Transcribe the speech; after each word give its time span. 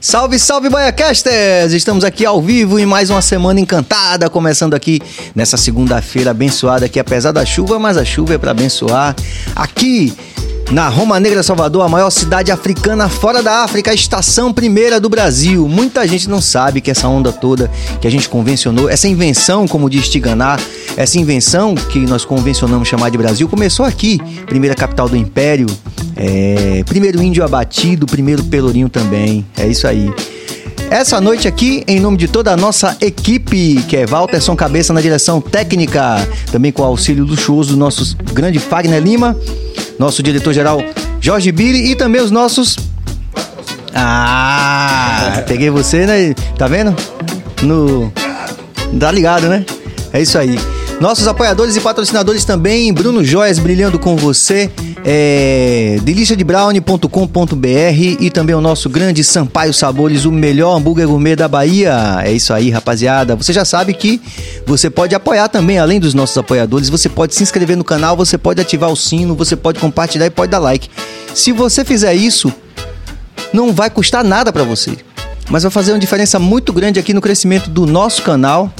Salve, 0.00 0.38
salve, 0.38 0.68
Baiacasters! 0.68 1.72
Estamos 1.72 2.04
aqui 2.04 2.24
ao 2.24 2.40
vivo 2.40 2.78
em 2.78 2.86
mais 2.86 3.10
uma 3.10 3.20
semana 3.20 3.58
encantada, 3.58 4.30
começando 4.30 4.74
aqui 4.74 5.02
nessa 5.34 5.56
segunda-feira 5.56 6.30
abençoada 6.30 6.88
que 6.88 7.00
apesar 7.00 7.32
da 7.32 7.44
chuva, 7.44 7.80
mas 7.80 7.96
a 7.96 8.04
chuva 8.04 8.34
é 8.34 8.38
para 8.38 8.52
abençoar. 8.52 9.16
Aqui 9.56 10.16
na 10.70 10.88
Roma 10.88 11.18
Negra, 11.18 11.42
Salvador, 11.42 11.82
a 11.82 11.88
maior 11.88 12.10
cidade 12.10 12.52
africana 12.52 13.08
fora 13.08 13.42
da 13.42 13.64
África, 13.64 13.90
a 13.90 13.94
estação 13.94 14.52
primeira 14.52 15.00
do 15.00 15.08
Brasil. 15.08 15.66
Muita 15.66 16.06
gente 16.06 16.28
não 16.28 16.40
sabe 16.40 16.80
que 16.80 16.90
essa 16.90 17.08
onda 17.08 17.32
toda 17.32 17.70
que 18.00 18.06
a 18.06 18.10
gente 18.10 18.28
convencionou, 18.28 18.88
essa 18.88 19.08
invenção, 19.08 19.66
como 19.66 19.88
diz 19.88 20.08
Tiganá, 20.08 20.58
essa 20.96 21.18
invenção 21.18 21.74
que 21.74 22.00
nós 22.00 22.24
convencionamos 22.24 22.86
chamar 22.86 23.10
de 23.10 23.16
Brasil, 23.16 23.48
começou 23.48 23.86
aqui, 23.86 24.18
primeira 24.46 24.74
capital 24.74 25.08
do 25.08 25.16
Império, 25.16 25.66
é, 26.14 26.82
primeiro 26.84 27.22
índio 27.22 27.42
abatido, 27.44 28.06
primeiro 28.06 28.44
pelourinho 28.44 28.88
também. 28.88 29.46
É 29.56 29.66
isso 29.66 29.86
aí. 29.86 30.12
Essa 30.90 31.20
noite 31.20 31.46
aqui, 31.46 31.84
em 31.86 32.00
nome 32.00 32.16
de 32.16 32.26
toda 32.26 32.50
a 32.50 32.56
nossa 32.56 32.96
equipe, 33.00 33.82
que 33.86 33.96
é 33.96 34.06
Walterson 34.06 34.56
Cabeça 34.56 34.92
na 34.92 35.02
direção 35.02 35.38
técnica, 35.38 36.16
também 36.50 36.72
com 36.72 36.80
o 36.80 36.84
auxílio 36.86 37.24
luxuoso 37.24 37.72
do 37.72 37.76
nosso 37.76 38.16
grande 38.32 38.58
Fagner 38.58 39.02
Lima, 39.02 39.36
nosso 39.98 40.22
diretor-geral 40.22 40.82
Jorge 41.20 41.52
Billy 41.52 41.90
e 41.92 41.94
também 41.94 42.22
os 42.22 42.30
nossos. 42.30 42.76
Ah, 43.94 45.42
peguei 45.46 45.68
você, 45.68 46.06
né? 46.06 46.34
Tá 46.56 46.66
vendo? 46.66 46.96
No. 47.62 48.10
Tá 48.98 49.12
ligado, 49.12 49.46
né? 49.46 49.66
É 50.12 50.22
isso 50.22 50.38
aí. 50.38 50.58
Nossos 51.00 51.28
apoiadores 51.28 51.76
e 51.76 51.80
patrocinadores 51.80 52.44
também, 52.44 52.92
Bruno 52.92 53.22
Joias 53.22 53.60
brilhando 53.60 54.00
com 54.00 54.16
você, 54.16 54.68
é, 55.04 55.96
deliciadebrownie.com.br 56.02 58.16
e 58.20 58.28
também 58.30 58.56
o 58.56 58.60
nosso 58.60 58.90
grande 58.90 59.22
Sampaio 59.22 59.72
Sabores, 59.72 60.24
o 60.24 60.32
melhor 60.32 60.76
hambúrguer 60.76 61.06
gourmet 61.06 61.36
da 61.36 61.46
Bahia. 61.46 62.18
É 62.24 62.32
isso 62.32 62.52
aí, 62.52 62.68
rapaziada. 62.68 63.36
Você 63.36 63.52
já 63.52 63.64
sabe 63.64 63.94
que 63.94 64.20
você 64.66 64.90
pode 64.90 65.14
apoiar 65.14 65.48
também, 65.48 65.78
além 65.78 66.00
dos 66.00 66.14
nossos 66.14 66.36
apoiadores, 66.36 66.88
você 66.88 67.08
pode 67.08 67.32
se 67.32 67.44
inscrever 67.44 67.76
no 67.76 67.84
canal, 67.84 68.16
você 68.16 68.36
pode 68.36 68.60
ativar 68.60 68.90
o 68.90 68.96
sino, 68.96 69.36
você 69.36 69.54
pode 69.54 69.78
compartilhar 69.78 70.26
e 70.26 70.30
pode 70.30 70.50
dar 70.50 70.58
like. 70.58 70.88
Se 71.32 71.52
você 71.52 71.84
fizer 71.84 72.14
isso, 72.14 72.52
não 73.52 73.72
vai 73.72 73.88
custar 73.88 74.24
nada 74.24 74.52
para 74.52 74.64
você, 74.64 74.96
mas 75.48 75.62
vai 75.62 75.70
fazer 75.70 75.92
uma 75.92 76.00
diferença 76.00 76.40
muito 76.40 76.72
grande 76.72 76.98
aqui 76.98 77.14
no 77.14 77.20
crescimento 77.20 77.70
do 77.70 77.86
nosso 77.86 78.22
canal 78.22 78.74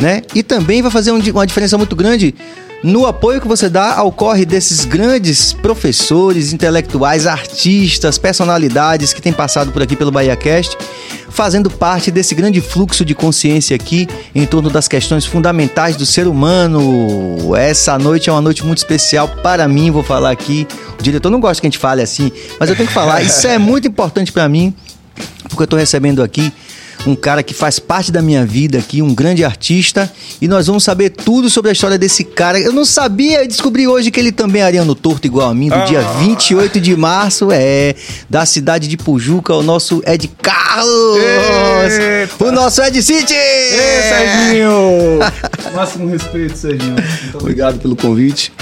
né? 0.00 0.22
E 0.34 0.42
também 0.42 0.82
vai 0.82 0.90
fazer 0.90 1.10
uma 1.10 1.46
diferença 1.46 1.76
muito 1.76 1.94
grande 1.94 2.34
no 2.82 3.06
apoio 3.06 3.40
que 3.40 3.48
você 3.48 3.68
dá 3.68 3.96
ao 3.96 4.10
corre 4.10 4.46
desses 4.46 4.86
grandes 4.86 5.52
professores, 5.52 6.52
intelectuais, 6.52 7.26
artistas, 7.26 8.16
personalidades 8.16 9.12
que 9.12 9.20
têm 9.20 9.32
passado 9.32 9.70
por 9.70 9.82
aqui 9.82 9.94
pelo 9.94 10.10
BahiaCast, 10.10 10.78
fazendo 11.28 11.70
parte 11.70 12.10
desse 12.10 12.34
grande 12.34 12.60
fluxo 12.62 13.04
de 13.04 13.14
consciência 13.14 13.76
aqui 13.76 14.08
em 14.34 14.46
torno 14.46 14.70
das 14.70 14.88
questões 14.88 15.26
fundamentais 15.26 15.94
do 15.94 16.06
ser 16.06 16.26
humano. 16.26 17.54
Essa 17.54 17.98
noite 17.98 18.30
é 18.30 18.32
uma 18.32 18.40
noite 18.40 18.64
muito 18.64 18.78
especial 18.78 19.28
para 19.28 19.68
mim, 19.68 19.90
vou 19.90 20.02
falar 20.02 20.30
aqui. 20.30 20.66
O 20.98 21.02
diretor 21.02 21.28
não 21.28 21.38
gosta 21.38 21.60
que 21.60 21.66
a 21.66 21.70
gente 21.70 21.78
fale 21.78 22.00
assim, 22.00 22.32
mas 22.58 22.70
eu 22.70 22.76
tenho 22.76 22.88
que 22.88 22.94
falar. 22.94 23.22
Isso 23.22 23.46
é 23.46 23.58
muito 23.58 23.86
importante 23.88 24.32
para 24.32 24.48
mim, 24.48 24.74
porque 25.42 25.62
eu 25.62 25.64
estou 25.64 25.78
recebendo 25.78 26.22
aqui 26.22 26.50
um 27.06 27.14
cara 27.14 27.42
que 27.42 27.54
faz 27.54 27.78
parte 27.78 28.12
da 28.12 28.20
minha 28.20 28.44
vida 28.44 28.78
aqui, 28.78 29.00
um 29.00 29.14
grande 29.14 29.44
artista, 29.44 30.10
e 30.40 30.46
nós 30.46 30.66
vamos 30.66 30.84
saber 30.84 31.10
tudo 31.10 31.48
sobre 31.48 31.70
a 31.70 31.72
história 31.72 31.98
desse 31.98 32.24
cara. 32.24 32.58
Eu 32.58 32.72
não 32.72 32.84
sabia, 32.84 33.46
descobri 33.46 33.86
hoje 33.88 34.10
que 34.10 34.20
ele 34.20 34.32
também 34.32 34.62
é 34.62 34.64
ariano 34.64 34.94
torto 34.94 35.26
igual 35.26 35.48
a 35.48 35.54
mim, 35.54 35.68
do 35.68 35.74
ah. 35.74 35.84
dia 35.84 36.02
28 36.02 36.80
de 36.80 36.96
março, 36.96 37.48
é, 37.50 37.94
da 38.28 38.44
cidade 38.44 38.86
de 38.86 38.96
Pujuca, 38.96 39.54
o 39.54 39.62
nosso 39.62 40.02
Ed 40.06 40.30
Carlos! 40.42 41.18
Eita. 41.18 42.44
O 42.44 42.52
nosso 42.52 42.82
Ed 42.82 43.02
City! 43.02 43.34
Ei, 43.34 44.02
Serginho! 44.02 45.18
Máximo 45.74 46.08
respeito, 46.08 46.56
Serginho. 46.56 46.96
Muito 47.22 47.38
obrigado 47.38 47.78
pelo 47.78 47.96
convite. 47.96 48.52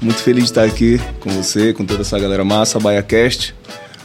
Muito 0.00 0.22
feliz 0.22 0.44
de 0.44 0.50
estar 0.50 0.64
aqui 0.64 0.98
com 1.20 1.28
você, 1.28 1.74
com 1.74 1.84
toda 1.84 2.00
essa 2.00 2.18
galera 2.18 2.44
massa, 2.44 2.78
BaiaCast. 2.78 3.54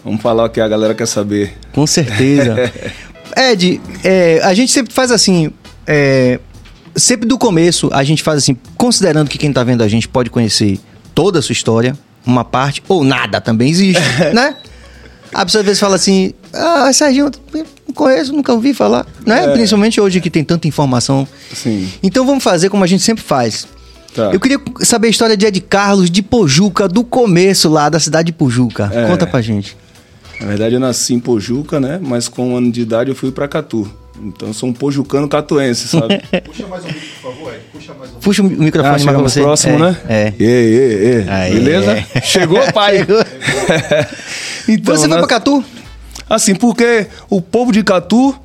Vamos 0.03 0.22
falar 0.22 0.46
o 0.46 0.50
que 0.50 0.59
a 0.59 0.67
galera 0.67 0.94
quer 0.94 1.07
saber. 1.07 1.53
Com 1.72 1.88
certeza. 1.88 2.56
Ed, 3.36 3.81
é, 4.03 4.40
a 4.44 4.53
gente 4.53 4.72
sempre 4.72 4.94
faz 4.94 5.12
assim. 5.12 5.52
É, 5.88 6.40
sempre 6.96 7.28
do 7.28 7.38
começo, 7.38 7.90
a 7.91 8.03
gente 8.03 8.24
faz 8.24 8.38
assim, 8.38 8.58
considerando 8.78 9.30
que 9.30 9.38
quem 9.38 9.52
tá 9.52 9.63
vendo 9.63 9.84
a 9.84 9.88
gente 9.88 10.08
pode 10.08 10.30
conhecer 10.30 10.80
toda 11.13 11.40
a 11.40 11.41
sua 11.41 11.53
história, 11.53 11.97
uma 12.25 12.44
parte, 12.44 12.81
ou 12.88 13.03
nada 13.03 13.41
também 13.41 13.69
existe, 13.69 14.02
né? 14.34 14.56
A 15.34 15.46
pessoa 15.46 15.59
às 15.59 15.66
vezes 15.66 15.80
fala 15.80 15.96
assim: 15.96 16.34
Ah, 16.53 16.91
Serginho, 16.94 17.30
não 17.53 17.94
conheço, 17.94 18.31
nunca 18.31 18.53
ouvi 18.53 18.74
falar. 18.74 19.06
Né? 19.25 19.46
É. 19.46 19.52
Principalmente 19.52 20.00
hoje 20.00 20.22
que 20.22 20.30
tem 20.30 20.44
tanta 20.44 20.68
informação. 20.68 21.28
Sim. 21.53 21.90
Então 22.02 22.25
vamos 22.25 22.44
fazer 22.44 22.69
como 22.69 22.84
a 22.84 22.88
gente 22.88 23.03
sempre 23.03 23.24
faz. 23.24 23.68
Tá. 24.16 24.30
Eu 24.31 24.40
queria 24.40 24.59
saber 24.80 25.08
a 25.08 25.09
história 25.09 25.35
de 25.35 25.46
Ed 25.46 25.59
Carlos 25.59 26.09
de 26.09 26.22
Pojuca, 26.22 26.88
do 26.88 27.03
começo 27.03 27.68
lá 27.68 27.90
da 27.90 28.00
cidade 28.00 28.28
de 28.28 28.31
Pojuca. 28.31 28.90
É. 28.94 29.08
Conta 29.08 29.28
pra 29.28 29.41
gente. 29.41 29.75
Na 30.40 30.47
verdade, 30.47 30.75
eu 30.75 30.79
nasci 30.79 31.13
em 31.13 31.19
Pojuca, 31.19 31.79
né? 31.79 32.00
Mas 32.01 32.28
com 32.28 32.50
um 32.50 32.57
ano 32.57 32.72
de 32.72 32.81
idade 32.81 33.09
eu 33.09 33.16
fui 33.16 33.31
para 33.31 33.47
Catu. 33.47 33.90
Então 34.22 34.47
eu 34.47 34.53
sou 34.53 34.69
um 34.69 34.73
pojucano 34.73 35.28
catuense, 35.28 35.88
sabe? 35.88 36.22
Puxa 36.46 36.68
mais 36.68 36.85
um 36.85 36.88
vídeo, 36.88 37.01
por 37.22 37.34
favor, 37.34 37.53
Ed. 37.53 37.62
Puxa 37.72 37.94
mais 37.94 38.12
um 38.12 38.19
Puxa 38.19 38.41
o 38.41 38.46
microfone 38.46 38.96
ah, 39.01 39.12
mais 39.12 39.18
você. 39.18 39.41
próximo, 39.41 39.75
é, 39.75 39.79
né? 39.79 39.97
É. 40.07 40.34
E, 40.40 40.44
e, 40.44 41.25
e. 41.25 41.29
Aí, 41.29 41.53
Beleza? 41.53 42.06
É. 42.13 42.22
Chegou, 42.22 42.59
pai? 42.72 43.00
Chegou. 43.00 43.19
então, 44.69 44.96
você 44.96 45.07
foi 45.07 45.18
pra 45.18 45.28
Catu? 45.28 45.63
Assim, 46.29 46.56
porque 46.56 47.07
o 47.29 47.41
povo 47.41 47.72
de 47.72 47.84
Catu 47.84 48.35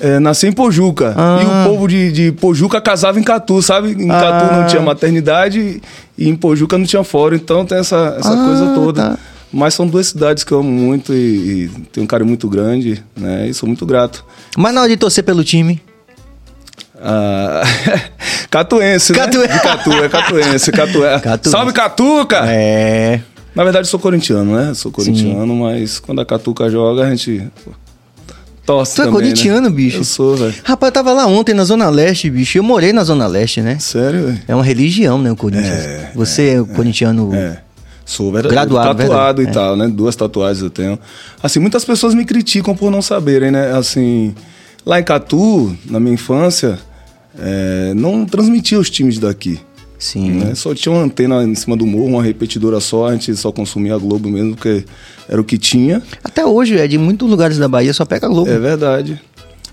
é, 0.00 0.18
nasceu 0.18 0.48
em 0.48 0.52
Pojuca. 0.52 1.14
Ah. 1.16 1.40
E 1.40 1.44
o 1.44 1.70
povo 1.70 1.86
de, 1.86 2.10
de, 2.10 2.32
Pojuca 2.32 2.80
casava 2.80 3.20
em 3.20 3.22
Catu, 3.22 3.60
sabe? 3.62 3.90
Em 4.02 4.10
ah. 4.10 4.20
Catu 4.20 4.54
não 4.54 4.66
tinha 4.66 4.82
maternidade 4.82 5.82
e 6.16 6.28
em 6.28 6.34
Pojuca 6.34 6.78
não 6.78 6.86
tinha 6.86 7.04
fora. 7.04 7.36
Então 7.36 7.66
tem 7.66 7.78
essa, 7.78 8.16
essa 8.18 8.32
ah, 8.32 8.44
coisa 8.46 8.74
toda. 8.74 9.10
Tá. 9.10 9.18
Mas 9.52 9.74
são 9.74 9.86
duas 9.86 10.08
cidades 10.08 10.44
que 10.44 10.52
eu 10.52 10.60
amo 10.60 10.70
muito 10.70 11.14
e, 11.14 11.64
e 11.64 11.68
tenho 11.92 12.04
um 12.04 12.06
carinho 12.06 12.28
muito 12.28 12.48
grande, 12.48 13.02
né? 13.16 13.48
E 13.48 13.54
sou 13.54 13.66
muito 13.66 13.86
grato. 13.86 14.24
Mas 14.56 14.74
na 14.74 14.82
hora 14.82 14.90
de 14.90 14.96
torcer 14.96 15.24
pelo 15.24 15.42
time? 15.42 15.80
Ah, 17.00 17.62
catuense, 18.50 19.12
Catu... 19.12 19.38
né? 19.38 19.46
De 19.46 19.60
Catu, 19.60 19.92
é 19.92 20.08
catuense. 20.08 20.72
Catu... 20.72 21.00
Salve, 21.48 21.72
Catuca! 21.72 22.44
É... 22.46 23.20
Na 23.54 23.64
verdade, 23.64 23.86
eu 23.86 23.90
sou 23.90 23.98
corintiano, 23.98 24.54
né? 24.54 24.74
Sou 24.74 24.92
corintiano, 24.92 25.52
Sim. 25.52 25.60
mas 25.60 25.98
quando 25.98 26.20
a 26.20 26.26
Catuca 26.26 26.68
joga, 26.70 27.06
a 27.06 27.10
gente 27.10 27.48
torce 28.64 28.96
Tu 28.96 29.02
é 29.02 29.04
também, 29.06 29.20
corintiano, 29.20 29.68
né? 29.68 29.74
bicho? 29.74 29.98
Eu 29.98 30.04
sou, 30.04 30.36
velho. 30.36 30.54
Rapaz, 30.62 30.90
eu 30.90 30.92
tava 30.92 31.12
lá 31.12 31.26
ontem 31.26 31.54
na 31.54 31.64
Zona 31.64 31.88
Leste, 31.88 32.28
bicho. 32.30 32.58
Eu 32.58 32.62
morei 32.62 32.92
na 32.92 33.02
Zona 33.02 33.26
Leste, 33.26 33.62
né? 33.62 33.78
Sério, 33.80 34.26
velho? 34.26 34.40
É 34.46 34.54
uma 34.54 34.62
religião, 34.62 35.20
né, 35.20 35.32
o 35.32 35.36
Corinthians. 35.36 35.72
É, 35.72 36.12
Você 36.14 36.42
é, 36.42 36.54
é 36.58 36.64
corintiano... 36.64 37.34
É. 37.34 37.62
Sou 38.08 38.32
graduado, 38.32 38.74
tatuado 38.74 38.96
verdade. 38.96 39.42
e 39.42 39.46
é. 39.46 39.50
tal, 39.50 39.76
né? 39.76 39.86
Duas 39.86 40.16
tatuagens 40.16 40.62
eu 40.62 40.70
tenho. 40.70 40.98
Assim, 41.42 41.58
muitas 41.58 41.84
pessoas 41.84 42.14
me 42.14 42.24
criticam 42.24 42.74
por 42.74 42.90
não 42.90 43.02
saberem, 43.02 43.50
né? 43.50 43.76
Assim, 43.76 44.34
lá 44.84 44.98
em 44.98 45.04
Catu, 45.04 45.76
na 45.84 46.00
minha 46.00 46.14
infância, 46.14 46.78
é, 47.38 47.92
não 47.94 48.24
transmitia 48.24 48.80
os 48.80 48.88
times 48.88 49.18
daqui. 49.18 49.60
Sim. 49.98 50.30
Né? 50.30 50.54
Só 50.54 50.74
tinha 50.74 50.90
uma 50.90 51.02
antena 51.02 51.44
em 51.44 51.54
cima 51.54 51.76
do 51.76 51.84
morro, 51.84 52.06
uma 52.06 52.22
repetidora 52.22 52.80
só, 52.80 53.08
a 53.08 53.12
gente 53.12 53.36
só 53.36 53.52
consumia 53.52 53.94
a 53.94 53.98
Globo 53.98 54.30
mesmo, 54.30 54.54
porque 54.54 54.86
era 55.28 55.38
o 55.38 55.44
que 55.44 55.58
tinha. 55.58 56.02
Até 56.24 56.46
hoje, 56.46 56.78
é 56.78 56.88
de 56.88 56.96
muitos 56.96 57.28
lugares 57.28 57.58
da 57.58 57.68
Bahia 57.68 57.92
só 57.92 58.06
pega 58.06 58.24
a 58.24 58.30
Globo. 58.30 58.50
É 58.50 58.58
verdade. 58.58 59.20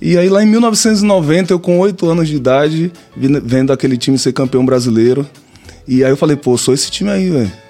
E 0.01 0.17
aí 0.17 0.27
lá 0.27 0.43
em 0.43 0.47
1990, 0.47 1.53
eu 1.53 1.59
com 1.59 1.79
8 1.79 2.05
anos 2.09 2.27
de 2.27 2.35
idade, 2.35 2.91
vendo 3.15 3.71
aquele 3.71 3.95
time 3.95 4.17
ser 4.17 4.33
campeão 4.33 4.65
brasileiro. 4.65 5.25
E 5.87 6.03
aí 6.03 6.09
eu 6.09 6.17
falei, 6.17 6.35
pô, 6.35 6.57
sou 6.57 6.73
esse 6.73 6.91
time 6.91 7.09
aí, 7.09 7.29
velho. 7.29 7.64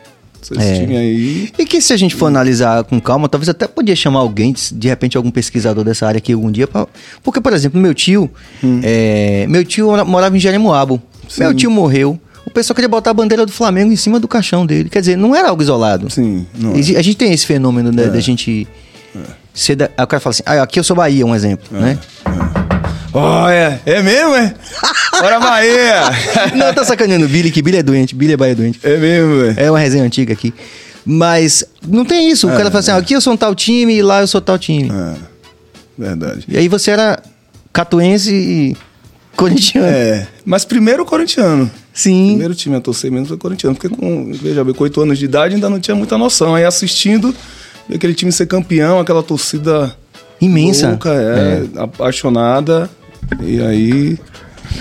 É. 0.57 0.97
aí. 0.97 1.50
E 1.57 1.66
que 1.66 1.81
se 1.81 1.94
a 1.94 1.97
gente 1.97 2.16
for 2.16 2.28
analisar 2.28 2.83
com 2.83 3.00
calma, 3.00 3.28
talvez 3.28 3.50
até 3.50 3.67
podia 3.67 3.95
chamar 3.95 4.19
alguém, 4.19 4.53
de 4.73 4.88
repente 4.88 5.17
algum 5.17 5.31
pesquisador 5.31 5.83
dessa 5.83 6.07
área 6.07 6.17
aqui 6.17 6.33
algum 6.33 6.51
dia. 6.51 6.67
Pra... 6.67 6.88
Porque, 7.23 7.41
por 7.41 7.53
exemplo, 7.53 7.79
meu 7.79 7.93
tio, 7.93 8.29
hum. 8.64 8.81
é... 8.84 9.46
meu 9.47 9.64
tio 9.64 10.05
morava 10.05 10.35
em 10.35 10.40
Jeremoabo. 10.40 11.02
Sim. 11.28 11.41
Meu 11.41 11.53
tio 11.53 11.72
morreu. 11.72 12.19
O 12.46 12.52
pessoal 12.52 12.75
queria 12.75 12.87
botar 12.87 13.09
a 13.09 13.14
bandeira 13.14 13.46
do 13.46 13.52
Flamengo 13.52 13.91
em 13.91 13.96
cima 13.96 14.19
do 14.19 14.28
caixão 14.28 14.66
dele. 14.66 14.90
Quer 14.90 14.99
dizer, 14.99 15.17
não 15.17 15.35
era 15.35 15.49
algo 15.49 15.61
isolado. 15.61 16.09
Sim. 16.09 16.46
É. 16.75 16.97
A 16.97 17.02
gente 17.02 17.16
tem 17.16 17.34
esse 17.34 17.46
fenômeno 17.46 17.91
da, 17.91 18.03
é. 18.03 18.22
gente. 18.22 18.67
É. 19.16 19.19
Ser 19.53 19.75
da... 19.75 19.90
Aí 19.97 20.03
o 20.03 20.08
cara 20.08 20.19
fala 20.19 20.31
assim: 20.31 20.43
ah, 20.46 20.61
aqui 20.61 20.79
eu 20.79 20.84
sou 20.84 20.96
Bahia, 20.96 21.25
um 21.25 21.34
exemplo, 21.34 21.66
é. 21.78 21.79
né? 21.79 21.99
É. 22.25 23.17
Olha, 23.17 23.81
é 23.85 24.03
mesmo, 24.03 24.35
é? 24.35 24.53
Bora 25.22 25.40
Bahia! 25.40 26.02
Não, 26.56 26.73
tá 26.73 26.84
sacaneando 26.84 27.26
o 27.26 27.29
Billy, 27.29 27.52
que 27.52 27.62
Billy 27.62 27.78
é 27.78 27.84
doente, 27.84 28.16
Billy 28.16 28.34
é 28.34 28.38
Bahia 28.38 28.56
doente. 28.56 28.79
É 28.84 28.97
mesmo, 28.97 29.44
é? 29.44 29.66
É 29.66 29.72
uma 29.72 29.79
resenha 29.79 30.03
antiga 30.03 30.34
aqui. 30.34 30.53
Mas 31.06 31.64
não 31.88 32.03
tem 32.03 32.32
isso. 32.32 32.47
O 32.47 32.52
é, 32.52 32.58
cara 32.58 32.72
fala 32.72 32.79
assim, 32.79 32.91
ah, 32.91 32.97
aqui 32.97 33.14
eu 33.14 33.22
sou 33.22 33.34
um 33.34 33.38
tal 33.38 33.53
time 33.53 33.94
e 33.94 34.02
lá 34.02 34.22
eu 34.22 34.28
sou 34.28 34.41
tal 34.41 34.58
time. 34.58 34.90
É, 34.91 35.16
verdade. 35.96 36.46
E 36.47 36.58
aí 36.58 36.67
você 36.67 36.90
era 36.90 37.22
catuense 37.72 38.34
e 38.34 38.78
corintiano. 39.35 39.85
É, 39.88 40.28
mas 40.44 40.66
primeiro 40.66 41.06
corintiano. 41.06 41.70
Sim. 41.94 42.29
Primeiro 42.29 42.56
time 42.56 42.76
a 42.76 42.82
torcer 42.82 43.12
mesmo 43.12 43.28
foi 43.28 43.38
corintiano. 43.38 43.76
Porque 43.76 43.96
com, 43.96 44.34
veja 44.34 44.64
bem, 44.64 44.73
com 44.73 44.84
8 44.84 45.00
anos 45.02 45.20
de 45.20 45.26
idade 45.26 45.53
ainda 45.53 45.70
não 45.70 45.79
tinha 45.79 45.96
muita 45.96 46.17
noção. 46.17 46.56
Aí 46.56 46.66
assistindo, 46.66 47.35
aquele 47.94 48.16
time 48.16 48.32
ser 48.32 48.47
campeão, 48.47 49.00
aquela 49.00 49.22
torcida 49.22 49.96
Imensa. 50.41 50.90
Louca, 50.90 51.14
é, 51.14 51.64
apaixonada. 51.78 52.90
E 53.41 53.62
aí. 53.62 54.20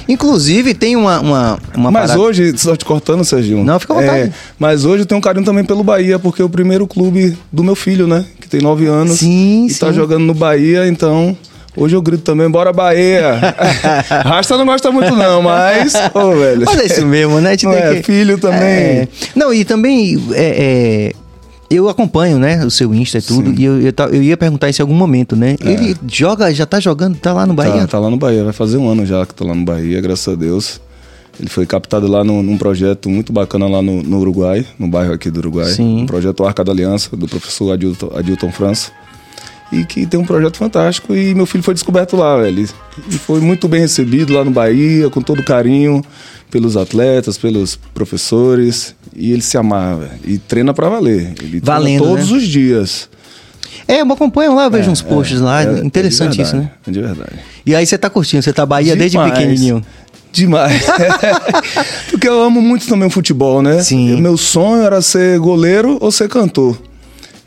Inclusive, 0.08 0.74
tem 0.74 0.96
uma. 0.96 1.20
uma, 1.20 1.58
uma 1.74 1.90
Mas 1.90 2.10
parada- 2.10 2.20
hoje, 2.20 2.56
só 2.58 2.76
te 2.76 2.84
cortando, 2.84 3.24
Serginho. 3.24 3.64
Não, 3.64 3.78
fica 3.80 3.92
à 3.94 3.96
vontade. 4.00 4.32
mas 4.58 4.84
hoje 4.84 5.02
eu 5.02 5.06
tenho 5.06 5.18
um 5.18 5.22
carinho 5.22 5.44
também 5.44 5.64
pelo 5.64 5.82
Bahia, 5.84 6.18
porque 6.18 6.42
é 6.42 6.44
o 6.44 6.48
primeiro 6.48 6.86
clube 6.86 7.36
do 7.52 7.62
meu 7.64 7.74
filho, 7.74 8.06
né? 8.06 8.24
Que 8.40 8.48
tem 8.48 8.60
nove 8.60 8.86
anos. 8.86 9.18
Sim, 9.18 9.66
E 9.70 9.74
tá 9.74 9.88
sim. 9.88 9.94
jogando 9.94 10.24
no 10.24 10.34
Bahia, 10.34 10.86
então. 10.86 11.36
Hoje 11.76 11.96
eu 11.96 12.00
grito 12.02 12.22
também, 12.22 12.48
bora 12.48 12.72
Bahia! 12.72 13.34
Rasta 14.24 14.56
não 14.56 14.64
gosta 14.64 14.92
muito, 14.92 15.14
não, 15.16 15.42
mas. 15.42 15.92
Ô, 16.14 16.30
velho. 16.36 16.62
Mas 16.64 16.80
é 16.80 16.86
isso 16.86 17.04
mesmo, 17.04 17.40
né? 17.40 17.56
Não 17.62 17.72
tem 17.72 17.80
é, 17.82 17.94
que- 17.96 18.02
filho 18.04 18.38
também. 18.38 18.60
É. 18.60 19.08
Não, 19.34 19.52
e 19.52 19.64
também 19.64 20.16
é, 20.32 20.44
é, 21.10 21.12
eu 21.70 21.88
acompanho, 21.88 22.38
né, 22.38 22.64
o 22.64 22.70
seu 22.70 22.94
Insta 22.94 23.18
e 23.18 23.22
tudo, 23.22 23.50
Sim. 23.50 23.56
e 23.58 23.64
eu, 23.64 23.80
eu, 23.80 23.92
eu 24.12 24.22
ia 24.22 24.36
perguntar 24.36 24.68
isso 24.68 24.80
em 24.80 24.84
algum 24.84 24.94
momento, 24.94 25.34
né? 25.34 25.56
Ele 25.60 25.96
joga, 26.06 26.52
já 26.52 26.66
tá 26.66 26.78
jogando, 26.78 27.16
tá 27.16 27.32
lá 27.32 27.46
no 27.46 27.54
Bahia? 27.54 27.82
Tá, 27.82 27.86
tá 27.86 27.98
lá 27.98 28.10
no 28.10 28.16
Bahia, 28.16 28.44
vai 28.44 28.52
fazer 28.52 28.76
um 28.76 28.88
ano 28.88 29.04
já 29.06 29.24
que 29.24 29.34
tá 29.34 29.44
lá 29.44 29.54
no 29.54 29.64
Bahia, 29.64 30.00
graças 30.00 30.32
a 30.32 30.36
Deus. 30.36 30.80
Ele 31.38 31.48
foi 31.48 31.66
captado 31.66 32.06
lá 32.06 32.22
num, 32.22 32.42
num 32.42 32.56
projeto 32.56 33.08
muito 33.08 33.32
bacana 33.32 33.66
lá 33.66 33.82
no, 33.82 34.02
no 34.02 34.18
Uruguai, 34.20 34.64
no 34.78 34.86
bairro 34.86 35.12
aqui 35.12 35.30
do 35.30 35.38
Uruguai. 35.38 35.66
Sim. 35.66 36.02
Um 36.02 36.06
projeto 36.06 36.44
Arca 36.44 36.62
da 36.62 36.70
Aliança, 36.70 37.16
do 37.16 37.26
professor 37.26 37.72
Adilton, 37.72 38.10
Adilton 38.14 38.52
França. 38.52 38.92
E 39.72 39.84
que 39.84 40.06
tem 40.06 40.20
um 40.20 40.24
projeto 40.24 40.56
fantástico 40.56 41.14
e 41.14 41.34
meu 41.34 41.46
filho 41.46 41.64
foi 41.64 41.74
descoberto 41.74 42.16
lá, 42.16 42.36
velho. 42.36 42.68
E 43.10 43.18
foi 43.18 43.40
muito 43.40 43.66
bem 43.66 43.80
recebido 43.80 44.32
lá 44.32 44.44
no 44.44 44.50
Bahia, 44.52 45.10
com 45.10 45.20
todo 45.20 45.42
carinho, 45.42 46.04
pelos 46.50 46.76
atletas, 46.76 47.36
pelos 47.36 47.76
professores. 47.76 48.94
E 49.14 49.32
ele 49.32 49.42
se 49.42 49.56
velho. 49.56 50.10
E 50.24 50.38
treina 50.38 50.74
pra 50.74 50.88
valer. 50.88 51.34
Ele 51.40 51.60
treina 51.60 51.64
Valendo, 51.64 52.04
todos 52.04 52.30
né? 52.30 52.36
os 52.38 52.44
dias. 52.44 53.08
É, 53.86 54.00
eu 54.00 54.12
acompanho 54.12 54.54
lá, 54.54 54.64
eu 54.64 54.70
vejo 54.70 54.90
uns 54.90 55.02
posts 55.02 55.40
lá, 55.40 55.62
É, 55.62 55.66
é 55.66 55.84
interessante 55.84 56.40
isso, 56.40 56.56
né? 56.56 56.70
É 56.86 56.90
de 56.90 57.00
verdade. 57.00 57.32
E 57.66 57.74
aí 57.74 57.86
você 57.86 57.98
tá 57.98 58.08
curtindo, 58.08 58.42
você 58.42 58.52
tá 58.52 58.64
Bahia 58.64 58.96
desde 58.96 59.18
Demais. 59.18 59.32
pequenininho. 59.32 59.84
Demais. 60.32 60.82
Porque 62.10 62.26
eu 62.26 62.42
amo 62.42 62.60
muito 62.60 62.88
também 62.88 63.06
o 63.06 63.10
futebol, 63.10 63.62
né? 63.62 63.82
Sim. 63.82 64.16
E 64.16 64.20
meu 64.20 64.36
sonho 64.36 64.82
era 64.82 65.00
ser 65.00 65.38
goleiro 65.38 65.98
ou 66.00 66.10
ser 66.10 66.28
cantor. 66.28 66.76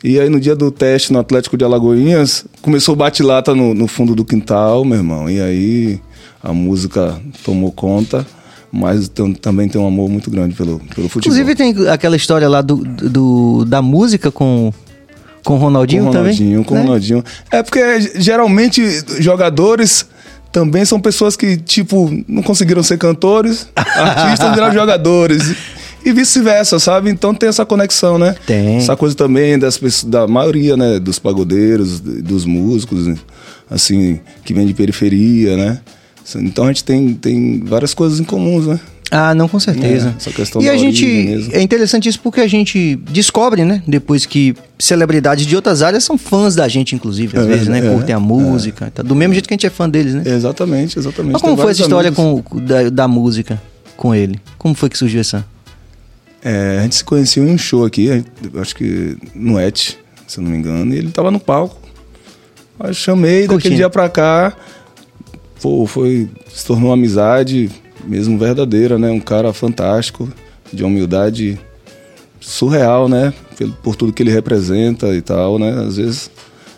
E 0.04 0.20
aí 0.20 0.30
no 0.30 0.40
dia 0.40 0.56
do 0.56 0.72
teste 0.72 1.12
no 1.12 1.20
Atlético 1.20 1.58
de 1.58 1.66
Alagoinhas, 1.66 2.46
começou 2.62 2.94
o 2.94 2.96
bate-lata 2.96 3.54
no, 3.54 3.74
no 3.74 3.88
fundo 3.88 4.16
do 4.16 4.24
quintal, 4.24 4.86
meu 4.86 4.98
irmão. 4.98 5.30
E 5.30 5.42
aí 5.42 6.00
a 6.42 6.54
música 6.54 7.20
tomou 7.44 7.72
conta, 7.72 8.26
mas 8.72 9.08
tam- 9.10 9.34
também 9.34 9.68
tem 9.70 9.80
um 9.80 9.88
amor 9.88 10.10
muito 10.10 10.30
grande 10.30 10.56
pelo, 10.56 10.80
pelo 10.94 11.08
futebol. 11.10 11.38
Inclusive 11.38 11.56
tem 11.56 11.88
aquela 11.90 12.16
história 12.16 12.48
lá 12.50 12.62
do, 12.62 12.76
do- 12.78 13.66
da 13.66 13.82
música 13.82 14.30
com, 14.32 14.72
com 15.44 15.54
o 15.56 15.58
Ronaldinho, 15.58 16.04
com 16.04 16.10
o 16.10 16.14
Ronaldinho, 16.14 16.50
também. 16.52 16.64
com 16.64 16.74
o 16.74 16.78
né? 16.78 16.84
Ronaldinho. 16.84 17.24
É 17.52 17.64
porque 17.64 18.02
geralmente 18.16 18.82
jogadores 19.20 20.06
também 20.52 20.86
são 20.86 21.00
pessoas 21.00 21.36
que, 21.36 21.58
tipo, 21.58 22.10
não 22.28 22.42
conseguiram 22.42 22.82
ser 22.84 22.98
cantores, 22.98 23.68
artistas 23.76 24.54
viraram 24.54 24.74
jogadores. 24.74 25.56
E 26.06 26.12
vice-versa, 26.14 26.80
sabe? 26.80 27.10
Então 27.10 27.34
tem 27.36 27.50
essa 27.50 27.66
conexão, 27.66 28.18
né? 28.18 28.34
Tem. 28.46 28.78
Essa 28.78 28.96
coisa 28.96 29.14
também 29.14 29.60
das 29.60 29.78
pessoas, 29.78 30.10
da 30.10 30.26
maioria, 30.26 30.78
né? 30.78 31.00
Dos 31.00 31.20
pagodeiros, 31.20 32.00
dos 32.00 32.46
músicos, 32.46 33.14
assim, 33.70 34.22
que 34.46 34.54
vem 34.54 34.66
de 34.66 34.74
periferia, 34.74 35.58
né? 35.58 35.80
Então 36.36 36.66
a 36.66 36.68
gente 36.68 36.84
tem, 36.84 37.14
tem 37.14 37.60
várias 37.64 37.94
coisas 37.94 38.20
em 38.20 38.24
comuns, 38.24 38.68
né? 38.68 38.80
Ah, 39.10 39.34
não, 39.34 39.48
com 39.48 39.58
certeza. 39.58 40.10
É, 40.10 40.18
essa 40.18 40.32
questão 40.32 40.62
e 40.62 40.66
da 40.66 40.72
a 40.74 40.78
gente. 40.78 41.06
mesmo. 41.06 41.54
É 41.56 41.62
interessante 41.62 42.10
isso 42.10 42.20
porque 42.20 42.42
a 42.42 42.48
gente 42.48 42.98
descobre, 43.10 43.64
né? 43.64 43.82
Depois 43.88 44.26
que 44.26 44.54
celebridades 44.78 45.46
de 45.46 45.56
outras 45.56 45.82
áreas 45.82 46.04
são 46.04 46.18
fãs 46.18 46.56
da 46.56 46.68
gente, 46.68 46.94
inclusive, 46.94 47.38
às 47.40 47.46
É, 47.46 47.48
vezes, 47.48 47.68
né? 47.70 47.80
é, 47.80 47.90
Curtem 47.90 48.14
a 48.14 48.20
música. 48.20 48.92
tá? 48.94 49.02
Do 49.02 49.16
mesmo 49.16 49.34
jeito 49.34 49.48
que 49.48 49.54
a 49.54 49.56
gente 49.56 49.66
é 49.66 49.70
fã 49.70 49.90
deles, 49.90 50.14
né? 50.14 50.24
Exatamente, 50.26 51.00
exatamente. 51.00 51.32
Mas 51.34 51.42
como 51.42 51.56
Tem 51.56 51.64
foi 51.64 51.72
essa 51.72 51.82
história 51.84 52.10
amigos. 52.10 52.44
com, 52.50 52.60
da, 52.60 52.90
da 52.90 53.08
música 53.08 53.62
com 53.96 54.14
ele? 54.14 54.42
Como 54.58 54.76
foi 54.76 54.90
que 54.90 54.98
surgiu 54.98 55.22
essa? 55.22 55.46
É, 56.44 56.80
a 56.80 56.84
gente 56.84 56.96
se 56.96 57.04
conheceu 57.06 57.48
em 57.48 57.52
um 57.52 57.58
show 57.58 57.86
aqui, 57.86 58.08
gente- 58.08 58.28
acho 58.58 58.76
que 58.76 59.18
no 59.34 59.58
Et, 59.60 59.98
se 60.28 60.38
eu 60.40 60.44
não 60.44 60.52
me 60.52 60.58
engano, 60.58 60.94
e 60.94 60.98
ele 60.98 61.12
tava 61.12 61.32
no 61.32 61.40
palco. 61.40 61.78
Aí 62.80 62.90
eu 62.90 62.94
chamei, 62.94 63.48
Curtindo. 63.48 63.56
daquele 63.56 63.76
dia 63.76 63.90
pra 63.90 64.08
cá, 64.10 64.54
pô, 65.62 65.86
foi, 65.86 66.30
se 66.54 66.66
tornou 66.66 66.90
uma 66.90 66.94
amizade 66.96 67.70
mesmo 68.04 68.38
verdadeira, 68.38 68.98
né? 68.98 69.10
Um 69.10 69.20
cara 69.20 69.54
fantástico, 69.54 70.32
de 70.72 70.84
uma 70.84 70.90
humildade 70.90 71.60
surreal, 72.40 73.10
né? 73.10 73.34
Por 73.84 73.96
tudo 73.96 74.14
que 74.14 74.24
ele 74.24 74.32
representa 74.32 75.14
e 75.16 75.22
tal, 75.22 75.60
né? 75.60 75.72
Às 75.86 75.98
vezes 75.98 76.32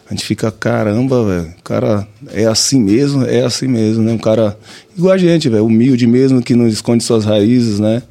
a 0.10 0.14
gente 0.14 0.26
fica, 0.26 0.52
caramba, 0.52 1.24
velho, 1.24 1.54
o 1.60 1.64
cara 1.64 2.08
é 2.32 2.46
assim 2.46 2.82
mesmo, 2.82 3.24
é 3.26 3.44
assim 3.44 3.68
mesmo, 3.68 4.04
né? 4.04 4.12
Um 4.12 4.18
cara 4.18 4.58
igual 4.98 5.14
a 5.14 5.18
gente, 5.18 5.50
velho, 5.50 5.66
humilde 5.66 6.08
mesmo, 6.08 6.42
que 6.42 6.56
não 6.56 6.68
esconde 6.68 7.04
suas 7.04 7.26
raízes, 7.26 7.80
né? 7.80 8.02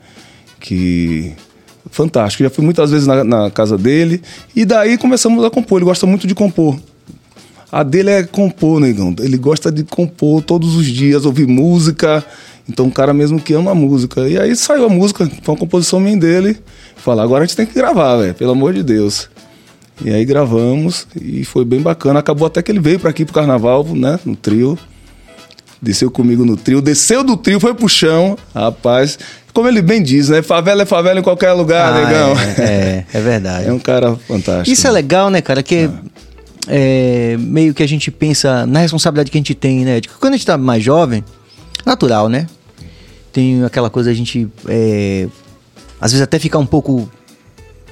Que 0.61 1.33
fantástico. 1.91 2.45
Já 2.45 2.51
fui 2.51 2.65
muitas 2.65 2.91
vezes 2.91 3.07
na, 3.07 3.25
na 3.25 3.51
casa 3.51 3.77
dele 3.77 4.23
e 4.55 4.65
daí 4.65 4.97
começamos 4.97 5.45
a 5.45 5.51
compor. 5.51 5.79
Ele 5.79 5.87
gosta 5.87 6.07
muito 6.07 6.27
de 6.27 6.35
compor. 6.35 6.79
A 7.71 7.83
dele 7.83 8.11
é 8.11 8.23
compor, 8.23 8.81
negão. 8.81 9.15
Ele 9.21 9.37
gosta 9.37 9.71
de 9.71 9.85
compor 9.85 10.43
todos 10.43 10.75
os 10.75 10.87
dias, 10.87 11.25
ouvir 11.27 11.47
música. 11.47 12.25
Então, 12.69 12.87
um 12.87 12.91
cara 12.91 13.13
mesmo 13.15 13.41
que 13.41 13.53
ama 13.55 13.71
a 13.71 13.75
música. 13.75 14.29
E 14.29 14.39
aí 14.39 14.55
saiu 14.57 14.87
a 14.87 14.89
música, 14.89 15.27
foi 15.43 15.55
uma 15.55 15.59
composição 15.61 16.01
minha 16.01 16.17
dele. 16.17 16.57
Falar, 16.97 17.23
agora 17.23 17.45
a 17.45 17.47
gente 17.47 17.57
tem 17.57 17.67
que 17.67 17.75
gravar, 17.75 18.17
velho, 18.17 18.35
pelo 18.35 18.53
amor 18.53 18.73
de 18.75 18.83
Deus. 18.83 19.29
E 20.05 20.11
aí 20.11 20.25
gravamos 20.25 21.07
e 21.21 21.45
foi 21.45 21.65
bem 21.65 21.81
bacana. 21.81 22.21
Acabou 22.21 22.47
até 22.47 22.63
que 22.63 22.71
ele 22.71 22.81
veio 22.81 22.99
para 23.01 23.11
aqui 23.11 23.25
pro 23.25 23.35
carnaval, 23.35 23.85
né, 23.85 24.19
no 24.25 24.37
trio. 24.37 24.79
Desceu 25.81 26.11
comigo 26.11 26.45
no 26.45 26.57
trio, 26.57 26.81
desceu 26.83 27.23
do 27.23 27.37
trio, 27.37 27.61
foi 27.61 27.73
pro 27.73 27.89
chão, 27.89 28.37
rapaz. 28.55 29.19
Como 29.55 29.69
ele 29.69 29.81
bem 29.81 30.03
diz, 30.03 30.29
né? 30.29 30.43
Favela 30.43 30.83
é 30.83 30.87
favela 30.87 31.19
em 31.21 31.23
qualquer 31.23 31.53
lugar, 31.53 31.93
Ah, 31.93 32.05
negão. 32.05 32.33
É, 32.59 32.63
é, 32.63 33.07
é 33.13 33.21
verdade. 33.21 33.67
É 33.71 33.73
um 33.73 33.79
cara 33.79 34.15
fantástico. 34.17 34.71
Isso 34.71 34.87
é 34.87 34.91
legal, 34.91 35.31
né, 35.31 35.41
cara? 35.41 35.63
Que 35.63 35.89
é, 36.69 37.37
meio 37.39 37.73
que 37.75 37.83
a 37.83 37.89
gente 37.89 38.11
pensa 38.11 38.67
na 38.67 38.81
responsabilidade 38.81 39.31
que 39.31 39.39
a 39.39 39.41
gente 39.41 39.55
tem, 39.55 39.85
né? 39.85 40.01
Quando 40.21 40.35
a 40.35 40.37
gente 40.37 40.47
tá 40.47 40.57
mais 40.59 40.83
jovem, 40.83 41.25
natural, 41.87 42.29
né? 42.29 42.47
Tem 43.33 43.65
aquela 43.65 43.91
coisa 43.91 44.11
a 44.11 44.15
gente. 44.15 44.49
é, 44.69 45.27
às 46.01 46.13
vezes 46.13 46.23
até 46.23 46.39
ficar 46.39 46.59
um 46.59 46.67
pouco. 46.67 47.11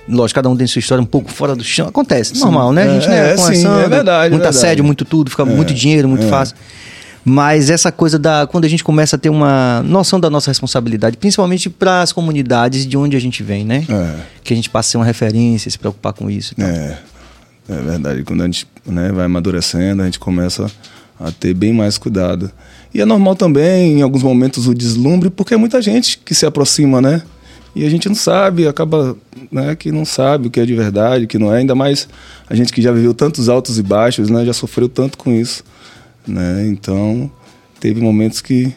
Lógico, 0.09 0.37
cada 0.37 0.49
um 0.49 0.57
tem 0.57 0.67
sua 0.69 0.79
história 0.79 1.03
um 1.03 1.07
pouco 1.07 1.33
fora 1.33 1.57
do 1.57 1.65
chão. 1.65 1.89
Acontece, 1.89 2.39
normal, 2.39 2.73
né? 2.73 2.85
A 2.85 2.95
gente, 2.95 3.07
É, 3.07 3.11
né? 3.11 3.33
é, 3.33 3.37
sim, 3.37 3.67
é 3.67 3.89
verdade, 3.89 4.31
Muito 4.33 4.45
é 4.47 4.49
assédio, 4.49 4.85
muito 4.85 5.05
tudo, 5.05 5.31
fica 5.31 5.43
É, 5.43 5.47
muito 5.47 5.75
dinheiro, 5.75 6.09
muito 6.09 6.27
é. 6.27 6.29
fácil. 6.29 6.57
Mas 7.25 7.71
essa 7.71 7.91
coisa 7.91 8.17
da. 8.21 8.47
Quando 8.47 8.67
a 8.67 8.69
gente 8.69 8.85
começa 8.85 9.17
a 9.17 9.19
ter 9.19 9.31
uma 9.31 9.83
noção 9.83 10.21
da 10.21 10.31
nossa 10.31 10.49
responsabilidade, 10.49 11.17
principalmente 11.17 11.69
para 11.69 12.03
as 12.03 12.13
comunidades 12.13 12.87
de 12.87 12.97
onde 12.97 13.17
a 13.17 13.21
gente 13.21 13.43
vem, 13.43 13.65
né? 13.65 13.85
É. 13.89 14.15
Que 14.45 14.53
a 14.53 14.57
gente 14.57 14.71
passa 14.71 14.89
a 14.89 14.91
ser 14.93 14.97
uma 14.99 15.05
referência, 15.05 15.69
se 15.69 15.77
preocupar 15.77 16.13
com 16.13 16.31
isso. 16.31 16.55
É, 16.57 16.97
é 17.69 17.83
verdade. 17.83 18.23
Quando 18.23 18.43
a 18.43 18.47
gente 18.47 18.67
né, 18.87 19.11
vai 19.13 19.27
amadurecendo, 19.27 20.03
a 20.03 20.05
gente 20.05 20.19
começa 20.19 20.71
a 21.19 21.31
ter 21.31 21.55
bem 21.55 21.73
mais 21.73 21.99
cuidado. 21.99 22.51
E 22.93 23.01
é 23.01 23.05
normal 23.05 23.35
também, 23.35 23.99
em 23.99 24.03
alguns 24.03 24.23
momentos, 24.23 24.67
o 24.67 24.75
deslumbre, 24.75 25.31
porque 25.31 25.55
é 25.55 25.57
muita 25.57 25.83
gente 25.83 26.19
que 26.19 26.35
se 26.35 26.47
aproxima, 26.47 27.01
né? 27.01 27.23
E 27.75 27.85
a 27.85 27.91
gente 27.91 28.09
não 28.09 28.17
sabe, 28.17 28.67
acaba 28.67 29.17
né, 29.53 29.75
que 29.75 29.93
não 29.93 30.05
sabe 30.05 30.49
o 30.49 30.51
que 30.51 30.61
é 30.61 30.65
de 30.65 30.75
verdade, 30.75 31.25
o 31.25 31.29
que 31.29 31.39
não 31.39 31.53
é. 31.53 31.59
Ainda 31.59 31.75
mais 31.75 32.09
a 32.49 32.55
gente 32.55 32.73
que 32.73 32.81
já 32.81 32.91
viveu 32.91 33.13
tantos 33.13 33.49
altos 33.49 33.79
e 33.79 33.83
baixos, 33.83 34.31
né? 34.31 34.45
Já 34.47 34.53
sofreu 34.53 34.89
tanto 34.89 35.19
com 35.19 35.31
isso, 35.33 35.63
né? 36.27 36.67
Então, 36.67 37.31
teve 37.79 38.01
momentos 38.01 38.41
que 38.41 38.75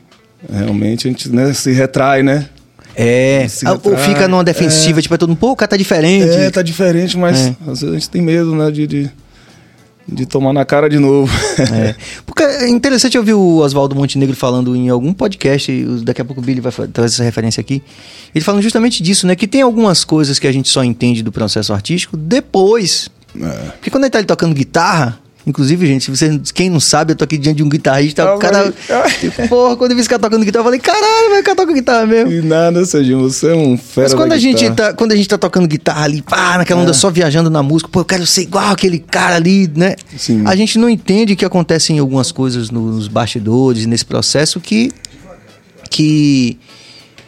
realmente 0.52 1.08
a 1.08 1.12
gente 1.12 1.30
né, 1.30 1.54
se 1.54 1.72
retrai, 1.72 2.24
né? 2.24 2.50
É, 3.02 3.48
ou 3.86 3.96
fica 3.98 4.28
numa 4.28 4.44
defensiva, 4.44 5.02
tipo, 5.02 5.16
é 5.16 5.18
todo 5.18 5.30
mundo, 5.30 5.38
pô, 5.38 5.52
o 5.52 5.56
cara 5.56 5.70
tá 5.70 5.78
diferente. 5.78 6.28
É, 6.30 6.50
tá 6.52 6.62
diferente, 6.62 7.18
mas 7.18 7.40
É. 7.48 7.56
às 7.62 7.80
vezes 7.80 7.84
a 7.84 7.94
gente 7.94 8.10
tem 8.10 8.22
medo, 8.22 8.54
né, 8.54 8.70
de, 8.70 8.86
de, 8.86 9.10
de 10.06 10.26
tomar 10.26 10.52
na 10.52 10.66
cara 10.66 10.90
de 10.90 11.00
novo. 11.00 11.32
É. 11.74 11.96
Porque 12.26 12.44
é 12.44 12.68
interessante 12.70 13.18
ouvir 13.18 13.34
o 13.34 13.58
Oswaldo 13.60 13.96
Montenegro 13.96 14.36
falando 14.36 14.76
em 14.76 14.90
algum 14.90 15.14
podcast, 15.14 15.72
daqui 16.04 16.22
a 16.22 16.26
pouco 16.26 16.42
o 16.42 16.44
Billy 16.44 16.60
vai 16.60 16.72
trazer 16.92 17.16
essa 17.16 17.24
referência 17.24 17.62
aqui. 17.62 17.82
Ele 18.36 18.44
falando 18.44 18.62
justamente 18.62 19.02
disso, 19.02 19.26
né? 19.26 19.36
Que 19.36 19.48
tem 19.48 19.62
algumas 19.62 20.04
coisas 20.04 20.38
que 20.40 20.48
a 20.48 20.52
gente 20.52 20.68
só 20.68 20.84
entende 20.84 21.24
do 21.24 21.32
processo 21.32 21.72
artístico 21.74 22.18
depois. 22.18 23.10
É. 23.36 23.48
Porque 23.78 23.90
quando 23.90 24.04
ele 24.04 24.12
tá 24.12 24.18
ali 24.18 24.28
tocando 24.28 24.54
guitarra, 24.54 25.20
inclusive, 25.50 25.86
gente, 25.86 26.10
você, 26.10 26.40
quem 26.54 26.70
não 26.70 26.80
sabe, 26.80 27.12
eu 27.12 27.16
tô 27.16 27.24
aqui 27.26 27.38
diante 27.38 27.58
de 27.58 27.64
um 27.64 27.70
guitarrista, 27.70 28.24
Ah, 28.24 28.36
o 28.36 28.40
cara. 28.40 28.74
mas- 28.90 29.16
Tipo, 29.20 29.48
porra, 29.50 29.76
quando 29.76 29.92
eu 29.92 29.96
vi 29.96 30.02
esse 30.02 30.10
cara 30.10 30.22
tocando 30.22 30.46
guitarra, 30.46 30.62
eu 30.62 30.66
falei, 30.66 30.80
caralho, 30.80 31.30
vai, 31.32 31.42
o 31.42 31.44
cara 31.44 31.56
toca 31.58 31.74
guitarra 31.74 32.06
mesmo. 32.06 32.32
E 32.32 32.42
nada, 32.42 32.86
Serginho, 32.86 33.20
você 33.20 33.48
é 33.52 33.56
um 33.56 33.78
fera 33.78 34.08
Mas 34.08 34.14
quando 34.14 34.32
a, 34.32 34.38
gente 34.38 34.70
tá, 34.72 34.94
quando 34.94 35.12
a 35.12 35.16
gente 35.16 35.28
tá 35.28 35.38
tocando 35.38 35.68
guitarra 35.68 36.04
ali, 36.06 36.22
pá, 36.22 36.58
naquela 36.58 36.80
É. 36.80 36.84
onda 36.84 36.94
só 36.94 37.10
viajando 37.10 37.50
na 37.50 37.62
música, 37.62 37.90
pô, 37.92 38.02
eu 38.02 38.06
quero 38.06 38.26
ser 38.26 38.44
igual 38.44 38.70
aquele 38.72 39.00
cara 39.00 39.36
ali, 39.36 39.70
né? 39.76 39.96
Sim. 40.18 40.44
A 40.46 40.56
gente 40.56 40.78
não 40.80 40.90
entende 40.90 41.36
que 41.36 41.44
acontecem 41.44 42.00
algumas 42.00 42.32
coisas 42.32 42.70
nos 42.70 43.08
bastidores, 43.08 43.86
nesse 43.86 44.06
processo 44.06 44.60
que. 44.60 44.92
que 45.90 46.58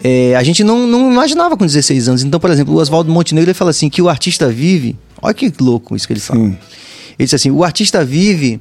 é, 0.04 0.36
a 0.36 0.44
gente 0.44 0.64
não, 0.64 0.88
não 0.88 1.12
imaginava 1.12 1.56
com 1.56 1.66
16 1.66 2.08
anos. 2.10 2.24
Então, 2.24 2.40
por 2.40 2.50
exemplo, 2.50 2.74
o 2.74 2.78
Oswaldo 2.78 3.12
Montenegro 3.12 3.50
ele 3.50 3.54
fala 3.58 3.72
assim: 3.72 3.90
que 3.90 4.02
o 4.02 4.10
artista 4.10 4.50
vive. 4.50 4.96
Olha 5.22 5.34
que 5.34 5.54
louco 5.60 5.96
isso 5.96 6.08
que 6.08 6.14
ele 6.14 6.20
fala. 6.20 6.40
Sim. 6.40 6.58
Ele 7.18 7.26
diz 7.26 7.34
assim: 7.34 7.52
o 7.52 7.64
artista 7.64 8.04
vive 8.06 8.60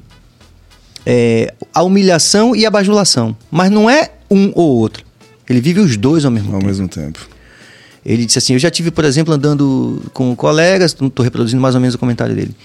é, 1.05 1.53
a 1.73 1.83
humilhação 1.83 2.55
e 2.55 2.65
a 2.65 2.69
bajulação. 2.71 3.35
Mas 3.49 3.71
não 3.71 3.89
é 3.89 4.11
um 4.29 4.51
ou 4.55 4.69
outro. 4.77 5.03
Ele 5.49 5.59
vive 5.61 5.79
os 5.79 5.97
dois 5.97 6.23
ao 6.25 6.31
mesmo 6.31 6.49
Ao 6.49 6.55
tempo. 6.59 6.65
mesmo 6.67 6.87
tempo. 6.87 7.19
Ele 8.05 8.25
disse 8.25 8.37
assim: 8.37 8.53
Eu 8.53 8.59
já 8.59 8.69
tive, 8.71 8.91
por 8.91 9.05
exemplo, 9.05 9.33
andando 9.33 10.03
com 10.13 10.35
colegas, 10.35 10.93
tô 10.93 11.21
reproduzindo 11.23 11.61
mais 11.61 11.75
ou 11.75 11.81
menos 11.81 11.95
o 11.95 11.97
comentário 11.97 12.33
dele, 12.35 12.55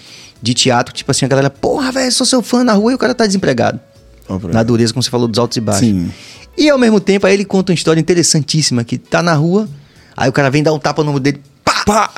de 0.41 0.55
teatro, 0.55 0.95
tipo 0.95 1.11
assim, 1.11 1.25
a 1.25 1.29
galera, 1.29 1.51
porra, 1.51 1.93
velho, 1.93 2.11
sou 2.13 2.27
seu 2.27 2.43
fã 2.43 2.63
na 2.65 2.73
rua 2.73 2.93
e 2.93 2.95
o 2.95 2.99
cara 2.99 3.15
tá 3.15 3.27
desempregado. 3.27 3.79
Pra- 4.27 4.53
Na 4.53 4.63
dureza, 4.63 4.93
como 4.93 5.03
você 5.03 5.11
falou, 5.11 5.29
dos 5.29 5.39
altos 5.39 5.57
e 5.57 5.61
baixos. 5.61 5.87
Sim. 5.87 6.11
E 6.59 6.71
ao 6.71 6.79
mesmo 6.79 6.99
tempo, 6.99 7.27
aí 7.27 7.35
ele 7.35 7.45
conta 7.45 7.71
uma 7.73 7.75
história 7.75 8.01
interessantíssima: 8.01 8.83
que 8.83 8.97
tá 8.99 9.23
na 9.23 9.35
rua, 9.35 9.69
aí 10.17 10.29
o 10.29 10.33
cara 10.33 10.51
vem 10.51 10.63
dar 10.63 10.73
um 10.73 10.79
tapa 10.79 11.03
no 11.05 11.11
ombro 11.11 11.21
dele, 11.21 11.41
pá! 11.65 11.85
Pá! 11.85 12.11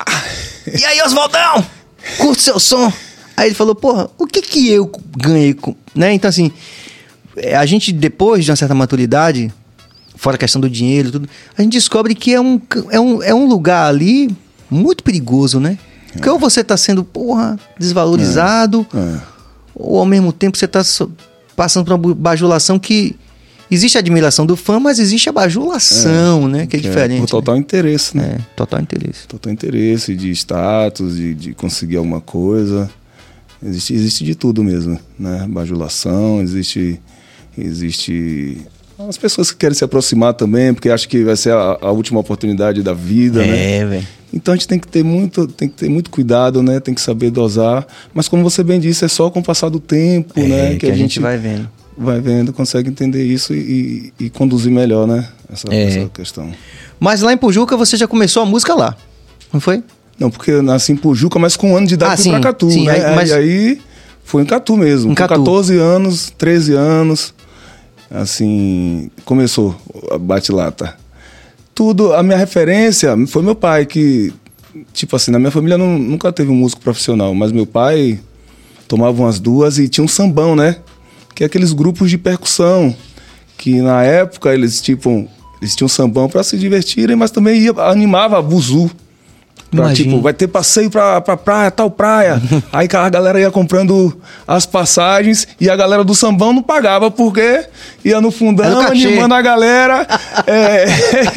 E 0.79 0.85
aí, 0.85 1.01
Oswaldão? 1.01 1.65
Curte 2.17 2.41
seu 2.41 2.59
som. 2.59 2.91
Aí 3.39 3.47
ele 3.47 3.55
falou, 3.55 3.73
porra, 3.73 4.09
o 4.17 4.27
que 4.27 4.41
que 4.41 4.69
eu 4.69 4.91
ganhei 5.17 5.53
com... 5.53 5.73
Né? 5.95 6.13
Então, 6.13 6.27
assim, 6.27 6.51
é, 7.37 7.55
a 7.55 7.65
gente, 7.65 7.93
depois 7.93 8.43
de 8.43 8.51
uma 8.51 8.57
certa 8.57 8.75
maturidade, 8.75 9.49
fora 10.15 10.35
a 10.35 10.37
questão 10.37 10.59
do 10.59 10.69
dinheiro 10.69 11.09
tudo, 11.09 11.29
a 11.57 11.61
gente 11.61 11.71
descobre 11.71 12.13
que 12.13 12.33
é 12.33 12.41
um, 12.41 12.59
é 12.91 12.99
um, 12.99 13.23
é 13.23 13.33
um 13.33 13.47
lugar 13.47 13.87
ali 13.87 14.29
muito 14.69 15.03
perigoso, 15.05 15.57
né? 15.57 15.77
Porque 16.11 16.29
ou 16.29 16.37
você 16.37 16.65
tá 16.65 16.75
sendo, 16.75 17.01
porra, 17.03 17.57
desvalorizado, 17.79 18.85
É. 18.93 19.19
ou 19.73 19.99
ao 19.99 20.05
mesmo 20.05 20.33
tempo 20.33 20.57
você 20.57 20.67
tá 20.67 20.83
so- 20.83 21.09
passando 21.55 21.85
por 21.85 21.93
uma 21.93 22.13
bajulação 22.15 22.77
que... 22.77 23.15
Existe 23.71 23.97
a 23.97 24.01
admiração 24.01 24.47
do 24.47 24.55
fã, 24.55 24.79
mas 24.79 24.97
existe 24.97 25.29
a 25.29 25.31
bajulação, 25.31 26.47
né? 26.47 26.65
Que 26.65 26.77
é 26.77 26.79
diferente. 26.79 27.19
Por 27.19 27.29
total 27.29 27.55
interesse, 27.55 28.17
né? 28.17 28.23
né? 28.23 28.37
É, 28.39 28.55
total 28.55 28.81
interesse. 28.81 29.27
Total 29.27 29.53
interesse 29.53 30.15
de 30.15 30.31
status, 30.31 31.15
de, 31.15 31.35
de 31.35 31.53
conseguir 31.53 31.97
alguma 31.97 32.19
coisa. 32.19 32.89
Existe, 33.61 33.93
existe 33.93 34.23
de 34.23 34.35
tudo 34.35 34.63
mesmo, 34.63 34.97
né? 35.17 35.45
Bajulação, 35.49 36.41
existe, 36.41 36.99
existe 37.57 38.57
as 39.07 39.17
pessoas 39.17 39.51
que 39.51 39.57
querem 39.57 39.73
se 39.75 39.83
aproximar 39.83 40.33
também, 40.33 40.73
porque 40.73 40.89
acham 40.89 41.09
que 41.09 41.23
vai 41.23 41.35
ser 41.35 41.51
a, 41.53 41.77
a 41.81 41.91
última 41.91 42.19
oportunidade 42.19 42.83
da 42.83 42.93
vida, 42.93 43.39
né? 43.45 43.77
É, 43.77 43.85
velho. 43.85 44.07
Então 44.33 44.53
a 44.53 44.57
gente 44.57 44.67
tem 44.67 44.77
que 44.79 44.87
ter 44.87 45.03
muito, 45.03 45.47
tem 45.47 45.67
que 45.67 45.75
ter 45.75 45.89
muito 45.89 46.09
cuidado, 46.09 46.61
né? 46.61 46.79
Tem 46.79 46.93
que 46.93 47.01
saber 47.01 47.31
dosar. 47.31 47.87
Mas 48.13 48.27
como 48.27 48.43
você 48.43 48.63
bem 48.63 48.79
disse, 48.79 49.03
é 49.05 49.07
só 49.07 49.29
com 49.29 49.39
o 49.39 49.43
passar 49.43 49.69
do 49.69 49.79
tempo, 49.79 50.37
É, 50.39 50.43
né? 50.47 50.75
que, 50.75 50.85
a 50.85 50.95
gente 50.95 51.19
vai 51.19 51.37
vendo. 51.37 51.69
vai 51.97 52.19
vendo, 52.21 52.53
consegue 52.53 52.89
entender 52.89 53.23
isso 53.25 53.53
e, 53.53 54.11
e- 54.19 54.25
e 54.25 54.29
conduzir 54.29 54.71
melhor, 54.71 55.07
né? 55.07 55.27
Essa, 55.51 55.67
É. 55.73 55.83
essa 55.83 56.09
questão. 56.09 56.51
Mas 56.99 57.21
lá 57.21 57.33
em 57.33 57.37
Pujuca 57.37 57.75
você 57.75 57.97
já 57.97 58.07
começou 58.07 58.43
a 58.43 58.45
música 58.45 58.75
lá, 58.75 58.95
não 59.51 59.59
foi? 59.59 59.81
Não, 60.19 60.29
porque 60.29 60.51
eu 60.51 60.61
nasci 60.61 60.91
em 60.91 60.95
Pujuca, 60.97 61.39
mas 61.39 61.55
com 61.55 61.71
um 61.71 61.77
ano 61.77 61.87
de 61.87 61.93
idade 61.93 62.13
Ah, 62.13 62.15
fui 62.17 62.23
sim, 62.25 62.31
pra 62.31 62.39
Catu, 62.41 62.69
sim, 62.69 62.85
né? 62.85 62.91
aí- 63.05 63.15
mas- 63.15 63.31
Aí, 63.31 63.43
aí 63.69 63.81
foi 64.23 64.43
em 64.43 64.45
Catu 64.45 64.75
mesmo. 64.75 65.11
Em 65.11 65.15
com 65.15 65.15
Catu. 65.15 65.35
14 65.35 65.77
anos, 65.77 66.31
13 66.37 66.73
anos, 66.73 67.33
assim, 68.11 69.09
começou 69.25 69.75
a 70.11 70.17
bate-lata. 70.17 70.95
Tudo, 71.73 72.13
a 72.13 72.21
minha 72.23 72.37
referência 72.37 73.15
foi 73.27 73.41
meu 73.41 73.55
pai, 73.55 73.85
que, 73.85 74.33
tipo 74.93 75.15
assim, 75.15 75.31
na 75.31 75.39
minha 75.39 75.51
família 75.51 75.77
não- 75.77 75.97
nunca 75.97 76.31
teve 76.31 76.51
um 76.51 76.55
músico 76.55 76.81
profissional, 76.81 77.33
mas 77.33 77.51
meu 77.51 77.65
pai 77.65 78.19
tomava 78.87 79.21
umas 79.21 79.39
duas 79.39 79.77
e 79.77 79.87
tinha 79.87 80.03
um 80.03 80.07
sambão, 80.07 80.55
né? 80.55 80.77
Que 81.33 81.43
é 81.43 81.45
aqueles 81.45 81.71
grupos 81.71 82.09
de 82.09 82.17
percussão, 82.17 82.93
que 83.57 83.81
na 83.81 84.03
época 84.03 84.53
eles, 84.53 84.81
tipo, 84.81 85.25
eles 85.61 85.75
tinham 85.75 85.87
sambão 85.87 86.27
para 86.27 86.43
se 86.43 86.57
divertirem, 86.57 87.15
mas 87.15 87.31
também 87.31 87.61
ia, 87.61 87.71
animava 87.77 88.37
a 88.37 88.41
buzu. 88.41 88.91
Pra, 89.71 89.93
tipo, 89.93 90.19
vai 90.19 90.33
ter 90.33 90.47
passeio 90.47 90.89
pra, 90.89 91.21
pra 91.21 91.37
praia, 91.37 91.69
tal 91.69 91.91
praia. 91.91 92.41
Aí 92.73 92.87
a 92.91 93.09
galera 93.09 93.39
ia 93.39 93.51
comprando 93.51 94.19
as 94.47 94.65
passagens 94.65 95.47
e 95.59 95.69
a 95.69 95.75
galera 95.75 96.03
do 96.03 96.15
sambão 96.15 96.51
não 96.51 96.63
pagava 96.63 97.11
porque 97.11 97.65
ia 98.03 98.19
no 98.19 98.31
fundão 98.31 98.81
animando 98.81 99.33
a 99.33 99.41
galera. 99.41 100.07
É. 100.47 100.85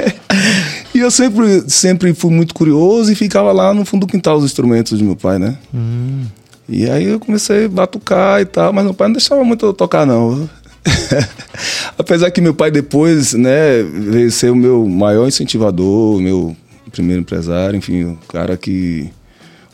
e 0.95 1.01
eu 1.01 1.11
sempre, 1.11 1.69
sempre 1.69 2.15
fui 2.15 2.31
muito 2.31 2.55
curioso 2.55 3.13
e 3.13 3.15
ficava 3.15 3.53
lá 3.53 3.75
no 3.75 3.85
fundo 3.85 4.07
do 4.07 4.11
quintal 4.11 4.37
os 4.37 4.45
instrumentos 4.45 4.97
de 4.99 5.05
meu 5.05 5.17
pai, 5.17 5.39
né? 5.39 5.57
Hum. 5.75 6.25
E 6.69 6.89
aí 6.89 7.05
eu 7.05 7.21
comecei 7.21 7.67
a 7.67 7.69
batucar 7.69 8.41
e 8.41 8.45
tal, 8.45 8.73
mas 8.73 8.85
meu 8.85 8.95
pai 8.95 9.09
não 9.09 9.15
deixava 9.15 9.45
muito 9.45 9.67
eu 9.67 9.73
tocar, 9.73 10.07
não. 10.07 10.49
Apesar 11.99 12.31
que 12.31 12.41
meu 12.41 12.55
pai 12.55 12.71
depois, 12.71 13.35
né, 13.35 13.83
veio 13.83 14.31
ser 14.31 14.51
o 14.51 14.57
meu 14.57 14.89
maior 14.89 15.27
incentivador, 15.27 16.21
meu 16.21 16.57
primeiro 16.91 17.23
empresário, 17.23 17.77
enfim, 17.77 18.05
o 18.05 18.19
cara 18.29 18.57
que. 18.57 19.11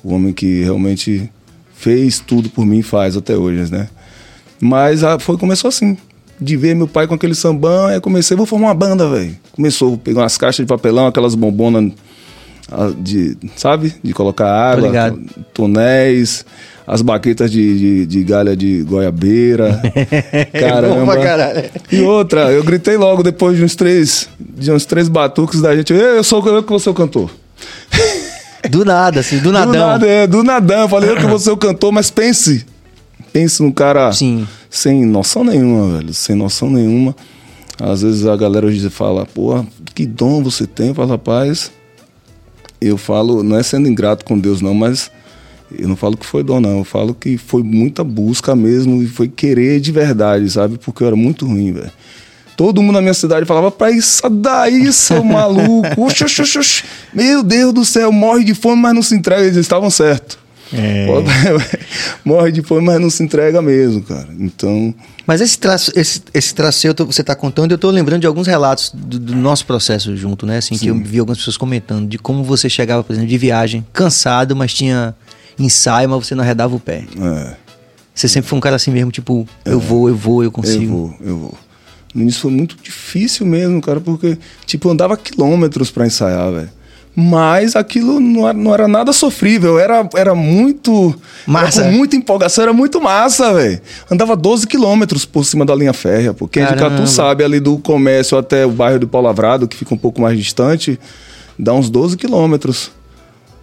O 0.03 0.15
homem 0.15 0.33
que 0.33 0.62
realmente 0.62 1.31
fez 1.75 2.21
tudo 2.21 2.49
por 2.49 2.65
mim 2.65 2.79
e 2.79 2.83
faz 2.83 3.17
até 3.17 3.37
hoje, 3.37 3.71
né? 3.71 3.88
Mas 4.61 5.03
a, 5.03 5.19
foi, 5.19 5.37
começou 5.37 5.69
assim. 5.69 5.97
De 6.41 6.57
ver 6.57 6.77
meu 6.77 6.87
pai 6.87 7.09
com 7.09 7.15
aquele 7.15 7.35
sambão, 7.35 7.87
aí 7.87 7.97
eu 7.97 8.00
comecei, 8.00 8.37
vou 8.37 8.47
formar 8.47 8.69
uma 8.69 8.75
banda, 8.75 9.09
velho. 9.11 9.37
Começou, 9.50 9.99
pegar 9.99 10.21
umas 10.23 10.38
caixas 10.38 10.65
de 10.65 10.69
papelão, 10.69 11.09
aquelas 11.09 11.35
bombonas 11.35 11.93
ah, 12.71 12.93
de, 12.97 13.37
sabe? 13.57 13.95
De 14.03 14.12
colocar 14.12 14.47
água, 14.47 15.19
tonéis, 15.55 16.45
as 16.90 17.02
baquetas 17.02 17.50
de, 17.50 17.78
de, 17.78 18.07
de 18.07 18.25
galha 18.25 18.57
de 18.57 18.83
goiabeira. 18.83 19.78
Caramba. 20.59 21.12
pra 21.12 21.23
caralho. 21.23 21.71
E 21.92 22.00
outra, 22.00 22.50
eu 22.50 22.64
gritei 22.64 22.97
logo 22.97 23.23
depois 23.23 23.59
de 23.59 23.62
uns 23.62 23.76
três, 23.76 24.26
de 24.40 24.73
uns 24.73 24.87
três 24.87 25.07
batuques 25.07 25.61
da 25.61 25.76
gente. 25.76 25.92
"Ei, 25.92 26.16
Eu 26.16 26.25
sou 26.25 26.45
eu 26.49 26.62
que 26.62 26.71
vou 26.71 26.78
ser 26.78 26.88
o 26.88 26.95
cantor. 26.95 27.30
Do 28.71 28.85
nada, 28.85 29.21
assim, 29.21 29.37
do 29.37 29.45
Do 29.45 29.52
nadão. 29.52 29.73
nada, 29.73 30.07
é, 30.07 30.26
do 30.26 30.42
nadão. 30.42 30.80
Eu 30.80 30.88
falei, 30.88 31.11
eu 31.11 31.16
que 31.16 31.26
vou 31.26 31.38
ser 31.38 31.50
o 31.52 31.57
cantor, 31.57 31.92
mas 31.92 32.11
pense. 32.11 32.66
Pense 33.33 33.62
num 33.62 33.71
cara 33.71 34.11
Sim. 34.12 34.49
sem 34.68 35.04
noção 35.07 35.45
nenhuma, 35.45 35.99
velho. 35.99 36.12
Sem 36.12 36.35
noção 36.35 36.68
nenhuma. 36.68 37.14
Às 37.80 38.02
vezes 38.02 38.26
a 38.26 38.37
galera 38.37 38.66
hoje 38.66 38.90
fala, 38.90 39.25
pô, 39.26 39.64
que 39.95 40.04
dom 40.04 40.42
você 40.42 40.66
tem. 40.66 40.88
Eu 40.88 40.95
falo, 40.95 41.09
rapaz, 41.11 41.71
eu 42.80 42.99
falo, 42.99 43.42
não 43.45 43.57
é 43.57 43.62
sendo 43.62 43.88
ingrato 43.88 44.25
com 44.25 44.37
Deus, 44.38 44.61
não, 44.61 44.75
mas 44.75 45.11
eu 45.76 45.88
não 45.88 45.96
falo 45.96 46.16
que 46.16 46.25
foi 46.25 46.42
dom, 46.42 46.60
não. 46.60 46.78
Eu 46.78 46.84
falo 46.84 47.14
que 47.14 47.37
foi 47.37 47.62
muita 47.62 48.02
busca 48.02 48.54
mesmo 48.54 49.02
e 49.02 49.06
foi 49.06 49.28
querer 49.28 49.80
de 49.80 49.92
verdade, 49.92 50.48
sabe? 50.50 50.78
Porque 50.78 51.02
eu 51.02 51.06
era 51.06 51.16
muito 51.16 51.46
ruim, 51.46 51.72
velho. 51.72 51.90
Todo 52.56 52.82
mundo 52.82 52.94
na 52.94 53.00
minha 53.00 53.14
cidade 53.14 53.46
falava, 53.46 53.70
pra 53.70 53.90
isso 53.90 54.28
daí, 54.28 54.92
seu 54.92 55.22
maluco. 55.25 56.02
Oxi, 56.02 56.25
oxi, 56.25 56.58
oxi. 56.58 56.84
Meu 57.14 57.42
Deus 57.42 57.72
do 57.72 57.84
céu, 57.84 58.10
morre 58.10 58.44
de 58.44 58.54
fome, 58.54 58.82
mas 58.82 58.94
não 58.94 59.02
se 59.02 59.14
entrega. 59.14 59.42
Eles 59.42 59.56
estavam 59.56 59.90
certos. 59.90 60.38
É. 60.72 61.06
morre 62.25 62.52
de 62.52 62.62
fome, 62.62 62.82
mas 62.82 63.00
não 63.00 63.10
se 63.10 63.22
entrega 63.22 63.62
mesmo, 63.62 64.02
cara. 64.02 64.28
Então, 64.38 64.94
Mas 65.26 65.40
esse 65.40 65.58
traço, 65.58 65.92
esse, 65.94 66.22
esse 66.34 66.54
traço 66.54 66.80
seu, 66.80 66.94
você 66.94 67.22
tá 67.22 67.34
contando, 67.34 67.72
eu 67.72 67.78
tô 67.78 67.90
lembrando 67.90 68.22
de 68.22 68.26
alguns 68.26 68.46
relatos 68.46 68.90
do, 68.92 69.18
do 69.18 69.37
nosso 69.37 69.64
processo 69.64 70.16
junto, 70.16 70.44
né? 70.44 70.58
Assim, 70.58 70.76
que 70.76 70.88
eu 70.88 70.94
vi 70.94 71.18
algumas 71.18 71.38
pessoas 71.38 71.56
comentando 71.56 72.08
de 72.08 72.18
como 72.18 72.42
você 72.42 72.68
chegava, 72.68 73.02
por 73.02 73.12
exemplo, 73.12 73.28
de 73.28 73.38
viagem, 73.38 73.87
cansado, 73.92 74.54
mas 74.54 74.75
tinha 74.75 75.14
ensaio, 75.59 76.09
mas 76.09 76.27
você 76.27 76.35
não 76.35 76.43
arredava 76.43 76.75
o 76.75 76.81
pé. 76.81 77.05
é, 77.21 77.55
Você 78.15 78.29
sempre 78.29 78.49
foi 78.49 78.59
um 78.59 78.61
cara 78.61 78.77
assim 78.77 78.91
mesmo, 78.91 79.11
tipo, 79.11 79.47
eu 79.65 79.81
vou, 79.81 80.09
eu 80.09 80.17
vou, 80.17 80.43
eu 80.45 80.50
consigo. 80.50 80.83
eu 80.83 80.88
vou, 80.88 81.15
eu 81.21 81.37
vou. 81.38 81.55
No 82.15 82.23
início 82.23 82.41
foi 82.41 82.50
muito 82.50 82.77
difícil 82.83 83.45
mesmo, 83.47 83.81
cara, 83.81 84.00
porque, 84.00 84.38
tipo, 84.67 84.88
eu 84.88 84.93
andava 84.93 85.17
quilômetros 85.17 85.91
pra 85.91 86.07
ensaiar, 86.07 86.50
velho. 86.50 86.71
Mas 87.21 87.75
aquilo 87.75 88.21
não 88.21 88.49
era, 88.49 88.57
não 88.57 88.73
era 88.73 88.87
nada 88.88 89.12
sofrível, 89.12 89.77
era, 89.79 90.09
era 90.15 90.35
muito. 90.37 91.12
Massa. 91.47 91.81
Era 91.83 91.91
com 91.91 91.97
muita 91.97 92.15
empolgação, 92.15 92.62
era 92.62 92.73
muito 92.73 93.00
massa, 93.00 93.53
velho. 93.55 93.81
Andava 94.09 94.37
12 94.37 94.67
quilômetros 94.69 95.25
por 95.25 95.45
cima 95.45 95.65
da 95.67 95.75
linha 95.75 95.93
férrea, 95.93 96.33
pô. 96.33 96.47
Quem 96.47 96.62
é 96.62 96.67
de 96.67 96.75
Caramba. 96.77 96.97
Catu 96.99 97.09
sabe, 97.09 97.43
ali 97.43 97.59
do 97.59 97.77
comércio 97.79 98.38
até 98.38 98.65
o 98.65 98.71
bairro 98.71 99.00
do 99.00 99.09
Paulavrado, 99.09 99.67
que 99.67 99.77
fica 99.77 99.93
um 99.93 99.99
pouco 99.99 100.21
mais 100.21 100.38
distante, 100.38 100.99
dá 101.59 101.75
uns 101.75 101.91
12 101.91 102.17
quilômetros. 102.17 102.93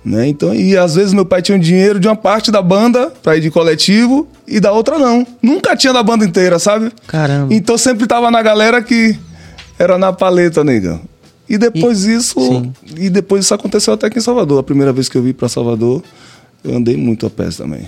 Né? 0.05 0.27
Então, 0.27 0.53
e 0.53 0.77
às 0.77 0.93
vezes 0.95 1.13
meu 1.13 1.25
pai 1.25 1.41
tinha 1.41 1.57
dinheiro 1.57 1.99
de 1.99 2.07
uma 2.07 2.15
parte 2.15 2.51
da 2.51 2.61
banda 2.61 3.11
pra 3.23 3.35
ir 3.37 3.41
de 3.41 3.49
coletivo 3.49 4.27
e 4.47 4.59
da 4.59 4.71
outra 4.71 4.99
não. 4.99 5.25
Nunca 5.41 5.75
tinha 5.75 5.91
da 5.91 6.03
banda 6.03 6.23
inteira, 6.23 6.59
sabe? 6.59 6.91
Caramba. 7.07 7.51
Então 7.53 7.75
sempre 7.77 8.05
tava 8.05 8.29
na 8.29 8.41
galera 8.43 8.83
que 8.83 9.17
era 9.79 9.97
na 9.97 10.13
paleta, 10.13 10.63
negão. 10.63 11.01
E 11.49 11.57
depois 11.57 12.03
isso. 12.05 12.39
sim. 12.39 12.71
E 12.97 13.09
depois 13.09 13.45
isso 13.45 13.53
aconteceu 13.53 13.93
até 13.95 14.05
aqui 14.07 14.19
em 14.19 14.21
Salvador. 14.21 14.59
A 14.59 14.63
primeira 14.63 14.93
vez 14.93 15.09
que 15.09 15.17
eu 15.17 15.23
vim 15.23 15.33
pra 15.33 15.49
Salvador, 15.49 16.03
eu 16.63 16.75
andei 16.75 16.95
muito 16.95 17.25
a 17.25 17.29
pé 17.29 17.49
também. 17.49 17.87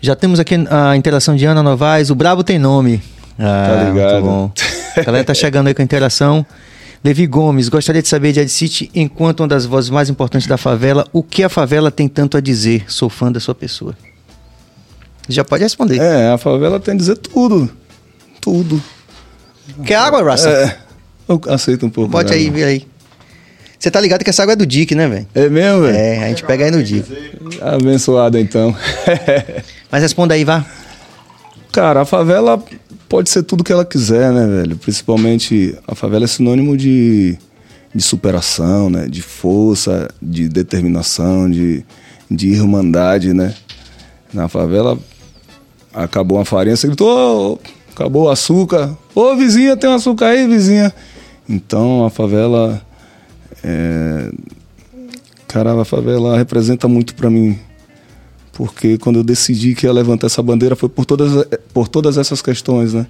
Já 0.00 0.14
temos 0.14 0.38
aqui 0.40 0.54
a 0.70 0.96
interação 0.96 1.34
de 1.34 1.44
Ana 1.46 1.62
Novaes, 1.64 2.10
o 2.10 2.14
Brabo 2.14 2.42
tem 2.44 2.58
nome. 2.60 3.02
Ah, 3.38 3.66
Tá 3.76 3.84
ligado. 3.90 4.12
Muito 4.12 4.24
bom. 4.24 4.52
A 4.96 5.02
galera 5.02 5.24
tá 5.24 5.34
chegando 5.34 5.66
aí 5.66 5.74
com 5.74 5.82
a 5.82 5.84
interação. 5.84 6.46
Levi 7.02 7.26
Gomes, 7.26 7.70
gostaria 7.70 8.02
de 8.02 8.08
saber 8.08 8.32
de 8.32 8.40
Ed 8.40 8.50
City, 8.50 8.90
enquanto 8.94 9.40
uma 9.40 9.48
das 9.48 9.64
vozes 9.64 9.88
mais 9.88 10.10
importantes 10.10 10.46
da 10.46 10.58
favela, 10.58 11.06
o 11.12 11.22
que 11.22 11.42
a 11.42 11.48
favela 11.48 11.90
tem 11.90 12.06
tanto 12.06 12.36
a 12.36 12.40
dizer? 12.40 12.84
Sou 12.88 13.08
fã 13.08 13.32
da 13.32 13.40
sua 13.40 13.54
pessoa. 13.54 13.96
Já 15.26 15.42
pode 15.42 15.62
responder. 15.62 15.98
É, 15.98 16.30
a 16.30 16.36
favela 16.36 16.78
tem 16.78 16.94
a 16.94 16.96
dizer 16.96 17.16
tudo. 17.16 17.70
Tudo. 18.40 18.82
Quer 19.84 19.96
água, 19.96 20.22
Rasta? 20.22 20.50
É. 20.50 20.78
Eu 21.26 21.40
aceito 21.48 21.86
um 21.86 21.90
pouco. 21.90 22.10
Bote 22.10 22.32
né? 22.32 22.36
aí, 22.36 22.50
vira 22.50 22.68
aí. 22.68 22.86
Você 23.78 23.90
tá 23.90 23.98
ligado 23.98 24.22
que 24.22 24.28
essa 24.28 24.42
água 24.42 24.52
é 24.52 24.56
do 24.56 24.66
Dick, 24.66 24.94
né, 24.94 25.08
velho? 25.08 25.26
É 25.34 25.48
mesmo, 25.48 25.82
velho? 25.82 25.96
É, 25.96 26.24
a 26.24 26.28
gente 26.28 26.44
pega 26.44 26.66
aí 26.66 26.70
no 26.70 26.82
Dick. 26.82 27.10
Abençoado 27.62 28.38
então. 28.38 28.76
Mas 29.90 30.02
responda 30.02 30.34
aí, 30.34 30.44
vá. 30.44 30.66
Cara, 31.72 32.02
a 32.02 32.04
favela 32.04 32.62
pode 33.10 33.28
ser 33.28 33.42
tudo 33.42 33.64
que 33.64 33.72
ela 33.72 33.84
quiser, 33.84 34.32
né, 34.32 34.46
velho? 34.46 34.76
Principalmente 34.76 35.76
a 35.86 35.96
favela 35.96 36.24
é 36.24 36.28
sinônimo 36.28 36.76
de, 36.76 37.36
de 37.92 38.02
superação, 38.02 38.88
né? 38.88 39.08
De 39.08 39.20
força, 39.20 40.08
de 40.22 40.48
determinação, 40.48 41.50
de, 41.50 41.84
de 42.30 42.48
irmandade, 42.50 43.34
né? 43.34 43.52
Na 44.32 44.48
favela 44.48 44.96
acabou 45.92 46.38
uma 46.38 46.44
farinha, 46.44 46.76
você 46.76 46.86
gritou, 46.86 47.54
"Ô, 47.54 47.58
acabou 47.92 48.26
o 48.26 48.30
açúcar. 48.30 48.96
Ô, 49.12 49.34
vizinha, 49.34 49.76
tem 49.76 49.90
um 49.90 49.94
açúcar 49.94 50.26
aí, 50.28 50.46
vizinha? 50.46 50.94
Então 51.48 52.06
a 52.06 52.10
favela. 52.10 52.80
É... 53.64 54.30
Cara, 55.48 55.78
a 55.80 55.84
favela 55.84 56.38
representa 56.38 56.86
muito 56.86 57.12
pra 57.16 57.28
mim. 57.28 57.58
Porque 58.52 58.98
quando 58.98 59.16
eu 59.16 59.24
decidi 59.24 59.74
que 59.74 59.86
ia 59.86 59.92
levantar 59.92 60.26
essa 60.26 60.42
bandeira 60.42 60.76
foi 60.76 60.88
por 60.88 61.04
todas, 61.04 61.46
por 61.72 61.88
todas 61.88 62.18
essas 62.18 62.42
questões, 62.42 62.92
né? 62.92 63.06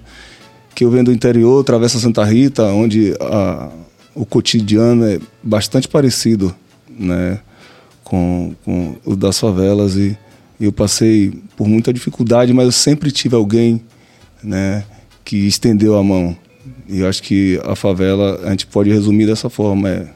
Que 0.73 0.85
eu 0.85 0.91
venho 0.91 1.05
do 1.05 1.11
interior, 1.11 1.63
Travessa 1.63 1.99
Santa 1.99 2.23
Rita, 2.23 2.63
onde 2.67 3.13
a, 3.19 3.69
o 4.15 4.25
cotidiano 4.25 5.05
é 5.05 5.19
bastante 5.43 5.87
parecido, 5.87 6.55
né? 6.89 7.39
Com, 8.03 8.53
com 8.63 8.95
o 9.05 9.15
das 9.15 9.39
favelas 9.39 9.95
e, 9.95 10.17
e 10.59 10.65
eu 10.65 10.71
passei 10.71 11.33
por 11.55 11.67
muita 11.67 11.93
dificuldade, 11.93 12.53
mas 12.53 12.65
eu 12.65 12.71
sempre 12.71 13.11
tive 13.11 13.35
alguém, 13.35 13.81
né? 14.43 14.83
Que 15.25 15.47
estendeu 15.47 15.97
a 15.97 16.03
mão. 16.03 16.35
E 16.87 16.99
eu 16.99 17.07
acho 17.07 17.23
que 17.23 17.59
a 17.63 17.75
favela, 17.75 18.41
a 18.43 18.49
gente 18.51 18.67
pode 18.67 18.91
resumir 18.91 19.25
dessa 19.25 19.49
forma, 19.49 19.89
é, 19.89 20.07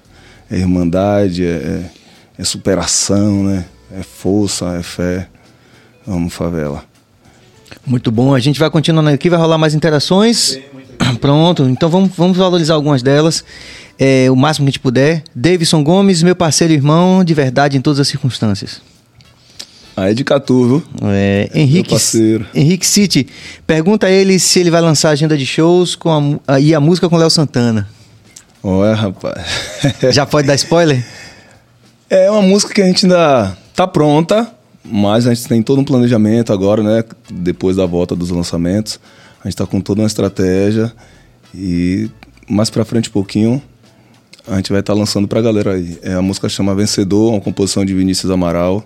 é 0.51 0.57
irmandade, 0.57 1.45
é, 1.45 1.47
é, 1.47 1.91
é 2.37 2.43
superação, 2.43 3.43
né? 3.43 3.65
É 3.97 4.03
força, 4.03 4.75
é 4.77 4.83
fé. 4.83 5.27
Amo 6.07 6.29
favela. 6.29 6.83
Muito 7.85 8.11
bom. 8.11 8.33
A 8.33 8.39
gente 8.39 8.59
vai 8.59 8.69
continuando 8.69 9.09
aqui, 9.09 9.29
vai 9.29 9.39
rolar 9.39 9.57
mais 9.57 9.73
interações. 9.73 10.57
Pronto, 11.21 11.63
então 11.63 11.89
vamos, 11.89 12.11
vamos 12.15 12.37
valorizar 12.37 12.73
algumas 12.73 13.01
delas. 13.01 13.43
É, 13.97 14.29
o 14.29 14.35
máximo 14.35 14.65
que 14.65 14.69
a 14.69 14.71
gente 14.71 14.79
puder. 14.79 15.23
Davidson 15.33 15.83
Gomes, 15.83 16.21
meu 16.23 16.35
parceiro 16.35 16.73
e 16.73 16.75
irmão, 16.75 17.23
de 17.23 17.33
verdade 17.33 17.77
em 17.77 17.81
todas 17.81 17.99
as 17.99 18.07
circunstâncias. 18.07 18.81
Aí 19.95 20.13
de 20.13 20.25
Catu, 20.25 20.67
viu? 20.67 20.83
É, 21.03 21.49
Henrique, 21.53 21.91
parceiro. 21.91 22.45
Henrique 22.53 22.85
City, 22.85 23.27
pergunta 23.65 24.07
a 24.07 24.11
ele 24.11 24.37
se 24.39 24.59
ele 24.59 24.69
vai 24.69 24.81
lançar 24.81 25.09
a 25.09 25.11
agenda 25.13 25.37
de 25.37 25.45
shows 25.45 25.95
com 25.95 26.39
a 26.45 26.53
a- 26.55 26.59
e 26.59 26.75
a 26.75 26.81
música 26.81 27.07
com 27.07 27.15
Léo 27.15 27.29
Santana. 27.29 27.87
Olha, 28.61 28.93
rapaz. 28.93 29.41
Já 30.11 30.25
pode 30.25 30.47
dar 30.47 30.55
spoiler? 30.55 31.03
É 32.07 32.29
uma 32.29 32.43
música 32.43 32.71
que 32.71 32.81
a 32.83 32.85
gente 32.85 33.05
ainda 33.07 33.57
tá 33.75 33.85
pronta, 33.87 34.51
mas 34.83 35.27
a 35.27 35.33
gente 35.33 35.47
tem 35.47 35.61
todo 35.61 35.81
um 35.81 35.85
planejamento 35.85 36.53
agora, 36.53 36.81
né? 36.81 37.03
Depois 37.31 37.75
da 37.75 37.85
volta 37.85 38.15
dos 38.15 38.29
lançamentos. 38.29 38.99
A 39.43 39.47
gente 39.47 39.57
tá 39.57 39.65
com 39.65 39.81
toda 39.81 40.01
uma 40.01 40.07
estratégia 40.07 40.91
e 41.53 42.09
mais 42.47 42.69
pra 42.69 42.85
frente 42.85 43.09
um 43.09 43.13
pouquinho 43.13 43.61
a 44.47 44.57
gente 44.57 44.71
vai 44.71 44.79
estar 44.79 44.93
lançando 44.93 45.27
pra 45.27 45.41
galera 45.41 45.73
aí. 45.73 45.97
É, 46.01 46.13
a 46.13 46.21
música 46.21 46.47
chama 46.47 46.75
Vencedor, 46.75 47.31
uma 47.31 47.41
composição 47.41 47.83
de 47.83 47.93
Vinícius 47.93 48.31
Amaral, 48.31 48.85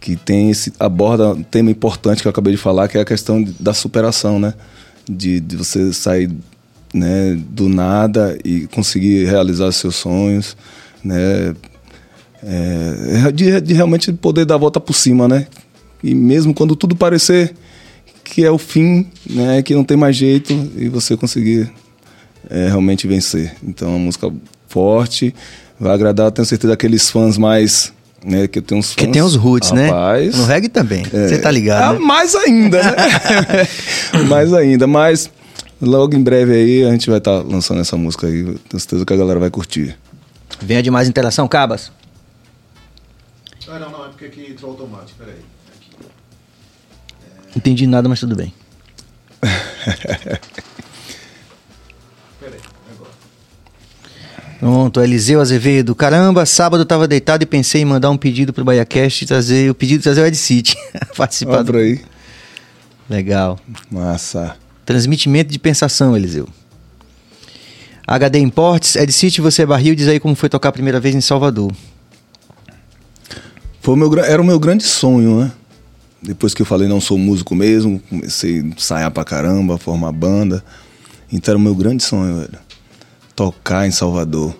que 0.00 0.16
tem 0.16 0.50
esse 0.50 0.72
aborda 0.78 1.30
um 1.30 1.42
tema 1.42 1.70
importante 1.70 2.20
que 2.20 2.28
eu 2.28 2.30
acabei 2.30 2.52
de 2.52 2.58
falar, 2.58 2.88
que 2.88 2.98
é 2.98 3.00
a 3.00 3.04
questão 3.04 3.42
da 3.58 3.72
superação, 3.72 4.38
né? 4.38 4.54
De, 5.08 5.40
de 5.40 5.56
você 5.56 5.92
sair 5.92 6.30
né, 6.92 7.38
do 7.48 7.68
nada 7.68 8.38
e 8.44 8.66
conseguir 8.66 9.24
realizar 9.24 9.72
seus 9.72 9.96
sonhos, 9.96 10.56
né? 11.02 11.54
É, 12.48 13.32
de, 13.32 13.60
de 13.60 13.74
realmente 13.74 14.12
poder 14.12 14.44
dar 14.44 14.54
a 14.54 14.58
volta 14.58 14.78
por 14.78 14.94
cima, 14.94 15.26
né? 15.26 15.46
E 16.02 16.14
mesmo 16.14 16.54
quando 16.54 16.76
tudo 16.76 16.94
parecer 16.94 17.52
que 18.22 18.44
é 18.44 18.50
o 18.50 18.58
fim, 18.58 19.06
né? 19.28 19.62
Que 19.62 19.74
não 19.74 19.84
tem 19.84 19.96
mais 19.96 20.16
jeito 20.16 20.52
e 20.76 20.88
você 20.88 21.16
conseguir 21.16 21.70
é, 22.48 22.68
realmente 22.68 23.06
vencer. 23.06 23.54
Então, 23.62 23.88
é 23.88 23.90
uma 23.92 23.98
música 23.98 24.32
forte, 24.68 25.34
vai 25.78 25.92
agradar, 25.92 26.30
tenho 26.30 26.46
certeza, 26.46 26.72
aqueles 26.74 27.10
fãs 27.10 27.38
mais. 27.38 27.92
Né, 28.24 28.48
que 28.48 28.60
tenho 28.60 28.80
uns 28.80 28.92
Que 28.94 29.04
fãs, 29.04 29.12
tem 29.12 29.22
os 29.22 29.36
roots, 29.36 29.70
rapaz, 29.70 30.34
né? 30.34 30.40
No 30.40 30.46
reggae 30.46 30.68
também. 30.68 31.04
é, 31.12 31.28
Você 31.28 31.38
tá 31.38 31.50
ligado, 31.50 31.96
ah, 31.96 31.98
né? 31.98 31.98
Mais 32.04 32.34
ainda, 32.34 32.82
né? 32.82 32.96
mais 34.28 34.52
ainda, 34.52 34.86
mas 34.88 35.30
logo 35.80 36.16
em 36.16 36.22
breve 36.22 36.52
aí 36.52 36.84
a 36.84 36.90
gente 36.90 37.08
vai 37.08 37.18
estar 37.18 37.42
lançando 37.42 37.80
essa 37.80 37.96
música 37.96 38.26
aí. 38.26 38.42
Tenho 38.42 38.80
certeza 38.80 39.04
que 39.04 39.12
a 39.12 39.16
galera 39.16 39.38
vai 39.38 39.50
curtir. 39.50 39.96
Venha 40.60 40.82
de 40.82 40.90
mais 40.90 41.08
interação, 41.08 41.46
Cabas. 41.46 41.92
Ah, 43.68 43.78
não, 43.80 43.90
não, 43.90 44.06
é 44.06 44.08
porque 44.08 44.26
aqui 44.26 44.50
entrou 44.50 44.72
automático, 44.72 45.18
peraí. 45.18 45.40
Aqui. 45.74 45.90
Entendi 47.56 47.86
nada, 47.86 48.08
mas 48.08 48.20
tudo 48.20 48.36
bem. 48.36 48.52
Peraí, 52.40 52.60
agora. 52.92 53.10
Pronto, 54.60 55.00
Eliseu 55.00 55.40
Azevedo. 55.40 55.94
Caramba, 55.94 56.46
sábado 56.46 56.82
eu 56.82 56.86
tava 56.86 57.08
deitado 57.08 57.42
e 57.42 57.46
pensei 57.46 57.82
em 57.82 57.84
mandar 57.84 58.10
um 58.10 58.16
pedido 58.16 58.52
pro 58.52 58.64
BaiaCast 58.64 59.24
e 59.24 59.26
trazer 59.26 59.70
o 59.70 59.74
pedido 59.74 59.98
de 59.98 60.04
trazer 60.04 60.22
o 60.22 60.26
Ed 60.26 60.36
City. 60.36 60.76
Participar 61.16 61.62
do... 61.62 61.76
aí. 61.76 62.00
Legal. 63.08 63.58
Massa. 63.90 64.56
Transmitimento 64.84 65.50
de 65.50 65.58
pensação, 65.58 66.16
Eliseu. 66.16 66.48
HD 68.06 68.38
Importes, 68.38 68.94
Ed 68.94 69.12
City, 69.12 69.40
você 69.40 69.62
é 69.62 69.66
barril, 69.66 69.96
diz 69.96 70.06
aí 70.06 70.20
como 70.20 70.36
foi 70.36 70.48
tocar 70.48 70.68
a 70.68 70.72
primeira 70.72 71.00
vez 71.00 71.14
em 71.14 71.20
Salvador. 71.20 71.72
Foi 73.86 73.94
o 73.94 73.96
meu, 73.96 74.18
era 74.18 74.42
o 74.42 74.44
meu 74.44 74.58
grande 74.58 74.82
sonho, 74.82 75.42
né? 75.42 75.52
Depois 76.20 76.52
que 76.52 76.60
eu 76.60 76.66
falei 76.66 76.88
não 76.88 77.00
sou 77.00 77.16
músico 77.16 77.54
mesmo, 77.54 78.02
comecei 78.10 78.58
a 78.58 78.62
ensaiar 78.64 79.12
pra 79.12 79.22
caramba, 79.22 79.78
formar 79.78 80.10
banda. 80.10 80.60
Então 81.32 81.52
era 81.52 81.56
o 81.56 81.62
meu 81.62 81.72
grande 81.72 82.02
sonho, 82.02 82.34
velho. 82.34 82.58
Tocar 83.36 83.86
em 83.86 83.92
Salvador. 83.92 84.56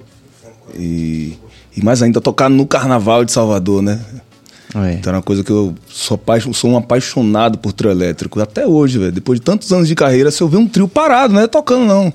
E, 0.78 1.36
e 1.76 1.82
mais 1.82 2.04
ainda, 2.04 2.20
tocar 2.20 2.48
no 2.48 2.64
carnaval 2.68 3.24
de 3.24 3.32
Salvador, 3.32 3.82
né? 3.82 4.00
É. 4.76 4.92
Então 4.92 5.10
era 5.10 5.16
uma 5.16 5.22
coisa 5.24 5.42
que 5.42 5.50
eu 5.50 5.74
sou, 5.88 6.20
sou 6.52 6.70
um 6.70 6.76
apaixonado 6.76 7.58
por 7.58 7.72
trio 7.72 7.90
elétrico. 7.90 8.38
Até 8.40 8.64
hoje, 8.64 8.96
velho. 8.96 9.10
Depois 9.10 9.40
de 9.40 9.44
tantos 9.44 9.72
anos 9.72 9.88
de 9.88 9.96
carreira, 9.96 10.30
se 10.30 10.40
eu 10.40 10.46
ver 10.48 10.58
um 10.58 10.68
trio 10.68 10.86
parado, 10.86 11.34
não 11.34 11.40
é 11.40 11.48
tocando, 11.48 11.84
não. 11.84 12.12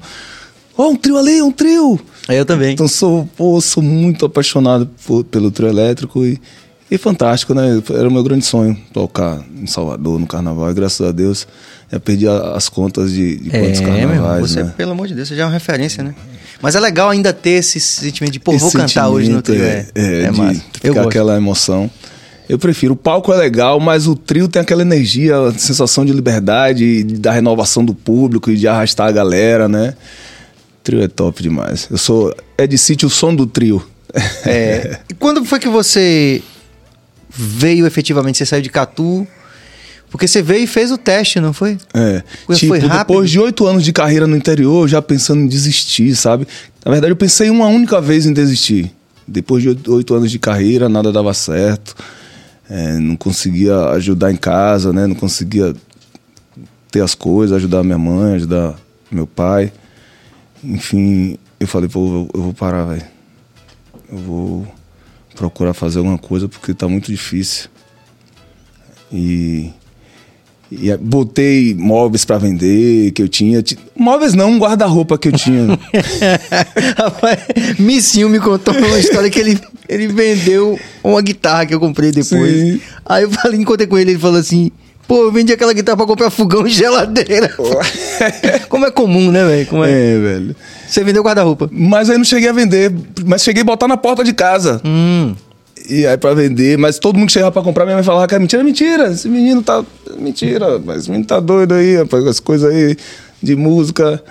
Ó, 0.78 0.88
um 0.92 0.96
trio 0.96 1.18
ali, 1.18 1.42
um 1.42 1.52
trio! 1.52 2.00
Eu 2.30 2.46
também. 2.46 2.72
Então 2.72 2.88
sou, 2.88 3.28
pô, 3.36 3.60
sou 3.60 3.84
muito 3.84 4.26
apaixonado 4.26 4.90
por- 5.06 5.26
pelo 5.26 5.52
trio 5.52 5.68
elétrico 5.68 6.24
e, 6.26 6.40
e 6.92 6.98
fantástico, 6.98 7.54
né? 7.54 7.82
Era 7.90 8.10
o 8.10 8.12
meu 8.12 8.22
grande 8.22 8.44
sonho 8.44 8.78
tocar 8.92 9.42
em 9.56 9.66
Salvador 9.66 10.20
no 10.20 10.28
carnaval. 10.28 10.70
E 10.70 10.74
graças 10.74 11.08
a 11.08 11.14
Deus 11.14 11.48
já 11.90 11.98
perdi 12.02 12.28
as 12.28 12.68
contas 12.68 13.14
de, 13.14 13.38
de 13.38 13.50
quantos 13.50 13.80
É, 13.80 13.84
meu 13.84 13.94
irmão, 13.94 14.08
carnavais, 14.08 14.52
você, 14.52 14.64
né? 14.64 14.74
pelo 14.76 14.92
amor 14.92 15.08
de 15.08 15.16
Deus, 15.16 15.30
você 15.30 15.36
já 15.38 15.44
é 15.44 15.46
uma 15.46 15.54
referência, 15.54 16.04
né? 16.04 16.14
Mas 16.62 16.76
é 16.76 16.82
legal 16.82 17.10
ainda 17.10 17.32
ter 17.32 17.52
esse 17.52 17.80
sentimento 17.80 18.34
de, 18.34 18.42
pô, 18.42 18.52
Esse 18.52 18.60
vou 18.60 18.72
cantar 18.74 19.08
hoje 19.08 19.32
no 19.32 19.42
trio. 19.42 19.64
É, 19.64 19.88
é, 19.96 20.22
é, 20.24 20.32
massa. 20.32 20.62
Eu 20.84 20.92
ficar 20.92 20.94
gosto. 20.96 21.08
aquela 21.08 21.38
emoção. 21.38 21.90
Eu 22.50 22.60
prefiro. 22.60 22.94
O 22.94 22.98
palco 22.98 23.32
é 23.32 23.38
legal, 23.38 23.80
mas 23.80 24.06
o 24.06 24.14
trio 24.16 24.50
tem 24.50 24.62
aquela 24.62 24.82
energia, 24.82 25.38
a 25.40 25.54
sensação 25.54 26.06
de 26.06 26.12
liberdade, 26.12 27.06
da 27.06 27.32
renovação 27.32 27.86
do 27.86 27.96
público 27.96 28.52
e 28.52 28.58
de 28.58 28.68
arrastar 28.68 29.08
a 29.08 29.12
galera, 29.14 29.70
né? 29.70 29.96
O 30.74 30.84
trio 30.84 31.02
é 31.02 31.08
top 31.08 31.42
demais. 31.42 31.88
Eu 31.90 31.98
sou. 31.98 32.36
É 32.58 32.68
de 32.68 32.78
sítio 32.78 33.08
o 33.08 33.10
som 33.10 33.34
do 33.34 33.48
trio. 33.48 33.82
É. 34.46 35.00
E 35.10 35.14
quando 35.14 35.46
foi 35.46 35.58
que 35.58 35.70
você 35.70 36.44
veio 37.34 37.86
efetivamente? 37.88 38.38
Você 38.38 38.46
saiu 38.46 38.62
de 38.62 38.70
Catu? 38.70 39.28
Porque 40.10 40.28
você 40.28 40.42
veio 40.42 40.64
e 40.66 40.68
fez 40.68 40.92
o 40.92 40.98
teste, 40.98 41.40
não 41.40 41.54
foi? 41.54 41.78
É. 41.94 42.22
Foi 42.46 42.56
tipo, 42.58 42.74
rápido? 42.74 42.98
depois 42.98 43.30
de 43.30 43.40
oito 43.40 43.66
anos 43.66 43.84
de 43.84 43.94
carreira 43.94 44.28
no 44.28 44.36
interior, 44.36 44.86
já 44.88 45.02
pensando 45.02 45.42
em 45.42 45.48
desistir, 45.48 46.14
sabe? 46.16 46.46
Na 46.86 46.92
verdade, 46.92 47.12
eu 47.14 47.16
pensei 47.16 47.50
uma 47.50 47.68
única 47.68 48.02
vez 48.02 48.26
em 48.26 48.34
desistir. 48.34 48.92
Depois 49.26 49.64
de 49.64 49.70
oito- 49.70 49.94
oito 49.94 50.14
anos 50.14 50.30
de 50.30 50.38
carreira, 50.38 50.90
nada 50.90 51.12
dava 51.14 51.34
certo. 51.34 51.96
É, 52.70 52.98
não 53.00 53.16
conseguia 53.16 53.78
ajudar 53.92 54.32
em 54.32 54.36
casa, 54.36 54.92
né? 54.92 55.08
Não 55.08 55.16
conseguia 55.16 55.74
ter 56.92 57.02
as 57.02 57.16
coisas, 57.16 57.56
ajudar 57.56 57.82
minha 57.84 57.98
mãe, 57.98 58.34
ajudar 58.36 58.76
meu 59.10 59.26
pai. 59.26 59.72
Enfim, 60.62 61.38
eu 61.60 61.68
falei, 61.68 61.88
pô, 61.88 62.00
eu- 62.06 62.30
eu 62.34 62.42
vou 62.42 62.54
parar, 62.54 62.84
velho. 62.86 63.04
Eu 64.12 64.18
vou 64.18 64.68
procurar 65.42 65.74
fazer 65.74 65.98
alguma 65.98 66.20
coisa 66.20 66.48
porque 66.48 66.72
tá 66.72 66.88
muito 66.88 67.12
difícil. 67.12 67.68
E 69.12 69.72
e 70.72 70.96
botei 70.98 71.74
móveis 71.76 72.24
pra 72.24 72.38
vender 72.38 73.12
que 73.12 73.22
eu 73.24 73.28
tinha. 73.28 73.62
Ti- 73.64 73.78
Móveis 73.98 74.34
não, 74.36 74.52
um 74.52 74.58
guarda-roupa 74.60 75.18
que 75.18 75.28
eu 75.30 75.32
tinha. 75.34 75.66
Rapaz, 76.96 77.40
Missinho 77.80 78.30
me 78.30 78.40
contou 78.40 78.74
uma 78.74 79.00
história 79.00 79.30
que 79.30 79.40
ele, 79.40 79.60
ele 79.90 80.08
vendeu 80.08 80.80
uma 81.04 81.22
guitarra 81.22 81.66
que 81.66 81.74
eu 81.74 81.80
comprei 81.80 82.12
depois. 82.12 82.54
Sim. 82.56 82.80
Aí 83.06 83.24
eu 83.24 83.32
falei, 83.32 83.60
encontrei 83.60 83.88
com 83.88 83.98
ele, 83.98 84.12
ele 84.12 84.20
falou 84.20 84.40
assim: 84.40 84.72
pô, 85.12 85.26
eu 85.26 85.32
vendi 85.34 85.52
aquela 85.52 85.74
guitarra 85.74 85.98
pra 85.98 86.06
comprar 86.06 86.30
fogão 86.30 86.66
e 86.66 86.70
geladeira. 86.70 87.54
Como 88.70 88.86
é 88.86 88.92
comum, 88.92 89.30
né, 89.30 89.46
velho? 89.46 89.68
Como 89.68 89.84
é? 89.84 89.92
é, 89.92 90.18
velho. 90.18 90.56
Você 90.88 91.04
vendeu 91.04 91.22
guarda-roupa. 91.22 91.70
Mas 91.70 92.10
aí 92.10 92.18
não 92.18 92.24
cheguei 92.24 92.48
a 92.48 92.54
vender, 92.54 92.94
mas 93.26 93.44
cheguei 93.44 93.62
a 93.62 93.66
botar 93.66 93.90
na 93.90 93.98
porta 93.98 94.24
de 94.24 94.32
casa. 94.32 94.80
Hum. 94.86 95.36
E 95.90 96.08
aí 96.08 96.18
pra 96.18 96.34
vender, 96.34 96.78
mas 96.78 96.98
todo 96.98 97.18
mundo 97.18 97.28
que 97.28 97.34
chegava 97.34 97.52
pra 97.52 97.62
comprar, 97.62 97.84
minha 97.84 97.98
mãe 97.98 98.06
falava 98.06 98.26
que 98.26 98.34
era 98.34 98.40
mentira, 98.40 98.64
mentira, 98.64 99.12
esse 99.12 99.28
menino 99.28 99.62
tá. 99.62 99.84
Mentira, 100.18 100.80
mas 100.80 101.00
esse 101.00 101.10
menino 101.10 101.28
tá 101.28 101.42
doido 101.42 101.74
aí, 101.74 101.98
rapaz, 101.98 102.26
as 102.26 102.40
coisas 102.40 102.74
aí 102.74 102.96
de 103.44 103.54
música. 103.54 104.24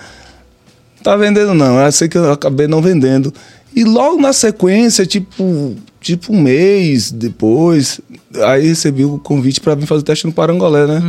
Tá 1.03 1.15
vendendo 1.15 1.53
não, 1.53 1.79
eu 1.79 1.91
sei 1.91 2.09
que 2.09 2.17
eu 2.17 2.31
acabei 2.31 2.65
não 2.65 2.81
vendendo. 2.81 3.31
E 3.75 3.83
logo 3.83 4.19
na 4.19 4.33
sequência, 4.33 5.05
tipo, 5.05 5.75
tipo 6.01 6.33
um 6.33 6.41
mês 6.41 7.11
depois, 7.11 8.01
aí 8.43 8.67
recebi 8.67 9.05
o 9.05 9.19
convite 9.19 9.61
pra 9.61 9.75
vir 9.75 9.85
fazer 9.85 10.03
teste 10.03 10.25
no 10.25 10.33
Parangolé, 10.33 10.87
né? 10.87 10.99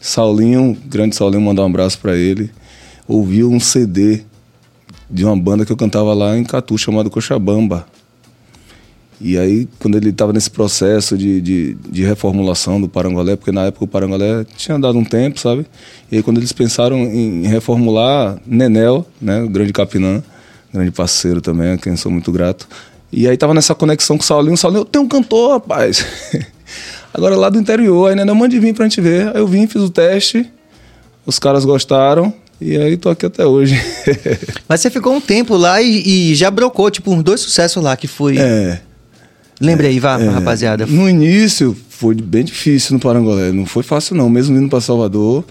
Saulinho, 0.00 0.76
grande 0.86 1.14
Saulinho, 1.14 1.42
mandar 1.42 1.62
um 1.62 1.66
abraço 1.66 1.98
pra 1.98 2.16
ele. 2.16 2.50
Ouviu 3.06 3.50
um 3.50 3.60
CD 3.60 4.22
de 5.10 5.24
uma 5.24 5.36
banda 5.36 5.64
que 5.64 5.72
eu 5.72 5.76
cantava 5.76 6.14
lá 6.14 6.36
em 6.36 6.44
Catu, 6.44 6.76
chamado 6.78 7.10
Cochabamba. 7.10 7.86
E 9.20 9.36
aí, 9.36 9.68
quando 9.80 9.96
ele 9.96 10.10
estava 10.10 10.32
nesse 10.32 10.48
processo 10.48 11.18
de, 11.18 11.40
de, 11.40 11.74
de 11.74 12.04
reformulação 12.04 12.80
do 12.80 12.88
Parangolé, 12.88 13.34
porque 13.34 13.50
na 13.50 13.64
época 13.64 13.84
o 13.84 13.88
Parangolé 13.88 14.44
tinha 14.56 14.78
dado 14.78 14.96
um 14.96 15.04
tempo, 15.04 15.40
sabe? 15.40 15.66
E 16.10 16.16
aí, 16.16 16.22
quando 16.22 16.38
eles 16.38 16.52
pensaram 16.52 16.98
em, 16.98 17.44
em 17.44 17.48
reformular, 17.48 18.38
Nenel, 18.46 19.04
né, 19.20 19.42
o 19.42 19.48
grande 19.48 19.72
Capinã, 19.72 20.22
grande 20.72 20.92
parceiro 20.92 21.40
também, 21.40 21.72
a 21.72 21.78
quem 21.78 21.96
sou 21.96 22.12
muito 22.12 22.30
grato. 22.30 22.68
E 23.12 23.26
aí 23.26 23.36
tava 23.36 23.54
nessa 23.54 23.74
conexão 23.74 24.16
com 24.16 24.22
o 24.22 24.26
Saulinho. 24.26 24.54
O 24.54 24.56
Saulinho, 24.56 24.82
eu 24.82 24.84
tenho 24.84 25.04
um 25.04 25.08
cantor, 25.08 25.52
rapaz. 25.52 26.04
Agora 27.12 27.36
lá 27.36 27.48
do 27.48 27.58
interior, 27.58 28.10
aí 28.10 28.16
Nenel, 28.16 28.34
mande 28.34 28.58
vir 28.60 28.74
pra 28.74 28.84
gente 28.84 29.00
ver. 29.00 29.28
Aí 29.28 29.40
eu 29.40 29.46
vim, 29.46 29.66
fiz 29.66 29.82
o 29.82 29.90
teste, 29.90 30.46
os 31.24 31.38
caras 31.38 31.64
gostaram, 31.64 32.32
e 32.60 32.76
aí 32.76 32.96
tô 32.96 33.08
aqui 33.08 33.24
até 33.24 33.46
hoje. 33.46 33.80
Mas 34.68 34.80
você 34.80 34.90
ficou 34.90 35.14
um 35.14 35.20
tempo 35.20 35.56
lá 35.56 35.80
e, 35.80 36.30
e 36.30 36.34
já 36.34 36.50
brocou, 36.50 36.90
tipo, 36.90 37.10
uns 37.12 37.22
dois 37.22 37.40
sucessos 37.40 37.82
lá, 37.82 37.96
que 37.96 38.06
foi... 38.06 38.38
é. 38.38 38.80
Lembra 39.60 39.88
aí, 39.88 39.98
vá, 39.98 40.20
É, 40.20 40.28
rapaziada. 40.28 40.86
No 40.86 41.08
início 41.08 41.76
foi 41.88 42.14
bem 42.14 42.44
difícil 42.44 42.94
no 42.94 43.00
Parangolé. 43.00 43.50
Não 43.50 43.66
foi 43.66 43.82
fácil, 43.82 44.14
não. 44.14 44.30
Mesmo 44.30 44.56
indo 44.56 44.68
para 44.68 44.80
Salvador, 44.80 45.44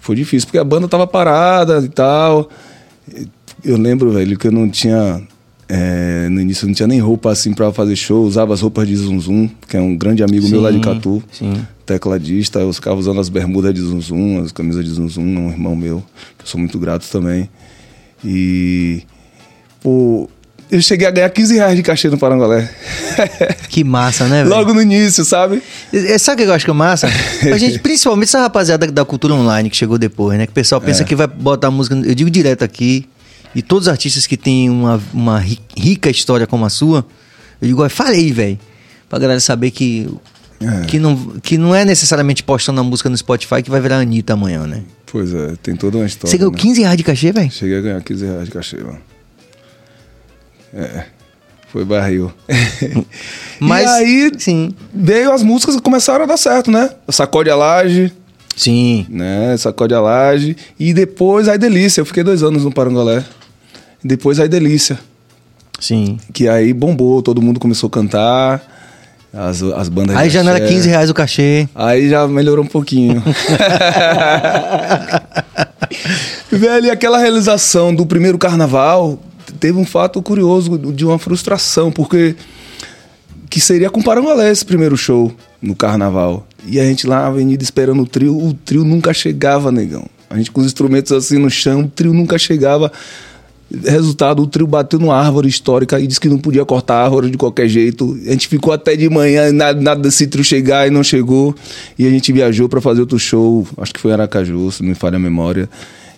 foi 0.00 0.16
difícil, 0.16 0.46
porque 0.46 0.58
a 0.58 0.64
banda 0.64 0.88
tava 0.88 1.06
parada 1.06 1.78
e 1.84 1.88
tal. 1.88 2.48
Eu 3.62 3.76
lembro, 3.76 4.10
velho, 4.12 4.38
que 4.38 4.46
eu 4.46 4.52
não 4.52 4.68
tinha. 4.68 5.22
É, 5.68 6.28
no 6.30 6.40
início 6.40 6.64
eu 6.64 6.68
não 6.68 6.74
tinha 6.74 6.86
nem 6.86 7.00
roupa 7.00 7.30
assim 7.30 7.52
para 7.52 7.72
fazer 7.72 7.96
show, 7.96 8.24
usava 8.24 8.52
as 8.54 8.60
roupas 8.60 8.86
de 8.86 8.96
Zum 8.96 9.18
Zum, 9.20 9.48
que 9.68 9.76
é 9.76 9.80
um 9.80 9.96
grande 9.96 10.22
amigo 10.22 10.48
meu 10.48 10.60
lá 10.60 10.70
de 10.70 10.76
Sim, 10.76 10.82
Catu, 10.82 11.22
sim. 11.32 11.66
tecladista. 11.86 12.58
Eu 12.60 12.72
ficava 12.72 12.96
usando 12.98 13.20
as 13.20 13.28
bermudas 13.28 13.72
de 13.74 13.80
Zum 13.80 14.00
Zum, 14.00 14.42
as 14.42 14.52
camisas 14.52 14.84
de 14.84 14.90
Zum 14.90 15.08
Zum, 15.08 15.22
um 15.22 15.50
irmão 15.50 15.74
meu, 15.76 16.02
que 16.38 16.44
eu 16.44 16.48
sou 16.48 16.58
muito 16.60 16.78
grato 16.78 17.08
também. 17.10 17.48
E. 18.24 19.02
Pô, 19.82 20.28
eu 20.70 20.80
cheguei 20.80 21.06
a 21.06 21.10
ganhar 21.10 21.28
15 21.30 21.54
reais 21.54 21.76
de 21.76 21.82
cachê 21.82 22.08
no 22.08 22.18
Parangolé. 22.18 22.68
Que 23.68 23.82
massa, 23.84 24.26
né, 24.28 24.42
velho? 24.44 24.54
Logo 24.54 24.72
no 24.72 24.80
início, 24.80 25.24
sabe? 25.24 25.60
É, 25.92 26.16
Sabe 26.16 26.42
o 26.42 26.44
que 26.46 26.50
eu 26.50 26.54
acho 26.54 26.64
que 26.64 26.70
é 26.70 26.74
massa? 26.74 27.08
A 27.52 27.58
gente, 27.58 27.78
principalmente 27.80 28.28
essa 28.28 28.40
rapaziada 28.40 28.86
da 28.90 29.04
cultura 29.04 29.34
online 29.34 29.68
que 29.68 29.76
chegou 29.76 29.98
depois, 29.98 30.38
né? 30.38 30.46
Que 30.46 30.52
o 30.52 30.54
pessoal 30.54 30.80
pensa 30.80 31.02
É. 31.02 31.04
que 31.06 31.14
vai 31.16 31.26
botar 31.26 31.70
música. 31.70 31.94
Eu 31.96 32.14
digo 32.14 32.30
direto 32.30 32.62
aqui. 32.64 33.06
E 33.54 33.62
todos 33.62 33.86
os 33.86 33.88
artistas 33.92 34.26
que 34.26 34.36
têm 34.36 34.68
uma, 34.70 35.00
uma 35.12 35.38
ri- 35.38 35.60
rica 35.76 36.10
história 36.10 36.46
como 36.46 36.64
a 36.64 36.70
sua, 36.70 37.06
eu 37.60 37.68
digo, 37.68 37.84
"Ó, 37.84 37.88
falei, 37.88 38.32
velho. 38.32 38.58
Pra 39.08 39.18
galera 39.18 39.38
saber 39.40 39.70
que, 39.70 40.08
É. 40.60 40.86
que, 40.86 40.98
não, 40.98 41.16
que 41.42 41.56
não 41.58 41.74
é 41.74 41.84
necessariamente 41.84 42.42
postando 42.42 42.80
a 42.80 42.84
música 42.84 43.08
no 43.08 43.16
Spotify 43.16 43.62
que 43.62 43.70
vai 43.70 43.80
virar 43.80 43.98
Anitta 43.98 44.32
amanhã, 44.32 44.66
né? 44.66 44.82
Pois 45.06 45.32
é, 45.32 45.54
tem 45.62 45.76
toda 45.76 45.98
uma 45.98 46.06
história. 46.06 46.30
Você 46.30 46.36
ganhou 46.38 46.52
né? 46.52 46.58
15 46.58 46.80
reais 46.80 46.96
de 46.96 47.04
cachê, 47.04 47.30
velho? 47.32 47.50
Cheguei 47.50 47.78
a 47.78 47.80
ganhar 47.80 48.02
15 48.02 48.24
reais 48.24 48.44
de 48.46 48.50
cachê, 48.50 48.76
mano. 48.78 48.98
É. 50.72 51.04
Foi 51.68 51.84
barril. 51.84 52.32
Mas. 53.60 53.84
E 53.84 53.88
aí 53.88 54.30
Sim. 54.38 54.70
veio 54.92 55.32
as 55.32 55.42
músicas 55.42 55.76
que 55.76 55.82
começaram 55.82 56.24
a 56.24 56.26
dar 56.26 56.36
certo, 56.36 56.70
né? 56.70 56.90
Sacode 57.08 57.50
a 57.50 57.56
laje, 57.56 58.12
Sim. 58.56 59.06
né? 59.08 59.56
Sacode 59.56 59.94
a 59.94 60.00
laje. 60.00 60.56
E 60.78 60.92
depois 60.94 61.48
Ai 61.48 61.58
Delícia. 61.58 62.00
Eu 62.00 62.04
fiquei 62.06 62.22
dois 62.22 62.42
anos 62.42 62.64
no 62.64 62.72
Parangolé. 62.72 63.24
Depois 64.04 64.38
Ai 64.38 64.48
Delícia. 64.48 64.98
Sim. 65.80 66.18
Que 66.32 66.48
aí 66.48 66.72
bombou, 66.72 67.22
todo 67.22 67.40
mundo 67.40 67.58
começou 67.58 67.88
a 67.88 67.90
cantar. 67.90 68.74
As, 69.32 69.62
as 69.62 69.88
bandas 69.88 70.14
Aí 70.16 70.30
já 70.30 70.44
não 70.44 70.50
era 70.52 70.62
axé. 70.62 70.74
15 70.74 70.88
reais 70.88 71.10
o 71.10 71.14
cachê. 71.14 71.68
Aí 71.74 72.08
já 72.08 72.28
melhorou 72.28 72.64
um 72.64 72.68
pouquinho. 72.68 73.20
Velho, 76.52 76.86
e 76.86 76.90
aquela 76.90 77.18
realização 77.18 77.92
do 77.92 78.06
primeiro 78.06 78.38
carnaval 78.38 79.18
teve 79.58 79.76
um 79.76 79.84
fato 79.84 80.22
curioso 80.22 80.78
de 80.78 81.04
uma 81.04 81.18
frustração, 81.18 81.90
porque 81.90 82.36
que 83.50 83.60
seria 83.60 83.90
com 83.90 84.00
Parangolé 84.02 84.50
esse 84.50 84.64
primeiro 84.64 84.96
show 84.96 85.32
no 85.60 85.74
carnaval. 85.74 86.46
E 86.66 86.78
a 86.78 86.84
gente 86.84 87.06
lá 87.06 87.22
na 87.22 87.26
avenida 87.26 87.62
esperando 87.62 88.02
o 88.02 88.06
trio, 88.06 88.36
o 88.36 88.54
trio 88.54 88.84
nunca 88.84 89.12
chegava, 89.12 89.72
negão. 89.72 90.06
A 90.30 90.36
gente 90.36 90.50
com 90.50 90.60
os 90.60 90.66
instrumentos 90.66 91.12
assim 91.12 91.38
no 91.38 91.50
chão, 91.50 91.80
o 91.82 91.88
trio 91.88 92.12
nunca 92.14 92.38
chegava. 92.38 92.90
Resultado, 93.84 94.42
o 94.42 94.46
trio 94.46 94.66
bateu 94.66 94.98
numa 94.98 95.16
árvore 95.16 95.48
histórica 95.48 95.98
e 95.98 96.06
disse 96.06 96.20
que 96.20 96.28
não 96.28 96.38
podia 96.38 96.64
cortar 96.64 96.96
a 96.96 97.04
árvore 97.04 97.30
de 97.30 97.36
qualquer 97.36 97.66
jeito. 97.68 98.16
A 98.26 98.30
gente 98.30 98.46
ficou 98.46 98.72
até 98.72 98.94
de 98.94 99.08
manhã, 99.08 99.50
nada, 99.52 99.80
nada 99.80 100.00
desse 100.02 100.26
trio 100.26 100.44
chegar 100.44 100.86
e 100.86 100.90
não 100.90 101.02
chegou. 101.02 101.54
E 101.98 102.06
a 102.06 102.10
gente 102.10 102.32
viajou 102.32 102.68
para 102.68 102.80
fazer 102.80 103.00
outro 103.00 103.18
show, 103.18 103.66
acho 103.78 103.92
que 103.92 103.98
foi 104.00 104.12
Aracaju, 104.12 104.70
se 104.70 104.82
não 104.82 104.90
me 104.90 104.94
falha 104.94 105.16
a 105.16 105.18
memória. 105.18 105.68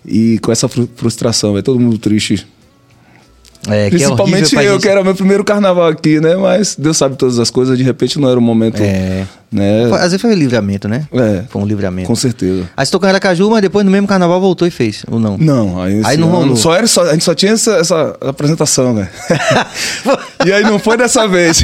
E 0.04 0.38
com 0.40 0.52
essa 0.52 0.68
fru- 0.68 0.88
frustração, 0.96 1.56
é 1.56 1.62
todo 1.62 1.80
mundo 1.80 1.98
triste. 1.98 2.46
É, 3.68 3.88
que 3.90 3.96
é 3.96 3.98
Principalmente 3.98 4.54
eu, 4.54 4.72
gente. 4.72 4.82
que 4.82 4.88
era 4.88 5.02
meu 5.02 5.14
primeiro 5.14 5.42
carnaval 5.44 5.88
aqui, 5.88 6.20
né? 6.20 6.36
Mas 6.36 6.76
Deus 6.78 6.96
sabe 6.96 7.16
todas 7.16 7.38
as 7.38 7.50
coisas, 7.50 7.76
de 7.76 7.82
repente 7.84 8.18
não 8.18 8.28
era 8.28 8.38
o 8.38 8.42
momento. 8.42 8.80
É. 8.82 9.24
Né? 9.50 9.84
Às 9.94 10.00
vezes 10.12 10.20
foi 10.20 10.30
um 10.30 10.34
livramento, 10.34 10.88
né? 10.88 11.06
É, 11.12 11.44
Foi 11.48 11.62
um 11.62 11.66
livramento. 11.66 12.06
com 12.08 12.16
certeza. 12.16 12.68
Aí 12.76 12.84
você 12.84 12.90
tocou 12.92 13.08
em 13.08 13.10
Aracaju, 13.10 13.48
mas 13.50 13.62
depois 13.62 13.84
no 13.84 13.90
mesmo 13.90 14.06
carnaval 14.06 14.40
voltou 14.40 14.66
e 14.66 14.70
fez, 14.70 15.04
ou 15.10 15.18
não? 15.20 15.38
Não, 15.38 15.80
aí, 15.80 16.02
Aí 16.04 16.16
não 16.16 16.28
ano 16.28 16.36
rolou. 16.38 16.56
Só 16.56 16.74
era, 16.74 16.86
só, 16.86 17.02
a 17.02 17.12
gente 17.12 17.24
só 17.24 17.34
tinha 17.34 17.52
essa, 17.52 17.72
essa 17.76 18.16
apresentação, 18.20 18.92
né? 18.92 19.08
e 20.44 20.52
aí 20.52 20.62
não 20.64 20.78
foi 20.78 20.96
dessa 20.96 21.26
vez. 21.28 21.62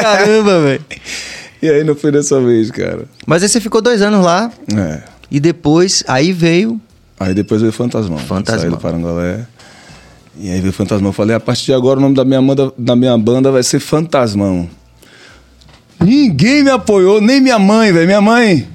Caramba, 0.00 0.60
velho. 0.62 0.84
e 1.60 1.68
aí 1.68 1.84
não 1.84 1.94
foi 1.96 2.12
dessa 2.12 2.40
vez, 2.40 2.70
cara. 2.70 3.04
Mas 3.26 3.42
aí 3.42 3.48
você 3.48 3.60
ficou 3.60 3.82
dois 3.82 4.00
anos 4.00 4.24
lá 4.24 4.50
É. 4.74 5.00
e 5.30 5.40
depois, 5.40 6.02
aí 6.06 6.32
veio. 6.32 6.80
Aí 7.18 7.34
depois 7.34 7.60
veio 7.60 7.72
Fantasmão. 7.72 8.18
Fantasmão. 8.18 8.60
Saí 8.60 8.70
do 8.70 8.78
Parangolé. 8.78 9.40
E 10.38 10.50
aí 10.50 10.60
veio 10.60 10.72
Fantasmão. 10.72 11.08
Eu 11.10 11.12
falei, 11.12 11.36
a 11.36 11.40
partir 11.40 11.66
de 11.66 11.74
agora 11.74 11.98
o 11.98 12.02
nome 12.02 12.14
da 12.14 12.24
minha, 12.24 12.42
banda, 12.42 12.72
da 12.76 12.96
minha 12.96 13.16
banda 13.16 13.50
vai 13.52 13.62
ser 13.62 13.78
Fantasmão. 13.80 14.68
Ninguém 16.02 16.62
me 16.64 16.70
apoiou, 16.70 17.20
nem 17.20 17.40
minha 17.40 17.58
mãe, 17.58 17.92
velho. 17.92 18.06
Minha 18.06 18.20
mãe, 18.20 18.66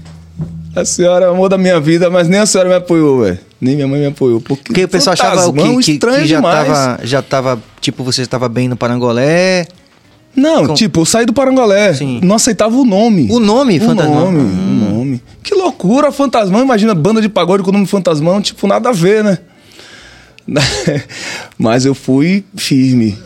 a 0.75 0.85
senhora 0.85 1.25
é 1.25 1.29
o 1.29 1.33
amor 1.33 1.49
da 1.49 1.57
minha 1.57 1.79
vida, 1.79 2.09
mas 2.09 2.27
nem 2.27 2.39
a 2.39 2.45
senhora 2.45 2.69
me 2.69 2.75
apoiou, 2.75 3.21
velho. 3.21 3.37
Nem 3.59 3.75
minha 3.75 3.87
mãe 3.87 3.99
me 3.99 4.05
apoiou. 4.07 4.39
Porque, 4.39 4.63
Porque 4.63 4.83
o 4.85 4.87
pessoal 4.89 5.13
achava 5.13 5.47
o 5.47 5.53
quê? 5.53 5.61
Que, 5.83 5.91
estranho 5.93 6.21
que 6.21 6.27
já, 6.27 6.37
demais. 6.37 6.67
tava, 6.67 6.99
já 7.05 7.21
tava. 7.21 7.59
Tipo, 7.81 8.03
você 8.03 8.21
estava 8.21 8.47
bem 8.47 8.69
no 8.69 8.75
Parangolé. 8.77 9.67
Não, 10.35 10.67
Com- 10.67 10.73
tipo, 10.75 11.01
eu 11.01 11.05
saí 11.05 11.25
do 11.25 11.33
Parangolé. 11.33 11.93
Sim. 11.93 12.21
Não 12.23 12.35
aceitava 12.35 12.75
o 12.75 12.85
nome. 12.85 13.27
O 13.29 13.39
nome, 13.39 13.77
o 13.79 13.81
Fantasmão? 13.81 14.31
nome, 14.31 14.39
o 14.39 14.95
nome. 14.95 15.21
Que 15.43 15.53
loucura, 15.53 16.11
Fantasmão. 16.11 16.61
Imagina, 16.61 16.95
banda 16.95 17.21
de 17.21 17.27
pagode 17.27 17.61
com 17.63 17.69
o 17.69 17.73
nome 17.73 17.85
Fantasmão, 17.85 18.41
tipo, 18.41 18.65
nada 18.65 18.89
a 18.89 18.93
ver, 18.93 19.23
né? 19.23 19.39
Mas 21.57 21.85
eu 21.85 21.93
fui 21.93 22.43
firme. 22.55 23.17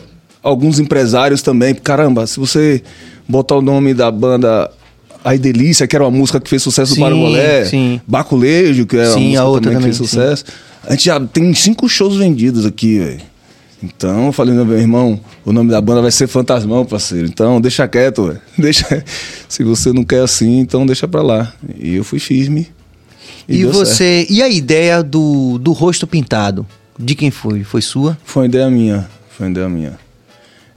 Alguns 0.42 0.78
empresários 0.78 1.42
também. 1.42 1.74
Caramba, 1.74 2.26
se 2.26 2.38
você 2.38 2.82
botar 3.28 3.56
o 3.56 3.62
nome 3.62 3.94
da 3.94 4.10
banda 4.10 4.70
Ai 5.24 5.38
Delícia, 5.38 5.86
que 5.86 5.96
era 5.96 6.04
uma 6.04 6.10
música 6.10 6.38
que 6.38 6.50
fez 6.50 6.62
sucesso 6.62 6.94
Sim, 6.94 7.00
no 7.00 7.06
Parangolé. 7.06 7.64
sim. 7.64 8.00
Baculejo, 8.06 8.84
que 8.86 8.96
é 8.96 9.08
uma 9.08 9.14
Sim, 9.14 9.20
música 9.20 9.40
a 9.40 9.44
outra 9.44 9.62
também, 9.62 9.76
que 9.76 9.82
também, 9.82 9.96
fez 9.96 10.10
sucesso. 10.10 10.44
A 10.86 10.90
gente 10.92 11.04
já 11.06 11.18
tem 11.18 11.54
cinco 11.54 11.88
shows 11.88 12.16
vendidos 12.16 12.66
aqui, 12.66 12.98
velho. 12.98 13.20
Então 13.82 14.26
eu 14.26 14.32
falei, 14.32 14.54
meu 14.54 14.78
irmão, 14.78 15.18
o 15.44 15.52
nome 15.52 15.70
da 15.70 15.80
banda 15.80 16.02
vai 16.02 16.10
ser 16.10 16.26
Fantasmão, 16.26 16.84
parceiro. 16.84 17.26
Então 17.26 17.60
deixa 17.60 17.88
quieto, 17.88 18.24
velho. 18.26 18.40
Deixa. 18.58 19.04
Se 19.48 19.64
você 19.64 19.92
não 19.92 20.04
quer 20.04 20.22
assim, 20.22 20.58
então 20.58 20.86
deixa 20.86 21.08
pra 21.08 21.22
lá. 21.22 21.52
E 21.78 21.94
eu 21.94 22.04
fui 22.04 22.18
firme. 22.18 22.68
E, 23.48 23.62
certo. 23.62 23.72
você. 23.72 24.26
E 24.28 24.42
a 24.42 24.48
ideia 24.48 25.02
do, 25.02 25.58
do 25.58 25.72
rosto 25.72 26.06
pintado? 26.06 26.66
De 26.98 27.14
quem 27.14 27.30
foi? 27.30 27.64
Foi 27.64 27.82
sua? 27.82 28.16
Foi 28.24 28.42
uma 28.42 28.46
ideia 28.46 28.70
minha. 28.70 29.08
Foi 29.30 29.46
uma 29.46 29.50
ideia 29.50 29.68
minha. 29.68 29.98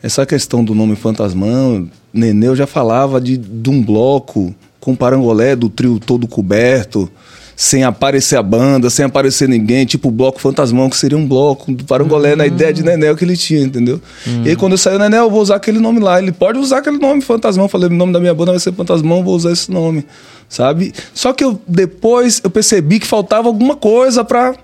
Essa 0.02 0.26
questão 0.26 0.64
do 0.64 0.74
nome 0.74 0.96
Fantasmão, 0.96 1.90
Nenê, 2.14 2.48
eu 2.48 2.56
já 2.56 2.68
falava 2.68 3.20
de, 3.20 3.38
de 3.38 3.70
um 3.70 3.84
bloco 3.84 4.54
com 4.80 4.96
parangolé 4.96 5.56
do 5.56 5.70
trio 5.70 6.00
todo 6.00 6.28
coberto, 6.28 7.10
sem 7.56 7.84
aparecer 7.84 8.38
a 8.38 8.44
banda, 8.44 8.90
sem 8.90 9.04
aparecer 9.04 9.50
ninguém, 9.50 9.86
tipo 9.86 10.10
o 10.10 10.12
bloco 10.12 10.40
Fantasmão, 10.40 10.90
que 10.90 10.96
seria 10.96 11.18
um 11.18 11.28
bloco 11.28 11.72
do 11.72 11.84
parangolé 11.84 12.36
na 12.36 12.46
ideia 12.46 12.72
de 12.72 12.84
Nenel 12.84 13.16
que 13.16 13.26
ele 13.26 13.36
tinha, 13.36 13.62
entendeu? 13.62 14.00
E 14.46 14.50
aí 14.50 14.56
quando 14.56 14.74
eu 14.74 14.78
saí 14.78 14.98
Nenel, 15.00 15.24
eu 15.24 15.32
vou 15.32 15.42
usar 15.42 15.56
aquele 15.56 15.80
nome 15.80 16.00
lá. 16.00 16.20
Ele 16.22 16.32
pode 16.32 16.60
usar 16.60 16.78
aquele 16.78 17.00
nome 17.00 17.22
Fantasmão. 17.22 17.66
Eu 17.66 17.70
falei, 17.70 17.90
o 17.90 17.94
nome 17.94 18.14
da 18.14 18.20
minha 18.20 18.34
banda 18.34 18.52
vai 18.52 18.60
ser 18.60 18.72
Fantasmão, 18.74 19.24
vou 19.24 19.36
usar 19.36 19.52
esse 19.52 19.72
nome, 19.72 20.06
sabe? 20.48 20.94
Só 21.14 21.34
que 21.34 21.44
eu 21.44 21.60
depois 21.68 22.40
eu 22.44 22.50
percebi 22.50 23.00
que 23.00 23.08
faltava 23.08 23.48
alguma 23.48 23.76
coisa 23.76 24.24
pra 24.24 24.56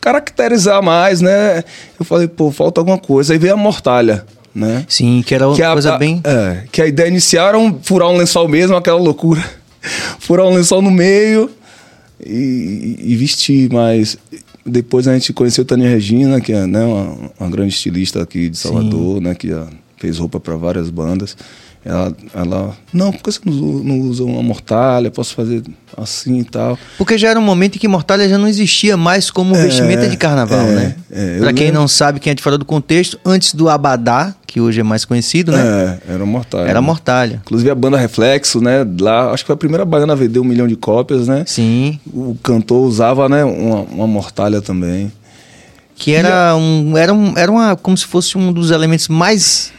caracterizar 0.00 0.82
mais, 0.82 1.20
né? 1.20 1.62
Eu 1.98 2.04
falei, 2.04 2.28
pô, 2.28 2.50
falta 2.50 2.80
alguma 2.80 2.98
coisa. 2.98 3.32
Aí 3.32 3.38
veio 3.38 3.54
a 3.54 3.56
Mortalha. 3.56 4.24
né? 4.54 4.84
Sim, 4.88 5.22
que 5.26 5.34
era 5.34 5.48
uma 5.48 5.56
Que 5.56 5.62
coisa 5.62 5.94
a- 5.94 5.98
bem. 5.98 6.20
é, 6.24 6.64
que 6.70 6.82
a 6.82 6.86
ideia 6.86 7.08
inicial 7.08 7.48
era 7.48 7.58
um- 7.58 7.78
furar 7.82 8.08
um 8.10 8.16
lençol 8.18 8.46
mesmo, 8.48 8.76
aquela 8.76 8.98
loucura. 9.00 9.42
furar 10.20 10.46
um 10.46 10.54
lençol 10.54 10.82
no 10.82 10.90
meio 10.90 11.50
e, 12.24 12.96
e 13.00 13.16
vestir, 13.16 13.70
mas 13.72 14.16
depois 14.64 15.08
a 15.08 15.14
gente 15.14 15.32
conheceu 15.32 15.64
Tânia 15.64 15.88
Regina, 15.88 16.40
que 16.40 16.52
é 16.52 16.66
né, 16.66 16.84
uma, 16.84 17.30
uma 17.40 17.50
grande 17.50 17.72
estilista 17.74 18.22
aqui 18.22 18.48
de 18.48 18.58
Salvador, 18.58 19.20
né, 19.20 19.34
que 19.34 19.48
já 19.48 19.66
fez 19.96 20.18
roupa 20.18 20.38
para 20.38 20.54
várias 20.56 20.90
bandas. 20.90 21.36
Ela, 21.84 22.14
ela, 22.32 22.76
não, 22.92 23.10
por 23.10 23.22
que 23.24 23.32
você 23.32 23.40
não 23.44 23.52
usa, 23.52 23.84
não 23.84 24.00
usa 24.00 24.24
uma 24.24 24.42
mortalha? 24.42 25.10
Posso 25.10 25.34
fazer 25.34 25.62
assim 25.96 26.38
e 26.38 26.44
tal. 26.44 26.78
Porque 26.96 27.18
já 27.18 27.28
era 27.30 27.38
um 27.38 27.42
momento 27.42 27.74
em 27.76 27.78
que 27.78 27.88
Mortalha 27.88 28.28
já 28.28 28.38
não 28.38 28.46
existia 28.46 28.96
mais 28.96 29.30
como 29.30 29.56
É, 29.56 29.62
vestimenta 29.64 30.08
de 30.08 30.16
carnaval, 30.16 30.60
é, 30.60 30.74
né? 30.74 30.96
é, 31.10 31.38
pra 31.40 31.52
quem 31.52 31.66
lembro. 31.66 31.80
não 31.80 31.88
sabe, 31.88 32.20
quem 32.20 32.30
é 32.30 32.34
de 32.34 32.42
fora 32.42 32.56
do 32.56 32.64
contexto, 32.64 33.18
antes 33.24 33.52
do 33.52 33.68
Abadá, 33.68 34.32
que 34.46 34.60
hoje 34.60 34.78
é 34.80 34.82
mais 34.84 35.04
conhecido, 35.04 35.50
né? 35.50 35.98
É, 36.08 36.12
era 36.14 36.24
mortalha. 36.26 36.68
Era 36.68 36.80
Mortalha. 36.80 37.40
Inclusive 37.44 37.70
a 37.70 37.74
banda 37.74 37.96
Reflexo, 37.96 38.60
né? 38.60 38.86
Lá, 39.00 39.30
acho 39.32 39.42
que 39.42 39.46
foi 39.48 39.54
a 39.54 39.58
primeira 39.58 39.84
baiana 39.84 40.12
a 40.12 40.16
vender 40.16 40.38
um 40.38 40.44
milhão 40.44 40.68
de 40.68 40.76
cópias, 40.76 41.26
né? 41.26 41.42
Sim. 41.46 41.98
O 42.06 42.36
cantor 42.42 42.86
usava, 42.86 43.28
né, 43.28 43.42
uma, 43.44 43.80
uma 43.80 44.06
mortalha 44.06 44.60
também. 44.62 45.10
Que 46.02 46.12
era 46.14 46.56
um. 46.56 46.96
Era, 46.98 47.14
um, 47.14 47.38
era 47.38 47.52
uma, 47.52 47.76
como 47.76 47.96
se 47.96 48.04
fosse 48.04 48.36
um 48.36 48.52
dos 48.52 48.72
elementos 48.72 49.06
mais, 49.06 49.72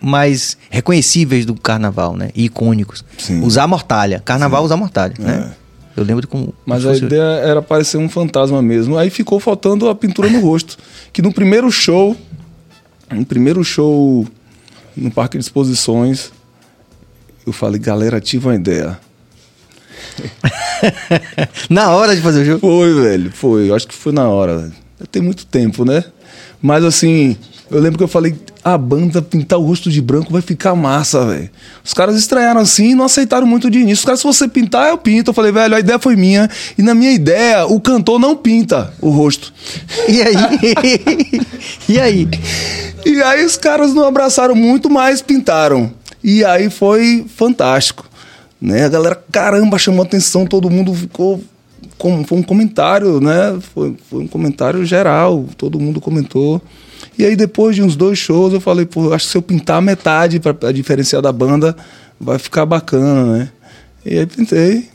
mais 0.00 0.56
reconhecíveis 0.70 1.44
do 1.44 1.56
carnaval, 1.56 2.16
né? 2.16 2.30
E 2.36 2.44
icônicos. 2.44 3.04
Sim. 3.18 3.42
Usar 3.42 3.66
mortalha. 3.66 4.22
Carnaval 4.24 4.62
usar 4.64 4.76
mortalha, 4.76 5.14
né? 5.18 5.52
Eu 5.96 6.04
lembro 6.04 6.28
como. 6.28 6.54
Mas 6.64 6.82
como 6.84 6.92
a 6.92 6.94
se 6.94 7.00
fosse- 7.00 7.12
ideia 7.12 7.40
era 7.40 7.60
parecer 7.60 7.96
um 7.96 8.08
fantasma 8.08 8.62
mesmo. 8.62 8.96
Aí 8.96 9.10
ficou 9.10 9.40
faltando 9.40 9.88
a 9.88 9.94
pintura 9.96 10.30
no 10.30 10.40
rosto. 10.40 10.76
Que 11.12 11.20
no 11.20 11.32
primeiro 11.32 11.68
show, 11.72 12.16
no 13.10 13.26
primeiro 13.26 13.64
show 13.64 14.24
no 14.96 15.10
Parque 15.10 15.36
de 15.36 15.42
Exposições, 15.42 16.30
eu 17.44 17.52
falei, 17.52 17.80
galera, 17.80 18.20
tive 18.20 18.46
uma 18.46 18.54
ideia. 18.54 19.00
Na 21.68 21.90
hora 21.90 22.14
de 22.14 22.22
fazer 22.22 22.42
o 22.42 22.44
jogo. 22.44 22.60
Foi, 22.60 22.94
velho, 22.94 23.32
foi. 23.32 23.68
Eu 23.68 23.74
acho 23.74 23.88
que 23.88 23.94
foi 23.94 24.12
na 24.12 24.28
hora, 24.28 24.58
velho. 24.58 24.85
Tem 25.10 25.22
muito 25.22 25.46
tempo, 25.46 25.84
né? 25.84 26.04
Mas 26.60 26.84
assim, 26.84 27.36
eu 27.70 27.80
lembro 27.80 27.98
que 27.98 28.04
eu 28.04 28.08
falei, 28.08 28.36
a 28.62 28.78
banda 28.78 29.20
pintar 29.20 29.58
o 29.58 29.62
rosto 29.62 29.90
de 29.90 30.00
branco 30.00 30.32
vai 30.32 30.40
ficar 30.40 30.74
massa, 30.74 31.24
velho. 31.26 31.50
Os 31.84 31.92
caras 31.92 32.16
estranharam 32.16 32.60
assim 32.60 32.90
e 32.90 32.94
não 32.94 33.04
aceitaram 33.04 33.46
muito 33.46 33.70
de 33.70 33.78
início. 33.78 34.00
Os 34.00 34.04
caras, 34.04 34.20
se 34.20 34.26
você 34.26 34.48
pintar, 34.48 34.88
eu 34.88 34.98
pinto. 34.98 35.30
Eu 35.30 35.34
falei, 35.34 35.52
velho, 35.52 35.74
a 35.74 35.80
ideia 35.80 35.98
foi 35.98 36.16
minha. 36.16 36.48
E 36.78 36.82
na 36.82 36.94
minha 36.94 37.12
ideia, 37.12 37.66
o 37.66 37.80
cantor 37.80 38.18
não 38.18 38.36
pinta 38.36 38.92
o 39.00 39.10
rosto. 39.10 39.52
E 40.08 40.22
aí? 40.22 40.34
e 41.88 42.00
aí? 42.00 42.28
E 43.04 43.22
aí 43.22 43.44
os 43.44 43.56
caras 43.56 43.94
não 43.94 44.04
abraçaram 44.04 44.54
muito, 44.54 44.88
mas 44.88 45.22
pintaram. 45.22 45.92
E 46.22 46.44
aí 46.44 46.70
foi 46.70 47.24
fantástico. 47.36 48.08
Né? 48.60 48.84
A 48.84 48.88
galera, 48.88 49.22
caramba, 49.30 49.78
chamou 49.78 50.04
atenção, 50.04 50.46
todo 50.46 50.70
mundo 50.70 50.94
ficou. 50.94 51.40
Com, 51.98 52.24
foi 52.24 52.38
um 52.38 52.42
comentário, 52.42 53.20
né? 53.20 53.58
Foi, 53.74 53.94
foi 54.10 54.22
um 54.24 54.26
comentário 54.26 54.84
geral, 54.84 55.46
todo 55.56 55.80
mundo 55.80 56.00
comentou. 56.00 56.60
E 57.18 57.24
aí, 57.24 57.34
depois 57.34 57.74
de 57.74 57.82
uns 57.82 57.96
dois 57.96 58.18
shows, 58.18 58.52
eu 58.52 58.60
falei, 58.60 58.84
pô, 58.84 59.12
acho 59.14 59.26
que 59.26 59.32
se 59.32 59.38
eu 59.38 59.42
pintar 59.42 59.80
metade 59.80 60.38
para 60.38 60.70
diferenciar 60.72 61.22
da 61.22 61.32
banda, 61.32 61.74
vai 62.20 62.38
ficar 62.38 62.66
bacana, 62.66 63.38
né? 63.38 63.48
E 64.04 64.18
aí 64.18 64.26
pintei. 64.26 64.88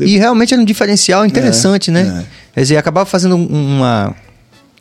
E 0.00 0.18
realmente 0.18 0.52
era 0.52 0.60
um 0.60 0.66
diferencial 0.66 1.24
interessante, 1.24 1.90
É, 1.90 1.92
né? 1.94 2.24
é. 2.24 2.54
Quer 2.54 2.60
dizer, 2.62 2.76
acabava 2.76 3.06
fazendo 3.08 3.36
um- 3.36 3.76
uma, 3.76 4.14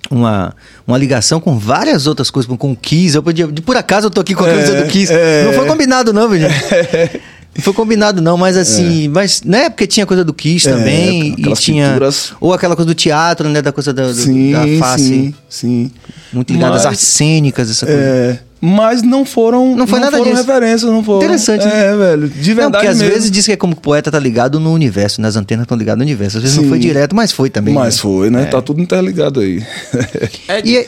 uma, 0.09 0.55
uma 0.85 0.97
ligação 0.97 1.39
com 1.39 1.57
várias 1.57 2.07
outras 2.07 2.29
coisas, 2.31 2.51
com 2.57 2.71
o 2.71 2.75
Kiss. 2.75 3.15
Eu 3.15 3.21
podia, 3.23 3.47
por 3.47 3.77
acaso 3.77 4.07
eu 4.07 4.11
tô 4.11 4.19
aqui 4.21 4.33
com 4.33 4.43
a 4.43 4.47
camisa 4.47 4.73
É, 4.75 4.81
do 4.83 4.89
Kiss. 4.89 5.13
é. 5.13 5.43
Não 5.45 5.53
foi 5.53 5.65
combinado, 5.67 6.11
não, 6.11 6.27
viu, 6.27 6.39
gente? 6.49 7.21
Não 7.57 7.63
foi 7.63 7.73
combinado, 7.73 8.21
não, 8.21 8.37
mas 8.37 8.55
assim, 8.55 9.07
mas, 9.09 9.41
né? 9.43 9.69
Porque 9.69 9.87
tinha 9.87 10.05
coisa 10.05 10.23
do 10.23 10.33
Kiss 10.33 10.69
É, 10.69 10.71
também. 10.73 11.33
e 11.37 11.53
tinha. 11.55 11.87
pinturas. 11.87 12.31
Ou 12.39 12.53
aquela 12.53 12.75
coisa 12.75 12.87
do 12.87 12.95
teatro, 12.95 13.49
né? 13.49 13.61
Da 13.61 13.71
coisa 13.71 13.91
da, 13.91 14.13
Sim, 14.13 14.51
da 14.51 14.65
face. 14.79 15.03
sim, 15.03 15.33
sim. 15.49 15.91
Muito 16.31 16.53
ligada 16.53 16.75
às 16.75 16.83
Mas- 16.83 16.85
artes 16.85 17.07
cênicas, 17.07 17.69
essa 17.71 17.85
coisa. 17.85 17.99
É, 18.01 18.39
mas 18.61 19.01
não 19.01 19.25
foram, 19.25 19.75
Não 19.75 19.87
foi 19.87 19.99
nada 19.99 20.17
foram 20.17 20.31
disso. 20.31 20.43
referências, 20.45 20.91
não 20.91 21.03
foram. 21.03 21.23
Interessante, 21.25 21.65
né? 21.65 21.85
É, 21.87 21.95
velho, 21.97 22.29
de 22.29 22.49
Não, 22.49 22.55
verdade 22.55 22.71
porque 22.73 22.87
às 22.87 22.97
mesmo. 22.99 23.13
vezes 23.13 23.31
diz 23.31 23.45
que 23.45 23.51
é 23.53 23.55
como 23.57 23.73
que 23.73 23.79
o 23.79 23.81
poeta 23.81 24.11
tá 24.11 24.19
ligado 24.19 24.59
no 24.59 24.71
universo, 24.71 25.19
nas 25.21 25.35
antenas 25.35 25.63
estão 25.63 25.77
ligadas 25.77 25.97
no 25.97 26.03
universo. 26.03 26.37
Às 26.37 26.43
vezes 26.43 26.57
não 26.57 26.63
Sim. 26.65 26.69
foi 26.69 26.79
direto, 26.79 27.15
mas 27.15 27.31
foi 27.31 27.49
também. 27.49 27.73
Mas 27.73 27.95
né? 27.95 28.01
foi, 28.01 28.29
né? 28.29 28.43
É. 28.43 28.45
Tá 28.45 28.61
tudo 28.61 28.79
interligado 28.81 29.39
aí. 29.39 29.63
E 30.63 30.77
aí- 30.77 30.87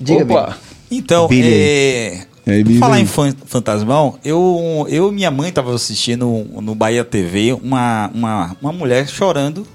Diga, 0.00 0.22
Opa! 0.24 0.42
Billy. 0.44 0.56
Então, 0.90 1.28
Billy. 1.28 1.48
é, 1.52 2.14
E 2.14 2.31
aí, 2.46 2.78
falar 2.78 2.98
em 3.00 3.06
fan- 3.06 3.34
Fantasmão, 3.46 4.18
eu, 4.24 4.86
eu 4.88 5.08
e 5.10 5.12
minha 5.12 5.30
mãe 5.30 5.52
tava 5.52 5.74
assistindo 5.74 6.26
no 6.60 6.74
Bahia 6.74 7.04
TV 7.04 7.52
uma, 7.52 8.10
uma, 8.14 8.56
uma 8.60 8.72
mulher 8.72 9.06
chorando 9.08 9.66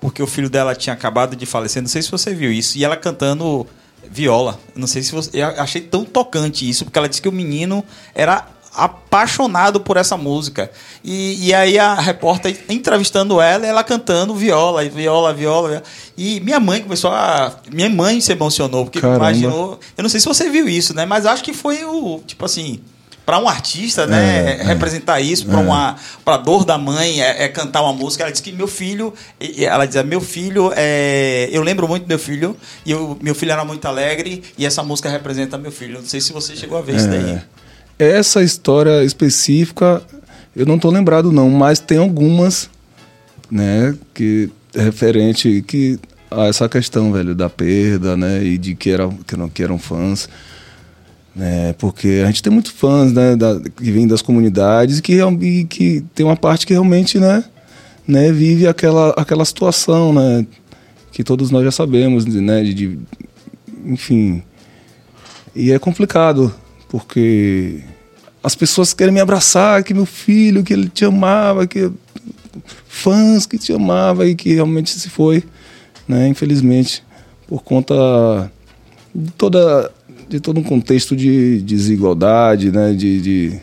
porque 0.00 0.22
o 0.22 0.26
filho 0.26 0.50
dela 0.50 0.74
tinha 0.74 0.92
acabado 0.94 1.36
de 1.36 1.46
falecer. 1.46 1.80
Não 1.80 1.88
sei 1.88 2.02
se 2.02 2.10
você 2.10 2.34
viu 2.34 2.50
isso. 2.50 2.76
E 2.76 2.84
ela 2.84 2.96
cantando 2.96 3.64
viola. 4.10 4.58
Não 4.74 4.88
sei 4.88 5.00
se 5.00 5.12
você. 5.12 5.30
Eu 5.40 5.46
achei 5.62 5.80
tão 5.80 6.04
tocante 6.04 6.68
isso, 6.68 6.84
porque 6.84 6.98
ela 6.98 7.08
disse 7.08 7.22
que 7.22 7.28
o 7.28 7.32
menino 7.32 7.84
era 8.12 8.48
apaixonado 8.74 9.80
por 9.80 9.96
essa 9.96 10.16
música. 10.16 10.70
E, 11.04 11.48
e 11.48 11.54
aí 11.54 11.78
a 11.78 11.94
repórter 11.94 12.64
entrevistando 12.68 13.40
ela, 13.40 13.66
ela 13.66 13.84
cantando 13.84 14.34
viola, 14.34 14.82
viola, 14.84 15.32
viola, 15.32 15.68
viola. 15.68 15.82
E 16.16 16.40
minha 16.40 16.60
mãe 16.60 16.80
começou 16.80 17.10
a. 17.10 17.54
Minha 17.70 17.90
mãe 17.90 18.20
se 18.20 18.32
emocionou, 18.32 18.84
porque 18.84 19.00
Caramba. 19.00 19.30
imaginou. 19.30 19.78
Eu 19.96 20.02
não 20.02 20.08
sei 20.08 20.20
se 20.20 20.26
você 20.26 20.48
viu 20.48 20.68
isso, 20.68 20.94
né? 20.94 21.04
Mas 21.04 21.26
acho 21.26 21.42
que 21.42 21.52
foi 21.52 21.84
o. 21.84 22.20
Tipo 22.26 22.44
assim. 22.44 22.80
Pra 23.24 23.38
um 23.38 23.48
artista, 23.48 24.04
né, 24.04 24.58
É, 24.58 24.62
representar 24.64 25.20
isso, 25.20 25.46
pra 25.46 25.58
uma 25.60 25.94
pra 26.24 26.36
dor 26.36 26.64
da 26.64 26.76
mãe, 26.76 27.22
é, 27.22 27.44
é 27.44 27.48
cantar 27.48 27.80
uma 27.80 27.92
música. 27.92 28.24
Ela 28.24 28.32
disse 28.32 28.42
que 28.42 28.50
meu 28.50 28.66
filho, 28.66 29.14
ela 29.58 29.86
dizia, 29.86 30.02
meu 30.02 30.20
filho, 30.20 30.72
é, 30.74 31.48
eu 31.52 31.62
lembro 31.62 31.86
muito 31.86 32.02
do 32.02 32.08
meu 32.08 32.18
filho, 32.18 32.56
e 32.84 32.90
eu, 32.90 33.16
meu 33.22 33.32
filho 33.32 33.52
era 33.52 33.64
muito 33.64 33.86
alegre, 33.86 34.42
e 34.58 34.66
essa 34.66 34.82
música 34.82 35.08
representa 35.08 35.56
meu 35.56 35.70
filho. 35.70 36.00
Não 36.00 36.08
sei 36.08 36.20
se 36.20 36.32
você 36.32 36.56
chegou 36.56 36.76
a 36.76 36.82
ver 36.82 36.96
isso 36.96 37.06
daí. 37.06 37.40
Essa 37.98 38.42
história 38.42 39.04
específica, 39.04 40.02
eu 40.56 40.66
não 40.66 40.78
tô 40.78 40.90
lembrado 40.90 41.30
não, 41.30 41.48
mas 41.50 41.78
tem 41.78 41.98
algumas, 41.98 42.68
né, 43.50 43.94
que 44.14 44.50
referente 44.74 45.62
que 45.66 45.98
a 46.30 46.46
essa 46.46 46.68
questão, 46.68 47.12
velho, 47.12 47.34
da 47.34 47.48
perda, 47.48 48.16
né, 48.16 48.42
e 48.42 48.56
de 48.58 48.74
que 48.74 48.90
eram 48.90 49.10
que 49.10 49.34
eram, 49.34 49.48
que 49.48 49.62
eram 49.62 49.78
fãs, 49.78 50.28
né, 51.34 51.74
porque 51.78 52.22
a 52.24 52.26
gente 52.26 52.42
tem 52.42 52.52
muitos 52.52 52.72
fãs, 52.72 53.12
né, 53.12 53.36
da, 53.36 53.60
que 53.60 53.90
vêm 53.90 54.06
das 54.06 54.22
comunidades 54.22 54.98
e 54.98 55.02
que 55.02 55.18
e 55.40 55.64
que 55.64 56.04
tem 56.14 56.24
uma 56.24 56.36
parte 56.36 56.66
que 56.66 56.72
realmente, 56.72 57.18
né, 57.18 57.44
né, 58.06 58.32
vive 58.32 58.66
aquela 58.66 59.10
aquela 59.10 59.44
situação, 59.44 60.12
né, 60.12 60.46
que 61.12 61.22
todos 61.22 61.50
nós 61.50 61.64
já 61.64 61.70
sabemos, 61.70 62.24
né, 62.24 62.62
de, 62.62 62.74
de 62.74 62.98
enfim, 63.84 64.42
e 65.54 65.70
é 65.70 65.78
complicado, 65.78 66.54
porque 66.92 67.80
as 68.44 68.54
pessoas 68.54 68.92
querem 68.92 69.14
me 69.14 69.20
abraçar, 69.20 69.82
que 69.82 69.94
meu 69.94 70.04
filho, 70.04 70.62
que 70.62 70.74
ele 70.74 70.90
te 70.90 71.06
amava, 71.06 71.66
que 71.66 71.90
fãs 72.86 73.46
que 73.46 73.56
te 73.56 73.72
amava 73.72 74.26
e 74.28 74.34
que 74.34 74.52
realmente 74.52 74.90
se 74.90 75.08
foi, 75.08 75.42
né, 76.06 76.28
infelizmente, 76.28 77.02
por 77.48 77.62
conta 77.62 78.52
de 79.14 79.30
toda 79.32 79.90
de 80.28 80.38
todo 80.38 80.60
um 80.60 80.62
contexto 80.62 81.16
de 81.16 81.62
desigualdade, 81.62 82.70
né, 82.70 82.92
de, 82.92 83.20
de 83.22 83.60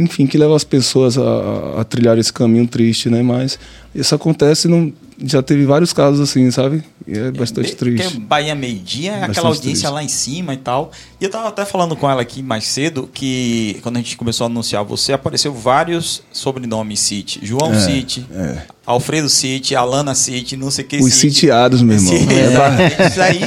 enfim, 0.00 0.26
que 0.26 0.38
leva 0.38 0.56
as 0.56 0.64
pessoas 0.64 1.18
a, 1.18 1.80
a- 1.80 1.84
trilhar 1.84 2.16
esse 2.18 2.32
caminho 2.32 2.66
triste, 2.66 3.10
né, 3.10 3.22
mas 3.22 3.58
isso 3.94 4.14
acontece 4.14 4.68
não 4.68 4.90
já 5.22 5.42
teve 5.42 5.66
vários 5.66 5.92
casos 5.92 6.20
assim, 6.20 6.50
sabe? 6.50 6.82
É 7.10 7.30
bastante 7.30 7.74
Porque 7.74 7.94
triste. 7.96 8.18
Bahia 8.20 8.54
Meio 8.54 8.78
Dia 8.78 9.10
é 9.10 9.14
Bastante 9.14 9.30
aquela 9.30 9.48
audiência 9.48 9.70
triste. 9.88 9.94
lá 9.94 10.02
em 10.02 10.08
cima 10.08 10.52
e 10.52 10.56
tal. 10.58 10.92
E 11.20 11.24
eu 11.24 11.30
tava 11.30 11.48
até 11.48 11.64
falando 11.64 11.96
com 11.96 12.08
ela 12.10 12.20
aqui 12.20 12.42
mais 12.42 12.64
cedo 12.66 13.08
que 13.12 13.78
quando 13.82 13.96
a 13.96 14.00
gente 14.00 14.16
começou 14.16 14.44
a 14.44 14.50
anunciar 14.50 14.84
você, 14.84 15.12
apareceu 15.14 15.52
vários 15.52 16.22
sobrenomes 16.32 17.00
City. 17.00 17.40
João 17.42 17.72
É, 17.72 17.80
City, 17.80 18.26
é. 18.30 18.58
Alfredo 18.84 19.28
City, 19.28 19.74
Alana 19.74 20.14
City, 20.14 20.56
não 20.56 20.70
sei 20.70 20.84
o 20.84 20.88
que 20.88 20.96
Os 20.98 21.14
City. 21.14 21.34
sitiados, 21.34 21.80
meu 21.82 21.96
irmão. 21.96 22.12
Sim, 22.16 22.28
É 22.30 22.50
ba- 22.50 22.82
é, 22.82 23.08
isso 23.08 23.22
aí, 23.22 23.42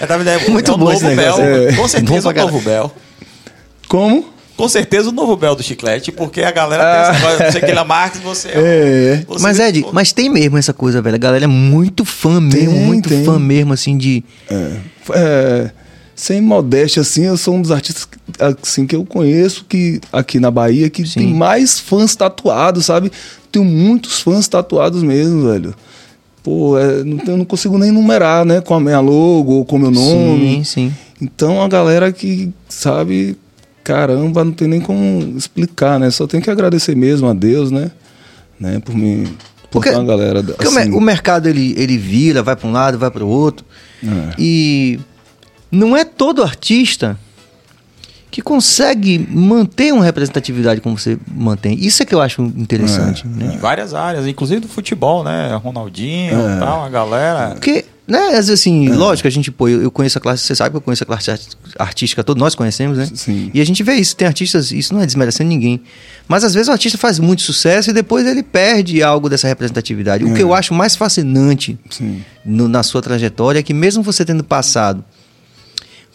é, 0.00 0.06
na 0.06 0.16
verdade, 0.16 0.50
Muito 0.50 0.70
é 0.70 0.74
o 0.74 0.78
bom 0.78 0.84
novo 0.86 0.96
esse 0.96 1.04
negócio. 1.04 1.42
Bel. 1.42 1.68
É. 1.68 1.72
Com 1.74 1.88
certeza 1.88 2.32
pra 2.32 2.42
o 2.42 2.46
novo 2.46 2.60
Bel. 2.62 2.92
Como? 3.88 4.31
Com 4.62 4.68
certeza 4.68 5.08
o 5.08 5.12
novo 5.12 5.36
Bel 5.36 5.56
do 5.56 5.62
chiclete, 5.64 6.12
porque 6.12 6.40
a 6.40 6.52
galera 6.52 6.84
tem 6.84 7.00
essa 7.16 7.20
coisa, 7.26 7.50
você 7.50 7.58
que 7.58 7.72
é 7.72 8.20
você 8.22 8.48
é. 8.50 8.52
É. 8.54 9.24
você- 9.26 9.42
Mas, 9.42 9.58
Ed, 9.58 9.84
mas 9.92 10.12
tem 10.12 10.28
mesmo 10.28 10.56
essa 10.56 10.72
coisa, 10.72 11.02
velho. 11.02 11.16
A 11.16 11.18
galera 11.18 11.42
é 11.46 11.48
muito 11.48 12.04
fã 12.04 12.40
mesmo, 12.40 12.70
Tem, 12.70 12.80
muito 12.84 13.08
tem. 13.08 13.24
fã 13.24 13.40
mesmo, 13.40 13.72
assim, 13.72 13.98
de. 13.98 14.22
É, 14.48 14.76
é, 15.14 15.70
sem 16.14 16.40
modéstia, 16.40 17.02
assim, 17.02 17.24
eu 17.24 17.36
sou 17.36 17.56
um 17.56 17.60
dos 17.60 17.72
artistas 17.72 18.04
que, 18.04 18.16
assim, 18.62 18.86
que 18.86 18.94
eu 18.94 19.04
conheço 19.04 19.66
que 19.68 20.00
aqui 20.12 20.38
na 20.38 20.48
Bahia 20.48 20.88
que 20.88 21.04
Sim. 21.08 21.18
tem 21.18 21.34
mais 21.34 21.80
fãs 21.80 22.14
tatuados, 22.14 22.86
sabe? 22.86 23.10
Tenho 23.50 23.64
muitos 23.64 24.20
fãs 24.20 24.46
tatuados 24.46 25.02
mesmo, 25.02 25.42
velho. 25.50 25.74
Pô, 26.40 26.78
é, 26.78 27.02
não, 27.02 27.18
eu 27.26 27.36
não 27.36 27.44
consigo 27.44 27.76
nem 27.78 27.90
numerar, 27.90 28.44
né? 28.44 28.60
Com 28.60 28.74
a 28.74 28.80
minha 28.80 29.00
logo 29.00 29.54
ou 29.54 29.64
com 29.64 29.74
o 29.74 29.78
meu 29.80 29.90
nome. 29.90 30.58
Sim, 30.58 30.62
sim. 30.64 30.94
Então 31.20 31.60
a 31.60 31.66
galera 31.66 32.12
que 32.12 32.52
sabe, 32.68 33.36
caramba, 33.82 34.44
não 34.44 34.52
tem 34.52 34.68
nem 34.68 34.80
como 34.80 35.36
explicar, 35.36 35.98
né? 35.98 36.10
Só 36.10 36.26
tem 36.26 36.40
que 36.40 36.50
agradecer 36.50 36.94
mesmo 36.96 37.28
a 37.28 37.32
Deus, 37.34 37.70
né? 37.70 37.90
né? 38.58 38.80
Por 38.80 38.94
me 38.94 39.26
por 39.70 39.82
Porque- 39.82 39.90
uma 39.90 40.04
galera 40.04 40.42
Porque 40.42 40.66
o 40.66 40.78
assim, 40.78 40.92
o 40.92 41.00
mercado 41.00 41.48
ele, 41.48 41.74
ele 41.78 41.96
vira, 41.96 42.42
vai 42.42 42.54
para 42.54 42.68
um 42.68 42.72
lado, 42.72 42.98
vai 42.98 43.10
para 43.10 43.24
o 43.24 43.28
outro. 43.28 43.64
É. 44.04 44.34
E 44.38 45.00
não 45.70 45.96
é 45.96 46.04
todo 46.04 46.42
artista 46.42 47.18
que 48.32 48.40
consegue 48.40 49.28
manter 49.30 49.92
uma 49.92 50.02
representatividade 50.02 50.80
como 50.80 50.98
você 50.98 51.18
mantém. 51.32 51.78
Isso 51.78 52.02
é 52.02 52.06
que 52.06 52.14
eu 52.14 52.20
acho 52.20 52.40
interessante. 52.56 53.26
né? 53.28 53.52
Em 53.54 53.58
várias 53.58 53.92
áreas, 53.92 54.26
inclusive 54.26 54.58
do 54.62 54.68
futebol, 54.68 55.22
né? 55.22 55.54
Ronaldinho 55.62 56.34
É. 56.40 56.58
tal, 56.58 56.82
a 56.82 56.88
galera. 56.88 57.50
Porque, 57.50 57.84
né, 58.08 58.18
às 58.30 58.46
vezes 58.48 58.50
assim, 58.60 58.88
lógico, 58.88 59.28
a 59.28 59.30
gente, 59.30 59.50
pô, 59.52 59.68
eu, 59.68 59.82
eu 59.82 59.90
conheço 59.90 60.16
a 60.16 60.20
classe, 60.20 60.44
você 60.44 60.54
sabe 60.56 60.70
que 60.70 60.76
eu 60.78 60.80
conheço 60.80 61.02
a 61.02 61.06
classe 61.06 61.30
art- 61.30 61.54
artística 61.78 62.24
toda, 62.24 62.40
nós 62.40 62.54
conhecemos, 62.54 62.96
né? 62.96 63.06
Sim. 63.14 63.50
E 63.52 63.60
a 63.60 63.66
gente 63.66 63.82
vê 63.82 63.96
isso, 63.96 64.16
tem 64.16 64.26
artistas, 64.26 64.72
isso 64.72 64.94
não 64.94 65.02
é 65.02 65.04
desmerecendo 65.06 65.50
ninguém. 65.50 65.82
Mas 66.26 66.42
às 66.42 66.54
vezes 66.54 66.68
o 66.68 66.72
artista 66.72 66.96
faz 66.96 67.18
muito 67.18 67.42
sucesso 67.42 67.90
e 67.90 67.92
depois 67.92 68.26
ele 68.26 68.42
perde 68.42 69.02
algo 69.02 69.28
dessa 69.28 69.46
representatividade. 69.46 70.24
O 70.24 70.32
que 70.32 70.42
eu 70.42 70.54
acho 70.54 70.72
mais 70.72 70.96
fascinante 70.96 71.78
no- 72.46 72.66
na 72.66 72.82
sua 72.82 73.02
trajetória 73.02 73.58
é 73.58 73.62
que 73.62 73.74
mesmo 73.74 74.02
você 74.02 74.24
tendo 74.24 74.42
passado 74.42 75.04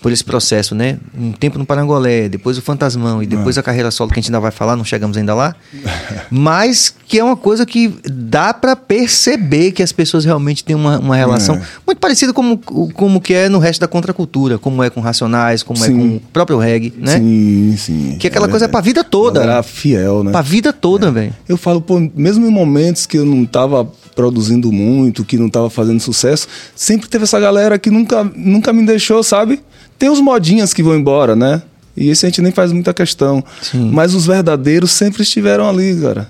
por 0.01 0.11
esse 0.11 0.23
processo, 0.23 0.75
né? 0.75 0.97
Um 1.17 1.31
tempo 1.31 1.57
no 1.57 1.65
Parangolé, 1.65 2.29
depois 2.29 2.57
o 2.57 2.61
Fantasmão 2.61 3.21
e 3.21 3.25
depois 3.25 3.57
a 3.57 3.63
carreira 3.63 3.89
solo 3.89 4.09
que 4.11 4.19
a 4.19 4.21
gente 4.21 4.29
ainda 4.29 4.39
vai 4.39 4.51
falar, 4.51 4.75
não 4.75 4.85
chegamos 4.85 5.17
ainda 5.17 5.33
lá. 5.33 5.55
mas 6.29 6.93
que 7.07 7.17
é 7.19 7.23
uma 7.23 7.35
coisa 7.35 7.65
que 7.65 7.93
dá 8.05 8.53
pra 8.53 8.75
perceber 8.75 9.71
que 9.71 9.81
as 9.81 9.91
pessoas 9.91 10.25
realmente 10.25 10.63
têm 10.63 10.75
uma, 10.75 10.99
uma 10.99 11.15
relação 11.15 11.55
É. 11.55 11.61
muito 11.85 11.99
parecida 11.99 12.31
como, 12.33 12.57
como 12.57 13.19
que 13.21 13.33
é 13.33 13.49
no 13.49 13.59
resto 13.59 13.79
da 13.79 13.87
contracultura, 13.87 14.57
como 14.59 14.83
é 14.83 14.89
com 14.89 14.99
Racionais, 15.01 15.63
como 15.63 15.83
é 15.83 15.87
Sim. 15.87 15.97
com 15.97 16.15
o 16.17 16.19
próprio 16.31 16.57
reggae, 16.59 16.93
né? 16.97 17.17
Sim, 17.17 17.75
sim. 17.77 18.17
Que 18.19 18.27
aquela 18.27 18.47
coisa 18.47 18.65
é 18.65 18.67
pra 18.67 18.81
vida 18.81 19.03
toda. 19.03 19.41
Era 19.41 19.63
fiel, 19.63 20.23
né? 20.23 20.31
Pra 20.31 20.41
vida 20.41 20.71
toda, 20.71 21.11
velho. 21.11 21.33
Eu 21.47 21.57
falo, 21.57 21.81
pô, 21.81 21.99
mesmo 22.15 22.45
em 22.45 22.51
momentos 22.51 23.05
que 23.05 23.17
eu 23.17 23.25
não 23.25 23.45
tava 23.45 23.89
produzindo 24.15 24.71
muito, 24.71 25.23
que 25.23 25.37
não 25.37 25.47
tava 25.49 25.69
fazendo 25.69 25.99
sucesso, 25.99 26.47
sempre 26.75 27.07
teve 27.07 27.23
essa 27.23 27.39
galera 27.39 27.77
que 27.77 27.89
nunca, 27.91 28.23
nunca 28.35 28.73
me 28.73 28.83
deixou, 28.85 29.21
sabe? 29.23 29.61
Tem 29.97 30.09
os 30.09 30.19
modinhas 30.19 30.73
que 30.73 30.83
vão 30.83 30.95
embora, 30.95 31.35
né? 31.35 31.61
E 31.95 32.09
esse 32.09 32.25
a 32.25 32.29
gente 32.29 32.41
nem 32.41 32.51
faz 32.51 32.71
muita 32.71 32.93
questão. 32.93 33.43
Sim. 33.61 33.89
Mas 33.91 34.13
os 34.13 34.25
verdadeiros 34.27 34.91
sempre 34.91 35.23
estiveram 35.23 35.67
ali, 35.67 35.95
cara. 35.99 36.29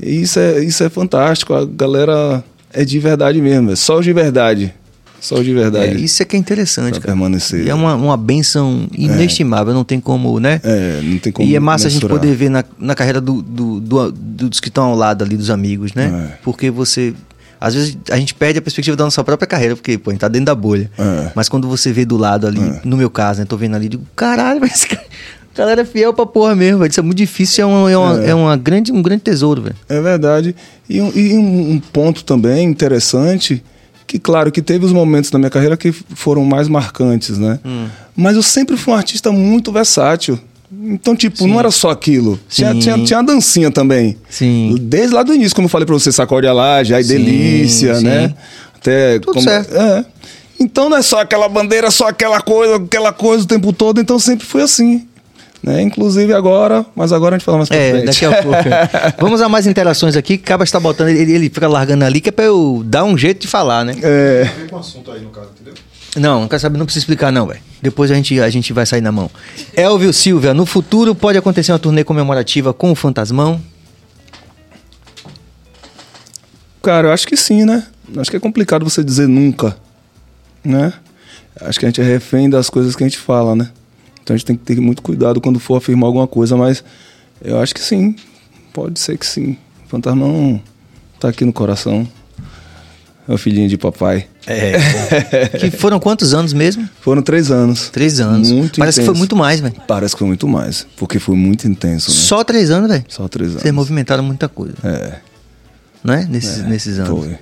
E 0.00 0.22
isso 0.22 0.38
é, 0.38 0.62
isso 0.64 0.82
é 0.84 0.88
fantástico. 0.88 1.52
A 1.52 1.64
galera 1.64 2.42
é 2.72 2.84
de 2.84 2.98
verdade 3.00 3.40
mesmo. 3.42 3.72
É 3.72 3.76
só 3.76 3.98
os 3.98 4.04
de 4.04 4.12
verdade. 4.12 4.72
Só 5.20 5.34
os 5.34 5.44
de 5.44 5.50
É, 5.50 5.54
verdade. 5.54 6.02
isso 6.02 6.22
é 6.22 6.24
que 6.24 6.34
é 6.34 6.38
interessante, 6.38 6.92
Pra 6.92 7.00
cara. 7.00 7.12
permanecer. 7.12 7.66
E 7.66 7.68
é 7.68 7.74
uma, 7.74 7.94
uma 7.94 8.16
benção 8.16 8.86
inestimável, 8.96 9.74
não 9.74 9.84
tem 9.84 10.00
como, 10.00 10.40
né? 10.40 10.60
É, 10.64 11.00
não 11.02 11.18
tem 11.18 11.30
como 11.32 11.46
e 11.46 11.54
é 11.54 11.60
massa 11.60 11.88
a 11.88 11.90
gente 11.90 12.02
mensurar. 12.04 12.18
poder 12.20 12.34
ver 12.34 12.48
na, 12.48 12.64
na 12.78 12.94
carreira 12.94 13.20
do, 13.20 13.42
do- 13.42 13.80
do- 13.80 14.12
dos 14.12 14.60
que 14.60 14.68
estão 14.68 14.84
ao 14.84 14.96
lado 14.96 15.22
ali, 15.22 15.36
dos 15.36 15.50
amigos, 15.50 15.92
né? 15.92 16.30
É. 16.32 16.38
Porque 16.42 16.70
você. 16.70 17.12
Às 17.60 17.74
vezes 17.74 17.98
a 18.10 18.16
gente 18.16 18.32
perde 18.34 18.58
a 18.58 18.62
perspectiva 18.62 18.96
da 18.96 19.04
nossa 19.04 19.22
própria 19.22 19.46
carreira, 19.46 19.76
porque, 19.76 19.98
pô, 19.98 20.10
a 20.10 20.12
gente 20.14 20.20
tá 20.20 20.28
dentro 20.28 20.46
da 20.46 20.54
bolha. 20.54 20.90
É. 20.98 21.30
Mas 21.34 21.48
quando 21.48 21.68
você 21.68 21.92
vê 21.92 22.04
do 22.04 22.16
lado 22.16 22.46
ali, 22.46 22.60
É. 22.60 22.80
no 22.84 22.96
meu 22.96 23.10
caso, 23.10 23.40
né? 23.40 23.44
Tô 23.46 23.56
vendo 23.56 23.76
ali, 23.76 23.88
digo, 23.88 24.04
caralho, 24.16 24.58
mas 24.62 24.72
esse 24.72 24.88
cara, 24.88 25.02
a 25.54 25.58
galera 25.58 25.82
é 25.82 25.84
fiel 25.84 26.14
pra 26.14 26.24
porra 26.24 26.54
mesmo, 26.56 26.78
velho. 26.78 26.90
Isso 26.90 27.00
é 27.00 27.02
muito 27.02 27.18
difícil, 27.18 27.64
é, 27.64 27.66
uma, 27.66 27.90
é, 27.90 27.96
uma- 27.98 28.24
É. 28.24 28.30
é 28.30 28.34
uma 28.34 28.56
grande, 28.56 28.90
um 28.92 29.02
grande 29.02 29.22
tesouro, 29.22 29.60
velho. 29.62 29.76
É 29.88 30.00
verdade. 30.00 30.56
E, 30.88 31.00
um, 31.02 31.12
e 31.14 31.34
um- 31.36 31.70
um 31.72 31.80
ponto 31.80 32.24
também 32.24 32.66
interessante, 32.66 33.62
que 34.06 34.18
claro 34.18 34.50
que 34.50 34.62
teve 34.62 34.84
os 34.86 34.92
momentos 34.92 35.30
da 35.30 35.38
minha 35.38 35.50
carreira 35.50 35.76
que 35.76 35.92
foram 35.92 36.44
mais 36.44 36.66
marcantes, 36.66 37.36
né? 37.38 37.60
Hum. 37.64 37.86
Mas 38.16 38.36
eu 38.36 38.42
sempre 38.42 38.76
fui 38.76 38.92
um 38.92 38.96
artista 38.96 39.30
muito 39.30 39.70
versátil. 39.70 40.38
Então, 40.72 41.16
tipo, 41.16 41.46
não 41.46 41.58
era 41.58 41.70
só 41.70 41.90
aquilo. 41.90 42.38
Tinha, 42.48 42.72
Sim. 42.74 42.78
tinha, 42.78 42.98
tinha 43.04 43.18
a 43.18 43.22
dancinha 43.22 43.70
também. 43.70 44.16
Sim. 44.28 44.76
Desde 44.80 45.14
lá 45.14 45.22
do 45.22 45.34
início, 45.34 45.54
como 45.54 45.66
eu 45.66 45.70
falei 45.70 45.84
pra 45.84 45.94
você, 45.94 46.12
sacode 46.12 46.46
a 46.46 46.52
laje, 46.52 46.94
ai 46.94 47.02
Sim, 47.02 47.08
delícia, 47.14 47.94
sim. 47.96 48.04
né? 48.04 48.34
Até 48.76 49.18
Tudo 49.18 49.32
como- 49.34 49.42
certo. 49.44 49.74
É. 49.76 50.04
Então 50.60 50.88
não 50.88 50.96
é 50.98 51.02
só 51.02 51.20
aquela 51.20 51.48
bandeira, 51.48 51.90
só 51.90 52.08
aquela 52.08 52.40
coisa, 52.40 52.76
aquela 52.76 53.12
coisa 53.12 53.44
o 53.44 53.46
tempo 53.46 53.72
todo. 53.72 54.00
Então 54.00 54.18
sempre 54.18 54.46
foi 54.46 54.62
assim. 54.62 55.06
Né? 55.62 55.82
Inclusive 55.82 56.32
agora, 56.32 56.86
mas 56.96 57.12
agora 57.12 57.34
a 57.34 57.38
gente 57.38 57.44
fala 57.44 57.58
mais 57.58 57.68
pra 57.68 57.76
É, 57.76 57.90
frente. 57.90 58.06
daqui 58.06 58.24
a 58.24 58.42
pouco. 58.42 58.58
Vamos 59.20 59.42
a 59.42 59.48
mais 59.48 59.66
interações 59.66 60.16
aqui. 60.16 60.38
que 60.38 60.44
Acaba 60.44 60.64
está 60.64 60.78
botando, 60.80 61.08
ele, 61.08 61.32
ele 61.32 61.50
fica 61.50 61.68
largando 61.68 62.02
ali, 62.04 62.20
que 62.20 62.30
é 62.30 62.32
pra 62.32 62.46
eu 62.46 62.82
dar 62.86 63.04
um 63.04 63.18
jeito 63.18 63.40
de 63.42 63.48
falar, 63.48 63.84
né? 63.84 63.94
É. 64.02 64.44
Vem 64.56 64.68
com 64.68 64.76
o 64.76 64.78
assunto 64.78 65.10
aí, 65.10 65.20
no 65.20 65.28
caso, 65.30 65.48
entendeu? 65.54 65.74
Não, 66.16 66.40
não 66.40 66.48
quero 66.48 66.60
saber, 66.60 66.78
não 66.78 66.86
precisa 66.86 67.02
explicar, 67.02 67.30
não, 67.30 67.46
velho. 67.46 67.60
Depois 67.80 68.10
a 68.10 68.14
gente, 68.14 68.38
a 68.40 68.50
gente 68.50 68.72
vai 68.72 68.84
sair 68.84 69.00
na 69.00 69.12
mão. 69.12 69.30
Elvio 69.76 70.12
Silvia, 70.12 70.52
no 70.52 70.66
futuro 70.66 71.14
pode 71.14 71.38
acontecer 71.38 71.72
uma 71.72 71.78
turnê 71.78 72.02
comemorativa 72.02 72.72
com 72.72 72.90
o 72.90 72.94
Fantasmão? 72.94 73.60
Cara, 76.82 77.08
eu 77.08 77.12
acho 77.12 77.28
que 77.28 77.36
sim, 77.36 77.64
né? 77.64 77.86
Acho 78.16 78.30
que 78.30 78.36
é 78.36 78.40
complicado 78.40 78.84
você 78.84 79.04
dizer 79.04 79.28
nunca, 79.28 79.76
né? 80.64 80.92
Acho 81.60 81.78
que 81.78 81.86
a 81.86 81.88
gente 81.88 82.00
é 82.00 82.04
refém 82.04 82.50
das 82.50 82.68
coisas 82.68 82.96
que 82.96 83.04
a 83.04 83.06
gente 83.06 83.18
fala, 83.18 83.54
né? 83.54 83.70
Então 84.22 84.34
a 84.34 84.36
gente 84.36 84.46
tem 84.46 84.56
que 84.56 84.64
ter 84.64 84.80
muito 84.80 85.02
cuidado 85.02 85.40
quando 85.40 85.60
for 85.60 85.76
afirmar 85.76 86.06
alguma 86.06 86.26
coisa, 86.26 86.56
mas 86.56 86.82
eu 87.42 87.60
acho 87.60 87.74
que 87.74 87.80
sim. 87.80 88.16
Pode 88.72 88.98
ser 88.98 89.16
que 89.16 89.26
sim. 89.26 89.56
O 89.84 89.88
fantasmão 89.88 90.60
tá 91.20 91.28
aqui 91.28 91.44
no 91.44 91.52
coração. 91.52 92.06
É 93.30 93.34
o 93.34 93.38
filhinho 93.38 93.68
de 93.68 93.78
papai. 93.78 94.26
É. 94.44 94.72
que 95.56 95.70
foram 95.70 96.00
quantos 96.00 96.34
anos 96.34 96.52
mesmo? 96.52 96.88
Foram 97.00 97.22
três 97.22 97.48
anos. 97.48 97.88
Três 97.88 98.18
anos. 98.18 98.50
Muito 98.50 98.80
Parece 98.80 98.98
que 98.98 99.04
foi 99.06 99.12
intenso. 99.12 99.18
muito 99.20 99.36
mais, 99.36 99.60
velho. 99.60 99.74
Parece 99.86 100.16
que 100.16 100.18
foi 100.18 100.26
muito 100.26 100.48
mais, 100.48 100.84
porque 100.96 101.20
foi 101.20 101.36
muito 101.36 101.68
intenso, 101.68 102.10
né? 102.10 102.16
Só 102.16 102.42
três 102.42 102.72
anos, 102.72 102.90
velho. 102.90 103.04
Só 103.06 103.28
três 103.28 103.50
anos. 103.50 103.62
Vocês 103.62 103.72
movimentaram 103.72 104.24
muita 104.24 104.48
coisa, 104.48 104.74
É, 104.82 105.20
não 106.02 106.12
é? 106.12 106.24
Nesses, 106.24 106.64
nesses 106.66 106.98
anos. 106.98 107.24
foi. 107.24 107.38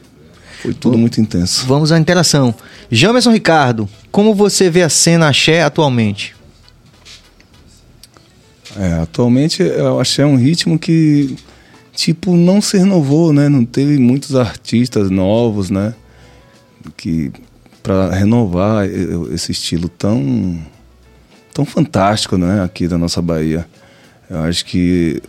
Foi 0.61 0.75
tudo 0.75 0.99
muito 0.99 1.19
intenso. 1.23 1.65
Vamos 1.67 1.91
à 1.91 1.99
interação. 1.99 2.55
Jamerson 2.91 3.31
Ricardo, 3.33 3.89
como 4.13 4.35
você 4.35 4.69
vê 4.69 4.83
a 4.83 4.91
cena 4.91 5.29
axé 5.29 5.63
atualmente? 5.63 6.37
É, 8.77 8.93
atualmente 9.01 9.63
eu 9.63 9.99
achei 9.99 10.25
um 10.25 10.37
ritmo 10.37 10.79
que, 10.79 11.35
tipo, 11.99 12.37
não 12.37 12.61
se 12.61 12.79
renovou, 12.79 13.33
né? 13.33 13.49
Não 13.49 13.65
teve 13.65 13.99
muitos 13.99 14.37
artistas 14.37 15.11
novos, 15.11 15.69
né? 15.69 15.95
Que 16.97 17.33
para 17.83 18.11
renovar 18.15 18.87
esse 19.33 19.51
estilo 19.51 19.89
tão 19.89 20.59
tão 21.53 21.65
fantástico, 21.65 22.39
né? 22.39 22.63
Aqui 22.63 22.87
da 22.87 22.97
nossa 22.97 23.21
Bahia. 23.21 23.67
Eu 24.31 24.39
acho 24.43 24.65
que 24.65 25.21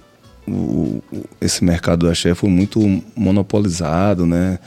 o- 0.48 1.02
esse 1.42 1.64
mercado 1.64 2.02
do 2.06 2.10
axé 2.12 2.36
foi 2.36 2.50
muito 2.52 2.80
monopolizado, 3.16 4.28
né? 4.28 4.60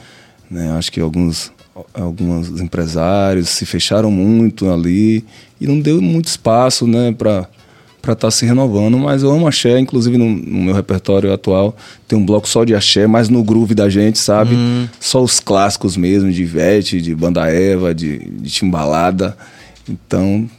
né? 0.51 0.71
Acho 0.73 0.91
que 0.91 0.99
alguns 0.99 1.53
alguns 1.93 2.59
empresários 2.59 3.47
se 3.49 3.65
fecharam 3.65 4.11
muito 4.11 4.69
ali 4.69 5.23
e 5.59 5.65
não 5.65 5.79
deu 5.79 6.01
muito 6.01 6.25
espaço, 6.27 6.85
né? 6.85 7.13
Para 7.13 7.47
para 8.03 8.11
estar 8.11 8.29
se 8.31 8.45
renovando, 8.45 8.99
mas 8.99 9.23
eu 9.23 9.31
amo 9.31 9.47
axé, 9.47 9.79
inclusive 9.79 10.17
no, 10.17 10.29
no 10.29 10.63
meu 10.63 10.75
repertório 10.75 11.31
atual 11.31 11.73
tem 12.05 12.19
um 12.19 12.25
bloco 12.25 12.49
só 12.49 12.65
de 12.65 12.75
axé, 12.75 13.07
mas 13.07 13.29
no 13.29 13.41
groove 13.41 13.73
da 13.73 13.89
gente, 13.89 14.19
sabe? 14.19 14.53
Só 14.99 15.23
os 15.23 15.39
clássicos 15.39 15.95
mesmo, 15.95 16.29
de 16.29 16.41
Ivete, 16.41 17.01
de 17.01 17.15
Banda 17.15 17.49
Eva, 17.49 17.95
de, 17.95 18.19
de 18.19 18.51
Timbalada. 18.51 19.37
Então, 19.87 20.49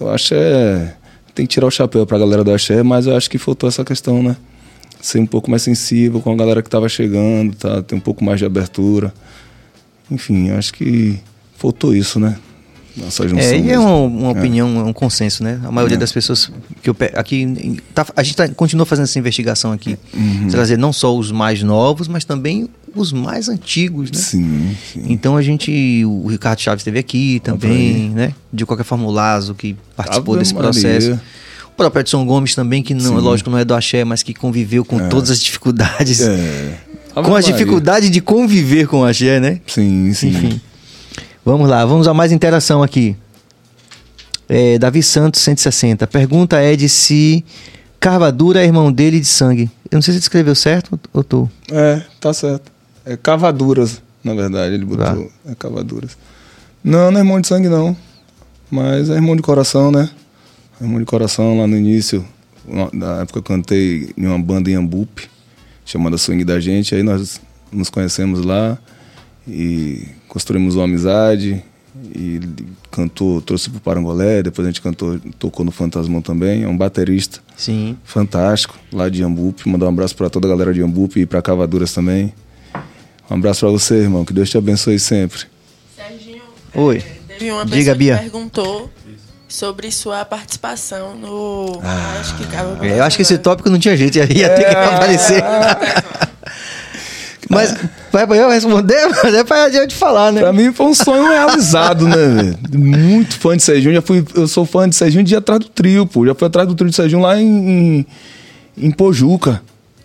eu 0.00 0.08
acho 0.08 0.32
é 0.34 0.94
tem 1.34 1.46
que 1.46 1.52
tirar 1.52 1.66
o 1.66 1.70
chapéu 1.70 2.06
pra 2.06 2.18
galera 2.18 2.42
do 2.42 2.50
axé, 2.50 2.82
mas 2.82 3.06
eu 3.06 3.14
acho 3.14 3.28
que 3.28 3.36
faltou 3.36 3.68
essa 3.68 3.84
questão, 3.84 4.22
né? 4.22 4.34
Ser 5.02 5.18
um 5.18 5.26
pouco 5.26 5.50
mais 5.50 5.60
sensível 5.60 6.20
com 6.20 6.32
a 6.32 6.36
galera 6.36 6.62
que 6.62 6.70
tava 6.70 6.88
chegando, 6.88 7.54
tá? 7.56 7.82
Ter 7.82 7.94
um 7.94 8.00
pouco 8.00 8.24
mais 8.24 8.38
de 8.38 8.46
abertura. 8.46 9.12
Enfim, 10.10 10.50
acho 10.50 10.72
que 10.72 11.20
faltou 11.56 11.94
isso, 11.94 12.18
né? 12.18 12.38
Nossa 13.02 13.26
junção. 13.28 13.44
É, 13.48 13.58
e 13.58 13.70
é 13.70 13.78
uma, 13.78 13.94
uma 13.96 14.30
opinião, 14.30 14.78
é 14.80 14.82
um 14.84 14.92
consenso, 14.92 15.42
né? 15.42 15.60
A 15.64 15.70
maioria 15.70 15.96
É. 15.96 15.98
das 15.98 16.12
pessoas 16.12 16.50
que 16.82 16.90
eu 16.90 16.94
pe- 16.94 17.12
aqui 17.14 17.80
tá- 17.94 18.06
a 18.16 18.22
gente 18.22 18.36
tá, 18.36 18.48
continua 18.48 18.84
fazendo 18.86 19.04
essa 19.04 19.18
investigação 19.18 19.72
aqui, 19.72 19.96
Uhum. 20.14 20.48
trazer 20.50 20.76
não 20.76 20.92
só 20.92 21.16
os 21.16 21.32
mais 21.32 21.62
novos, 21.62 22.08
mas 22.08 22.24
também 22.24 22.68
os 22.94 23.12
mais 23.12 23.48
antigos, 23.48 24.10
né? 24.10 24.18
Sim, 24.18 24.76
sim. 24.92 25.04
Então 25.08 25.36
a 25.36 25.42
gente, 25.42 26.04
o 26.04 26.26
Ricardo 26.28 26.58
Chaves 26.60 26.80
esteve 26.82 26.98
aqui 26.98 27.40
também, 27.42 28.10
né? 28.10 28.34
De 28.52 28.66
qualquer 28.66 28.84
forma 28.84 29.06
o 29.06 29.10
Lazo 29.10 29.54
que 29.54 29.76
participou 29.96 30.34
Ave 30.34 30.42
desse 30.42 30.54
Maria. 30.54 30.70
processo. 30.70 31.20
O 31.68 31.70
próprio 31.80 32.00
Edson 32.00 32.24
Gomes 32.26 32.54
também, 32.54 32.82
que 32.82 32.92
não, 32.92 33.00
Sim. 33.00 33.14
lógico, 33.20 33.48
não 33.48 33.56
é 33.58 33.64
do 33.64 33.74
axé, 33.74 34.04
mas 34.04 34.22
que 34.22 34.34
conviveu 34.34 34.84
com 34.84 35.08
todas 35.08 35.30
as 35.30 35.40
dificuldades. 35.40 36.20
É. 36.20 36.74
Com 37.14 37.20
Ave 37.20 37.28
as 37.28 37.32
Maria. 37.46 37.52
dificuldades 37.52 38.10
de 38.10 38.20
conviver 38.20 38.86
com 38.86 39.00
o 39.00 39.04
axé, 39.04 39.40
né? 39.40 39.60
Sim, 39.66 40.12
sim. 40.12 40.28
Enfim. 40.28 40.60
Vamos 41.44 41.68
lá, 41.68 41.84
vamos 41.84 42.06
a 42.06 42.14
mais 42.14 42.32
interação 42.32 42.82
aqui. 42.82 43.16
É, 44.48 44.78
Davi 44.78 45.02
Santos, 45.02 45.40
160. 45.42 46.04
A 46.04 46.08
pergunta 46.08 46.58
é 46.58 46.76
de 46.76 46.88
se 46.88 47.44
Carvadura 47.98 48.60
é 48.62 48.64
irmão 48.64 48.90
dele 48.92 49.20
de 49.20 49.26
sangue. 49.26 49.70
Eu 49.90 49.96
não 49.96 50.02
sei 50.02 50.14
se 50.14 50.20
escreveu 50.20 50.54
certo 50.54 50.98
ou 51.12 51.22
tô. 51.24 51.48
É, 51.70 52.02
tá 52.20 52.32
certo. 52.32 52.70
É 53.04 53.16
cavaduras, 53.16 54.02
na 54.22 54.34
verdade, 54.34 54.74
ele 54.74 54.84
botou. 54.84 55.04
Tá. 55.04 55.50
É 55.50 55.54
cavaduras. 55.54 56.16
Não, 56.82 57.10
não 57.10 57.18
é 57.18 57.22
irmão 57.22 57.40
de 57.40 57.46
sangue, 57.46 57.68
não. 57.68 57.96
Mas 58.70 59.10
é 59.10 59.14
irmão 59.14 59.34
de 59.36 59.42
coração, 59.42 59.90
né? 59.90 60.08
Irmão 60.80 60.98
de 60.98 61.04
coração 61.06 61.58
lá 61.58 61.66
no 61.66 61.76
início. 61.76 62.24
na- 62.92 63.20
época 63.22 63.38
eu 63.38 63.42
cantei 63.42 64.10
em 64.16 64.26
uma 64.26 64.38
banda 64.38 64.70
em 64.70 64.74
Ambupe, 64.74 65.28
chamada 65.84 66.16
Swing 66.16 66.44
da 66.44 66.60
Gente. 66.60 66.94
Aí 66.94 67.02
nós 67.02 67.40
nos 67.72 67.90
conhecemos 67.90 68.44
lá 68.44 68.78
e 69.48 70.06
construímos 70.30 70.76
uma 70.76 70.84
amizade. 70.84 71.62
E 72.14 72.36
ele 72.36 72.48
cantou, 72.90 73.42
trouxe 73.42 73.68
pro 73.68 73.80
Parangolé, 73.80 74.44
depois 74.44 74.64
a 74.66 74.70
gente 74.70 74.80
cantou, 74.80 75.18
tocou 75.40 75.64
no 75.66 75.72
Fantasmão 75.72 76.22
também. 76.22 76.62
É 76.62 76.68
um 76.68 76.76
baterista 76.76 77.40
Sim. 77.56 77.96
fantástico, 78.04 78.76
lá 78.92 79.08
de 79.08 79.22
Ambupe. 79.24 79.68
Mandar 79.68 79.86
um 79.86 79.88
abraço 79.90 80.14
para 80.14 80.30
toda 80.30 80.46
a 80.46 80.50
galera 80.50 80.72
de 80.72 80.80
Ambupe 80.80 81.20
e 81.20 81.26
para 81.26 81.42
Cavaduras 81.42 81.92
também. 81.92 82.32
Um 83.28 83.34
abraço 83.34 83.60
para 83.60 83.70
você, 83.70 83.96
irmão. 83.96 84.24
Que 84.24 84.32
Deus 84.32 84.48
te 84.48 84.56
abençoe 84.56 85.00
sempre. 85.00 85.40
Serginho, 85.96 86.42
Oi. 86.74 86.98
é, 86.98 87.34
teve 87.34 87.50
uma 87.50 87.66
Diga, 87.66 87.94
Bia. 87.94 88.16
que 88.16 88.22
perguntou 88.22 88.88
sobre 89.48 89.90
sua 89.90 90.24
participação 90.24 91.16
no. 91.16 91.80
acho 92.20 92.36
que 92.36 92.86
É, 92.86 93.00
eu 93.00 93.02
acho 93.02 93.16
que 93.16 93.22
esse 93.22 93.36
tópico 93.36 93.68
não 93.68 93.80
tinha 93.80 93.96
jeito, 93.96 94.16
ia 94.16 94.32
ia 94.32 94.48
ter 94.48 94.64
que 94.64 94.76
aparecer. 94.76 95.42
Mas 97.50 97.74
vai 98.12 98.24
pra 98.28 98.36
eu 98.36 98.48
responder, 98.48 99.08
mas 99.24 99.34
é 99.34 99.42
pra 99.42 99.68
gente 99.68 99.92
falar, 99.92 100.30
né? 100.30 100.40
Pra 100.40 100.52
mim 100.52 100.72
foi 100.72 100.86
um 100.86 100.94
sonho 100.94 101.28
realizado, 101.28 102.06
né, 102.06 102.16
velho? 102.16 102.58
Muito 102.72 103.36
fã 103.40 103.56
de 103.56 103.62
Serginho. 103.64 103.92
Já 103.92 104.00
fui, 104.00 104.24
eu 104.36 104.46
sou 104.46 104.64
fã 104.64 104.88
de 104.88 104.94
Serginho 104.94 105.24
de 105.24 105.34
atrás 105.34 105.58
do 105.58 105.68
trio, 105.68 106.06
pô. 106.06 106.24
Já 106.24 106.32
fui 106.32 106.46
atrás 106.46 106.68
do 106.68 106.76
trio 106.76 106.88
de 106.88 106.94
Serginho 106.94 107.20
lá 107.20 107.36
em, 107.36 107.46
em, 107.48 108.06
em 108.78 108.90
Pojuca. 108.92 109.60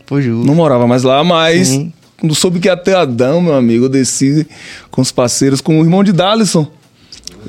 Pô, 0.07 0.19
Ju. 0.19 0.43
Não 0.43 0.55
morava 0.55 0.87
mais 0.87 1.03
lá, 1.03 1.23
mas 1.23 1.67
Sim. 1.67 1.93
quando 2.19 2.33
soube 2.33 2.59
que 2.59 2.67
ia 2.67 2.75
ter 2.75 2.95
Adão, 2.95 3.39
meu 3.39 3.53
amigo, 3.53 3.85
eu 3.85 3.89
desci 3.89 4.47
com 4.89 5.01
os 5.01 5.11
parceiros, 5.11 5.61
com 5.61 5.79
o 5.79 5.83
irmão 5.83 6.03
de 6.03 6.11
Dalisson. 6.11 6.67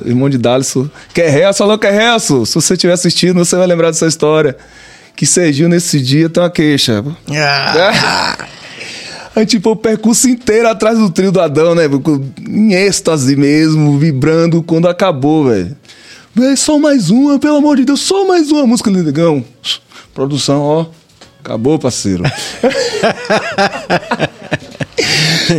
O 0.05 0.09
irmão 0.09 0.29
de 0.29 0.37
Dalisson. 0.37 0.91
Quer 1.15 1.31
reço? 1.31 1.63
Alô, 1.63 1.79
quer 1.79 1.93
reço? 1.93 2.45
Se 2.45 2.55
você 2.55 2.75
estiver 2.75 2.93
assistindo, 2.93 3.43
você 3.43 3.57
vai 3.57 3.67
lembrar 3.67 3.91
dessa 3.91 4.07
história. 4.07 4.57
Que 5.15 5.25
Serginho, 5.25 5.71
nesse 5.71 5.99
dia, 6.03 6.29
tem 6.29 6.43
uma 6.43 6.51
queixa. 6.51 7.03
Ah, 7.31 8.37
Aí, 9.37 9.45
tipo, 9.45 9.71
o 9.71 9.77
percurso 9.77 10.31
inteiro 10.31 10.67
atrás 10.67 10.99
do 10.99 11.11
trio 11.11 11.31
do 11.31 11.43
Adão, 11.43 11.75
né? 11.75 11.83
Em 12.49 12.73
êxtase 12.73 13.37
mesmo, 13.37 13.99
vibrando 13.99 14.63
quando 14.63 14.89
acabou, 14.89 15.45
velho. 15.45 15.77
Só 16.57 16.79
mais 16.79 17.11
uma, 17.11 17.39
pelo 17.39 17.57
amor 17.57 17.77
de 17.77 17.85
Deus, 17.85 18.01
só 18.01 18.27
mais 18.27 18.51
uma 18.51 18.67
música, 18.67 18.91
Negão. 18.91 19.45
Produção, 20.15 20.63
ó. 20.63 20.87
Acabou, 21.39 21.79
parceiro. 21.79 22.25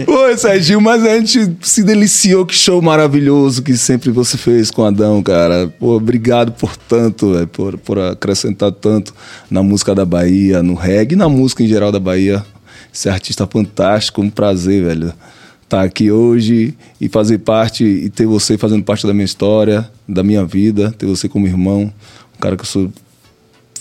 Oi, 0.07 0.37
Serginho, 0.37 0.81
mas 0.81 1.05
a 1.05 1.15
gente 1.15 1.55
se 1.61 1.83
deliciou. 1.83 2.47
Que 2.47 2.55
show 2.55 2.81
maravilhoso 2.81 3.61
que 3.61 3.77
sempre 3.77 4.09
você 4.09 4.39
fez 4.39 4.71
com 4.71 4.81
o 4.81 4.85
Adão, 4.85 5.21
cara. 5.21 5.71
Pô, 5.79 5.95
obrigado 5.95 6.51
por 6.51 6.75
tanto, 6.75 7.33
véio, 7.33 7.47
por, 7.47 7.77
por 7.77 7.99
acrescentar 7.99 8.71
tanto 8.71 9.13
na 9.51 9.61
música 9.61 9.93
da 9.93 10.03
Bahia, 10.03 10.63
no 10.63 10.73
reggae 10.73 11.13
e 11.13 11.17
na 11.17 11.29
música 11.29 11.61
em 11.63 11.67
geral 11.67 11.91
da 11.91 11.99
Bahia. 11.99 12.43
Esse 12.97 13.09
artista 13.09 13.45
fantástico, 13.45 14.23
um 14.23 14.29
prazer, 14.29 14.83
velho. 14.83 15.13
Estar 15.61 15.83
aqui 15.83 16.09
hoje 16.09 16.75
e 16.99 17.07
fazer 17.07 17.37
parte, 17.37 17.83
e 17.83 18.09
ter 18.09 18.25
você 18.25 18.57
fazendo 18.57 18.83
parte 18.83 19.05
da 19.05 19.13
minha 19.13 19.23
história, 19.23 19.87
da 20.09 20.23
minha 20.23 20.43
vida, 20.43 20.91
ter 20.97 21.05
você 21.05 21.29
como 21.29 21.45
irmão, 21.45 21.93
um 22.35 22.39
cara 22.39 22.55
que 22.55 22.63
eu 22.63 22.65
sou 22.65 22.91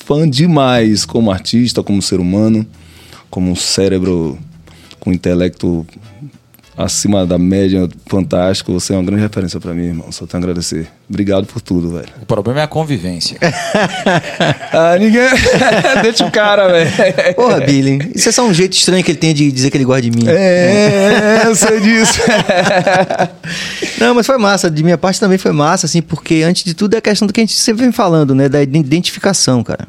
fã 0.05 0.29
demais 0.29 1.07
como 1.07 1.31
artista, 1.31 1.83
como 1.83 2.03
ser 2.03 2.21
humano, 2.21 2.67
como 3.31 3.51
um 3.51 3.57
cérebro 3.57 4.39
com 5.01 5.11
intelecto 5.11 5.87
acima 6.77 7.25
da 7.25 7.39
média, 7.39 7.89
fantástico. 8.07 8.73
Você 8.73 8.93
é 8.93 8.97
uma 8.97 9.05
grande 9.05 9.23
referência 9.23 9.59
pra 9.59 9.73
mim, 9.73 9.87
irmão. 9.87 10.13
Só 10.13 10.27
tenho 10.27 10.43
a 10.43 10.45
agradecer. 10.45 10.89
Obrigado 11.09 11.47
por 11.47 11.61
tudo, 11.61 11.91
velho. 11.91 12.09
O 12.21 12.27
problema 12.27 12.61
é 12.61 12.65
a 12.65 12.69
convivência. 12.69 13.39
Ah, 14.73 14.97
ninguém. 14.99 15.23
Deixa 16.03 16.27
o 16.27 16.31
cara, 16.31 16.69
velho. 16.69 17.35
Porra, 17.35 17.61
Billy. 17.61 18.13
Isso 18.15 18.29
é 18.29 18.33
só 18.33 18.45
um 18.45 18.53
jeito 18.53 18.75
estranho 18.75 19.03
que 19.03 19.11
ele 19.11 19.19
tem 19.19 19.33
de 19.33 19.51
dizer 19.51 19.71
que 19.71 19.77
ele 19.77 19.85
gosta 19.85 20.03
de 20.03 20.11
mim. 20.11 20.29
É, 20.29 21.43
eu 21.47 21.55
sei 21.55 21.81
disso. 21.81 22.21
Não, 23.99 24.15
mas 24.15 24.27
foi 24.27 24.37
massa. 24.37 24.71
De 24.71 24.83
minha 24.83 24.99
parte 24.99 25.19
também 25.19 25.39
foi 25.39 25.53
massa, 25.53 25.87
assim, 25.87 26.03
porque 26.03 26.43
antes 26.43 26.65
de 26.65 26.75
tudo 26.75 26.95
é 26.95 26.99
a 26.99 27.01
questão 27.01 27.27
do 27.27 27.33
que 27.33 27.41
a 27.41 27.43
gente 27.43 27.55
sempre 27.55 27.85
vem 27.85 27.93
falando, 27.93 28.35
né? 28.35 28.49
Da 28.49 28.63
identificação, 28.63 29.65
cara. 29.65 29.89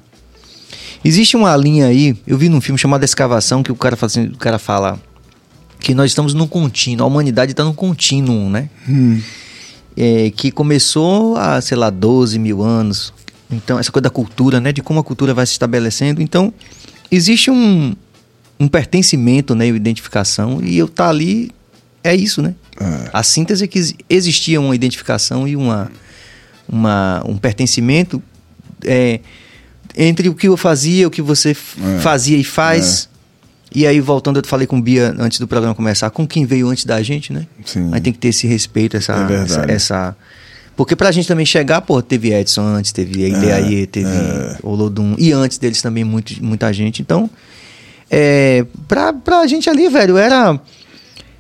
Existe 1.03 1.35
uma 1.35 1.55
linha 1.55 1.87
aí, 1.87 2.15
eu 2.25 2.37
vi 2.37 2.49
num 2.49 2.61
filme 2.61 2.77
chamado 2.77 3.03
Escavação, 3.03 3.61
que 3.61 3.71
o 3.71 3.75
cara 3.75 3.95
fala, 3.95 4.07
assim, 4.07 4.25
o 4.27 4.37
cara 4.37 4.57
fala 4.59 4.99
que 5.87 5.95
nós 5.95 6.11
estamos 6.11 6.33
num 6.33 6.45
contínuo, 6.47 7.05
a 7.05 7.07
humanidade 7.07 7.53
está 7.53 7.63
num 7.63 7.73
contínuo, 7.73 8.49
né? 8.49 8.69
É, 9.95 10.29
que 10.31 10.51
começou 10.51 11.37
há, 11.37 11.61
sei 11.61 11.77
lá, 11.77 11.89
12 11.89 12.37
mil 12.37 12.61
anos. 12.61 13.13
Então, 13.49 13.79
essa 13.79 13.89
coisa 13.89 14.03
da 14.03 14.09
cultura, 14.09 14.59
né? 14.59 14.73
De 14.73 14.81
como 14.81 14.99
a 14.99 15.03
cultura 15.03 15.33
vai 15.33 15.45
se 15.45 15.53
estabelecendo. 15.53 16.21
Então, 16.21 16.53
existe 17.09 17.49
um, 17.49 17.95
um 18.59 18.67
pertencimento, 18.67 19.55
né? 19.55 19.67
Uma 19.71 19.77
identificação. 19.77 20.59
E 20.61 20.77
eu 20.77 20.89
tá 20.89 21.07
ali, 21.07 21.51
é 22.03 22.13
isso, 22.13 22.41
né? 22.41 22.53
A 23.13 23.23
síntese 23.23 23.63
é 23.63 23.67
que 23.67 23.79
ex- 23.79 23.93
existia 24.09 24.59
uma 24.59 24.75
identificação 24.75 25.47
e 25.47 25.55
uma, 25.55 25.89
uma, 26.67 27.23
um 27.25 27.37
pertencimento 27.37 28.21
é, 28.83 29.21
entre 29.95 30.27
o 30.27 30.35
que 30.35 30.49
eu 30.49 30.57
fazia, 30.57 31.07
o 31.07 31.11
que 31.11 31.21
você 31.21 31.51
É. 31.51 31.99
fazia 32.01 32.37
e 32.37 32.43
faz. 32.43 33.07
E 33.73 33.85
aí, 33.85 33.99
voltando, 33.99 34.39
eu 34.39 34.43
falei 34.45 34.65
com 34.65 34.77
o 34.77 34.81
Bia 34.81 35.13
antes 35.19 35.39
do 35.39 35.47
programa 35.47 35.75
começar, 35.75 36.09
com 36.09 36.25
quem 36.27 36.45
veio 36.45 36.69
antes 36.69 36.85
da 36.85 37.01
gente, 37.03 37.33
né? 37.33 37.45
Sim. 37.65 37.89
Aí 37.91 37.99
tem 38.01 38.13
que 38.13 38.19
ter 38.19 38.29
esse 38.29 38.47
respeito, 38.47 38.95
essa. 38.97 39.13
É 39.13 39.35
essa, 39.43 39.65
essa- 39.71 40.15
Porque 40.75 40.95
pra 40.95 41.11
gente 41.11 41.27
também 41.27 41.45
chegar, 41.45 41.81
pô, 41.81 42.01
teve 42.01 42.33
Edson 42.33 42.61
antes, 42.65 42.91
teve 42.91 43.27
Ideaie, 43.27 43.85
teve 43.87 44.07
Olodum. 44.63 45.15
E 45.17 45.31
antes 45.33 45.57
deles 45.57 45.81
também 45.81 46.03
muito, 46.03 46.33
muita 46.43 46.71
gente. 46.71 47.01
Então, 47.01 47.29
é, 48.09 48.65
pra, 48.87 49.11
pra 49.11 49.45
gente 49.47 49.69
ali, 49.69 49.89
velho, 49.89 50.17
era. 50.17 50.59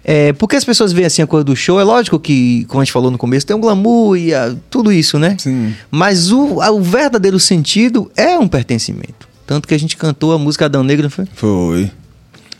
É, 0.03 0.31
porque 0.33 0.55
as 0.55 0.63
pessoas 0.63 0.93
veem 0.93 1.05
assim 1.05 1.21
a 1.21 1.27
coisa 1.27 1.43
do 1.43 1.53
show, 1.55 1.79
é 1.81 1.83
lógico 1.83 2.17
que, 2.17 2.63
como 2.69 2.81
a 2.81 2.83
gente 2.85 2.93
falou 2.93 3.11
no 3.11 3.17
começo, 3.17 3.45
tem 3.45 3.55
um 3.55 3.59
glamour 3.59 4.15
e 4.17 4.33
a- 4.33 4.55
tudo 4.69 4.89
isso, 4.91 5.19
né? 5.19 5.35
Sim. 5.37 5.73
Mas 5.91 6.31
o, 6.31 6.61
a- 6.61 6.71
o 6.71 6.81
verdadeiro 6.81 7.37
sentido 7.39 8.09
é 8.15 8.37
um 8.39 8.47
pertencimento. 8.47 9.27
Tanto 9.45 9.67
que 9.67 9.73
a 9.73 9.77
gente 9.79 9.95
cantou 9.97 10.33
a 10.33 10.37
música 10.37 10.65
Adão 10.65 10.81
Negro, 10.83 11.03
não 11.03 11.09
foi? 11.09 11.25
Foi. 11.35 11.91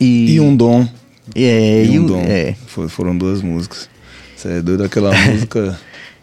E, 0.00 0.32
E 0.34 0.40
um 0.40 0.54
dom. 0.56 0.86
É, 1.34 1.84
e 1.84 1.92
e 1.94 1.98
um 1.98 2.06
dom. 2.06 2.20
é. 2.20 2.54
Foi- 2.66 2.88
foram 2.88 3.16
duas 3.16 3.42
músicas. 3.42 3.88
Você 4.36 4.48
é 4.48 4.62
doido 4.62 4.84
aquela 4.84 5.12
música. 5.28 5.78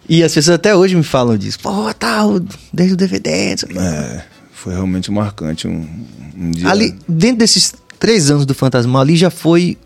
E 0.08 0.24
as 0.24 0.34
pessoas 0.34 0.56
até 0.56 0.76
hoje 0.76 0.96
me 0.96 1.04
falam 1.04 1.38
disso. 1.38 1.60
Pô, 1.60 1.94
tal, 1.94 2.40
desde 2.72 2.94
o 2.94 2.98
DVD. 2.98 3.56
não. 3.74 3.82
É, 3.82 4.26
foi 4.54 4.74
realmente 4.74 5.12
marcante. 5.12 5.68
Um, 5.68 5.86
um 6.38 6.52
dia. 6.52 6.70
Ali, 6.70 6.96
dentro 7.08 7.38
desses 7.40 7.74
três 8.00 8.30
anos 8.32 8.46
do 8.46 8.54
Fantasma, 8.54 9.02
ali 9.02 9.16
já 9.16 9.30
foi. 9.30 9.78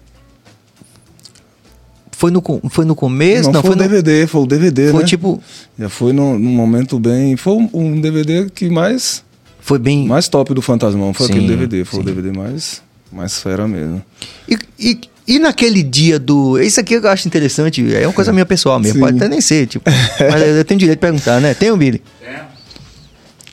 Foi 2.12 2.32
no, 2.32 2.44
foi 2.70 2.84
no 2.84 2.96
começo? 2.96 3.50
Não, 3.50 3.62
foi, 3.62 3.72
o 3.72 3.76
no, 3.76 3.82
DVD, 3.82 4.28
foi 4.28 4.42
o 4.42 4.46
DVD, 4.46 4.92
Foi 4.92 5.00
né? 5.02 5.06
tipo. 5.08 5.42
Já 5.78 5.88
foi 5.88 6.12
num, 6.12 6.38
num 6.38 6.52
momento 6.52 7.00
bem. 7.00 7.38
Foi 7.38 7.54
um, 7.54 7.70
um 7.74 8.02
DVD 8.02 8.50
que 8.50 8.70
mais. 8.70 9.24
Foi 9.62 9.80
bem. 9.80 10.06
Mais 10.06 10.28
top 10.28 10.54
do 10.54 10.62
Fantasmão. 10.62 11.14
Foi 11.14 11.28
Sim, 11.28 11.34
aquele 11.34 11.48
DVD. 11.48 11.86
Foi 11.86 12.00
sim. 12.00 12.04
o 12.04 12.06
DVD 12.06 12.38
mais. 12.38 12.82
Mais 13.12 13.40
fera 13.40 13.68
mesmo. 13.68 14.04
E, 14.48 14.58
e, 14.80 15.00
e 15.28 15.40
naquele 15.40 15.84
dia 15.84 16.20
do. 16.20 16.60
Isso 16.60 16.80
aqui 16.80 16.96
eu 16.96 17.08
acho 17.08 17.28
interessante, 17.28 17.96
é 17.96 18.06
uma 18.06 18.14
coisa 18.14 18.32
minha 18.32 18.46
pessoal 18.46 18.80
mesmo, 18.80 18.96
Sim. 18.96 19.00
pode 19.00 19.18
até 19.18 19.28
nem 19.28 19.42
ser, 19.42 19.68
tipo. 19.68 19.90
mas 20.20 20.42
eu 20.58 20.66
tenho 20.66 20.80
direito 20.80 20.98
de 20.98 21.02
perguntar, 21.02 21.40
né? 21.40 21.54
Tem 21.54 21.72
o 21.72 21.78
Billy? 21.78 22.02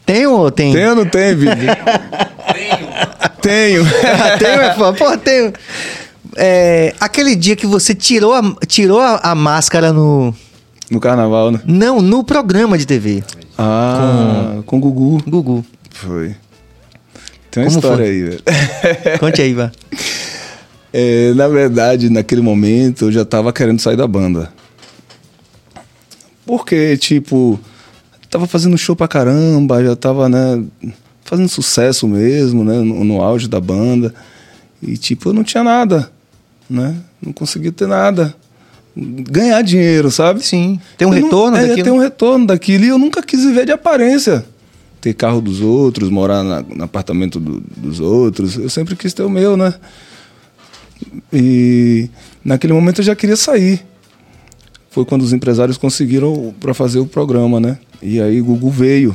Tem 0.04 0.26
ou 0.26 0.50
tem? 0.52 0.72
Tem 0.72 0.88
ou 0.88 0.94
não 0.94 1.04
tem, 1.04 1.34
Vini? 1.34 1.66
Tenho. 3.42 3.84
tenho, 4.38 4.60
é 4.60 4.74
foda. 4.74 4.98
Pô, 4.98 5.16
tenho. 5.18 5.52
É, 6.36 6.94
aquele 7.00 7.36
dia 7.36 7.54
que 7.54 7.66
você 7.66 7.94
tirou 7.94 8.34
a, 8.34 8.42
tirou 8.66 8.98
a, 9.00 9.16
a 9.22 9.34
máscara 9.34 9.92
no. 9.92 10.34
No 10.90 11.00
carnaval, 11.00 11.52
né? 11.52 11.60
Não, 11.64 12.00
no 12.00 12.24
programa 12.24 12.76
de 12.76 12.86
TV. 12.86 13.22
Ah, 13.56 14.58
com 14.66 14.78
o 14.78 14.80
Gugu. 14.80 15.22
Gugu. 15.28 15.64
Foi. 15.90 16.34
Tem 17.56 17.62
uma 17.64 17.70
Como 17.70 17.78
história 17.78 18.04
foi? 18.04 18.06
aí, 18.06 18.22
velho. 18.22 18.42
Conte 19.18 19.40
aí, 19.40 19.54
vá. 19.54 19.72
É, 20.92 21.32
na 21.34 21.48
verdade, 21.48 22.10
naquele 22.10 22.42
momento 22.42 23.06
eu 23.06 23.12
já 23.12 23.24
tava 23.24 23.50
querendo 23.50 23.80
sair 23.80 23.96
da 23.96 24.06
banda. 24.06 24.52
Porque, 26.44 26.98
tipo, 26.98 27.58
tava 28.30 28.46
fazendo 28.46 28.76
show 28.76 28.94
pra 28.94 29.08
caramba, 29.08 29.82
já 29.82 29.96
tava, 29.96 30.28
né, 30.28 30.62
fazendo 31.24 31.48
sucesso 31.48 32.06
mesmo, 32.06 32.62
né, 32.62 32.74
no, 32.80 33.02
no 33.04 33.22
auge 33.22 33.48
da 33.48 33.58
banda. 33.60 34.14
E, 34.82 34.98
tipo, 34.98 35.30
eu 35.30 35.32
não 35.32 35.42
tinha 35.42 35.64
nada, 35.64 36.10
né? 36.68 36.94
Não 37.24 37.32
conseguia 37.32 37.72
ter 37.72 37.88
nada. 37.88 38.34
Ganhar 38.94 39.62
dinheiro, 39.62 40.10
sabe? 40.10 40.44
Sim. 40.44 40.78
Tem 40.98 41.08
um 41.08 41.14
Eu 41.14 41.20
não- 41.20 41.24
retorno 41.26 41.56
é, 41.56 41.60
daquilo? 41.68 41.84
Tem 41.84 41.92
um 41.92 41.98
retorno 41.98 42.46
daquilo 42.46 42.84
e 42.84 42.88
eu 42.88 42.98
nunca 42.98 43.22
quis 43.22 43.42
viver 43.42 43.64
de 43.64 43.72
aparência. 43.72 44.44
Ter 45.06 45.14
carro 45.14 45.40
dos 45.40 45.60
outros, 45.60 46.10
morar 46.10 46.42
na- 46.42 46.62
no 46.62 46.82
apartamento 46.82 47.38
do- 47.38 47.62
dos 47.76 48.00
outros. 48.00 48.56
Eu 48.56 48.68
sempre 48.68 48.96
quis 48.96 49.14
ter 49.14 49.22
o 49.22 49.30
meu, 49.30 49.56
né? 49.56 49.72
E 51.32 52.10
naquele 52.44 52.72
momento 52.72 52.98
eu 53.00 53.04
já 53.04 53.14
queria 53.14 53.36
sair. 53.36 53.84
foi 54.90 55.04
quando 55.04 55.22
os 55.22 55.32
empresários 55.32 55.76
conseguiram 55.76 56.52
para 56.58 56.72
fazer 56.74 56.98
o 56.98 57.06
programa, 57.06 57.60
né? 57.60 57.78
E 58.02 58.18
aí 58.20 58.40
o 58.40 58.44
Gugu 58.46 58.68
veio. 58.70 59.14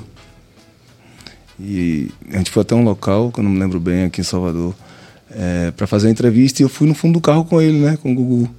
E 1.60 2.08
a 2.32 2.38
gente 2.38 2.52
foi 2.52 2.62
até 2.62 2.74
um 2.74 2.84
local, 2.86 3.32
que 3.34 3.40
eu 3.42 3.44
não 3.44 3.52
me 3.52 3.60
lembro 3.60 3.80
bem, 3.82 4.04
aqui 4.06 4.22
em 4.22 4.24
Salvador, 4.24 4.74
é, 5.30 5.72
para 5.72 5.86
fazer 5.88 6.08
a 6.08 6.12
entrevista 6.12 6.62
e 6.62 6.64
eu 6.64 6.70
fui 6.70 6.88
no 6.88 6.94
fundo 6.94 7.14
do 7.16 7.20
carro 7.20 7.44
com 7.44 7.60
ele, 7.62 7.80
né? 7.80 7.98
Com 8.02 8.14
o 8.14 8.16
Gugu. 8.16 8.50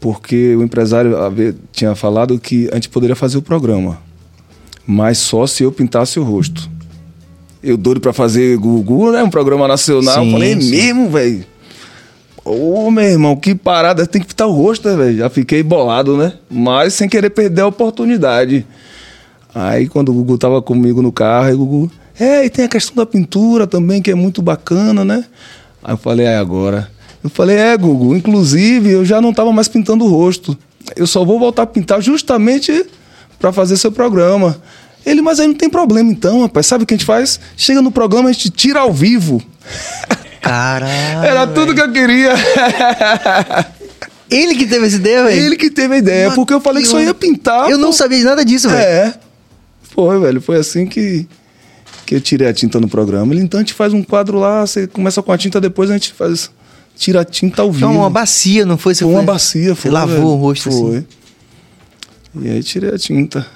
Porque 0.00 0.54
o 0.56 0.62
empresário 0.62 1.14
tinha 1.72 1.94
falado 1.94 2.38
que 2.38 2.68
a 2.70 2.76
gente 2.76 2.88
poderia 2.88 3.16
fazer 3.16 3.36
o 3.36 3.42
programa, 3.42 3.98
mas 4.86 5.18
só 5.18 5.46
se 5.46 5.62
eu 5.62 5.72
pintasse 5.72 6.18
o 6.18 6.22
rosto. 6.22 6.70
Eu 7.62 7.76
doido 7.76 8.00
para 8.00 8.12
fazer 8.12 8.56
Gugu, 8.58 9.10
né? 9.10 9.22
Um 9.22 9.30
programa 9.30 9.66
nacional. 9.66 10.22
Sim, 10.22 10.26
eu 10.26 10.32
falei, 10.32 10.52
"É 10.52 10.56
mesmo, 10.56 11.08
velho? 11.08 11.44
Ô, 12.44 12.90
meu 12.90 13.04
irmão, 13.04 13.34
que 13.36 13.54
parada, 13.54 14.06
tem 14.06 14.20
que 14.20 14.28
pintar 14.28 14.46
o 14.46 14.52
rosto, 14.52 14.86
né, 14.86 14.96
velho? 14.96 15.16
Já 15.16 15.30
fiquei 15.30 15.62
bolado, 15.62 16.14
né? 16.14 16.34
Mas 16.50 16.92
sem 16.92 17.08
querer 17.08 17.30
perder 17.30 17.62
a 17.62 17.66
oportunidade. 17.66 18.66
Aí 19.54 19.88
quando 19.88 20.10
o 20.10 20.12
Gugu 20.12 20.36
tava 20.36 20.60
comigo 20.60 21.00
no 21.00 21.10
carro, 21.10 21.46
aí 21.46 21.54
o 21.54 21.58
Gugu, 21.58 21.90
é, 22.20 22.44
e 22.44 22.50
tem 22.50 22.66
a 22.66 22.68
questão 22.68 22.96
da 22.96 23.06
pintura 23.06 23.66
também, 23.66 24.02
que 24.02 24.10
é 24.10 24.14
muito 24.14 24.42
bacana, 24.42 25.04
né? 25.04 25.24
Aí 25.82 25.94
eu 25.94 25.98
falei, 25.98 26.26
é 26.26 26.36
agora. 26.36 26.90
Eu 27.22 27.30
falei, 27.30 27.56
é, 27.56 27.76
Gugu, 27.76 28.14
inclusive 28.14 28.90
eu 28.90 29.04
já 29.04 29.20
não 29.20 29.32
tava 29.32 29.50
mais 29.50 29.68
pintando 29.68 30.04
o 30.04 30.08
rosto. 30.08 30.56
Eu 30.94 31.06
só 31.06 31.24
vou 31.24 31.38
voltar 31.38 31.62
a 31.62 31.66
pintar 31.66 32.02
justamente 32.02 32.84
para 33.44 33.52
fazer 33.52 33.76
seu 33.76 33.92
programa. 33.92 34.56
Ele, 35.04 35.20
mas 35.20 35.38
aí 35.38 35.46
não 35.46 35.54
tem 35.54 35.68
problema 35.68 36.10
então, 36.10 36.40
rapaz. 36.40 36.66
Sabe 36.66 36.84
o 36.84 36.86
que 36.86 36.94
a 36.94 36.96
gente 36.96 37.04
faz? 37.04 37.38
Chega 37.58 37.82
no 37.82 37.90
programa, 37.90 38.30
a 38.30 38.32
gente 38.32 38.48
tira 38.48 38.80
ao 38.80 38.90
vivo. 38.90 39.42
Caralho. 40.40 41.22
Era 41.26 41.46
tudo 41.46 41.74
que 41.74 41.80
eu 41.82 41.92
queria. 41.92 42.32
Ele 44.30 44.54
que 44.54 44.64
teve 44.66 44.86
essa 44.86 44.96
ideia, 44.96 45.24
velho? 45.24 45.42
Ele 45.42 45.56
que 45.56 45.70
teve 45.70 45.94
a 45.94 45.98
ideia, 45.98 46.26
Mas 46.28 46.34
porque 46.36 46.54
eu 46.54 46.60
falei 46.60 46.82
que 46.82 46.88
só 46.88 46.98
ia 46.98 47.12
pintar. 47.12 47.68
Eu 47.70 47.76
não 47.76 47.88
pô. 47.88 47.92
sabia 47.92 48.16
de 48.16 48.24
nada 48.24 48.42
disso, 48.46 48.66
velho. 48.70 48.80
É. 48.82 49.14
Foi, 49.94 50.18
velho. 50.18 50.40
Foi 50.40 50.56
assim 50.56 50.86
que, 50.86 51.26
que 52.06 52.14
eu 52.14 52.20
tirei 52.22 52.48
a 52.48 52.54
tinta 52.54 52.80
no 52.80 52.88
programa. 52.88 53.34
Ele, 53.34 53.42
então 53.42 53.60
a 53.60 53.62
gente 53.62 53.74
faz 53.74 53.92
um 53.92 54.02
quadro 54.02 54.38
lá, 54.38 54.66
você 54.66 54.86
começa 54.86 55.22
com 55.22 55.32
a 55.32 55.36
tinta, 55.36 55.60
depois 55.60 55.90
a 55.90 55.92
gente 55.92 56.14
faz. 56.14 56.50
Tira 56.96 57.20
a 57.20 57.24
tinta 57.24 57.60
ao 57.60 57.70
vivo. 57.70 57.86
Foi 57.88 57.94
uma 57.96 58.08
bacia, 58.08 58.64
não 58.64 58.78
foi? 58.78 58.94
Você 58.94 59.04
Foi 59.04 59.12
uma 59.12 59.18
foi- 59.22 59.26
bacia, 59.34 59.74
Você 59.74 59.82
foi. 59.82 59.90
lavou 59.90 60.14
velho. 60.14 60.26
o 60.28 60.34
rosto 60.36 60.70
Foi. 60.70 60.96
assim. 60.96 61.06
E 62.40 62.48
aí 62.50 62.62
tirei 62.62 62.90
a 62.90 62.98
tinta. 62.98 63.46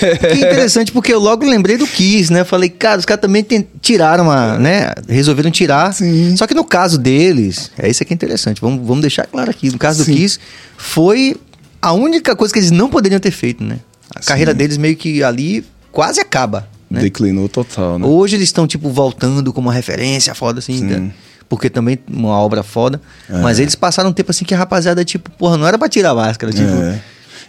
Que 0.00 0.34
interessante, 0.38 0.92
porque 0.92 1.12
eu 1.12 1.18
logo 1.18 1.44
lembrei 1.46 1.76
do 1.76 1.86
Kiss, 1.86 2.30
né? 2.32 2.44
Falei, 2.44 2.68
cara, 2.68 2.98
os 2.98 3.04
caras 3.06 3.20
também 3.22 3.42
tem- 3.42 3.66
tiraram 3.80 4.30
a, 4.30 4.58
né? 4.58 4.92
Resolveram 5.08 5.50
tirar. 5.50 5.92
Sim. 5.94 6.36
Só 6.36 6.46
que 6.46 6.54
no 6.54 6.64
caso 6.64 6.98
deles, 6.98 7.70
é 7.78 7.88
isso 7.88 8.04
que 8.04 8.12
é 8.12 8.14
interessante. 8.14 8.60
Vamos, 8.60 8.86
vamos 8.86 9.00
deixar 9.00 9.26
claro 9.26 9.50
aqui. 9.50 9.70
No 9.70 9.78
caso 9.78 10.04
Sim. 10.04 10.12
do 10.12 10.16
Kiss, 10.16 10.38
foi 10.76 11.36
a 11.80 11.92
única 11.92 12.36
coisa 12.36 12.52
que 12.52 12.58
eles 12.60 12.70
não 12.70 12.88
poderiam 12.90 13.18
ter 13.20 13.30
feito, 13.30 13.64
né? 13.64 13.78
A 14.14 14.20
Sim. 14.22 14.28
carreira 14.28 14.52
deles 14.52 14.76
meio 14.76 14.96
que 14.96 15.22
ali 15.22 15.64
quase 15.90 16.20
acaba, 16.20 16.68
né? 16.90 17.00
Declinou 17.00 17.48
total, 17.48 17.98
né? 17.98 18.06
Hoje 18.06 18.36
eles 18.36 18.48
estão, 18.48 18.66
tipo, 18.66 18.90
voltando 18.90 19.52
como 19.52 19.68
uma 19.68 19.74
referência 19.74 20.34
foda, 20.34 20.58
assim, 20.58 20.78
Sim. 20.78 20.84
né? 20.84 21.10
porque 21.48 21.70
também 21.70 21.96
uma 22.10 22.36
obra 22.40 22.64
foda. 22.64 23.00
É. 23.30 23.38
Mas 23.40 23.60
eles 23.60 23.76
passaram 23.76 24.10
um 24.10 24.12
tempo 24.12 24.32
assim 24.32 24.44
que 24.44 24.52
a 24.52 24.58
rapaziada, 24.58 25.04
tipo, 25.04 25.30
porra, 25.30 25.56
não 25.56 25.64
era 25.64 25.78
pra 25.78 25.88
tirar 25.88 26.10
a 26.10 26.14
máscara, 26.16 26.52
tipo. 26.52 26.66
É. 26.68 27.00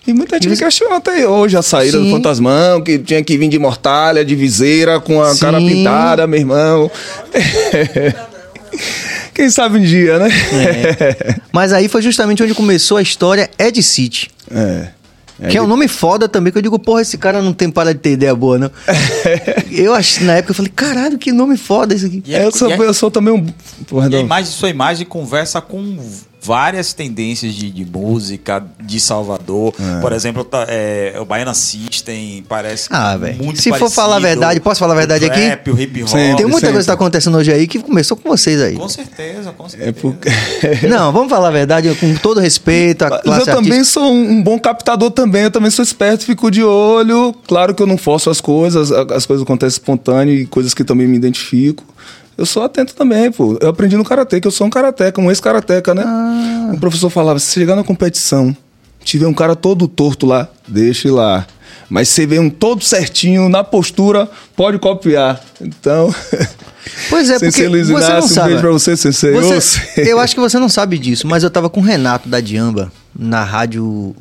E 0.08 0.14
muita 0.14 0.36
gente 0.38 0.46
E 0.46 0.50
me 0.50 0.56
você- 0.56 0.64
questiona 0.66 0.96
até 0.96 1.28
hoje 1.28 1.58
a 1.58 1.62
saída 1.62 1.98
Sim. 1.98 2.06
do 2.06 2.12
Fantasmão, 2.12 2.82
que 2.82 2.98
tinha 2.98 3.22
que 3.24 3.38
vir 3.38 3.50
de 3.50 3.60
mortalha, 3.60 4.24
de 4.24 4.36
viseira, 4.36 5.00
com 5.02 5.22
a 5.22 5.34
Sim. 5.34 5.40
cara 5.42 5.58
pintada, 5.60 6.26
meu 6.26 6.40
irmão. 6.40 6.90
Quem 9.34 9.50
sabe 9.50 9.78
um 9.78 9.82
dia, 9.84 10.18
né? 10.18 10.30
Mas 11.52 11.72
aí 11.74 11.88
foi 11.88 12.02
justamente 12.02 12.42
onde 12.42 12.56
começou 12.56 12.98
a 12.98 13.02
história 13.02 13.50
Ed 13.60 13.84
City. 13.84 14.30
É. 14.50 14.88
É, 15.40 15.50
Que 15.50 15.58
é 15.58 15.62
um 15.62 15.68
nome 15.68 15.88
foda 15.88 16.28
também, 16.28 16.52
que 16.52 16.58
eu 16.58 16.62
digo, 16.64 16.80
porra, 16.80 17.02
esse 17.04 17.16
cara 17.16 17.44
não 17.44 17.54
tem 17.54 17.70
para 17.70 17.94
de 17.94 18.00
ter 18.00 18.14
ideia 18.14 18.34
boa, 18.34 18.58
não. 18.58 18.72
eu 19.72 19.94
acho, 19.94 20.24
na 20.24 20.38
época, 20.38 20.50
eu 20.52 20.56
falei, 20.56 20.72
caralho, 20.76 21.20
que 21.20 21.32
nome 21.32 21.56
foda 21.58 21.94
isso 21.94 22.08
aqui. 22.08 22.24
E 22.26 22.34
é- 22.34 22.44
eu, 22.44 22.52
sou, 22.52 22.70
e 22.70 22.74
é- 22.74 22.78
eu 22.80 22.94
sou 22.94 23.12
também 23.12 23.32
um. 23.32 23.46
Pô, 23.88 23.98
E 23.98 24.00
a 24.00 24.04
Renan, 24.06 24.20
imagem, 24.22 24.52
sua 24.52 24.70
imagem 24.70 25.06
conversa 25.06 25.62
com 25.62 26.00
várias 26.48 26.94
tendências 26.94 27.54
de, 27.54 27.70
de 27.70 27.84
música 27.86 28.64
de 28.82 29.00
Salvador. 29.02 29.74
É. 29.78 30.00
Por 30.00 30.14
exemplo, 30.14 30.46
tá, 30.46 30.66
é, 30.70 31.14
o 31.20 31.26
Baiana 31.26 31.54
System 31.54 32.44
parece 32.48 32.88
Ah, 32.90 33.18
velho. 33.18 33.44
muito 33.44 33.62
Se 33.62 33.70
for 33.70 33.80
parecido. 33.80 34.02
falar 34.02 34.16
a 34.16 34.20
verdade, 34.20 34.60
posso 34.62 34.80
falar 34.80 34.94
a 34.94 34.98
verdade 34.98 35.26
o 35.26 35.28
aqui? 35.28 35.40
Rap, 35.42 35.70
o 35.72 35.80
hip 35.80 36.04
hop. 36.04 36.10
Sempre. 36.10 36.38
Tem 36.38 36.46
muita 36.46 36.60
sempre. 36.62 36.74
coisa 36.74 36.80
que 36.80 36.88
tá 36.88 36.94
acontecendo 36.94 37.38
hoje 37.38 37.52
aí 37.52 37.68
que 37.68 37.80
começou 37.80 38.16
com 38.16 38.30
vocês 38.30 38.62
aí. 38.62 38.76
Com 38.78 38.88
certeza, 38.88 39.52
com 39.52 39.68
certeza. 39.68 39.90
É 39.90 39.92
porque. 39.92 40.30
Não, 40.88 41.12
vamos 41.12 41.30
falar 41.30 41.50
a 41.50 41.52
verdade, 41.52 41.94
com 41.96 42.16
todo 42.16 42.40
respeito 42.40 43.04
à 43.04 43.10
Mas 43.10 43.22
classe 43.22 43.42
eu 43.42 43.46
também 43.56 43.80
artística. 43.80 44.00
sou 44.00 44.14
um, 44.14 44.42
bom 44.42 44.58
captador 44.58 45.12
também, 45.12 45.44
eu 45.44 45.52
também 45.52 45.70
sou 45.70 45.84
esperto, 45.84 46.24
fico 46.24 46.50
de 46.50 46.64
olho. 46.64 47.36
Claro 47.46 47.76
que 47.76 47.84
eu 47.84 47.88
não 47.88 47.98
forço 47.98 48.30
as 48.30 48.40
coisas, 48.40 48.90
as 48.92 49.26
coisas 49.26 49.44
acontecem 49.44 49.76
espontâneo 49.80 50.34
e 50.34 50.46
coisas 50.46 50.74
que 50.74 50.84
também 50.86 51.08
me 51.08 51.18
identifico. 51.18 51.84
Eu 52.38 52.46
sou 52.46 52.64
atento 52.64 52.94
também, 52.96 53.32
pô. 53.32 53.58
Eu 53.60 53.70
aprendi 53.70 53.98
no 53.98 54.04
karatê, 54.04 54.40
que 54.40 54.48
eu 54.48 54.52
sou 54.52 54.68
um 54.68 54.70
karateca, 54.70 55.20
um 55.20 55.30
ex-karateca, 55.30 55.96
né? 55.96 56.04
Ah. 56.06 56.72
O 56.74 56.80
professor 56.80 57.10
falava: 57.10 57.40
se 57.40 57.52
chegar 57.54 57.76
na 57.76 57.84
competição, 57.84 58.56
tiver 59.04 59.26
um 59.28 59.34
cara 59.34 59.56
todo 59.56 59.88
torto 59.88 60.26
lá, 60.26 60.48
deixe 60.68 61.10
lá. 61.10 61.48
Mas 61.90 62.10
se 62.10 62.26
vê 62.26 62.38
um 62.38 62.50
todo 62.50 62.84
certinho 62.84 63.48
na 63.50 63.64
postura, 63.64 64.30
pode 64.56 64.78
copiar. 64.80 65.42
Então. 65.62 66.14
Pois 67.10 67.30
é, 67.30 67.38
porque 67.38 67.68
Luiz 67.68 67.88
você 67.90 67.94
não 67.94 68.00
Inácio, 68.00 68.24
um 68.24 68.34
sabe. 68.34 68.48
beijo 68.48 68.62
pra 68.62 68.72
você, 68.72 68.96
Sensei. 68.96 69.34
Você- 69.34 70.10
eu 70.10 70.22
acho 70.22 70.34
que 70.34 70.40
você 70.40 70.58
não 70.58 70.70
sabe 70.70 70.98
disso, 70.98 71.28
mas 71.28 71.44
eu 71.44 71.50
tava 71.50 71.70
com 71.70 71.82
o 71.82 71.84
Renato 71.84 72.30
da 72.30 72.40
Diamba 72.40 72.90
na 73.14 73.44
rádio 73.44 74.16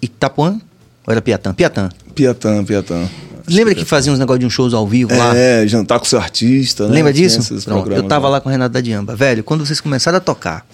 Itapuã? 0.00 0.60
Ou 1.04 1.10
era 1.12 1.20
Piatã? 1.20 1.52
Piatã. 1.52 1.88
Piatã, 2.14 2.64
Piatã. 2.64 3.08
Lembra 3.46 3.74
que 3.74 3.84
fazia 3.84 4.12
uns 4.12 4.18
negócios 4.18 4.40
de 4.40 4.46
uns 4.46 4.52
shows 4.52 4.72
ao 4.72 4.86
vivo 4.86 5.14
lá? 5.14 5.36
É, 5.36 5.66
jantar 5.66 5.98
com 5.98 6.04
seu 6.04 6.18
artista, 6.18 6.86
né? 6.88 6.94
Lembra 6.94 7.12
disso? 7.12 7.54
Pronto, 7.64 7.92
eu 7.92 8.02
tava 8.04 8.28
lá 8.28 8.40
com 8.40 8.48
o 8.48 8.52
Renato 8.52 8.72
da 8.72 8.80
Diamba. 8.80 9.14
Velho, 9.14 9.44
quando 9.44 9.66
vocês 9.66 9.80
começaram 9.80 10.18
a 10.18 10.20
tocar, 10.20 10.66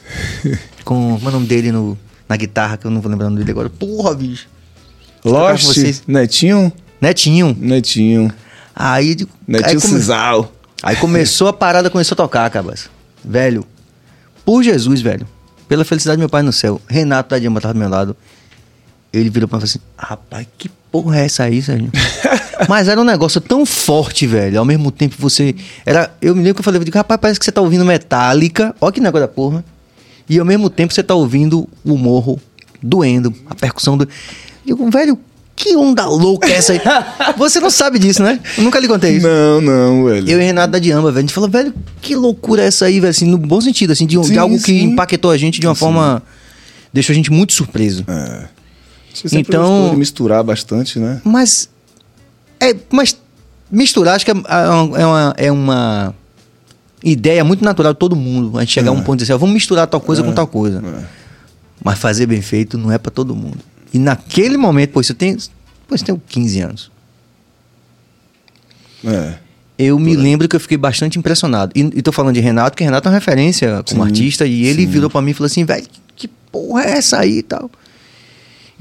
com 0.84 1.18
é 1.22 1.28
o 1.28 1.30
nome 1.30 1.46
dele 1.46 1.72
no, 1.72 1.98
na 2.28 2.36
guitarra, 2.36 2.76
que 2.76 2.86
eu 2.86 2.90
não 2.90 3.00
vou 3.00 3.10
lembrar 3.10 3.26
o 3.26 3.30
nome 3.30 3.40
dele 3.40 3.50
agora. 3.50 3.68
Porra, 3.68 4.14
bicho. 4.14 4.46
Lost, 5.24 5.64
vocês. 5.64 6.02
Netinho, 6.06 6.72
Netinho. 7.00 7.56
Netinho, 7.58 8.32
Aí, 8.74 9.08
aí, 9.08 9.26
Netinho 9.46 9.80
come- 9.80 9.94
Cisal. 9.94 10.52
aí 10.82 10.96
começou 10.96 11.48
a 11.48 11.52
parada, 11.52 11.90
começou 11.90 12.14
a 12.14 12.16
tocar, 12.16 12.48
cabas. 12.50 12.88
Velho, 13.24 13.64
por 14.44 14.62
Jesus, 14.62 15.02
velho. 15.02 15.26
Pela 15.68 15.84
felicidade 15.84 16.16
do 16.16 16.20
meu 16.20 16.28
pai 16.28 16.42
no 16.42 16.52
céu. 16.52 16.80
Renato 16.88 17.30
da 17.30 17.38
Diamba 17.38 17.60
tava 17.60 17.74
do 17.74 17.80
meu 17.80 17.88
lado. 17.88 18.16
Ele 19.12 19.28
virou 19.30 19.48
pra 19.48 19.58
mim 19.58 19.64
e 19.64 19.68
falou 19.68 19.80
assim: 19.80 19.80
Rapaz, 19.98 20.46
que 20.58 20.68
porra 20.90 21.18
é 21.20 21.24
essa 21.24 21.44
aí, 21.44 21.61
Sérgio? 21.62 21.90
Mas 22.68 22.88
era 22.88 23.00
um 23.00 23.04
negócio 23.04 23.40
tão 23.40 23.64
forte, 23.64 24.26
velho. 24.26 24.58
Ao 24.58 24.64
mesmo 24.64 24.90
tempo 24.90 25.16
você. 25.18 25.54
Era, 25.84 26.12
eu 26.20 26.34
me 26.34 26.42
lembro 26.42 26.54
que 26.56 26.61
eu 26.61 26.64
falei, 26.64 26.78
eu 26.80 26.84
digo, 26.84 26.96
rapaz, 26.96 27.18
parece 27.20 27.38
que 27.40 27.44
você 27.44 27.52
tá 27.52 27.61
ouvindo 27.61 27.84
Metallica. 27.84 28.74
Olha 28.80 28.92
que 28.92 29.00
negócio 29.00 29.26
da 29.26 29.32
porra. 29.32 29.64
E 30.28 30.38
ao 30.38 30.44
mesmo 30.44 30.68
tempo 30.70 30.92
você 30.92 31.02
tá 31.02 31.14
ouvindo 31.14 31.68
o 31.84 31.96
morro 31.96 32.38
doendo, 32.82 33.34
a 33.48 33.54
percussão 33.54 33.96
do. 33.96 34.04
Eu 34.04 34.76
digo, 34.76 34.90
velho, 34.90 35.18
que 35.56 35.74
onda 35.76 36.06
louca 36.06 36.48
é 36.48 36.52
essa 36.52 36.72
aí? 36.74 36.80
você 37.36 37.58
não 37.61 37.70
sabe 37.70 37.98
disso, 37.98 38.22
né? 38.22 38.38
Eu 38.56 38.62
nunca 38.62 38.78
lhe 38.78 38.86
contei 38.86 39.16
isso. 39.16 39.26
Não, 39.26 39.61
não, 39.61 40.04
velho. 40.04 40.28
Eu 40.28 40.40
e 40.40 40.44
Renato 40.44 40.72
da 40.72 40.78
Diamba, 40.78 41.11
velho. 41.11 41.18
A 41.18 41.20
gente 41.22 41.34
falou, 41.34 41.50
velho, 41.50 41.74
que 42.00 42.14
loucura 42.14 42.62
é 42.62 42.66
essa 42.66 42.84
aí, 42.84 43.00
velho? 43.00 43.11
Assim, 43.11 43.24
no 43.26 43.38
bom 43.38 43.61
sentido, 43.61 43.92
assim, 43.92 44.06
de, 44.06 44.16
um- 44.18 44.22
de 44.22 44.28
Sim, 44.28 44.38
algo 44.38 44.56
que 44.58 44.64
sim. 44.66 44.82
empaquetou 44.84 45.30
a 45.30 45.36
gente 45.36 45.61
de 45.61 45.66
uma 45.66 45.74
forma. 45.74 46.22
Deixou 46.92 47.12
a 47.12 47.16
gente 47.16 47.30
muito 47.32 47.52
surpreso. 47.52 48.04
É. 48.06 48.59
Você 49.12 49.28
sempre 49.28 49.54
Então- 49.56 49.94
misturar 49.94 50.42
bastante, 50.44 50.98
né? 50.98 51.20
Mas. 51.24 51.68
É, 52.61 52.74
mas 52.90 53.16
misturar, 53.70 54.16
acho 54.16 54.24
que 54.24 54.30
é, 54.30 54.34
é 54.34 55.06
uma, 55.06 55.34
é 55.36 55.50
uma- 55.52 56.14
é 57.04 57.11
ideia 57.11 57.42
muito 57.44 57.64
natural 57.64 57.92
de 57.92 57.98
todo 57.98 58.14
mundo. 58.14 58.58
A 58.58 58.61
gente 58.61 58.72
chegar 58.72 58.90
a 58.90 58.92
um 58.92 59.02
ponto 59.02 59.18
de 59.18 59.24
dizer, 59.24 59.32
assim, 59.32 59.40
vamos 59.40 59.54
misturar 59.54 59.86
tal 59.86 60.00
coisa 60.00 60.22
com 60.22 60.32
tal 60.32 60.46
coisa. 60.46 60.82
É. 60.84 61.04
Mas 61.82 61.98
fazer 61.98 62.26
bem 62.26 62.42
feito 62.42 62.76
não 62.76 62.92
é 62.92 62.98
pra 62.98 63.11
todo 63.11 63.34
mundo. 63.34 63.58
E 63.92 63.98
naquele 63.98 64.56
momento, 64.56 64.90
pô, 64.90 65.02
você 65.02 65.14
tem. 65.14 65.34
Pô, 65.88 65.96
você 65.96 66.04
tem 66.04 66.20
15 66.28 66.61
anos. 66.61 66.90
É. 69.04 69.34
Eu 69.78 69.98
me 69.98 70.14
lembro 70.14 70.46
que 70.46 70.54
eu 70.54 70.61
fiquei 70.61 70.76
bastante 70.76 71.18
impressionado. 71.18 71.72
E, 71.74 71.80
e 71.80 72.02
tô 72.02 72.12
falando 72.12 72.34
de 72.34 72.40
Renato, 72.40 72.76
que 72.76 72.84
Renato 72.84 73.08
é 73.08 73.11
uma 73.11 73.16
referência 73.16 73.82
como 73.88 74.02
Sim, 74.02 74.08
artista, 74.08 74.46
e 74.46 74.66
ele 74.66 74.84
virou 74.84 75.08
pra 75.08 75.22
mim 75.22 75.30
e 75.30 75.34
falou 75.34 75.46
assim, 75.46 75.64
velho, 75.64 75.86
que 76.14 76.28
porra 76.52 76.82
é 76.84 76.90
essa 76.98 77.18
aí 77.18 77.38
e 77.38 77.42
tal. 77.42 77.70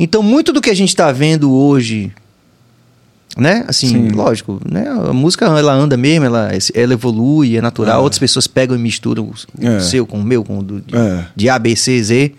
Então, 0.02 0.24
muito 0.24 0.54
do 0.54 0.62
que 0.62 0.70
a 0.70 0.74
gente 0.74 0.96
tá 0.96 1.12
vendo 1.12 1.54
hoje, 1.54 2.12
né? 3.38 3.66
Assim, 3.68 3.90
Sim. 3.90 4.08
lógico, 4.12 4.62
né? 4.70 4.88
A 4.88 5.12
música, 5.12 5.46
ela 5.46 5.74
anda 5.74 5.98
mesmo, 5.98 6.26
ela, 6.26 6.50
ela 6.74 6.94
evolui, 6.94 7.58
é 7.58 7.62
natural. 7.62 8.00
É. 8.00 8.04
Outras 8.04 8.18
pessoas 8.18 8.48
pegam 8.48 8.76
e 8.78 8.80
misturam 8.80 9.26
o 9.26 9.34
É. 9.68 9.80
seu 9.82 10.08
com 10.08 10.20
o 10.20 10.24
meu, 10.24 10.44
com 10.44 10.60
o 10.60 10.64
do, 10.64 10.80
de, 10.82 10.96
É. 10.96 11.26
de 11.36 11.50
A, 11.50 11.60
B, 11.60 11.76
C, 11.76 12.02
Z. 12.02 12.34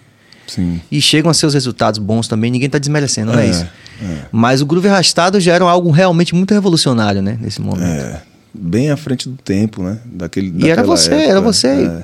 Sim. 0.46 0.80
E 0.90 1.00
chegam 1.00 1.30
a 1.30 1.34
seus 1.34 1.54
resultados 1.54 1.98
bons 2.00 2.26
também, 2.26 2.50
ninguém 2.50 2.68
tá 2.68 2.78
desmerecendo, 2.78 3.30
não 3.32 3.38
é, 3.38 3.46
É, 3.46 3.50
isso. 3.50 3.66
é. 4.02 4.22
Mas 4.32 4.60
o 4.62 4.66
groove 4.66 4.88
arrastado 4.88 5.38
já 5.38 5.54
era 5.54 5.64
algo 5.64 5.90
realmente 5.90 6.34
muito 6.34 6.52
revolucionário, 6.54 7.20
né? 7.22 7.38
Nesse 7.40 7.60
momento. 7.60 7.84
É. 7.84 8.22
Bem 8.52 8.90
à 8.90 8.96
frente 8.96 9.28
do 9.28 9.36
tempo, 9.36 9.80
né? 9.82 9.98
Daquele, 10.06 10.52
E 10.64 10.68
era 10.68 10.82
você, 10.82 11.12
época. 11.12 11.30
era 11.30 11.40
você. 11.40 12.02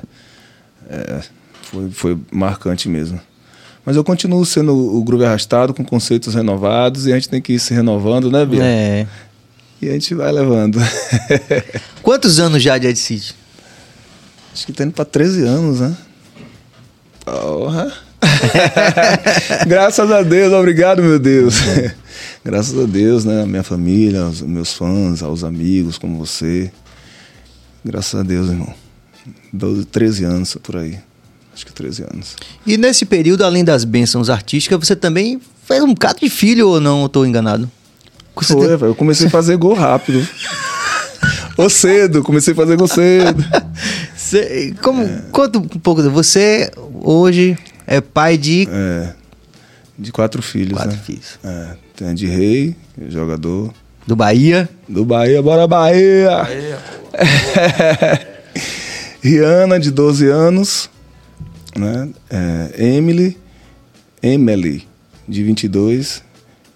Foi, 1.63 1.89
foi 1.91 2.17
marcante 2.31 2.87
mesmo. 2.87 3.19
Mas 3.87 3.95
eu 3.95 4.03
continuo 4.03 4.45
sendo 4.45 4.75
o 4.75 5.01
Groove 5.01 5.23
Arrastado, 5.23 5.73
com 5.73 5.81
conceitos 5.81 6.35
renovados, 6.35 7.07
e 7.07 7.13
a 7.13 7.15
gente 7.15 7.29
tem 7.29 7.41
que 7.41 7.53
ir 7.53 7.59
se 7.59 7.73
renovando, 7.73 8.29
né, 8.29 8.45
Bia? 8.45 8.61
É. 8.61 9.07
E 9.81 9.87
a 9.87 9.93
gente 9.93 10.13
vai 10.13 10.29
levando. 10.29 10.77
Quantos 12.03 12.37
anos 12.37 12.61
já 12.61 12.77
de 12.77 12.85
Ed 12.85 12.99
City? 12.99 13.33
Acho 14.53 14.65
que 14.65 14.73
tá 14.73 14.83
indo 14.83 14.91
pra 14.91 15.05
13 15.05 15.43
anos, 15.43 15.79
né? 15.79 15.95
Porra! 17.23 17.93
Graças 19.65 20.11
a 20.11 20.21
Deus, 20.21 20.51
obrigado, 20.51 21.01
meu 21.01 21.17
Deus. 21.17 21.55
Graças 22.43 22.77
a 22.77 22.85
Deus, 22.85 23.23
né? 23.23 23.43
A 23.43 23.45
minha 23.45 23.63
família, 23.63 24.23
aos 24.23 24.41
meus 24.41 24.73
fãs, 24.73 25.23
aos 25.23 25.45
amigos 25.45 25.97
como 25.97 26.17
você. 26.17 26.69
Graças 27.85 28.19
a 28.19 28.23
Deus, 28.23 28.49
irmão. 28.49 28.73
12, 29.53 29.85
13 29.85 30.25
anos 30.25 30.57
por 30.61 30.75
aí. 30.75 31.06
Acho 31.57 31.65
que 31.65 31.73
13 31.73 32.03
anos. 32.13 32.35
E 32.67 32.77
nesse 32.77 33.03
período, 33.03 33.43
além 33.43 33.63
das 33.63 33.83
bênçãos 33.83 34.29
artísticas, 34.29 34.77
você 34.77 34.95
também 34.95 35.41
fez 35.65 35.81
um 35.81 35.87
bocado 35.91 36.19
de 36.19 36.29
filho 36.29 36.69
ou 36.69 36.79
não? 36.79 37.01
Eu 37.01 37.09
tô 37.09 37.25
enganado? 37.25 37.67
Você 38.35 38.53
Foi, 38.53 38.67
tem- 38.67 38.77
velho. 38.77 38.91
Eu 38.91 38.95
comecei 38.95 39.25
a 39.25 39.29
fazer 39.31 39.57
gol 39.57 39.73
rápido. 39.73 40.25
Ou 41.57 41.67
cedo, 41.71 42.21
comecei 42.21 42.53
a 42.53 42.55
fazer 42.55 42.77
gol 42.77 42.87
cedo. 42.87 43.43
Você- 44.15 44.75
como, 44.83 45.03
Conta 45.31 45.57
um 45.57 45.67
pouco. 45.67 46.03
Você 46.11 46.69
hoje 46.93 47.57
é 47.87 47.99
pai 47.99 48.37
de 48.37 48.67
É. 48.71 49.13
De 49.97 50.11
quatro 50.11 50.43
filhos, 50.43 50.73
quatro 50.77 50.91
né? 50.95 51.01
filhos. 51.03 51.39
É. 51.43 51.69
Tem 51.95 52.13
de 52.13 52.27
rei, 52.27 52.75
jogador. 53.09 53.73
Do 54.05 54.15
Bahia. 54.15 54.69
Do 54.87 55.03
Bahia, 55.03 55.41
bora 55.41 55.65
Bahia! 55.67 56.47
Rihanna, 59.23 59.79
de 59.79 59.89
12 59.89 60.27
anos. 60.27 60.91
Né? 61.77 62.09
É, 62.29 62.95
Emily, 62.95 63.37
Emily, 64.21 64.87
de 65.27 65.43
22. 65.43 66.23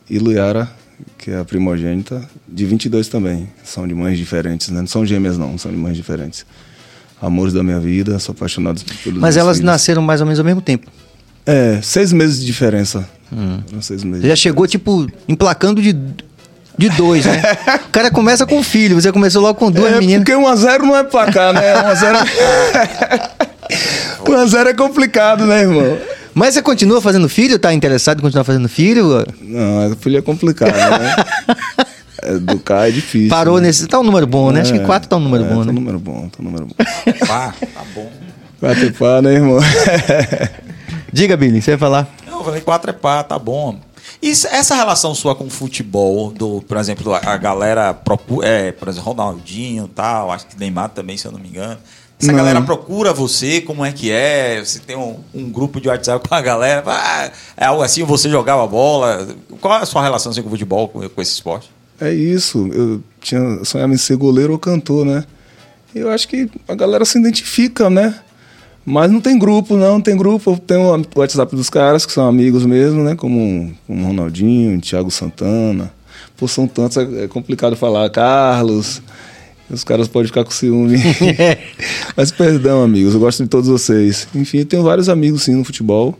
E 0.10 0.20
Luiara, 0.20 0.70
que 1.18 1.32
é 1.32 1.40
a 1.40 1.46
primogênita, 1.46 2.22
de 2.48 2.66
22 2.66 3.08
também. 3.08 3.50
São 3.64 3.88
de 3.88 3.94
mães 3.96 4.18
diferentes, 4.18 4.70
né? 4.70 4.82
Não 4.82 4.88
são 4.88 5.06
gêmeas, 5.06 5.38
não. 5.38 5.58
São 5.58 5.72
de 5.72 5.78
mães 5.78 5.96
diferentes. 5.96 6.46
Amores 7.22 7.54
da 7.54 7.64
minha 7.64 7.80
vida, 7.80 8.18
sou 8.20 8.34
apaixonado 8.34 8.82
pelos 9.04 9.20
Mas 9.20 9.38
elas 9.38 9.58
filhos. 9.58 9.72
nasceram 9.72 10.02
mais 10.02 10.22
ou 10.22 10.26
menos 10.26 10.40
ao 10.40 10.46
mesmo 10.46 10.62
tempo. 10.62 10.92
É, 11.46 11.80
seis 11.82 12.12
meses 12.12 12.40
de 12.40 12.46
diferença. 12.46 13.08
Hum. 13.32 13.60
Foram 13.68 13.82
Seis 13.82 14.04
meses. 14.04 14.26
Já 14.26 14.36
chegou, 14.36 14.68
tipo, 14.68 15.08
emplacando 15.28 15.82
de, 15.82 15.94
de 16.78 16.90
dois, 16.98 17.26
né? 17.26 17.42
o 17.88 17.90
cara 17.90 18.12
começa 18.12 18.46
com 18.46 18.58
um 18.58 18.64
filho, 18.64 19.00
você 19.00 19.12
começou 19.12 19.42
logo 19.42 19.58
com 19.58 19.72
duas 19.72 19.94
é, 19.94 20.00
meninas. 20.00 20.26
porque 20.26 20.34
1x0 20.34 20.80
não 20.80 20.96
é 20.98 21.04
placar, 21.04 21.54
né? 21.54 21.62
1x0 24.24 24.46
1x0 24.46 24.68
é 24.68 24.74
complicado, 24.74 25.46
né, 25.46 25.62
irmão? 25.62 25.98
Mas 26.34 26.54
você 26.54 26.62
continua 26.62 27.02
fazendo 27.02 27.28
filho? 27.28 27.60
Tá 27.60 27.74
interessado 27.74 28.20
em 28.20 28.22
continuar 28.22 28.44
fazendo 28.46 28.70
filho? 28.70 29.26
Não, 29.42 29.92
a 29.92 29.96
filha 29.96 30.20
é 30.20 30.22
complicado, 30.22 30.72
né? 30.74 31.16
Educar 32.24 32.88
é 32.88 32.92
difícil. 32.92 33.30
Parou 33.30 33.60
né? 33.60 33.68
nesse. 33.68 33.88
Tá 33.88 34.00
um 34.00 34.04
número 34.04 34.28
bom, 34.28 34.52
né? 34.52 34.62
Acho 34.62 34.74
que 34.74 34.80
É, 34.80 34.84
quatro 34.86 35.10
tá 35.10 35.18
um 35.18 35.20
número 35.20 35.44
é, 35.44 35.48
bom, 35.48 35.60
Tá 35.60 35.66
né? 35.66 35.72
um 35.72 35.76
número 35.76 36.00
bom, 36.00 36.30
tá 36.30 36.38
um 36.40 36.44
número 36.44 36.68
bom. 36.68 36.76
Pá, 37.28 37.54
tá 37.74 37.82
bom. 37.96 38.12
Quatro 38.60 38.94
pá, 38.94 39.22
né, 39.22 39.34
irmão? 39.34 39.58
Diga, 41.12 41.36
Billy, 41.36 41.62
você 41.62 41.72
vai 41.72 41.80
falar. 41.80 42.08
Não, 42.28 42.40
eu 42.40 42.44
falei 42.44 42.62
quatro 42.62 42.92
é 42.92 42.94
pá, 42.94 43.24
tá 43.24 43.40
bom. 43.40 43.80
E 44.22 44.30
essa 44.30 44.76
relação 44.76 45.16
sua 45.16 45.36
com 45.36 45.46
o 45.46 45.50
futebol, 45.50 46.32
do, 46.32 46.62
por 46.68 46.78
exemplo, 46.78 47.14
a, 47.14 47.18
a 47.18 47.38
galera 47.38 47.98
é, 48.44 48.72
por 48.72 48.88
exemplo, 48.88 49.12
Ronaldinho 49.14 49.86
e 49.86 49.90
tal, 49.90 50.32
acho 50.32 50.46
que 50.46 50.60
Neymar 50.60 50.90
também, 50.90 51.18
se 51.18 51.26
eu 51.26 51.32
não 51.32 51.40
me 51.40 51.50
engano. 51.50 51.78
Essa 52.22 52.32
Não. 52.32 52.38
galera 52.38 52.62
procura 52.62 53.12
você, 53.12 53.62
como 53.62 53.84
é 53.84 53.92
que 53.92 54.12
é? 54.12 54.64
Você 54.64 54.78
tem 54.78 54.96
um, 54.96 55.16
um 55.34 55.50
grupo 55.50 55.82
de 55.82 55.88
WhatsApp 55.88 56.28
com 56.28 56.36
a 56.36 56.42
galera, 56.42 56.84
ah, 56.86 57.32
é 57.58 57.66
algo 57.66 57.82
assim, 57.82 58.04
você 58.04 58.30
jogava 58.30 58.68
bola. 58.68 59.28
Qual 59.60 59.80
é 59.80 59.82
a 59.82 59.86
sua 59.88 60.04
relação 60.04 60.32
assim, 60.32 60.44
com 60.44 60.48
o 60.48 60.52
futebol, 60.52 60.88
com, 60.88 61.10
com 61.10 61.22
esse 61.22 61.32
esporte? 61.32 61.72
É 62.00 62.14
isso. 62.14 62.68
Eu 62.72 63.02
tinha 63.20 63.66
sonhava 63.66 63.92
em 63.92 63.98
ser 63.98 64.18
goleiro 64.18 64.54
ou 64.54 64.60
cantor, 64.60 65.04
né? 65.04 65.24
Eu 65.96 66.12
acho 66.12 66.28
que 66.28 66.48
a 66.68 66.76
galera 66.76 67.06
se 67.06 67.18
identifica, 67.18 67.90
né? 67.90 68.14
Mas 68.86 69.12
não 69.12 69.20
tem 69.20 69.38
grupo, 69.38 69.76
não, 69.76 69.94
não 69.94 70.02
tem 70.02 70.16
grupo. 70.16 70.60
Tem 70.60 70.78
o 70.78 71.06
WhatsApp 71.16 71.56
dos 71.56 71.70
caras, 71.72 72.06
que 72.06 72.12
são 72.12 72.28
amigos 72.28 72.66
mesmo, 72.68 73.04
né? 73.04 73.16
Como, 73.16 73.76
como 73.88 74.04
o 74.04 74.08
Ronaldinho, 74.08 74.80
Thiago 74.80 75.10
Santana. 75.10 75.92
Pô, 76.38 76.48
são 76.48 76.68
tantos, 76.68 76.98
é 76.98 77.24
é 77.24 77.28
complicado 77.28 77.76
falar. 77.76 78.10
Carlos. 78.12 79.02
Os 79.72 79.84
caras 79.84 80.08
podem 80.08 80.28
ficar 80.28 80.44
com 80.44 80.52
ciúme. 80.52 80.98
Mas 82.16 82.32
perdão, 82.32 82.84
amigos, 82.84 83.14
eu 83.14 83.20
gosto 83.20 83.44
de 83.44 83.50
todos 83.50 83.70
vocês. 83.70 84.28
Enfim, 84.36 84.60
eu 84.60 84.66
tenho 84.66 84.84
vários 84.84 85.08
amigos, 85.08 85.44
sim, 85.44 85.56
no 85.56 85.64
futebol. 85.64 86.18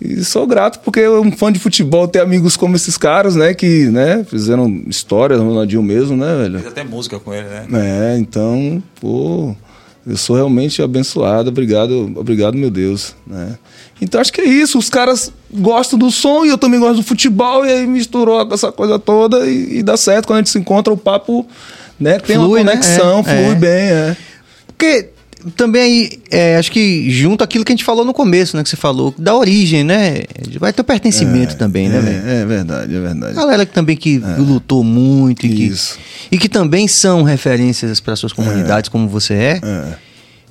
E 0.00 0.24
sou 0.24 0.46
grato 0.46 0.80
porque 0.80 1.00
eu 1.00 1.20
um 1.20 1.30
fã 1.30 1.52
de 1.52 1.58
futebol 1.58 2.08
ter 2.08 2.20
amigos 2.20 2.56
como 2.56 2.74
esses 2.74 2.96
caras, 2.96 3.36
né? 3.36 3.52
Que 3.52 3.86
né, 3.90 4.24
fizeram 4.24 4.82
história, 4.86 5.36
Ronaldinho 5.36 5.82
mesmo, 5.82 6.16
né, 6.16 6.34
velho? 6.36 6.58
Fez 6.58 6.72
até 6.72 6.82
música 6.82 7.18
com 7.18 7.34
ele, 7.34 7.46
né? 7.46 7.66
É, 8.14 8.18
então, 8.18 8.82
pô, 8.98 9.54
eu 10.06 10.16
sou 10.16 10.36
realmente 10.36 10.80
abençoado, 10.80 11.50
obrigado, 11.50 12.10
obrigado, 12.16 12.56
meu 12.56 12.70
Deus, 12.70 13.14
né? 13.26 13.58
Então 14.00 14.18
acho 14.18 14.32
que 14.32 14.40
é 14.40 14.46
isso, 14.46 14.78
os 14.78 14.88
caras 14.88 15.30
gostam 15.52 15.98
do 15.98 16.10
som 16.10 16.46
e 16.46 16.48
eu 16.48 16.56
também 16.56 16.80
gosto 16.80 16.96
do 16.96 17.02
futebol, 17.02 17.66
e 17.66 17.70
aí 17.70 17.86
misturou 17.86 18.40
essa 18.50 18.72
coisa 18.72 18.98
toda 18.98 19.46
e, 19.46 19.78
e 19.78 19.82
dá 19.82 19.98
certo 19.98 20.26
quando 20.26 20.38
a 20.38 20.40
gente 20.40 20.50
se 20.50 20.58
encontra, 20.58 20.90
o 20.90 20.96
papo, 20.96 21.46
né, 22.00 22.18
tem 22.18 22.36
Flui, 22.36 22.60
uma 22.62 22.64
né? 22.64 22.72
conexão, 22.72 23.20
É, 23.20 23.22
flui 23.22 23.52
é. 23.52 23.54
bem, 23.54 23.70
é. 23.90 24.16
Porque 24.66 25.08
também 25.56 25.82
aí, 25.82 26.22
é, 26.30 26.56
acho 26.56 26.70
que 26.70 27.10
junto 27.10 27.42
aquilo 27.42 27.64
que 27.64 27.72
a 27.72 27.74
gente 27.74 27.84
falou 27.84 28.04
no 28.04 28.12
começo, 28.12 28.56
né? 28.56 28.62
Que 28.62 28.68
você 28.68 28.76
falou, 28.76 29.14
da 29.18 29.34
origem, 29.34 29.82
né? 29.84 30.22
Vai 30.58 30.72
ter 30.72 30.82
o 30.82 30.84
pertencimento 30.84 31.56
também, 31.56 31.88
né? 31.88 32.22
É, 32.26 32.42
é 32.42 32.46
verdade, 32.46 32.94
é 32.94 33.00
verdade. 33.00 33.34
Galera 33.34 33.64
que 33.64 33.72
também 33.72 33.96
que 33.96 34.18
lutou 34.38 34.84
muito 34.84 35.46
e 35.46 35.48
que, 35.48 35.62
Isso. 35.64 35.98
e 36.30 36.36
que 36.38 36.48
também 36.48 36.86
são 36.88 37.22
referências 37.22 38.00
para 38.00 38.16
suas 38.16 38.32
comunidades, 38.32 38.88
como 38.90 39.08
você 39.08 39.34
é, 39.34 39.60
É, 39.62 39.94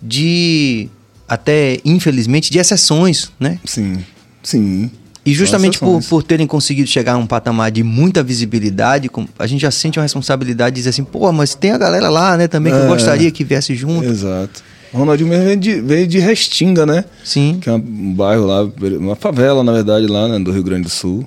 de 0.02 0.90
até, 1.28 1.80
infelizmente, 1.86 2.50
de 2.52 2.58
exceções, 2.58 3.32
né? 3.40 3.60
sim, 3.66 3.98
sim. 4.42 4.90
E 5.26 5.34
justamente 5.34 5.78
por, 5.80 6.02
por 6.04 6.24
terem 6.24 6.48
conseguido 6.48 6.88
chegar 6.88 7.14
a 7.14 7.18
um 7.18 7.28
patamar 7.28 7.70
de 7.72 7.84
muita 7.84 8.24
visibilidade, 8.24 9.10
a 9.38 9.46
gente 9.48 9.62
já 9.62 9.70
sente 9.72 10.00
uma 10.00 10.04
responsabilidade 10.04 10.76
de 10.76 10.80
dizer 10.80 10.90
assim, 10.90 11.04
pô, 11.04 11.32
mas 11.32 11.54
tem 11.54 11.72
a 11.72 11.78
galera 11.78 12.10
lá, 12.10 12.38
né, 12.38 12.48
também 12.48 12.72
que 12.74 12.80
eu 12.80 12.86
É. 12.86 12.88
gostaria 12.88 13.30
que 13.30 13.44
viesse 13.44 13.76
junto. 13.76 14.06
Exato. 14.08 14.64
O 14.94 14.98
Ronaldinho 14.98 15.30
mesmo 15.30 15.46
veio 15.46 15.58
de, 15.58 15.82
veio 15.82 16.08
de 16.08 16.18
Restinga, 16.20 16.84
né? 16.86 17.06
Sim. 17.24 17.60
Que 17.62 17.70
é 17.70 17.74
um 17.74 17.80
bairro 18.14 18.46
lá, 18.46 18.64
uma 18.98 19.16
favela, 19.16 19.64
na 19.64 19.72
verdade, 19.72 20.08
lá 20.08 20.28
né, 20.28 20.40
do 20.40 20.52
Rio 20.52 20.64
Grande 20.64 20.84
do 20.84 20.90
Sul. 20.90 21.24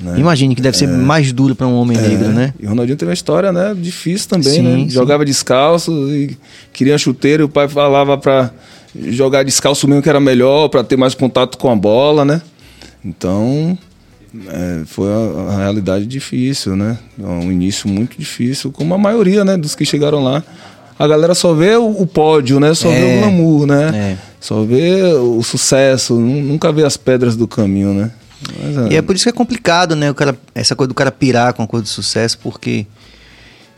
né? 0.00 0.18
Imagine 0.18 0.56
que 0.56 0.62
deve 0.62 0.76
ser 0.76 0.88
mais 0.88 1.30
duro 1.32 1.54
para 1.54 1.68
um 1.68 1.74
homem 1.74 1.96
negro, 1.96 2.24
É, 2.24 2.32
né? 2.32 2.54
E 2.58 2.66
o 2.66 2.70
Ronaldinho 2.70 2.96
teve 2.96 3.10
uma 3.10 3.14
história, 3.14 3.52
né? 3.52 3.76
Difícil 3.78 4.28
também, 4.28 4.52
Sim, 4.54 4.62
né? 4.62 4.76
sim. 4.78 4.90
Jogava 4.90 5.24
descalço 5.24 5.92
e 6.12 6.36
queria 6.72 6.98
chuteiro. 6.98 7.44
E 7.44 7.46
o 7.46 7.48
pai 7.48 7.68
falava 7.68 8.18
pra 8.18 8.50
jogar 8.96 9.44
descalço 9.44 9.86
mesmo 9.86 10.02
que 10.02 10.08
era 10.08 10.18
melhor, 10.18 10.68
pra 10.68 10.82
ter 10.82 10.96
mais 10.96 11.14
contato 11.14 11.56
com 11.58 11.70
a 11.70 11.76
bola, 11.76 12.24
né? 12.24 12.42
Então, 13.04 13.76
é, 14.48 14.82
foi 14.86 15.08
uma, 15.08 15.42
uma 15.42 15.56
realidade 15.58 16.06
difícil, 16.06 16.74
né? 16.76 16.98
Um 17.18 17.50
início 17.52 17.88
muito 17.88 18.18
difícil, 18.18 18.72
como 18.72 18.94
a 18.94 18.98
maioria, 18.98 19.44
né? 19.44 19.56
Dos 19.56 19.74
que 19.74 19.84
chegaram 19.84 20.22
lá. 20.22 20.42
A 20.98 21.06
galera 21.08 21.34
só 21.34 21.52
vê 21.54 21.76
o, 21.76 21.88
o 22.02 22.06
pódio, 22.06 22.58
né? 22.60 22.72
Só 22.74 22.88
vê 22.88 22.96
É. 22.96 23.16
o 23.16 23.20
glamour, 23.20 23.66
né? 23.66 23.90
É. 24.12 24.16
Só 24.40 24.62
vê 24.62 25.02
o 25.02 25.42
sucesso, 25.42 26.14
nu- 26.18 26.40
nunca 26.42 26.70
vê 26.72 26.84
as 26.84 26.96
pedras 26.96 27.36
do 27.36 27.48
caminho, 27.48 27.92
né? 27.92 28.10
Mas, 28.62 28.92
E 28.92 28.96
é 28.96 29.02
por 29.02 29.14
isso 29.14 29.24
que 29.24 29.28
é 29.30 29.32
complicado, 29.32 29.96
né? 29.96 30.10
O 30.10 30.14
cara, 30.14 30.36
essa 30.54 30.76
coisa 30.76 30.88
do 30.88 30.94
cara 30.94 31.10
pirar 31.10 31.52
com 31.54 31.62
a 31.62 31.66
coisa 31.66 31.84
de 31.84 31.90
sucesso, 31.90 32.38
porque 32.38 32.86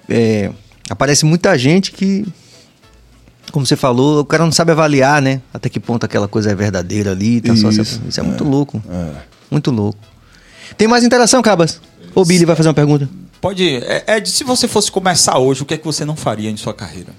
é, 0.09 0.51
aparece 0.91 1.25
muita 1.25 1.57
gente 1.57 1.91
que, 1.93 2.27
como 3.57 3.65
você 3.65 3.75
falou, 3.75 4.21
o 4.21 4.25
cara 4.27 4.45
não 4.45 4.53
sabe 4.53 4.73
avaliar, 4.73 5.23
né? 5.23 5.41
Até 5.51 5.71
que 5.71 5.81
ponto 5.81 6.05
aquela 6.05 6.29
coisa 6.29 6.51
é 6.51 6.55
verdadeira 6.55 7.13
ali. 7.13 7.41
Tá 7.41 7.57
só, 7.57 7.71
Isso, 7.71 8.03
isso 8.07 8.21
é 8.21 8.23
muito 8.23 8.45
louco. 8.45 8.83
é. 8.87 9.23
Muito 9.51 9.71
louco. 9.71 9.99
Tem 10.77 10.87
mais 10.87 11.03
interação, 11.03 11.41
Cabas? 11.41 11.81
Ô, 12.15 12.23
Billy 12.23 12.45
vai 12.45 12.55
fazer 12.55 12.69
uma 12.69 12.75
pergunta. 12.75 13.09
Pode. 13.41 13.77
É, 13.77 14.19
Ed, 14.19 14.29
se 14.29 14.45
você 14.45 14.69
fosse 14.69 14.93
começar 14.93 15.39
hoje, 15.39 15.63
o 15.63 15.65
que 15.65 15.73
é 15.73 15.79
que 15.79 15.87
você 15.87 16.05
não 16.05 16.15
faria 16.15 16.51
em 16.51 16.57
sua 16.59 16.75
carreira? 16.75 17.15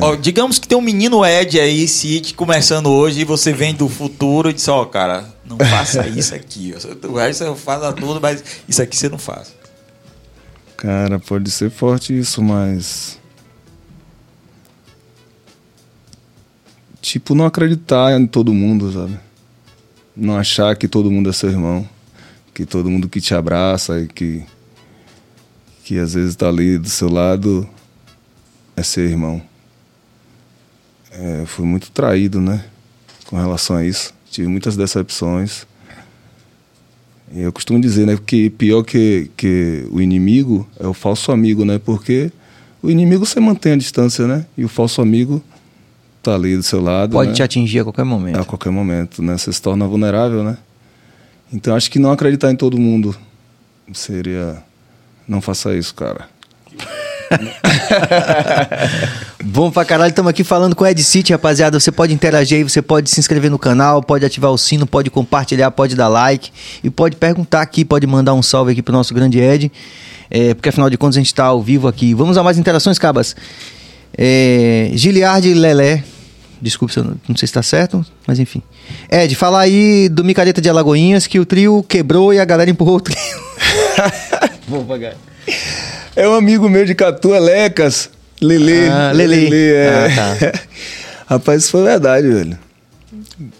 Ó, 0.00 0.16
digamos 0.16 0.58
que 0.58 0.66
tem 0.66 0.78
um 0.78 0.80
menino 0.80 1.22
Ed 1.22 1.60
aí, 1.60 1.86
Cid, 1.86 2.32
começando 2.32 2.88
hoje, 2.88 3.20
e 3.20 3.24
você 3.24 3.52
vem 3.52 3.74
do 3.74 3.90
futuro 3.90 4.48
e 4.48 4.54
diz, 4.54 4.66
ó, 4.68 4.86
cara, 4.86 5.28
não 5.44 5.58
faça 5.58 6.06
isso 6.08 6.34
aqui. 6.34 6.74
O 7.06 7.14
resto 7.14 7.44
você 7.44 7.54
faz 7.56 7.94
tudo, 7.94 8.18
mas 8.22 8.42
isso 8.66 8.80
aqui 8.80 8.96
você 8.96 9.10
não 9.10 9.18
faz. 9.18 9.54
Cara, 10.78 11.18
pode 11.18 11.50
ser 11.50 11.70
forte 11.70 12.18
isso, 12.18 12.40
mas. 12.40 13.19
Tipo, 17.10 17.34
não 17.34 17.44
acreditar 17.44 18.16
em 18.20 18.24
todo 18.24 18.54
mundo, 18.54 18.92
sabe? 18.92 19.18
Não 20.16 20.36
achar 20.36 20.76
que 20.76 20.86
todo 20.86 21.10
mundo 21.10 21.28
é 21.28 21.32
seu 21.32 21.50
irmão. 21.50 21.84
Que 22.54 22.64
todo 22.64 22.88
mundo 22.88 23.08
que 23.08 23.20
te 23.20 23.34
abraça 23.34 23.98
e 23.98 24.06
que. 24.06 24.44
que 25.82 25.98
às 25.98 26.14
vezes 26.14 26.36
tá 26.36 26.46
ali 26.46 26.78
do 26.78 26.88
seu 26.88 27.10
lado 27.10 27.68
é 28.76 28.82
seu 28.84 29.04
irmão. 29.04 29.42
É, 31.10 31.42
fui 31.46 31.66
muito 31.66 31.90
traído, 31.90 32.40
né? 32.40 32.64
Com 33.26 33.36
relação 33.36 33.74
a 33.74 33.84
isso. 33.84 34.14
tive 34.30 34.46
muitas 34.46 34.76
decepções. 34.76 35.66
E 37.32 37.40
eu 37.40 37.52
costumo 37.52 37.80
dizer, 37.80 38.06
né, 38.06 38.16
que 38.24 38.50
pior 38.50 38.84
que, 38.84 39.28
que 39.36 39.84
o 39.90 40.00
inimigo 40.00 40.64
é 40.78 40.86
o 40.86 40.94
falso 40.94 41.32
amigo, 41.32 41.64
né? 41.64 41.76
Porque 41.76 42.30
o 42.80 42.88
inimigo 42.88 43.26
você 43.26 43.40
mantém 43.40 43.72
a 43.72 43.76
distância, 43.76 44.28
né? 44.28 44.46
E 44.56 44.64
o 44.64 44.68
falso 44.68 45.02
amigo 45.02 45.42
tá 46.22 46.34
ali 46.34 46.56
do 46.56 46.62
seu 46.62 46.80
lado. 46.80 47.12
Pode 47.12 47.30
né? 47.30 47.36
te 47.36 47.42
atingir 47.42 47.80
a 47.80 47.84
qualquer 47.84 48.04
momento. 48.04 48.38
A 48.38 48.44
qualquer 48.44 48.70
momento, 48.70 49.22
né? 49.22 49.36
Você 49.36 49.52
se 49.52 49.60
torna 49.60 49.86
vulnerável, 49.86 50.42
né? 50.42 50.56
Então 51.52 51.74
acho 51.74 51.90
que 51.90 51.98
não 51.98 52.12
acreditar 52.12 52.50
em 52.50 52.56
todo 52.56 52.78
mundo 52.78 53.14
seria. 53.92 54.62
Não 55.26 55.40
faça 55.40 55.74
isso, 55.74 55.94
cara. 55.94 56.28
Bom 59.44 59.70
pra 59.70 59.84
caralho, 59.84 60.10
estamos 60.10 60.30
aqui 60.30 60.42
falando 60.42 60.74
com 60.74 60.84
o 60.84 60.86
Ed 60.86 61.02
City, 61.02 61.32
rapaziada. 61.32 61.78
Você 61.78 61.92
pode 61.92 62.12
interagir 62.12 62.58
aí, 62.58 62.64
você 62.64 62.82
pode 62.82 63.10
se 63.10 63.20
inscrever 63.20 63.50
no 63.50 63.58
canal, 63.58 64.02
pode 64.02 64.24
ativar 64.24 64.50
o 64.50 64.58
sino, 64.58 64.86
pode 64.86 65.10
compartilhar, 65.10 65.70
pode 65.70 65.94
dar 65.94 66.08
like 66.08 66.50
e 66.82 66.90
pode 66.90 67.16
perguntar 67.16 67.62
aqui, 67.62 67.84
pode 67.84 68.06
mandar 68.06 68.34
um 68.34 68.42
salve 68.42 68.72
aqui 68.72 68.82
pro 68.82 68.92
nosso 68.92 69.14
grande 69.14 69.38
Ed. 69.38 69.70
É, 70.30 70.54
porque 70.54 70.68
afinal 70.68 70.88
de 70.88 70.96
contas 70.96 71.16
a 71.16 71.20
gente 71.20 71.34
tá 71.34 71.44
ao 71.44 71.62
vivo 71.62 71.88
aqui. 71.88 72.14
Vamos 72.14 72.36
a 72.36 72.42
mais 72.42 72.58
interações, 72.58 72.98
Cabas. 72.98 73.34
É, 74.16 74.90
Giliard 74.94 75.52
Lelé. 75.54 76.02
Desculpe 76.62 76.92
se 76.92 77.00
eu 77.00 77.04
não, 77.04 77.14
não 77.28 77.36
sei 77.36 77.46
se 77.48 77.54
tá 77.54 77.62
certo, 77.62 78.04
mas 78.26 78.38
enfim. 78.38 78.62
Ed, 79.10 79.34
fala 79.34 79.60
aí 79.60 80.08
do 80.10 80.22
Micareta 80.22 80.60
de 80.60 80.68
Alagoinhas 80.68 81.26
que 81.26 81.40
o 81.40 81.46
trio 81.46 81.82
quebrou 81.88 82.34
e 82.34 82.38
a 82.38 82.44
galera 82.44 82.70
empurrou 82.70 82.96
o 82.96 83.00
trio. 83.00 83.16
Vou 84.68 84.84
pagar. 84.84 85.14
É 86.14 86.28
um 86.28 86.34
amigo 86.34 86.68
meu 86.68 86.84
de 86.84 86.94
Catu, 86.94 87.30
Lecas. 87.30 88.10
Lele. 88.42 88.88
Ah, 88.88 89.12
Lele. 89.12 89.54
é. 89.72 90.06
Ah, 90.12 90.36
tá. 90.36 90.60
Rapaz, 91.34 91.62
isso 91.62 91.70
foi 91.72 91.82
verdade, 91.84 92.28
velho. 92.28 92.58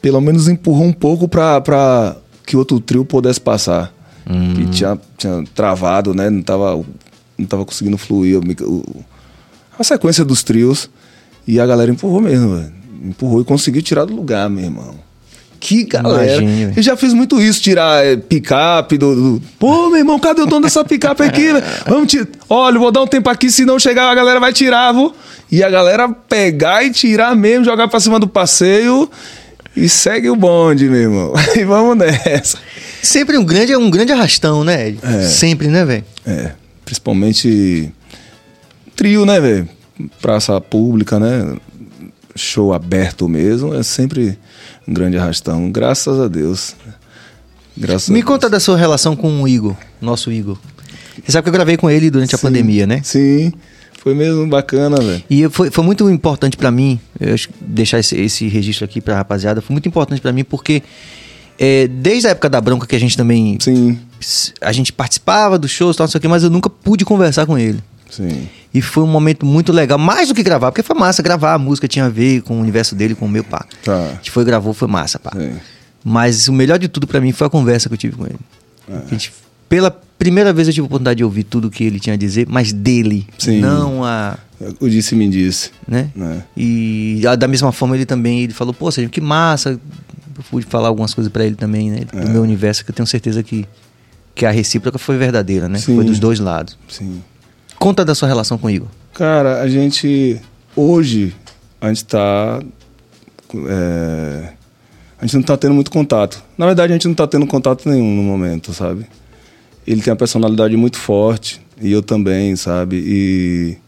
Pelo 0.03 0.21
menos 0.21 0.49
empurrou 0.49 0.85
um 0.85 0.93
pouco 0.93 1.27
pra, 1.29 1.61
pra 1.61 2.17
que 2.47 2.57
outro 2.57 2.81
trio 2.81 3.05
pudesse 3.05 3.41
passar. 3.41 3.93
Hum. 4.29 4.55
Que 4.55 4.67
tinha, 4.67 4.99
tinha 5.17 5.43
travado, 5.55 6.13
né? 6.15 6.29
Não 6.29 6.43
tava, 6.43 6.85
não 7.39 7.47
tava 7.47 7.65
conseguindo 7.65 7.97
fluir 7.97 8.39
o 8.39 8.43
mic- 8.47 8.63
a 9.81 9.85
sequência 9.85 10.25
dos 10.25 10.43
trios. 10.43 10.89
E 11.47 11.59
a 11.59 11.67
galera 11.67 11.91
empurrou 11.91 12.21
mesmo, 12.21 12.57
velho. 12.57 12.73
Empurrou 13.05 13.41
e 13.41 13.45
conseguiu 13.45 13.83
tirar 13.83 14.05
do 14.05 14.15
lugar, 14.15 14.49
meu 14.51 14.65
irmão. 14.65 14.95
Que 15.59 15.85
galera. 15.85 16.25
Imagine, 16.43 16.65
velho. 16.67 16.79
Eu 16.79 16.83
já 16.83 16.97
fiz 16.97 17.13
muito 17.13 17.41
isso, 17.41 17.61
tirar 17.61 18.05
é, 18.05 18.17
picape 18.17 18.97
do, 18.97 19.15
do- 19.39 19.43
Pô, 19.59 19.89
meu 19.91 19.99
irmão, 19.99 20.19
cadê 20.19 20.41
o 20.43 20.47
dono 20.47 20.63
dessa 20.63 20.83
picape 20.85 21.23
aqui? 21.23 21.49
Vamos 21.87 22.11
tirar. 22.11 22.27
Olha, 22.49 22.79
vou 22.79 22.91
dar 22.91 23.03
um 23.03 23.07
tempo 23.07 23.29
aqui, 23.29 23.51
se 23.51 23.65
não 23.65 23.79
chegar 23.79 24.11
a 24.11 24.15
galera 24.15 24.41
vai 24.41 24.53
tirar, 24.53 24.93
viu? 24.93 25.13
E 25.53 25.63
a 25.63 25.69
galera 25.69 26.09
pegar 26.09 26.83
e 26.85 26.91
tirar 26.91 27.35
mesmo, 27.37 27.65
jogar 27.65 27.89
pra 27.89 28.01
cima 28.01 28.19
do 28.19 28.27
passeio 28.29 29.11
e 29.77 29.89
segue 29.89 30.31
o 30.31 30.37
bonde, 30.37 30.89
meu 30.89 31.01
irmão. 31.01 31.33
E 31.57 31.65
vamos 31.65 31.97
nessa. 31.99 32.57
Sempre 33.03 33.37
um 33.37 33.45
grande, 33.45 33.75
um 33.77 33.91
grande 33.91 34.13
arrastão, 34.13 34.63
né, 34.65 34.89
Ed? 34.89 34.99
É. 35.03 35.23
Sempre, 35.27 35.69
né, 35.69 35.85
velho? 35.85 36.05
É, 36.27 36.53
principalmente 36.87 37.91
trio, 39.01 39.25
né, 39.25 39.41
velho? 39.41 39.67
Praça 40.21 40.61
pública, 40.61 41.19
né? 41.19 41.57
Show 42.37 42.75
aberto 42.75 43.27
mesmo, 43.27 43.75
é 43.75 43.83
sempre 43.83 44.39
um 44.87 44.93
grande 44.93 45.17
arrastão. 45.17 45.71
Graças 45.73 46.21
a 46.21 46.29
Deus. 46.29 46.77
Graças 47.75 48.11
Me 48.11 48.21
a 48.21 48.23
conta 48.23 48.51
da 48.51 48.61
sua 48.61 48.77
relação 48.77 49.17
com 49.17 49.41
o 49.43 49.49
Igor, 49.49 49.75
nosso 50.03 50.31
Igor. 50.31 50.59
Você 51.25 51.33
sabe 51.33 51.45
que 51.45 51.49
eu 51.49 51.53
gravei 51.55 51.79
com 51.79 51.89
ele 51.89 52.11
durante 52.11 52.35
a 52.35 52.39
Sim, 52.39 52.47
pandemia, 52.47 52.87
né? 52.87 53.01
Sim, 53.03 53.55
foi 54.03 54.15
mesmo 54.15 54.47
bacana, 54.47 55.01
velho. 55.01 55.23
E 55.31 55.49
foi, 55.49 55.71
foi 55.71 55.83
muito 55.83 56.09
importante 56.11 56.59
pra 56.59 56.71
mim, 56.71 57.01
eu 57.19 57.33
acho 57.33 57.49
deixar 57.59 57.99
esse, 57.99 58.15
esse 58.21 58.49
registro 58.49 58.85
aqui 58.85 59.01
pra 59.01 59.17
rapaziada, 59.17 59.63
foi 59.63 59.73
muito 59.73 59.89
importante 59.89 60.21
pra 60.21 60.31
mim 60.31 60.45
porque 60.45 60.83
é, 61.59 61.89
desde 61.89 62.29
a 62.29 62.33
época 62.33 62.51
da 62.51 62.61
bronca 62.61 62.87
que 62.87 62.97
a 62.97 63.01
gente 63.01 63.17
também. 63.17 63.57
Sim, 63.61 63.99
A 64.61 64.73
gente 64.73 64.93
participava 64.93 65.59
dos 65.59 65.71
shows 65.71 65.97
e 65.97 65.99
tal, 65.99 66.05
não 66.05 66.11
sei 66.11 66.19
o 66.19 66.21
quê, 66.21 66.29
mas 66.29 66.43
eu 66.43 66.51
nunca 66.51 66.69
pude 66.69 67.03
conversar 67.07 67.47
com 67.47 67.57
ele. 67.57 67.83
Sim. 68.11 68.49
E 68.73 68.81
foi 68.83 69.03
um 69.03 69.07
momento 69.07 69.45
muito 69.47 69.73
legal, 69.73 69.99
mais 69.99 70.29
do 70.29 70.35
que 70.35 70.43
gravar, 70.43 70.71
porque 70.71 70.83
foi 70.83 70.97
massa 70.97 71.23
gravar, 71.23 71.55
a 71.55 71.59
música 71.59 71.89
tinha 71.89 72.05
a 72.05 72.09
ver 72.09 72.43
com 72.43 72.57
o 72.57 72.61
universo 72.61 72.95
dele, 72.95 73.15
com 73.15 73.27
o 73.27 73.29
meu 73.29 73.43
pá. 73.45 73.65
Tá. 73.85 73.97
A 73.97 74.15
gente 74.15 74.31
foi 74.31 74.45
gravou, 74.45 74.73
foi 74.75 74.87
massa, 74.89 75.19
pá. 75.19 75.33
Sim. 75.37 75.53
Mas 76.05 76.49
o 76.49 76.53
melhor 76.53 76.79
de 76.79 76.89
tudo 76.89 77.07
pra 77.07 77.21
mim 77.21 77.33
foi 77.33 77.47
a 77.47 77.51
conversa 77.51 77.89
que 77.89 77.95
eu 77.95 77.99
tive 77.99 78.17
com 78.17 78.27
ele. 78.27 78.39
A 78.89 79.07
gente- 79.11 79.33
pela 79.69 79.91
primeira 79.91 80.53
vez 80.53 80.67
eu 80.69 80.75
tive 80.75 80.85
a 80.85 80.87
oportunidade 80.87 81.19
de 81.19 81.25
ouvir 81.25 81.45
tudo 81.45 81.71
que 81.71 81.85
ele 81.85 81.99
tinha 82.01 82.15
a 82.15 82.17
dizer, 82.17 82.47
mas 82.49 82.73
dele, 82.73 83.27
Sim. 83.39 83.61
não 83.61 84.05
a, 84.05 84.37
O 84.81 84.89
disse 84.89 85.15
me 85.15 85.29
disse. 85.29 85.71
né? 85.87 86.11
né? 86.15 86.43
E 86.57 87.23
da 87.39 87.47
mesma 87.49 87.71
forma 87.73 87.95
ele 87.97 88.07
também 88.07 88.41
ele 88.43 88.53
falou, 88.53 88.73
pô, 88.75 88.91
Sérgio, 88.91 89.11
que 89.11 89.21
massa. 89.21 89.71
Eu 90.37 90.45
pude 90.51 90.65
falar 90.67 90.89
algumas 90.89 91.13
coisas 91.13 91.31
pra 91.33 91.45
ele 91.45 91.55
também, 91.55 91.91
né? 91.91 92.01
Do 92.11 92.19
É. 92.19 92.25
meu 92.25 92.43
universo, 92.43 92.85
que 92.85 92.91
eu 92.91 92.95
tenho 92.95 93.07
certeza 93.07 93.43
que 93.43 93.67
que 94.35 94.47
a 94.47 94.51
recíproca 94.51 94.97
foi 94.97 95.19
verdadeira, 95.19 95.69
né? 95.69 95.79
Sim. 95.79 95.97
Foi 95.97 96.05
dos 96.05 96.19
dois 96.19 96.39
lados. 96.39 96.79
Sim. 96.89 97.21
Conta 97.81 98.05
da 98.05 98.15
sua 98.15 98.29
relação 98.29 98.59
com 98.59 98.67
o 98.67 98.71
Igor. 98.71 98.89
Cara, 99.15 99.63
a 99.63 99.67
gente. 99.67 100.39
Hoje, 100.77 101.35
a 101.81 101.89
gente 101.89 102.05
tá. 102.05 102.61
é, 103.55 104.53
a 105.19 105.25
gente 105.25 105.37
não 105.37 105.43
tá 105.43 105.57
tendo 105.57 105.73
muito 105.73 105.91
contato. 105.91 106.45
Na 106.59 106.67
verdade, 106.67 106.93
a 106.93 106.95
gente 106.95 107.09
não 107.09 107.15
tá 107.15 107.27
tendo 107.27 107.47
contato 107.47 107.89
nenhum 107.89 108.15
no 108.15 108.23
momento, 108.23 108.75
sabe? 108.75 109.07
Ele 109.87 110.03
tem 110.03 110.13
uma 110.13 110.17
personalidade 110.19 110.77
muito 110.77 110.99
forte, 110.99 111.59
e 111.81 111.91
eu 111.91 112.03
também, 112.03 112.55
sabe? 112.55 112.97
E. 112.97 113.79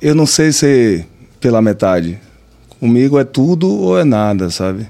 Eu 0.00 0.14
não 0.14 0.24
sei 0.24 0.52
ser 0.52 1.04
pela 1.40 1.60
metade. 1.60 2.16
Comigo 2.78 3.18
é 3.18 3.24
tudo 3.24 3.68
ou 3.68 3.98
é 3.98 4.04
nada, 4.04 4.50
sabe? 4.50 4.88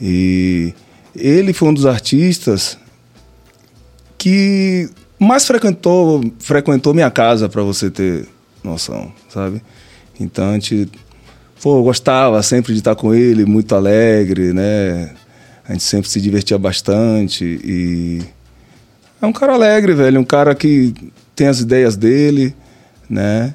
E 0.00 0.72
ele 1.14 1.52
foi 1.52 1.68
um 1.68 1.74
dos 1.74 1.84
artistas 1.84 2.78
que 4.16 4.88
mais 5.18 5.46
frequentou, 5.46 6.24
frequentou 6.38 6.94
minha 6.94 7.10
casa, 7.10 7.48
para 7.48 7.62
você 7.62 7.90
ter 7.90 8.26
noção, 8.62 9.12
sabe? 9.28 9.62
Então 10.18 10.50
a 10.50 10.52
gente, 10.54 10.88
pô, 11.62 11.82
gostava 11.82 12.42
sempre 12.42 12.72
de 12.72 12.80
estar 12.80 12.94
com 12.94 13.14
ele, 13.14 13.44
muito 13.44 13.74
alegre, 13.74 14.52
né? 14.52 15.14
A 15.66 15.72
gente 15.72 15.84
sempre 15.84 16.08
se 16.08 16.20
divertia 16.20 16.58
bastante 16.58 17.44
e 17.64 18.22
é 19.20 19.26
um 19.26 19.32
cara 19.32 19.54
alegre, 19.54 19.94
velho, 19.94 20.20
um 20.20 20.24
cara 20.24 20.54
que 20.54 20.92
tem 21.34 21.46
as 21.46 21.60
ideias 21.60 21.96
dele, 21.96 22.54
né? 23.08 23.54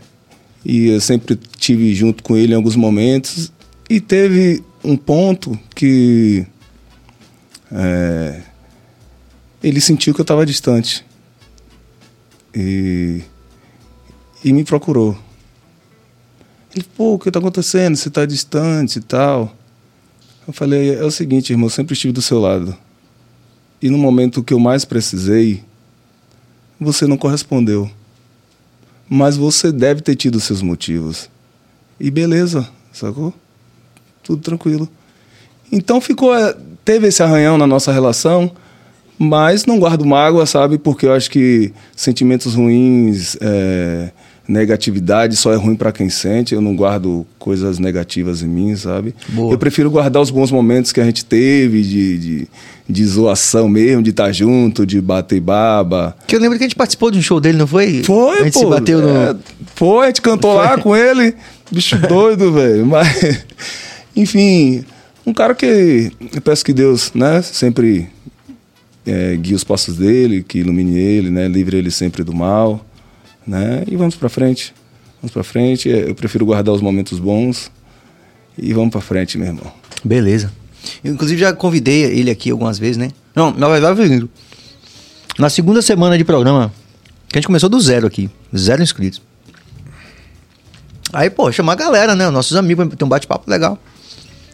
E 0.66 0.88
eu 0.88 1.01
sempre 1.01 1.36
tive 1.57 1.93
junto 1.93 2.24
com 2.24 2.36
ele 2.36 2.53
em 2.53 2.55
alguns 2.55 2.76
momentos 2.76 3.51
e 3.89 3.99
teve 3.99 4.64
um 4.84 4.97
ponto 4.97 5.57
que 5.76 6.45
é, 7.72 8.41
ele 9.64 9.80
sentiu 9.80 10.14
que 10.14 10.20
eu 10.20 10.24
estava 10.24 10.45
distante 10.45 11.05
e, 12.60 13.22
e 14.43 14.51
me 14.51 14.64
procurou. 14.64 15.18
Ele, 16.76 16.86
pô, 16.95 17.14
o 17.14 17.20
que 17.20 17.30
está 17.30 17.39
acontecendo? 17.39 17.95
Você 17.95 18.10
está 18.10 18.26
distante 18.26 18.99
e 18.99 19.01
tal. 19.01 19.55
Eu 20.45 20.53
falei, 20.53 20.95
é 20.95 21.03
o 21.03 21.12
seguinte, 21.12 21.51
irmão, 21.51 21.68
eu 21.68 21.72
sempre 21.72 21.93
estive 21.93 22.12
do 22.12 22.22
seu 22.22 22.39
lado. 22.39 22.76
E 23.82 23.89
no 23.89 23.97
momento 23.97 24.43
que 24.43 24.53
eu 24.53 24.60
mais 24.60 24.84
precisei, 24.84 25.64
você 26.80 27.07
não 27.07 27.18
correspondeu. 27.18 27.89
Mas 29.07 29.38
você 29.38 29.72
deve 29.72 30.01
ter 30.01 30.16
tido 30.16 30.39
seus 30.39 30.62
motivos. 30.62 31.30
E 31.99 32.12
beleza, 32.12 32.70
sacou? 32.91 33.34
Tudo 34.22 34.41
tranquilo. 34.41 34.88
Então 35.72 35.99
ficou, 35.99 36.36
eh, 36.36 36.55
teve 36.84 37.07
esse 37.07 37.24
arranhão 37.24 37.57
na 37.57 37.66
nossa 37.66 37.91
relação, 37.91 38.51
mas 39.20 39.65
não 39.65 39.78
guardo 39.78 40.05
mágoa, 40.05 40.45
sabe? 40.45 40.78
Porque 40.78 41.05
eu 41.05 41.13
acho 41.13 41.30
que 41.30 41.74
sentimentos 41.93 42.55
ruins, 42.55 43.36
eh, 43.41 44.11
negatividade 44.47 45.36
só 45.36 45.51
é 45.51 45.57
ruim 45.57 45.76
para 45.76 45.91
quem 45.91 46.09
sente. 46.09 46.55
Eu 46.55 46.61
não 46.61 46.74
guardo 46.74 47.28
coisas 47.38 47.78
negativas 47.80 48.41
em 48.41 48.47
mim, 48.47 48.76
sabe? 48.78 49.13
Boa. 49.28 49.53
Eu 49.53 49.57
prefiro 49.59 49.91
guardar 49.91 50.22
os 50.22 50.32
bons 50.32 50.51
momentos 50.51 50.93
que 50.93 51.01
a 51.01 51.03
gente 51.03 51.26
teve 51.26 51.84
de, 51.84 52.17
de, 52.17 52.47
de 52.88 53.05
zoação 53.05 53.67
mesmo, 53.67 54.01
de 54.01 54.11
estar 54.11 54.32
junto, 54.32 54.86
de 54.86 55.01
bater 55.01 55.41
baba. 55.41 56.15
Que 56.26 56.38
eu 56.38 56.39
lembro 56.39 56.57
que 56.57 56.63
a 56.63 56.67
gente 56.67 56.78
participou 56.78 57.11
de 57.11 57.20
um 57.20 57.22
show 57.22 57.41
dele, 57.41 57.57
não 57.57 57.67
foi? 57.67 58.01
Foi, 58.03 58.39
A 58.39 58.43
gente 58.45 58.53
pô. 58.53 58.59
se 58.61 58.65
bateu 58.65 59.01
no. 59.01 59.09
É, 59.09 59.36
foi, 59.76 60.05
a 60.05 60.07
gente 60.07 60.22
cantou 60.22 60.53
lá 60.53 60.78
com 60.78 60.95
ele. 60.95 61.36
Bicho 61.70 61.97
doido, 62.07 62.53
velho. 62.53 62.86
Mas, 62.86 63.43
enfim, 64.15 64.84
um 65.26 65.34
cara 65.34 65.53
que 65.53 66.11
eu 66.34 66.41
peço 66.41 66.65
que 66.65 66.74
Deus, 66.74 67.11
né, 67.13 67.41
sempre 67.43 68.09
é, 69.10 69.36
guie 69.36 69.53
os 69.53 69.64
passos 69.64 69.97
dele, 69.97 70.43
que 70.43 70.60
ilumine 70.60 70.97
ele, 70.97 71.30
né, 71.30 71.47
livre 71.47 71.78
ele 71.78 71.91
sempre 71.91 72.24
do 72.24 72.34
mal, 72.34 72.86
né, 73.45 73.84
e 73.88 73.95
vamos 73.95 74.16
pra 74.16 74.30
frente. 74.30 74.74
Vamos 75.22 75.34
pra 75.34 75.43
frente. 75.43 75.89
Eu 75.89 76.16
prefiro 76.16 76.45
guardar 76.45 76.74
os 76.74 76.82
momentos 76.82 77.20
bons 77.20 77.70
e 78.57 78.74
vamos 78.74 78.89
pra 78.89 79.01
frente, 79.01 79.38
meu 79.38 79.47
irmão. 79.47 79.72
Beleza. 80.03 80.51
Eu, 81.03 81.14
inclusive, 81.14 81.41
já 81.41 81.51
convidei 81.51 82.03
ele 82.03 82.32
aqui 82.32 82.51
algumas 82.51 82.80
vezes, 82.80 82.97
né? 82.97 83.12
Não, 83.36 83.51
na 83.51 83.68
verdade. 83.68 84.30
Na 85.38 85.49
segunda 85.49 85.82
semana 85.82 86.18
de 86.18 86.24
programa, 86.24 86.72
que 87.28 87.38
a 87.38 87.39
gente 87.39 87.47
começou 87.47 87.70
do 87.70 87.80
zero 87.80 88.07
aqui, 88.07 88.30
zero 88.55 88.82
inscritos. 88.82 89.22
Aí, 91.12 91.30
pô, 91.30 91.51
chamar 91.51 91.74
a 91.74 91.76
galera, 91.76 92.16
né? 92.16 92.30
Nossos 92.30 92.55
amigos, 92.55 92.88
ter 92.95 93.03
um 93.03 93.10
bate-papo 93.10 93.49
legal. 93.49 93.78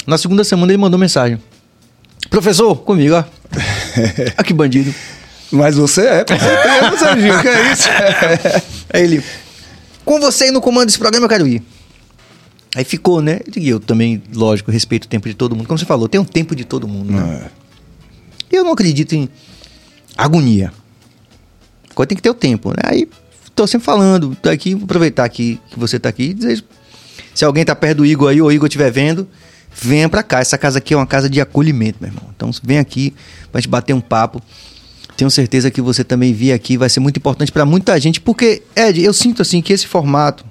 Na 0.08 0.18
segunda 0.18 0.44
semana 0.44 0.72
ele 0.72 0.78
mandou 0.78 1.00
mensagem. 1.00 1.40
Professor, 2.30 2.76
comigo, 2.78 3.16
ó. 3.16 3.24
Ah, 4.38 4.44
que 4.44 4.54
bandido. 4.54 4.94
Mas 5.52 5.76
você 5.76 6.02
é, 6.02 6.26
com 6.26 6.38
certeza, 6.38 6.98
Serginho, 6.98 7.42
que 7.42 7.48
é 7.48 7.72
isso? 7.72 7.88
Aí 8.92 9.04
ele, 9.04 9.24
com 10.04 10.20
você 10.20 10.46
aí 10.46 10.52
no 10.52 10.60
comando 10.60 10.88
desse 10.88 11.00
programa 11.00 11.26
eu 11.26 11.30
quero 11.30 11.48
ir. 11.48 11.64
Aí 12.76 12.84
ficou, 12.84 13.22
né? 13.22 13.40
E 13.56 13.70
eu 13.70 13.80
também, 13.80 14.22
lógico, 14.34 14.70
respeito 14.70 15.06
o 15.06 15.08
tempo 15.08 15.30
de 15.30 15.34
todo 15.34 15.56
mundo. 15.56 15.66
Como 15.66 15.78
você 15.78 15.86
falou, 15.86 16.10
tem 16.10 16.20
um 16.20 16.26
tempo 16.26 16.56
de 16.56 16.66
todo 16.66 16.88
mundo, 16.88 17.14
né? 17.14 17.50
É. 18.52 18.58
Eu 18.58 18.64
não 18.66 18.74
acredito 18.74 19.14
em 19.14 19.30
agonia. 20.18 20.74
Agora 21.90 22.06
tem 22.06 22.18
que 22.18 22.22
ter 22.22 22.30
o 22.30 22.34
tempo, 22.34 22.72
né? 22.72 22.82
Aí 22.84 23.08
tô 23.56 23.66
sempre 23.66 23.86
falando, 23.86 24.36
tô 24.42 24.50
aqui, 24.50 24.76
vou 24.76 24.84
aproveitar 24.84 25.24
aqui 25.24 25.60
que 25.72 25.80
você 25.80 25.98
tá 25.98 26.10
aqui 26.10 26.24
e 26.24 26.34
dizer. 26.34 26.64
Se 27.34 27.46
alguém 27.46 27.64
tá 27.64 27.76
perto 27.76 27.98
do 27.98 28.06
Igor 28.06 28.30
aí, 28.30 28.42
ou 28.42 28.50
o 28.50 28.52
Igor 28.52 28.68
estiver 28.68 28.92
vendo, 28.92 29.28
venha 29.82 30.08
pra 30.10 30.24
cá. 30.24 30.40
Essa 30.40 30.58
casa 30.58 30.78
aqui 30.80 30.94
é 30.94 30.98
uma 30.98 31.06
casa 31.08 31.30
de 31.30 31.40
acolhimento, 31.42 31.98
meu 32.02 32.10
irmão. 32.10 32.24
Então 32.36 32.52
vem 32.64 32.78
aqui 32.80 33.14
pra 33.52 33.60
gente 33.62 33.70
bater 33.70 33.94
um 33.94 34.02
papo. 34.02 34.42
Tenho 35.18 35.30
certeza 35.32 35.72
que 35.72 35.82
você 35.82 36.04
também 36.04 36.34
vir 36.34 36.52
aqui 36.52 36.78
vai 36.78 36.90
ser 36.90 37.00
muito 37.00 37.18
importante 37.18 37.52
pra 37.52 37.66
muita 37.66 37.98
gente, 38.00 38.20
porque, 38.20 38.64
Ed, 38.76 39.02
eu 39.02 39.14
sinto 39.14 39.42
assim 39.42 39.62
que 39.62 39.72
esse 39.72 39.88
formato 39.88 40.44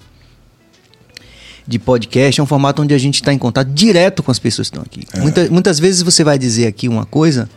de 1.66 1.78
podcast 1.78 2.40
é 2.40 2.42
um 2.42 2.46
formato 2.46 2.82
onde 2.82 2.92
a 2.94 2.98
gente 2.98 3.16
está 3.16 3.32
em 3.32 3.38
contato 3.38 3.68
direto 3.68 4.22
com 4.22 4.30
as 4.30 4.38
pessoas 4.38 4.68
que 4.70 4.76
estão 4.78 4.82
aqui. 4.86 5.06
Muita- 5.22 5.48
muitas 5.50 5.78
vezes 5.78 6.02
você 6.02 6.22
vai 6.24 6.38
dizer 6.38 6.66
aqui 6.66 6.88
uma 6.88 7.06
coisa 7.06 7.48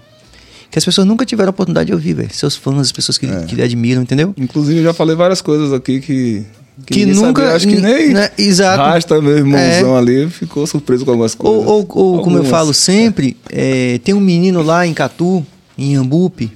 que 0.71 0.77
as 0.77 0.83
pessoas 0.85 1.05
nunca 1.07 1.25
tiveram 1.25 1.49
a 1.49 1.51
oportunidade 1.51 1.87
de 1.87 1.93
ouvir, 1.93 2.13
velho. 2.13 2.33
Seus 2.33 2.55
fãs, 2.55 2.77
as 2.79 2.91
pessoas 2.91 3.17
que, 3.17 3.27
que 3.45 3.55
lhe 3.55 3.61
admiram, 3.61 4.01
entendeu? 4.01 4.33
Inclusive, 4.37 4.79
eu 4.79 4.83
já 4.83 4.93
falei 4.93 5.15
várias 5.15 5.41
coisas 5.41 5.71
aqui 5.73 5.99
que. 6.01 6.45
Que 6.85 7.05
ninguém 7.05 7.15
nunca- 7.21 7.41
sabia. 7.41 7.55
Acho 7.55 7.67
que 7.67 7.75
nem. 7.81 8.09
né, 8.13 8.29
exato. 8.37 8.77
Rasta, 8.81 9.21
meu 9.21 9.37
irmãozão 9.37 9.97
ali, 9.97 10.29
ficou 10.29 10.65
surpreso 10.67 11.03
com 11.03 11.11
algumas 11.11 11.33
coisas. 11.35 11.65
Ou, 11.67 11.87
ou- 11.87 11.87
ou, 11.89 12.21
como 12.23 12.37
eu 12.37 12.43
falo 12.45 12.73
sempre, 12.73 13.35
é, 13.49 13.99
tem 14.03 14.13
um 14.13 14.19
menino 14.19 14.61
lá 14.61 14.85
em 14.85 14.93
Catu, 14.93 15.45
em 15.77 15.95
Ambupe, 15.95 16.51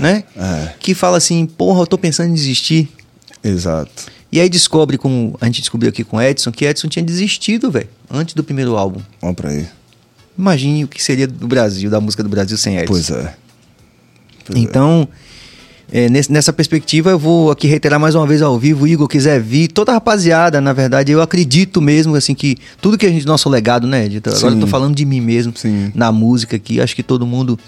né? 0.00 0.24
é. 0.36 0.72
Que 0.78 0.94
fala 0.94 1.16
assim, 1.16 1.46
porra, 1.46 1.80
eu 1.82 1.86
tô 1.86 1.96
pensando 1.98 2.30
em 2.30 2.34
desistir. 2.34 2.88
Exato. 3.42 3.90
E 4.30 4.40
aí 4.40 4.48
descobre, 4.48 4.96
como 4.96 5.36
a 5.40 5.46
gente 5.46 5.60
descobriu 5.60 5.90
aqui 5.90 6.04
com 6.04 6.16
o 6.16 6.22
Edson, 6.22 6.50
que 6.52 6.64
Edson 6.64 6.88
tinha 6.88 7.02
desistido, 7.04 7.70
velho, 7.70 7.88
antes 8.10 8.34
do 8.34 8.42
primeiro 8.44 8.76
álbum. 8.76 9.00
Vamos 9.20 9.36
pra 9.36 9.50
aí. 9.50 9.66
Imagine 10.38 10.84
o 10.84 10.88
que 10.88 11.02
seria 11.02 11.26
do 11.26 11.46
Brasil, 11.46 11.90
da 11.90 12.00
música 12.00 12.22
do 12.22 12.28
Brasil 12.30 12.56
sem 12.56 12.76
Edson. 12.78 12.86
Pois 12.92 13.10
é. 13.10 13.34
Pois 14.46 14.58
é. 14.58 14.62
Então, 14.62 15.06
é, 15.10 15.31
nesse- 16.08 16.32
nessa 16.32 16.52
perspectiva, 16.52 17.10
eu 17.10 17.18
vou 17.18 17.50
aqui 17.50 17.66
reiterar 17.66 18.00
mais 18.00 18.14
uma 18.14 18.26
vez 18.26 18.40
ao 18.40 18.58
vivo. 18.58 18.86
Igor 18.86 19.06
quiser 19.06 19.40
vir, 19.40 19.68
toda 19.68 19.92
a 19.92 19.94
rapaziada, 19.94 20.60
na 20.60 20.72
verdade, 20.72 21.12
eu 21.12 21.20
acredito 21.20 21.82
mesmo, 21.82 22.14
assim, 22.14 22.34
que 22.34 22.56
tudo 22.80 22.96
que 22.96 23.04
a 23.04 23.10
gente, 23.10 23.26
nosso 23.26 23.48
legado, 23.50 23.86
né, 23.86 24.06
Edito? 24.06 24.30
Agora 24.30 24.54
eu 24.54 24.60
tô 24.60 24.66
falando 24.66 24.94
de 24.94 25.04
mim 25.04 25.20
mesmo, 25.20 25.52
Sim. 25.54 25.92
na 25.94 26.10
música 26.10 26.56
aqui. 26.56 26.80
Acho 26.80 26.96
que 26.96 27.02
todo 27.02 27.26
mundo 27.26 27.58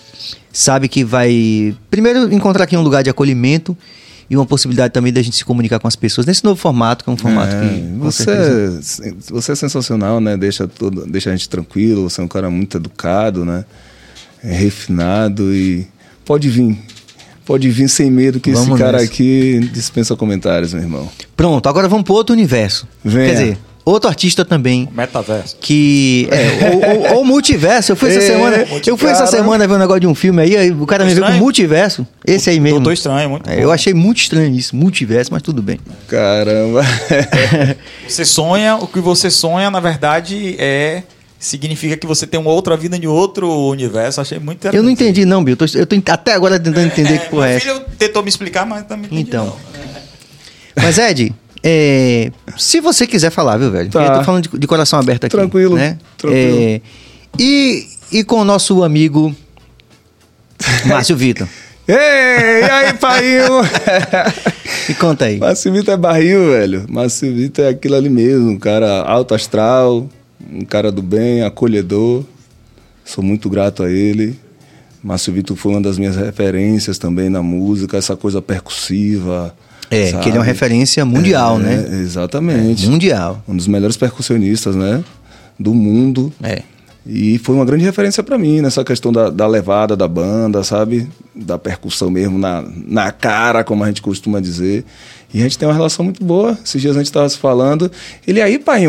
sabe 0.52 0.88
que 0.88 1.04
vai, 1.04 1.74
primeiro, 1.90 2.32
encontrar 2.32 2.64
aqui 2.64 2.76
um 2.76 2.82
lugar 2.82 3.02
de 3.02 3.10
acolhimento 3.10 3.76
e 4.30 4.34
uma 4.36 4.46
possibilidade 4.46 4.90
também 4.94 5.12
da 5.12 5.20
gente 5.20 5.36
se 5.36 5.44
comunicar 5.44 5.78
com 5.78 5.86
as 5.86 5.94
pessoas 5.96 6.26
nesse 6.26 6.42
novo 6.42 6.58
formato, 6.58 7.04
que 7.04 7.10
é 7.10 7.12
um 7.12 7.16
formato 7.18 7.54
É, 7.54 7.60
que, 7.60 7.98
você, 7.98 8.24
certeza... 8.24 9.06
é, 9.08 9.14
você 9.30 9.52
é 9.52 9.54
sensacional, 9.54 10.18
né? 10.18 10.34
Deixa, 10.34 10.66
todo, 10.66 11.04
deixa 11.06 11.28
a 11.28 11.36
gente 11.36 11.46
tranquilo. 11.46 12.08
Você 12.08 12.22
é 12.22 12.24
um 12.24 12.28
cara 12.28 12.48
muito 12.48 12.78
educado, 12.78 13.44
né? 13.44 13.66
É 14.42 14.50
refinado 14.54 15.54
e 15.54 15.86
pode 16.24 16.48
vir. 16.48 16.78
Pode 17.44 17.68
vir 17.70 17.88
sem 17.88 18.10
medo, 18.10 18.40
que 18.40 18.52
Vamos 18.52 18.68
esse 18.68 18.78
cara 18.78 18.92
nessa. 18.92 19.04
aqui 19.04 19.60
dispensa 19.72 20.16
comentários, 20.16 20.72
meu 20.72 20.82
irmão. 20.82 21.08
Pronto, 21.36 21.68
agora 21.68 21.88
vamos 21.88 22.04
para 22.04 22.14
outro 22.14 22.34
universo. 22.34 22.88
Venha. 23.04 23.26
Quer 23.26 23.32
dizer, 23.32 23.58
outro 23.84 24.08
artista 24.08 24.46
também 24.46 24.88
Metaverso. 24.90 25.56
que 25.60 26.26
é 26.30 26.70
ou, 26.72 27.10
ou- 27.12 27.16
ou 27.18 27.24
multiverso. 27.24 27.92
Eu 27.92 27.96
fui 27.96 28.08
essa 28.08 28.18
É, 28.18 28.22
semana, 28.22 28.66
eu 28.86 28.96
fui 28.96 29.10
essa 29.10 29.26
semana 29.26 29.66
ver 29.68 29.74
um 29.74 29.78
negócio 29.78 30.00
de 30.00 30.06
um 30.06 30.14
filme 30.14 30.40
aí, 30.40 30.56
aí 30.56 30.70
o 30.70 30.86
cara 30.86 31.04
me 31.04 31.12
veio 31.14 31.26
com 31.26 31.32
multiverso. 31.32 32.06
Esse 32.26 32.48
aí 32.48 32.58
mesmo. 32.58 32.78
Doutor 32.78 32.94
Estranho, 32.94 33.28
muito 33.28 33.50
É, 33.50 33.62
eu 33.62 33.70
achei 33.70 33.92
muito 33.92 34.18
estranho 34.22 34.54
isso, 34.56 34.74
multiverso, 34.74 35.30
mas 35.30 35.42
tudo 35.42 35.60
bem. 35.60 35.78
Caramba. 36.08 36.80
Você 38.08 38.24
sonha, 38.24 38.76
o 38.76 38.86
que 38.86 39.00
você 39.00 39.30
sonha, 39.30 39.70
na 39.70 39.80
verdade, 39.80 40.56
é. 40.58 41.02
Significa 41.44 41.94
que 41.94 42.06
você 42.06 42.26
tem 42.26 42.40
uma 42.40 42.50
outra 42.50 42.74
vida 42.74 42.96
em 42.96 43.06
outro 43.06 43.50
universo. 43.68 44.18
Achei 44.18 44.38
muito 44.38 44.60
interessante. 44.60 44.78
Eu 44.78 44.82
não 44.82 44.90
entendi 44.90 45.26
não, 45.26 45.44
Bill. 45.44 45.52
Eu 45.60 45.68
tô, 45.68 45.78
eu 45.78 45.86
tô 45.86 46.10
até 46.10 46.32
agora 46.32 46.58
tentando 46.58 46.86
entender 46.86 47.18
que 47.24 47.28
porra 47.28 47.48
é 47.48 47.52
Meu 47.52 47.60
filho 47.60 47.80
tentou 47.98 48.22
me 48.22 48.30
explicar, 48.30 48.64
mas 48.64 48.84
também 48.86 49.04
entendi 49.06 49.20
Então. 49.20 49.44
não. 49.44 49.56
Mas 50.82 50.96
Ed, 50.96 51.34
é, 51.62 52.32
se 52.56 52.80
você 52.80 53.06
quiser 53.06 53.28
falar, 53.30 53.58
viu, 53.58 53.70
velho? 53.70 53.90
Tá. 53.90 54.02
Eu 54.04 54.12
tô 54.20 54.24
falando 54.24 54.48
de, 54.48 54.58
de 54.58 54.66
coração 54.66 54.98
aberto 54.98 55.24
aqui. 55.26 55.36
Tranquilo, 55.36 55.76
Né? 55.76 55.98
tranquilo. 56.16 56.58
É, 56.62 56.80
e, 57.38 57.86
e 58.10 58.24
com 58.24 58.36
o 58.36 58.44
nosso 58.44 58.82
amigo 58.82 59.36
Márcio 60.86 61.14
Vitor. 61.14 61.46
Ei, 61.86 61.94
e 61.94 62.70
aí, 62.70 62.94
painho? 62.94 63.60
Me 64.88 64.94
conta 64.96 65.26
aí. 65.26 65.38
Márcio 65.38 65.70
Vitor 65.70 65.92
é 65.92 65.96
barril, 65.98 66.52
velho. 66.52 66.86
Márcio 66.88 67.34
Vitor 67.34 67.66
é 67.66 67.68
aquilo 67.68 67.96
ali 67.96 68.08
mesmo, 68.08 68.50
um 68.52 68.58
cara 68.58 69.02
alto 69.02 69.34
astral, 69.34 70.08
um 70.52 70.64
cara 70.64 70.90
do 70.90 71.02
bem, 71.02 71.42
acolhedor. 71.42 72.24
Sou 73.04 73.22
muito 73.22 73.48
grato 73.48 73.82
a 73.82 73.90
ele. 73.90 74.38
Márcio 75.02 75.32
Vitor 75.32 75.56
foi 75.56 75.72
uma 75.72 75.80
das 75.82 75.98
minhas 75.98 76.16
referências 76.16 76.96
também 76.96 77.28
na 77.28 77.42
música, 77.42 77.98
essa 77.98 78.16
coisa 78.16 78.40
percussiva. 78.40 79.54
É, 79.90 80.10
sabe? 80.10 80.22
que 80.22 80.28
ele 80.30 80.36
é 80.38 80.40
uma 80.40 80.46
referência 80.46 81.04
mundial, 81.04 81.60
É, 81.60 81.62
né? 81.62 82.00
Exatamente. 82.00 82.88
Mundial. 82.88 83.42
Um 83.46 83.54
dos 83.54 83.68
melhores 83.68 83.96
percussionistas, 83.96 84.74
né? 84.74 85.04
Do 85.58 85.74
mundo. 85.74 86.32
É. 86.42 86.62
E 87.06 87.36
foi 87.38 87.54
uma 87.54 87.66
grande 87.66 87.84
referência 87.84 88.22
pra 88.22 88.38
mim 88.38 88.62
nessa 88.62 88.82
questão 88.82 89.12
da, 89.12 89.28
da 89.28 89.46
levada 89.46 89.94
da 89.94 90.08
banda, 90.08 90.64
sabe? 90.64 91.06
Da 91.34 91.58
percussão 91.58 92.10
mesmo 92.10 92.38
na, 92.38 92.64
na 92.88 93.12
cara, 93.12 93.62
como 93.62 93.84
a 93.84 93.88
gente 93.88 94.00
costuma 94.00 94.40
dizer. 94.40 94.86
E 95.34 95.40
a 95.40 95.42
gente 95.42 95.58
tem 95.58 95.66
uma 95.66 95.74
relação 95.74 96.04
muito 96.04 96.24
boa. 96.24 96.56
Esses 96.64 96.80
dias 96.80 96.96
a 96.96 97.00
gente 97.00 97.10
tava 97.10 97.28
se 97.28 97.36
falando. 97.36 97.90
Ele 98.24 98.40
aí, 98.40 98.56
pai, 98.56 98.84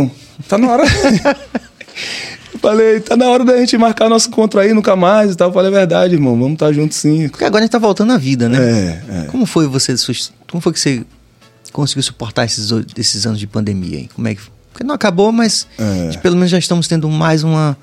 tá 0.48 0.60
na 0.60 0.72
hora. 0.72 0.84
Eu 2.54 2.60
falei, 2.60 3.00
tá 3.00 3.18
na 3.18 3.26
hora 3.28 3.44
da 3.44 3.58
gente 3.58 3.78
marcar 3.78 4.08
nosso 4.10 4.30
encontro 4.30 4.60
aí, 4.60 4.74
nunca 4.74 4.96
mais 4.96 5.32
e 5.32 5.36
tal. 5.36 5.50
Eu 5.50 5.54
falei, 5.54 5.72
é 5.72 5.74
verdade, 5.74 6.14
irmão, 6.14 6.34
vamos 6.38 6.54
estar 6.54 6.72
juntos 6.72 6.98
sim. 6.98 7.28
Porque 7.30 7.44
agora 7.44 7.64
a 7.64 7.66
gente 7.66 7.72
tá 7.72 7.80
voltando 7.80 8.14
à 8.14 8.18
vida, 8.18 8.48
né? 8.48 8.58
É, 8.60 9.22
é. 9.22 9.26
Como 9.26 9.46
foi 9.46 9.68
você, 9.68 9.94
como 10.50 10.62
foi 10.62 10.72
que 10.72 10.80
você 10.80 11.04
conseguiu 11.74 12.04
suportar 12.04 12.46
esses, 12.46 12.70
esses 12.98 13.26
anos 13.26 13.40
de 13.40 13.48
pandemia 13.48 13.98
aí? 13.98 14.10
Como 14.16 14.28
é 14.28 14.36
que 14.36 14.42
Porque 14.72 14.84
não 14.84 14.96
acabou, 14.96 15.32
mas 15.32 15.68
É. 15.80 16.16
pelo 16.18 16.36
menos 16.36 16.52
já 16.52 16.60
estamos 16.60 16.88
tendo 16.88 17.10
mais 17.10 17.44
uma 17.44 17.76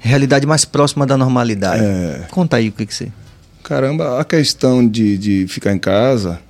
realidade 0.00 0.46
mais 0.46 0.64
próxima 0.64 1.06
da 1.06 1.16
normalidade. 1.16 1.82
É. 1.84 2.26
Conta 2.30 2.56
aí 2.56 2.68
o 2.68 2.72
que 2.72 2.86
que 2.86 2.94
você... 2.94 3.08
Caramba, 3.62 4.20
a 4.20 4.24
questão 4.24 4.86
de, 4.86 5.16
de 5.16 5.46
ficar 5.46 5.72
em 5.72 5.78
casa, 5.78 6.40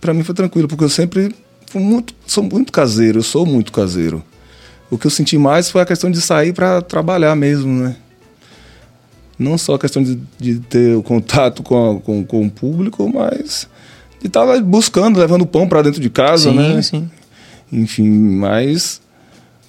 pra 0.00 0.12
mim 0.14 0.22
foi 0.22 0.34
tranquilo, 0.34 0.68
porque 0.68 0.84
eu 0.84 0.88
sempre 0.88 1.34
fui 1.66 1.80
muito, 1.82 2.14
sou 2.26 2.44
muito 2.44 2.72
caseiro, 2.72 3.18
eu 3.18 3.22
sou 3.22 3.44
muito 3.46 3.72
caseiro. 3.72 4.22
O 4.90 4.96
que 4.96 5.06
eu 5.06 5.10
senti 5.10 5.36
mais 5.36 5.68
foi 5.70 5.80
a 5.80 5.86
questão 5.86 6.10
de 6.10 6.20
sair 6.20 6.52
para 6.52 6.80
trabalhar 6.80 7.34
mesmo, 7.34 7.72
né? 7.82 7.96
Não 9.38 9.58
só 9.58 9.74
a 9.74 9.78
questão 9.78 10.02
de, 10.02 10.18
de 10.38 10.60
ter 10.60 10.96
o 10.96 11.02
contato 11.02 11.62
com, 11.62 11.96
a- 11.96 12.00
com, 12.00 12.24
com 12.24 12.46
o 12.46 12.50
público, 12.50 13.10
mas 13.12 13.68
de 14.20 14.28
estar 14.28 14.60
buscando, 14.62 15.18
levando 15.18 15.44
pão 15.44 15.68
para 15.68 15.82
dentro 15.82 16.00
de 16.00 16.08
casa, 16.08 16.50
sim, 16.50 16.56
né? 16.56 16.80
sim. 16.82 17.10
Enfim, 17.70 18.08
mas 18.08 19.00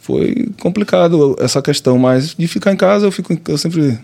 foi 0.01 0.49
complicado 0.61 1.35
essa 1.39 1.61
questão, 1.61 1.97
mas 1.97 2.33
de 2.35 2.47
ficar 2.47 2.71
em 2.71 2.77
casa 2.77 3.05
eu 3.05 3.11
fico, 3.11 3.35
eu 3.49 3.57
sempre 3.57 3.99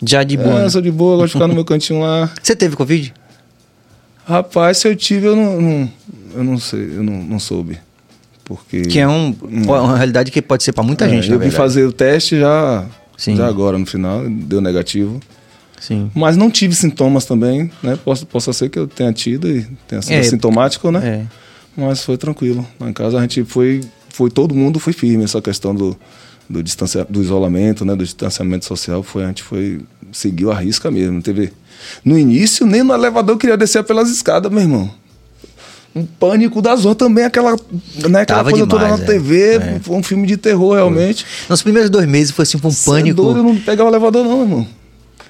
Já 0.00 0.22
de 0.22 0.36
boa. 0.36 0.60
é, 0.60 0.62
né? 0.64 0.68
sou 0.70 0.80
de 0.82 0.92
boa, 0.92 1.16
gosto 1.16 1.26
de 1.28 1.32
ficar 1.32 1.48
no 1.48 1.54
meu 1.54 1.64
cantinho 1.66 2.00
lá. 2.00 2.30
Você 2.40 2.54
teve 2.54 2.76
Covid? 2.76 3.12
Rapaz, 4.26 4.78
se 4.78 4.88
eu 4.88 4.96
tive, 4.96 5.26
eu 5.26 5.36
não, 5.36 5.60
não- 5.60 5.90
eu 6.34 6.44
não 6.44 6.58
sei, 6.58 6.80
eu 6.96 7.02
não, 7.02 7.22
não 7.22 7.38
soube. 7.38 7.78
Porque. 8.44 8.82
Que 8.82 8.98
é 8.98 9.08
um, 9.08 9.34
uma 9.42 9.96
realidade 9.96 10.30
que 10.30 10.42
pode 10.42 10.62
ser 10.62 10.72
pra 10.72 10.82
muita 10.84 11.06
É, 11.06 11.08
gente, 11.08 11.30
Eu 11.30 11.38
vim 11.38 11.50
fazer 11.50 11.84
o 11.84 11.92
teste 11.92 12.38
já, 12.38 12.84
Sim. 13.16 13.36
já 13.36 13.46
agora 13.46 13.78
no 13.78 13.86
final, 13.86 14.28
deu 14.28 14.60
negativo. 14.60 15.20
Sim. 15.80 16.10
Mas 16.14 16.36
não 16.36 16.50
tive 16.50 16.74
sintomas 16.74 17.24
também, 17.26 17.70
né? 17.82 17.98
Posso, 18.02 18.26
possa 18.26 18.52
ser 18.52 18.70
que 18.70 18.78
eu 18.78 18.86
tenha 18.86 19.12
tido 19.12 19.48
e 19.50 19.66
tenha 19.86 20.00
sido 20.02 20.14
É, 20.14 20.22
sintomático, 20.22 20.90
né? 20.90 21.26
É. 21.76 21.80
Mas 21.80 22.02
foi 22.04 22.16
tranquilo. 22.16 22.66
Lá 22.80 22.88
em 22.88 22.92
casa 22.92 23.18
a 23.18 23.20
gente 23.20 23.44
foi, 23.44 23.82
foi 24.08 24.30
todo 24.30 24.54
mundo 24.54 24.78
foi 24.78 24.92
firme 24.92 25.24
essa 25.24 25.42
questão 25.42 25.74
do, 25.74 25.96
do, 26.48 26.62
distancia, 26.62 27.04
do 27.08 27.20
isolamento, 27.20 27.84
né? 27.84 27.94
Do 27.94 28.04
distanciamento 28.04 28.64
social. 28.64 29.02
Foi, 29.02 29.24
a 29.24 29.28
gente 29.28 29.42
foi, 29.42 29.80
seguiu 30.12 30.50
a 30.50 30.54
risca 30.58 30.90
mesmo. 30.90 31.20
Teve, 31.20 31.52
no 32.04 32.18
início, 32.18 32.66
nem 32.66 32.82
no 32.82 32.94
elevador 32.94 33.34
eu 33.34 33.38
queria 33.38 33.56
descer 33.56 33.82
pelas 33.84 34.10
escadas, 34.10 34.50
meu 34.50 34.60
irmão. 34.60 34.90
Um 35.94 36.04
pânico 36.04 36.60
da 36.60 36.74
zorra 36.74 36.96
também, 36.96 37.24
aquela, 37.24 37.52
né, 37.52 38.22
aquela 38.22 38.24
Tava 38.24 38.50
coisa 38.50 38.66
toda 38.66 38.84
demais, 38.84 39.00
na 39.00 39.06
é. 39.06 39.08
TV. 39.08 39.54
É. 39.54 39.80
Foi 39.80 39.96
um 39.96 40.02
filme 40.02 40.26
de 40.26 40.36
terror, 40.36 40.74
realmente. 40.74 41.24
Nos 41.48 41.62
primeiros 41.62 41.88
dois 41.88 42.06
meses 42.06 42.32
foi 42.32 42.42
assim, 42.42 42.58
foi 42.58 42.70
um 42.70 42.74
Cê 42.74 42.90
é 42.90 42.92
pânico. 42.94 43.22
doido, 43.22 43.38
eu 43.38 43.44
não 43.44 43.56
pegava 43.56 43.88
o 43.88 43.92
elevador, 43.92 44.24
não, 44.24 44.42
irmão. 44.42 44.66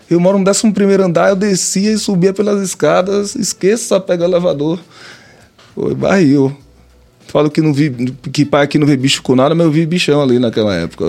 Eu 0.09 0.21
moro 0.21 0.39
no 0.39 0.49
11 0.49 0.71
primeiro 0.73 1.05
andar, 1.05 1.29
eu 1.31 1.37
descia 1.37 1.93
e 1.93 1.99
subia 1.99 2.33
pelas 2.33 2.63
escadas, 2.63 3.35
esqueça 3.35 4.01
pegar 4.01 4.25
o 4.25 4.31
elevador. 4.31 4.79
Foi 5.75 5.95
barril. 5.95 6.57
Falo 7.27 7.51
que 7.51 7.61
não 7.61 7.73
vi, 7.73 7.91
que 8.33 8.45
pai 8.45 8.63
aqui 8.63 8.79
não 8.79 8.87
vê 8.87 8.97
bicho 8.97 9.23
com 9.23 9.35
nada, 9.35 9.55
mas 9.55 9.67
eu 9.67 9.73
vi 9.73 9.85
bichão 9.85 10.23
ali 10.23 10.39
naquela 10.39 10.75
época. 10.75 11.07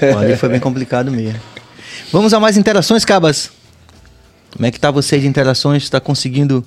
É, 0.00 0.12
ali 0.12 0.36
foi 0.36 0.48
bem 0.48 0.60
complicado 0.60 1.10
mesmo. 1.10 1.38
Vamos 2.10 2.32
a 2.32 2.40
mais 2.40 2.56
interações, 2.56 3.04
Cabas? 3.04 3.50
Como 4.52 4.66
é 4.66 4.70
que 4.70 4.80
tá 4.80 4.90
você 4.90 5.18
de 5.18 5.26
interações? 5.26 5.82
Está 5.82 6.00
conseguindo... 6.00 6.64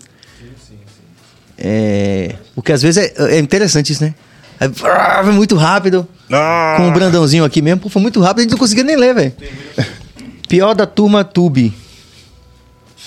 É... 1.57 2.35
Porque 2.55 2.71
às 2.71 2.81
vezes 2.81 2.97
é, 2.97 3.35
é 3.35 3.39
interessante 3.39 3.91
isso, 3.91 4.03
né? 4.03 4.15
É, 4.59 4.69
ah, 4.87 5.23
muito 5.23 5.55
rápido. 5.55 6.07
Com 6.77 6.87
o 6.87 6.91
Brandãozinho 6.91 7.43
aqui 7.43 7.61
mesmo. 7.61 7.81
Pô, 7.81 7.89
foi 7.89 8.01
muito 8.01 8.21
rápido, 8.21 8.39
a 8.39 8.41
gente 8.43 8.51
não 8.51 8.59
conseguia 8.59 8.83
nem 8.83 8.95
ler, 8.95 9.15
velho. 9.15 9.33
Pior 10.47 10.75
da 10.75 10.85
turma 10.85 11.23
Tube. 11.23 11.73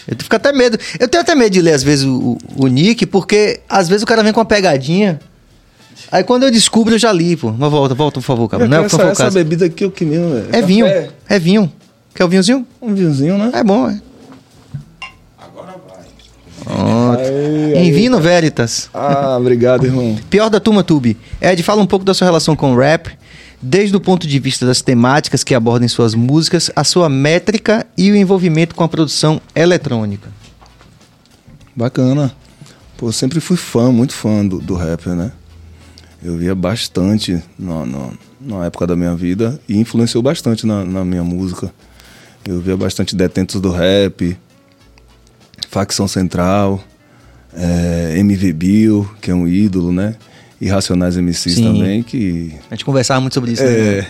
Eu 0.08 0.16
fico 0.18 0.34
até 0.34 0.52
medo. 0.52 0.78
Eu 0.98 1.06
tenho 1.06 1.22
até 1.22 1.34
medo 1.34 1.50
de 1.50 1.62
ler, 1.62 1.72
às 1.72 1.82
vezes, 1.82 2.04
o, 2.04 2.36
o, 2.56 2.64
o 2.64 2.66
nick, 2.66 3.06
porque 3.06 3.60
às 3.68 3.88
vezes 3.88 4.02
o 4.02 4.06
cara 4.06 4.22
vem 4.22 4.32
com 4.32 4.40
uma 4.40 4.46
pegadinha. 4.46 5.20
Aí 6.10 6.24
quando 6.24 6.42
eu 6.42 6.50
descubro, 6.50 6.94
eu 6.94 6.98
já 6.98 7.12
li, 7.12 7.36
pô. 7.36 7.52
Mas 7.52 7.70
volta, 7.70 7.94
volta, 7.94 8.20
por 8.20 8.26
favor, 8.26 8.48
cara. 8.48 8.66
Não 8.66 8.78
é, 8.78 8.80
por 8.80 8.86
essa, 8.86 8.96
favor, 8.96 9.12
essa 9.12 9.30
bebida 9.30 9.66
aqui 9.66 9.84
é 9.84 9.86
o 9.86 9.90
que 9.90 10.04
mesmo, 10.04 10.30
velho? 10.30 10.48
É 10.52 10.60
vinho. 10.60 10.86
É 11.28 11.38
vinho. 11.38 11.72
Quer 12.14 12.24
o 12.24 12.28
vinhozinho? 12.28 12.66
Um 12.82 12.94
vinhozinho, 12.94 13.38
né? 13.38 13.50
É 13.54 13.62
bom, 13.62 13.88
é. 13.88 14.00
Aí, 16.66 17.74
Em 17.74 17.78
aí. 17.78 17.92
Vino 17.92 18.20
Veritas. 18.20 18.88
Ah, 18.92 19.36
obrigado, 19.38 19.84
irmão. 19.86 20.16
Pior 20.30 20.48
da 20.48 20.60
turma 20.60 20.82
Tube. 20.82 21.16
Ed, 21.40 21.62
fala 21.62 21.82
um 21.82 21.86
pouco 21.86 22.04
da 22.04 22.14
sua 22.14 22.26
relação 22.26 22.56
com 22.56 22.72
o 22.72 22.78
rap, 22.78 23.10
desde 23.60 23.94
o 23.96 24.00
ponto 24.00 24.26
de 24.26 24.38
vista 24.38 24.64
das 24.66 24.80
temáticas 24.82 25.44
que 25.44 25.54
abordam 25.54 25.86
em 25.86 25.88
suas 25.88 26.14
músicas, 26.14 26.70
a 26.74 26.84
sua 26.84 27.08
métrica 27.08 27.86
e 27.96 28.10
o 28.10 28.16
envolvimento 28.16 28.74
com 28.74 28.84
a 28.84 28.88
produção 28.88 29.40
eletrônica. 29.54 30.28
Bacana. 31.74 32.32
Pô, 32.96 33.08
eu 33.08 33.12
sempre 33.12 33.40
fui 33.40 33.56
fã, 33.56 33.90
muito 33.90 34.14
fã 34.14 34.46
do, 34.46 34.58
do 34.58 34.74
rap, 34.74 35.08
né? 35.08 35.32
Eu 36.22 36.38
via 36.38 36.54
bastante 36.54 37.42
na, 37.58 37.84
na, 37.84 38.08
na 38.40 38.64
época 38.66 38.86
da 38.86 38.96
minha 38.96 39.14
vida 39.14 39.60
e 39.68 39.76
influenciou 39.78 40.22
bastante 40.22 40.66
na, 40.66 40.84
na 40.84 41.04
minha 41.04 41.24
música. 41.24 41.70
Eu 42.46 42.60
via 42.60 42.76
bastante 42.76 43.16
Detentos 43.16 43.60
do 43.60 43.70
Rap, 43.70 44.36
Facção 45.74 46.06
Central, 46.06 46.82
eh, 47.52 48.14
MV 48.18 48.52
Bill, 48.52 49.10
que 49.20 49.30
é 49.30 49.34
um 49.34 49.48
ídolo, 49.48 49.90
né? 49.90 50.14
E 50.60 50.68
Racionais 50.68 51.16
MCs 51.16 51.56
Sim. 51.56 51.64
também, 51.64 52.02
que 52.02 52.54
A 52.70 52.74
gente 52.74 52.84
conversava 52.84 53.20
muito 53.20 53.34
sobre 53.34 53.50
isso, 53.52 53.64
né? 53.64 53.70
é. 53.98 54.06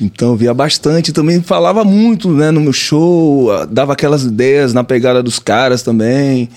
Então 0.00 0.28
eu 0.30 0.36
via 0.36 0.54
bastante, 0.54 1.12
também 1.12 1.42
falava 1.42 1.84
muito, 1.84 2.30
né, 2.32 2.50
no 2.50 2.60
meu 2.60 2.72
show, 2.72 3.48
dava 3.66 3.92
aquelas 3.92 4.22
ideias 4.24 4.72
na 4.72 4.82
pegada 4.84 5.22
dos 5.22 5.38
caras 5.38 5.82
também. 5.82 6.48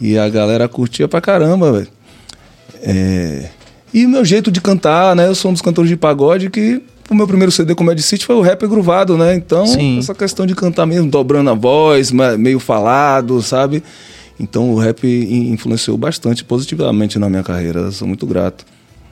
E 0.00 0.16
a 0.18 0.28
galera 0.28 0.68
curtia 0.68 1.06
pra 1.08 1.20
caramba, 1.20 1.72
velho. 1.72 1.88
É, 2.82 3.48
E 3.94 4.04
o 4.06 4.08
meu 4.08 4.24
jeito 4.24 4.50
de 4.50 4.60
cantar, 4.60 5.14
né? 5.14 5.26
Eu 5.28 5.34
sou 5.34 5.50
um 5.50 5.54
dos 5.54 5.62
cantores 5.62 5.88
de 5.88 5.96
pagode 5.96 6.50
que 6.50 6.82
o 7.12 7.16
meu 7.16 7.26
primeiro 7.26 7.52
CD 7.52 7.74
com 7.74 7.84
Mad 7.84 7.98
City 8.00 8.24
foi 8.26 8.34
o 8.36 8.40
rap 8.40 8.66
gruvado, 8.66 9.16
né? 9.16 9.34
Então, 9.34 9.66
Sim. 9.66 9.98
essa 9.98 10.14
questão 10.14 10.44
de 10.46 10.54
cantar 10.54 10.86
mesmo, 10.86 11.10
dobrando 11.10 11.50
a 11.50 11.54
voz, 11.54 12.10
meio 12.38 12.58
falado, 12.58 13.40
sabe? 13.42 13.82
Então 14.40 14.70
o 14.70 14.78
rap 14.78 15.04
in- 15.06 15.52
influenciou 15.52 15.96
bastante 15.96 16.42
positivamente 16.44 17.18
na 17.18 17.28
minha 17.28 17.42
carreira. 17.42 17.80
Eu 17.80 17.92
sou 17.92 18.08
muito 18.08 18.26
grato. 18.26 18.64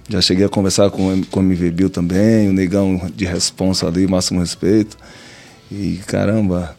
Já 0.08 0.20
cheguei 0.20 0.44
a 0.44 0.48
conversar 0.48 0.90
com, 0.90 1.22
com 1.30 1.40
o 1.40 1.42
MV 1.42 1.70
Bill 1.70 1.90
também, 1.90 2.48
o 2.48 2.52
negão 2.52 3.00
de 3.14 3.24
responsa 3.24 3.86
ali, 3.86 4.06
máximo 4.08 4.40
respeito. 4.40 4.96
E 5.70 6.00
caramba, 6.06 6.74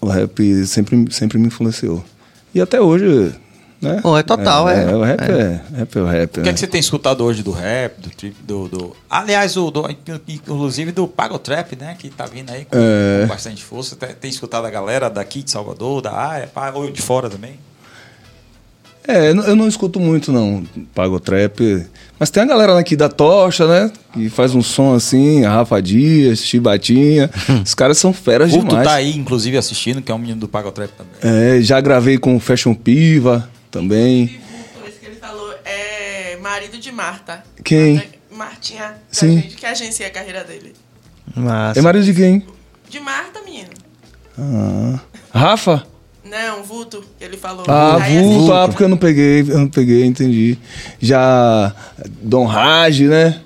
o 0.00 0.06
rap 0.08 0.64
sempre, 0.66 1.06
sempre 1.10 1.38
me 1.38 1.46
influenciou. 1.46 2.04
E 2.54 2.60
até 2.60 2.80
hoje, 2.80 3.32
né? 3.80 4.00
Pô, 4.02 4.16
é 4.18 4.22
total, 4.22 4.68
é. 4.68 4.94
o 4.94 5.02
rap 5.02 5.20
é. 5.22 5.60
rap 5.76 5.96
é 5.96 6.00
o 6.00 6.06
rap. 6.06 6.30
O 6.30 6.32
que 6.34 6.40
é 6.40 6.42
né? 6.44 6.52
que 6.52 6.58
você 6.60 6.66
tem 6.66 6.80
escutado 6.80 7.22
hoje 7.24 7.42
do 7.42 7.50
rap, 7.52 8.00
do 8.00 8.10
trip, 8.10 8.36
do. 8.42 8.68
do- 8.68 8.96
Aliás, 9.08 9.56
o, 9.56 9.70
do, 9.70 9.84
inclusive 10.28 10.90
do 10.92 11.06
Pago 11.06 11.38
Trap, 11.38 11.76
né? 11.76 11.94
Que 11.98 12.10
tá 12.10 12.26
vindo 12.26 12.50
aí 12.50 12.64
com, 12.64 12.76
É. 12.76 13.22
com 13.22 13.28
bastante 13.28 13.62
força. 13.64 13.94
Tem, 13.96 14.08
tem 14.14 14.30
escutado 14.30 14.66
a 14.66 14.70
galera 14.70 15.08
daqui 15.08 15.42
de 15.42 15.50
Salvador, 15.50 16.02
da 16.02 16.12
área, 16.12 16.50
ou 16.74 16.90
de 16.90 17.00
fora 17.02 17.30
também? 17.30 17.52
É, 19.06 19.30
eu 19.30 19.34
não- 19.34 19.44
eu 19.44 19.56
não 19.56 19.66
escuto 19.66 19.98
muito, 19.98 20.30
não, 20.30 20.62
Pago 20.94 21.18
Trap. 21.18 21.86
Mas 22.18 22.28
tem 22.28 22.42
a 22.42 22.46
galera 22.46 22.78
aqui 22.78 22.94
da 22.94 23.08
Tocha, 23.08 23.66
né? 23.66 23.90
Que 24.12 24.28
faz 24.28 24.54
um 24.54 24.60
som 24.60 24.92
assim, 24.94 25.44
a 25.46 25.50
Rafa 25.52 25.80
Dias, 25.80 26.40
Chibatinha. 26.40 27.30
Os 27.64 27.74
caras 27.74 27.96
são 27.96 28.12
feras 28.12 28.50
O 28.50 28.54
Vulto 28.56 28.68
demais. 28.70 28.86
tá 28.86 28.94
aí, 28.94 29.16
inclusive, 29.16 29.56
assistindo, 29.56 30.02
que 30.02 30.12
é 30.12 30.14
um 30.14 30.18
menino 30.18 30.40
do 30.40 30.48
Pago 30.48 30.70
Trap 30.72 30.90
também. 30.90 31.12
É, 31.22 31.62
já 31.62 31.80
gravei 31.80 32.18
com 32.18 32.36
o 32.36 32.40
Fashion 32.40 32.74
Piva 32.74 33.48
também. 33.70 34.40
Esse 34.86 34.98
que 34.98 35.06
ele 35.06 35.16
falou 35.16 35.52
é 35.64 36.36
marido 36.40 36.78
de 36.78 36.90
Marta. 36.92 37.42
Quem? 37.64 37.94
Marta- 37.94 38.18
Martinha, 38.30 38.94
Sim. 39.10 39.40
gente, 39.40 39.56
que 39.56 39.66
agencia 39.66 40.06
a 40.06 40.10
carreira 40.10 40.44
dele. 40.44 40.74
Massa. 41.34 41.78
É 41.78 41.82
marido 41.82 42.04
de 42.04 42.14
quem? 42.14 42.46
De 42.88 43.00
Marta, 43.00 43.40
menino. 43.42 43.70
Ah. 44.38 45.00
Rafa? 45.32 45.84
Não, 46.24 46.62
Vulto, 46.62 47.02
que 47.18 47.24
ele 47.24 47.36
falou. 47.36 47.64
Ah, 47.66 47.96
Aí, 48.02 48.22
vulto, 48.22 48.52
assim, 48.52 48.62
ah, 48.64 48.68
porque 48.68 48.84
eu 48.84 48.88
não 48.88 48.96
peguei, 48.98 49.40
eu 49.40 49.58
não 49.58 49.68
peguei, 49.68 50.04
entendi. 50.04 50.58
Já 51.00 51.74
Dom 52.22 52.44
Raj, 52.44 53.00
né? 53.00 53.40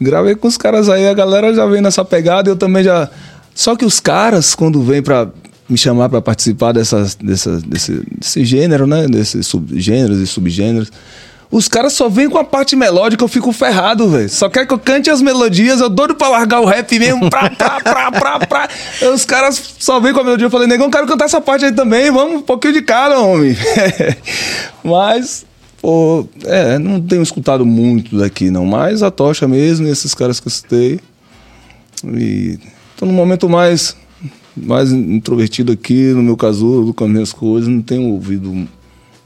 Gravei 0.00 0.34
com 0.34 0.48
os 0.48 0.56
caras 0.56 0.88
aí, 0.88 1.06
a 1.06 1.14
galera 1.14 1.54
já 1.54 1.66
vem 1.66 1.80
nessa 1.80 2.04
pegada, 2.04 2.48
eu 2.50 2.56
também 2.56 2.82
já. 2.82 3.08
Só 3.54 3.76
que 3.76 3.84
os 3.84 4.00
caras, 4.00 4.54
quando 4.54 4.82
vêm 4.82 5.02
pra 5.02 5.28
me 5.68 5.76
chamar 5.76 6.08
pra 6.08 6.20
participar 6.20 6.72
dessas, 6.72 7.14
dessas, 7.14 7.62
desse, 7.62 8.02
desse 8.18 8.44
gênero, 8.44 8.86
né? 8.86 9.06
Desses 9.06 9.46
subgêneros 9.46 10.18
e 10.18 10.26
subgêneros. 10.26 10.90
Os 11.50 11.68
caras 11.68 11.92
só 11.92 12.08
vêm 12.08 12.28
com 12.28 12.38
a 12.38 12.44
parte 12.44 12.74
melódica, 12.74 13.22
eu 13.22 13.28
fico 13.28 13.52
ferrado, 13.52 14.08
velho. 14.08 14.28
Só 14.28 14.48
quer 14.48 14.66
que 14.66 14.74
eu 14.74 14.78
cante 14.78 15.10
as 15.10 15.22
melodias, 15.22 15.80
eu 15.80 15.88
doido 15.88 16.14
pra 16.14 16.28
largar 16.28 16.60
o 16.60 16.64
rap 16.64 16.98
mesmo. 16.98 17.30
Pra, 17.30 17.48
pra, 17.50 17.80
pra, 17.80 18.10
pra, 18.10 18.38
pra. 18.40 18.68
Os 19.14 19.24
caras 19.24 19.76
só 19.78 20.00
vêm 20.00 20.12
com 20.12 20.20
a 20.20 20.24
melodia. 20.24 20.46
Eu 20.46 20.50
falei, 20.50 20.66
negão, 20.66 20.90
quero 20.90 21.06
cantar 21.06 21.26
essa 21.26 21.40
parte 21.40 21.64
aí 21.64 21.72
também. 21.72 22.10
Vamos 22.10 22.40
um 22.40 22.42
pouquinho 22.42 22.74
de 22.74 22.82
cada, 22.82 23.20
homem. 23.20 23.56
Mas, 24.82 25.46
pô, 25.80 26.28
é, 26.44 26.78
não 26.78 27.00
tenho 27.00 27.22
escutado 27.22 27.64
muito 27.64 28.18
daqui, 28.18 28.50
não. 28.50 28.66
Mas 28.66 29.02
a 29.02 29.10
tocha 29.10 29.46
mesmo, 29.46 29.86
e 29.86 29.90
esses 29.90 30.14
caras 30.14 30.40
que 30.40 30.48
eu 30.48 30.52
citei. 30.52 31.00
E 32.04 32.58
tô 32.96 33.06
num 33.06 33.12
momento 33.12 33.48
mais, 33.48 33.96
mais 34.56 34.92
introvertido 34.92 35.72
aqui, 35.72 36.12
no 36.12 36.22
meu 36.22 36.36
casulo, 36.36 36.94
com 36.94 37.04
as 37.04 37.10
minhas 37.10 37.32
coisas. 37.32 37.68
Não 37.68 37.82
tenho 37.82 38.08
ouvido 38.10 38.66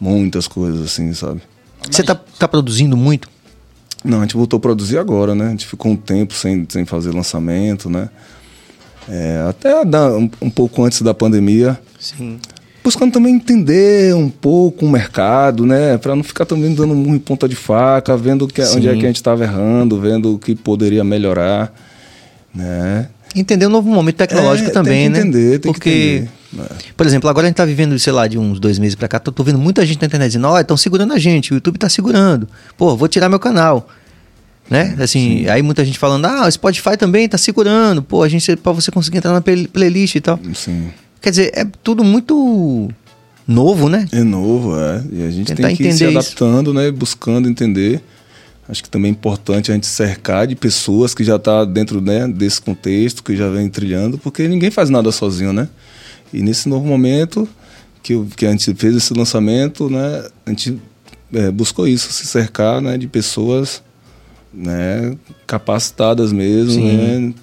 muitas 0.01 0.49
coisas 0.49 0.83
assim, 0.83 1.13
sabe? 1.15 1.41
Você 1.89 2.03
tá, 2.03 2.15
tá 2.15 2.49
produzindo 2.49 2.97
muito? 2.97 3.29
Não, 4.05 4.19
a 4.19 4.23
gente 4.23 4.37
voltou 4.37 4.57
a 4.57 4.61
produzir 4.61 4.99
agora, 4.99 5.35
né? 5.35 5.49
A 5.49 5.51
gente 5.51 5.67
ficou 5.67 5.93
um 5.93 5.97
tempo 5.97 6.33
sem, 6.33 6.67
sem 6.69 6.85
fazer 6.85 7.13
lançamento, 7.13 7.91
né? 7.91 8.09
É, 9.09 9.45
até 9.49 9.85
dar 9.85 10.13
um, 10.13 10.31
um 10.41 10.51
pouco 10.51 10.83
antes 10.83 11.03
da 11.03 11.13
pandemia. 11.13 11.79
Sim. 11.99 12.39
Buscando 12.83 13.13
também 13.13 13.35
entender 13.35 14.15
um 14.15 14.31
pouco 14.31 14.87
o 14.87 14.91
mercado, 14.91 15.67
né? 15.67 15.99
Pra 15.99 16.17
não 16.17 16.23
ficar 16.23 16.47
também 16.47 16.75
dando 16.75 16.95
murro 16.95 17.15
em 17.15 17.19
ponta 17.19 17.47
de 17.47 17.55
faca, 17.55 18.17
vendo 18.17 18.49
que, 18.49 18.63
onde 18.63 18.89
é 18.89 18.93
que 18.93 19.05
a 19.05 19.09
gente 19.09 19.17
estava 19.17 19.45
errando, 19.45 20.01
vendo 20.01 20.35
o 20.35 20.39
que 20.39 20.55
poderia 20.55 21.05
melhorar, 21.05 21.73
né? 22.55 23.09
Entender 23.35 23.67
um 23.67 23.71
novo 23.71 23.89
momento 23.89 24.17
tecnológico 24.17 24.71
É, 24.71 24.73
também, 24.73 25.11
tem 25.11 25.13
que 25.13 25.19
né? 25.19 25.19
entender, 25.21 25.59
tem 25.61 25.73
que 25.73 25.79
Porque, 25.79 25.91
entender, 25.91 26.31
né? 26.53 26.65
por 26.97 27.07
exemplo, 27.07 27.31
agora 27.31 27.47
a 27.47 27.49
gente 27.49 27.57
tá 27.57 27.65
vivendo, 27.65 27.97
sei 27.99 28.13
lá, 28.13 28.27
de 28.27 28.37
uns 28.39 28.59
dois 28.59 28.79
meses 28.79 28.95
pra 28.97 29.07
cá, 29.07 29.19
tô, 29.21 29.31
tô 29.31 29.45
vendo 29.45 29.59
muita 29.59 29.85
gente 29.87 30.01
na 30.01 30.07
internet 30.07 30.31
dizendo, 30.31 30.49
ó, 30.49 30.59
estão 30.61 30.77
segurando 30.77 31.13
a 31.13 31.19
gente, 31.19 31.53
o 31.53 31.55
YouTube 31.55 31.79
tá 31.79 31.89
segurando. 31.89 32.49
Pô, 32.77 32.97
vou 32.97 33.07
tirar 33.09 33.29
meu 33.29 33.39
canal. 33.39 33.89
Né? 34.69 34.97
Assim, 35.01 35.49
aí 35.49 35.63
muita 35.63 35.85
gente 35.85 35.99
falando, 35.99 36.27
ah, 36.27 36.47
o 36.47 36.51
Spotify 36.53 36.97
também 36.97 37.29
tá 37.29 37.37
segurando, 37.37 38.03
pô, 38.03 38.23
a 38.23 38.29
gente, 38.29 38.55
pra 38.57 38.71
você 38.73 38.91
conseguir 38.91 39.19
entrar 39.19 39.33
na 39.33 39.41
play- 39.41 39.67
playlist 39.67 40.15
e 40.17 40.21
tal. 40.21 40.39
Assim, 40.51 40.91
Quer 41.21 41.31
dizer, 41.31 41.51
é 41.55 41.67
tudo 41.83 42.03
muito 42.05 42.89
novo, 43.47 43.89
né? 43.89 44.07
é 44.13 44.23
novo, 44.23 44.79
é. 44.79 45.03
E 45.13 45.23
a 45.25 45.31
gente 45.31 45.49
Tentar 45.49 45.69
tem 45.69 45.77
que 45.77 45.83
ir 45.83 45.93
se 45.93 46.05
entender 46.05 46.19
isso. 46.19 46.19
adaptando, 46.19 46.73
né? 46.73 46.91
Buscando 46.91 47.49
entender. 47.49 48.01
Acho 48.71 48.83
que 48.85 48.89
também 48.89 49.11
é 49.11 49.13
importante 49.13 49.73
a 49.73 49.75
gente 49.75 49.87
cercar 49.87 50.47
de 50.47 50.55
pessoas 50.55 51.13
que 51.13 51.25
já 51.25 51.39
tá 51.39 51.65
dentro 51.65 52.01
né, 52.01 52.29
desse 52.29 52.61
contexto, 52.61 53.25
que 53.25 53.37
já 53.37 53.49
vem 53.49 53.69
trilhando, 53.69 54.17
porque 54.17 54.47
ninguém 54.47 54.71
faz 54.71 54.89
nada 54.89 55.11
sozinho, 55.11 55.53
né? 55.53 55.69
E 56.33 56.41
nesse 56.41 56.69
novo 56.69 56.87
momento 56.87 57.49
que, 58.03 58.25
que 58.37 58.47
a 58.47 58.51
gente 58.53 58.73
fez 58.75 58.95
esse 58.95 59.13
lançamento, 59.13 59.91
né? 59.91 60.25
A 60.47 60.51
gente 60.51 60.81
é, 61.35 61.51
buscou 61.51 61.89
isso, 61.89 62.13
se 62.13 62.27
cercar 62.27 62.81
né, 62.81 62.97
de 62.97 63.09
pessoas 63.09 63.83
né, 64.55 65.17
capacitadas 65.47 66.33
mesmo, 66.33 66.75
Sim. 66.75 66.97
né? 66.97 67.35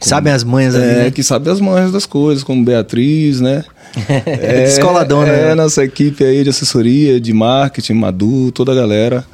Sabem 0.00 0.32
as 0.32 0.44
manhas 0.44 0.74
ali, 0.74 0.84
É, 0.84 1.04
né? 1.04 1.10
que 1.10 1.22
sabe 1.22 1.48
as 1.48 1.60
manhas 1.60 1.90
das 1.90 2.04
coisas, 2.06 2.44
como 2.44 2.64
Beatriz, 2.64 3.40
né? 3.40 3.64
Descoladona, 4.64 5.28
É, 5.28 5.48
né? 5.48 5.54
nossa 5.54 5.82
equipe 5.84 6.22
aí 6.24 6.44
de 6.44 6.50
assessoria, 6.50 7.18
de 7.20 7.32
marketing, 7.32 7.94
Madu, 7.94 8.50
toda 8.52 8.72
a 8.72 8.74
galera. 8.74 9.24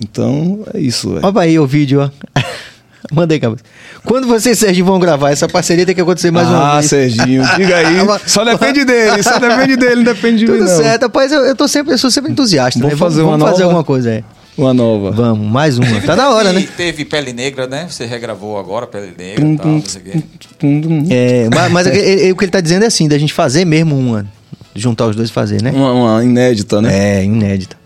Então, 0.00 0.60
é 0.74 0.78
isso, 0.80 1.10
velho. 1.14 1.26
Olha 1.26 1.40
aí 1.40 1.58
o 1.58 1.66
vídeo, 1.66 2.00
ó. 2.00 2.40
Mandei, 3.12 3.38
cabeça. 3.38 3.62
Quando 4.04 4.26
você 4.26 4.50
e 4.50 4.54
Serginho 4.54 4.84
vão 4.84 4.98
gravar, 4.98 5.30
essa 5.30 5.48
parceria 5.48 5.86
tem 5.86 5.94
que 5.94 6.00
acontecer 6.00 6.30
mais 6.30 6.48
uma 6.48 6.72
ah, 6.72 6.74
vez. 6.78 6.86
Serginho, 6.90 7.42
diga 7.56 7.76
aí. 7.78 7.96
só 8.26 8.44
depende 8.44 8.84
dele, 8.84 9.22
só 9.22 9.38
depende 9.38 9.76
dele, 9.76 9.96
não 9.96 10.04
depende 10.04 10.38
de 10.38 10.46
mim, 10.50 10.58
Tudo 10.58 10.68
certo, 10.68 11.02
rapaz, 11.02 11.32
eu, 11.32 11.40
eu 11.42 11.56
tô 11.56 11.66
sempre, 11.66 11.94
eu 11.94 11.98
sou 11.98 12.10
sempre 12.10 12.32
entusiasta, 12.32 12.78
Vou 12.78 12.90
né? 12.90 12.96
fazer 12.96 13.22
vamos, 13.22 13.30
uma 13.32 13.38
vamos 13.38 13.50
fazer 13.50 13.62
nova- 13.62 13.64
alguma 13.76 13.84
coisa 13.84 14.10
aí. 14.10 14.24
Uma 14.58 14.74
nova. 14.74 15.12
Vamos, 15.12 15.46
mais 15.50 15.78
uma. 15.78 16.00
Tá 16.00 16.16
na 16.16 16.30
hora, 16.30 16.50
Teve- 16.52 16.60
né? 16.66 16.68
Teve 16.76 17.04
Pele 17.04 17.32
Negra, 17.32 17.66
né? 17.68 17.86
Você 17.88 18.04
regravou 18.04 18.58
agora 18.58 18.86
Pele 18.88 19.12
Negra 19.16 19.46
e 19.46 19.56
tal, 19.56 19.66
tum, 19.66 19.72
não 19.74 19.84
sei 19.86 20.00
o 20.00 20.04
quê. 20.04 20.22
tum, 20.58 20.80
tum. 20.80 21.06
É, 21.08 21.48
mas, 21.54 21.72
mas 21.72 21.86
ele- 21.86 21.98
ele- 21.98 22.32
o 22.32 22.36
que 22.36 22.44
ele 22.44 22.50
tá 22.52 22.60
dizendo 22.60 22.82
é 22.82 22.86
assim, 22.88 23.06
da 23.08 23.16
gente 23.16 23.32
fazer 23.32 23.64
mesmo 23.64 23.96
uma. 23.96 24.26
Juntar 24.74 25.06
os 25.06 25.16
dois 25.16 25.30
e 25.30 25.32
fazer, 25.32 25.62
né? 25.62 25.70
Uma, 25.70 25.92
uma 25.92 26.24
inédita, 26.24 26.82
né? 26.82 27.20
É, 27.20 27.24
inédita. 27.24 27.76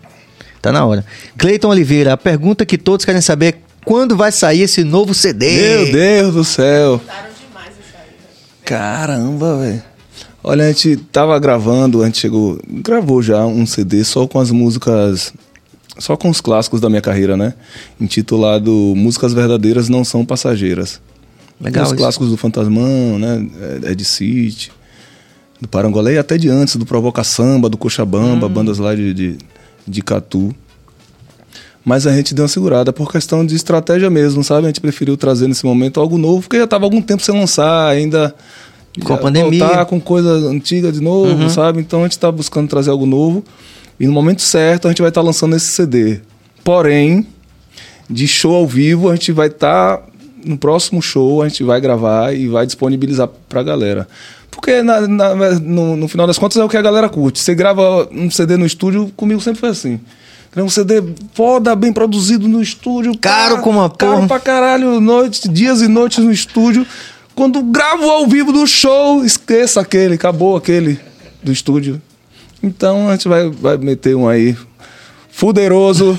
Tá 0.63 0.71
na 0.71 0.85
hora. 0.85 1.05
Cleiton 1.37 1.67
Oliveira, 1.67 2.13
a 2.13 2.17
pergunta 2.17 2.65
que 2.65 2.77
todos 2.77 3.03
querem 3.05 3.19
saber 3.19 3.45
é 3.47 3.57
quando 3.83 4.15
vai 4.15 4.31
sair 4.31 4.61
esse 4.61 4.81
novo 4.85 5.13
CD? 5.13 5.51
Meu 5.57 5.91
Deus 5.91 6.33
do 6.33 6.43
céu. 6.45 6.97
Velho. 6.99 7.23
Caramba, 8.63 9.57
velho. 9.57 9.83
Olha, 10.41 10.63
a 10.63 10.67
gente 10.71 10.95
tava 11.11 11.37
gravando, 11.37 12.01
a 12.01 12.05
gente 12.05 12.17
chegou. 12.19 12.57
Gravou 12.65 13.21
já 13.21 13.45
um 13.45 13.65
CD 13.65 14.05
só 14.05 14.25
com 14.25 14.39
as 14.39 14.51
músicas. 14.51 15.33
Só 15.99 16.15
com 16.15 16.29
os 16.29 16.39
clássicos 16.39 16.79
da 16.79 16.89
minha 16.89 17.01
carreira, 17.01 17.35
né? 17.35 17.53
Intitulado 17.99 18.71
Músicas 18.95 19.33
Verdadeiras 19.33 19.89
Não 19.89 20.05
São 20.05 20.25
Passageiras. 20.25 21.01
Legal 21.59 21.83
Os 21.83 21.89
isso. 21.89 21.97
clássicos 21.97 22.29
do 22.29 22.37
Fantasmão, 22.37 23.19
né? 23.19 23.45
Ed 23.91 24.03
City, 24.05 24.71
do 25.59 25.67
Parangolé 25.67 26.13
e 26.13 26.17
até 26.17 26.37
de 26.37 26.47
antes, 26.49 26.77
do 26.77 26.85
Provoca 26.85 27.21
Samba, 27.23 27.69
do 27.69 27.77
Cochabamba, 27.77 28.47
Hum. 28.47 28.49
bandas 28.49 28.77
lá 28.79 28.95
de, 28.95 29.13
de, 29.13 29.37
de 29.87 30.01
Catu. 30.01 30.53
Mas 31.85 32.07
a 32.07 32.15
gente 32.15 32.33
deu 32.33 32.43
uma 32.43 32.49
segurada 32.49 32.93
por 32.93 33.11
questão 33.11 33.45
de 33.45 33.55
estratégia 33.55 34.09
mesmo, 34.09 34.43
sabe? 34.43 34.65
A 34.65 34.69
gente 34.69 34.79
preferiu 34.79 35.17
trazer 35.17 35.47
nesse 35.47 35.65
momento 35.65 35.99
algo 35.99 36.17
novo, 36.17 36.41
porque 36.41 36.57
já 36.57 36.63
estava 36.63 36.85
algum 36.85 37.01
tempo 37.01 37.21
sem 37.21 37.37
lançar, 37.37 37.89
ainda. 37.89 38.33
Com 39.03 39.13
a 39.13 39.17
pandemia. 39.17 39.51
Uhum. 39.51 39.57
Voltar 39.57 39.85
com 39.85 39.99
coisa 39.99 40.29
antiga 40.47 40.91
de 40.91 41.01
novo, 41.01 41.49
sabe? 41.49 41.81
Então 41.81 42.01
a 42.01 42.03
gente 42.03 42.13
está 42.13 42.31
buscando 42.31 42.69
trazer 42.69 42.91
algo 42.91 43.05
novo. 43.05 43.43
E 43.99 44.07
no 44.07 44.13
momento 44.13 44.41
certo 44.41 44.87
a 44.87 44.91
gente 44.91 45.01
vai 45.01 45.09
estar 45.09 45.21
lançando 45.21 45.55
esse 45.55 45.67
CD. 45.67 46.21
Porém, 46.63 47.27
de 48.09 48.27
show 48.27 48.55
ao 48.55 48.67
vivo, 48.67 49.09
a 49.09 49.15
gente 49.15 49.31
vai 49.31 49.47
estar. 49.47 50.01
no 50.45 50.57
próximo 50.57 51.01
show, 51.01 51.41
a 51.41 51.47
gente 51.47 51.63
vai 51.63 51.81
gravar 51.81 52.33
e 52.33 52.47
vai 52.47 52.65
disponibilizar 52.65 53.29
pra 53.49 53.63
galera. 53.63 54.07
Porque 54.55 54.81
na- 54.83 55.01
na- 55.07 55.35
no, 55.59 55.95
no 55.97 56.07
final 56.07 56.25
das 56.27 56.37
contas 56.37 56.57
é 56.57 56.63
o 56.63 56.69
que 56.69 56.77
a 56.77 56.81
galera 56.81 57.09
curte. 57.09 57.39
Você 57.39 57.53
grava 57.55 58.07
um 58.11 58.29
CD 58.31 58.55
no 58.57 58.65
estúdio, 58.65 59.11
comigo 59.17 59.41
sempre 59.41 59.59
foi 59.59 59.69
assim. 59.69 59.99
Um 60.55 60.69
CD 60.69 61.01
foda, 61.33 61.75
bem 61.75 61.91
produzido 61.91 62.47
no 62.47 62.61
estúdio. 62.61 63.17
Caro 63.19 63.55
pá, 63.55 63.61
como 63.63 63.81
a 63.81 63.89
Caro 63.89 64.13
porra. 64.15 64.27
pra 64.27 64.39
caralho, 64.39 65.01
noite, 65.01 65.49
dias 65.49 65.81
e 65.81 65.87
noites 65.87 66.19
no 66.23 66.31
estúdio. 66.31 66.85
Quando 67.33 67.63
gravo 67.63 68.07
ao 68.09 68.27
vivo 68.27 68.51
do 68.53 68.67
show, 68.67 69.25
esqueça 69.25 69.81
aquele, 69.81 70.13
acabou 70.13 70.55
aquele 70.55 70.99
do 71.41 71.51
estúdio. 71.51 71.99
Então 72.61 73.09
a 73.09 73.13
gente 73.13 73.27
vai, 73.27 73.49
vai 73.49 73.77
meter 73.77 74.15
um 74.15 74.27
aí 74.27 74.55
fuderoso 75.31 76.17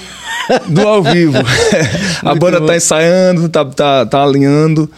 do 0.66 0.86
ao 0.86 1.02
vivo. 1.02 1.34
a 2.24 2.34
banda 2.34 2.60
tá 2.60 2.76
ensaiando, 2.76 3.48
tá, 3.48 3.64
tá, 3.64 4.04
tá 4.04 4.22
alinhando, 4.24 4.90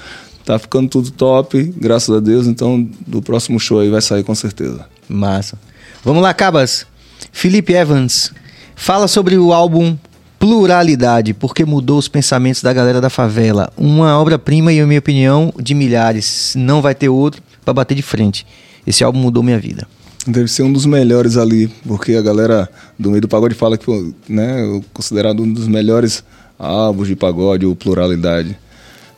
tá 0.46 0.58
ficando 0.58 0.88
tudo 0.88 1.10
top, 1.10 1.74
graças 1.76 2.16
a 2.16 2.20
Deus. 2.20 2.46
Então 2.46 2.88
do 3.06 3.20
próximo 3.20 3.60
show 3.60 3.80
aí 3.80 3.90
vai 3.90 4.00
sair 4.00 4.22
com 4.24 4.34
certeza. 4.34 4.86
Massa. 5.08 5.58
Vamos 6.02 6.22
lá, 6.22 6.32
Cabas. 6.32 6.86
Felipe 7.32 7.74
Evans, 7.74 8.32
fala 8.74 9.08
sobre 9.08 9.36
o 9.36 9.52
álbum 9.52 9.98
Pluralidade, 10.38 11.32
porque 11.32 11.64
mudou 11.64 11.98
os 11.98 12.08
pensamentos 12.08 12.62
da 12.62 12.72
galera 12.72 13.00
da 13.00 13.10
favela. 13.10 13.72
Uma 13.76 14.20
obra-prima 14.20 14.72
e, 14.72 14.80
na 14.80 14.86
minha 14.86 14.98
opinião, 14.98 15.52
de 15.58 15.74
milhares. 15.74 16.54
Não 16.56 16.82
vai 16.82 16.94
ter 16.94 17.08
outro 17.08 17.42
pra 17.64 17.74
bater 17.74 17.94
de 17.94 18.02
frente. 18.02 18.46
Esse 18.86 19.02
álbum 19.02 19.18
mudou 19.18 19.42
minha 19.42 19.58
vida. 19.58 19.88
Deve 20.26 20.46
ser 20.48 20.62
um 20.62 20.72
dos 20.72 20.84
melhores 20.84 21.36
ali, 21.36 21.68
porque 21.86 22.14
a 22.14 22.22
galera 22.22 22.68
do 22.98 23.10
meio 23.10 23.22
do 23.22 23.28
pagode 23.28 23.54
fala 23.54 23.78
que 23.78 24.14
né, 24.28 24.80
considerado 24.92 25.42
um 25.42 25.50
dos 25.52 25.66
melhores 25.66 26.22
álbuns 26.58 27.08
de 27.08 27.16
pagode 27.16 27.64
ou 27.64 27.74
pluralidade. 27.74 28.56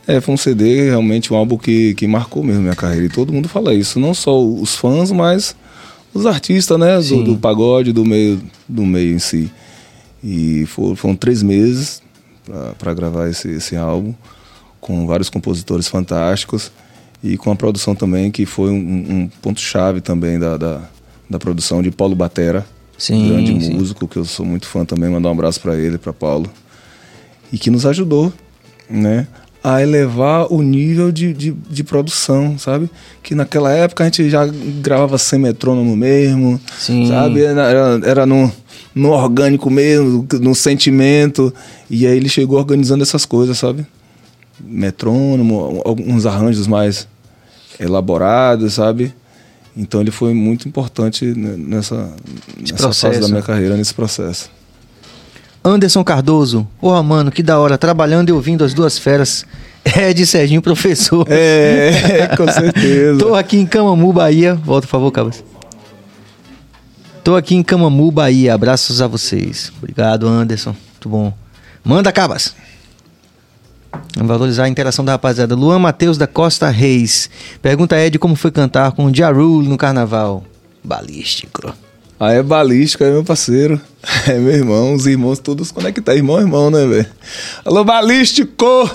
É, 0.08 0.20
foi 0.22 0.34
um 0.34 0.38
CD, 0.38 0.86
realmente 0.86 1.32
um 1.32 1.36
álbum 1.36 1.58
que, 1.58 1.92
que 1.94 2.06
marcou 2.06 2.42
mesmo 2.42 2.62
minha 2.62 2.74
carreira. 2.74 3.04
E 3.04 3.08
todo 3.10 3.30
mundo 3.32 3.46
fala 3.48 3.74
isso, 3.74 4.00
não 4.00 4.14
só 4.14 4.42
os 4.42 4.74
fãs, 4.74 5.12
mas 5.12 5.54
os 6.14 6.24
artistas, 6.24 6.78
né, 6.80 6.98
do, 6.98 7.22
do 7.22 7.36
pagode, 7.36 7.92
do 7.92 8.06
meio, 8.06 8.40
do 8.66 8.86
meio 8.86 9.14
em 9.14 9.18
si. 9.18 9.50
E 10.24 10.64
for- 10.66 10.96
foram 10.96 11.14
três 11.14 11.42
meses 11.42 12.00
para 12.78 12.94
gravar 12.94 13.28
esse, 13.28 13.50
esse 13.50 13.76
álbum, 13.76 14.14
com 14.80 15.06
vários 15.06 15.28
compositores 15.28 15.86
fantásticos 15.88 16.72
e 17.22 17.36
com 17.36 17.50
a 17.52 17.56
produção 17.56 17.94
também, 17.94 18.30
que 18.30 18.46
foi 18.46 18.70
um, 18.70 18.76
um 18.76 19.30
ponto-chave 19.42 20.00
também 20.00 20.38
da, 20.38 20.56
da, 20.56 20.80
da 21.28 21.38
produção 21.38 21.82
de 21.82 21.90
Paulo 21.90 22.14
Batera, 22.16 22.64
Sim, 22.96 23.28
grande 23.28 23.52
sim. 23.62 23.74
músico, 23.74 24.08
que 24.08 24.16
eu 24.16 24.24
sou 24.24 24.46
muito 24.46 24.66
fã 24.66 24.86
também, 24.86 25.10
mandar 25.10 25.28
um 25.28 25.32
abraço 25.32 25.60
para 25.60 25.76
ele, 25.76 25.98
para 25.98 26.12
Paulo, 26.14 26.50
e 27.52 27.58
que 27.58 27.70
nos 27.70 27.84
ajudou, 27.84 28.32
né? 28.88 29.26
A 29.62 29.82
elevar 29.82 30.52
o 30.52 30.62
nível 30.62 31.10
de, 31.10 31.32
de, 31.34 31.50
de 31.52 31.84
produção, 31.84 32.56
sabe? 32.58 32.88
Que 33.22 33.34
naquela 33.34 33.72
época 33.72 34.04
a 34.04 34.06
gente 34.06 34.30
já 34.30 34.46
gravava 34.46 35.18
sem 35.18 35.38
metrônomo 35.38 35.96
mesmo, 35.96 36.60
Sim. 36.78 37.08
sabe? 37.08 37.42
Era, 37.42 38.00
era, 38.04 38.24
no, 38.26 38.50
no 38.94 39.10
orgânico 39.10 39.68
mesmo, 39.68 40.26
no 40.40 40.54
sentimento. 40.54 41.52
E 41.90 42.06
aí 42.06 42.16
ele 42.16 42.28
chegou 42.28 42.56
organizando 42.58 43.02
essas 43.02 43.24
coisas, 43.26 43.58
sabe? 43.58 43.84
Metrônomo, 44.60 45.82
alguns 45.84 46.24
arranjos 46.24 46.66
mais 46.66 47.08
elaborados, 47.80 48.74
sabe? 48.74 49.12
Então 49.76 50.00
ele 50.00 50.10
foi 50.10 50.34
muito 50.34 50.68
importante 50.68 51.24
ne- 51.24 51.56
nessa, 51.56 52.10
nessa 52.60 52.92
fase 52.92 53.20
da 53.20 53.28
minha 53.28 53.42
carreira, 53.42 53.76
nesse 53.76 53.94
processo. 53.94 54.50
Anderson 55.64 56.04
Cardoso, 56.04 56.66
porra, 56.80 57.02
mano, 57.02 57.30
que 57.30 57.42
da 57.42 57.58
hora, 57.58 57.76
trabalhando 57.76 58.28
e 58.28 58.32
ouvindo 58.32 58.64
as 58.64 58.72
duas 58.72 58.98
feras. 58.98 59.44
É 59.84 60.12
de 60.12 60.26
Serginho 60.26 60.60
Professor. 60.60 61.26
É, 61.30 62.28
com 62.36 62.46
certeza. 62.46 63.18
Tô 63.18 63.34
aqui 63.34 63.58
em 63.58 63.66
Camamu, 63.66 64.12
Bahia. 64.12 64.54
Volta, 64.54 64.86
por 64.86 64.90
favor, 64.90 65.10
Cabas. 65.10 65.42
Tô 67.24 67.36
aqui 67.36 67.54
em 67.54 67.62
Camamu, 67.62 68.10
Bahia. 68.10 68.54
Abraços 68.54 69.00
a 69.00 69.06
vocês. 69.06 69.72
Obrigado, 69.78 70.26
Anderson. 70.26 70.74
Muito 70.92 71.08
bom. 71.08 71.32
Manda, 71.82 72.12
Cabas. 72.12 72.54
Vamos 74.14 74.28
valorizar 74.28 74.64
a 74.64 74.68
interação 74.68 75.04
da 75.04 75.12
rapaziada. 75.12 75.54
Luan 75.54 75.78
Matheus 75.78 76.18
da 76.18 76.26
Costa 76.26 76.68
Reis. 76.68 77.30
Pergunta 77.62 77.96
a 77.96 78.04
Ed 78.04 78.18
como 78.18 78.36
foi 78.36 78.50
cantar 78.50 78.92
com 78.92 79.06
o 79.06 79.14
Ja 79.14 79.30
Rule 79.30 79.68
no 79.68 79.76
carnaval. 79.76 80.44
Balístico. 80.84 81.72
Aí 82.20 82.38
é 82.38 82.42
balístico, 82.42 83.04
é 83.04 83.10
meu 83.10 83.24
parceiro. 83.24 83.80
É 84.26 84.38
meu 84.38 84.52
irmão, 84.52 84.94
os 84.94 85.06
irmãos 85.06 85.38
todos 85.38 85.70
conectados. 85.70 86.18
Irmão, 86.18 86.38
irmão, 86.38 86.70
né, 86.70 86.86
velho? 86.86 87.06
Alô, 87.64 87.84
balístico! 87.84 88.90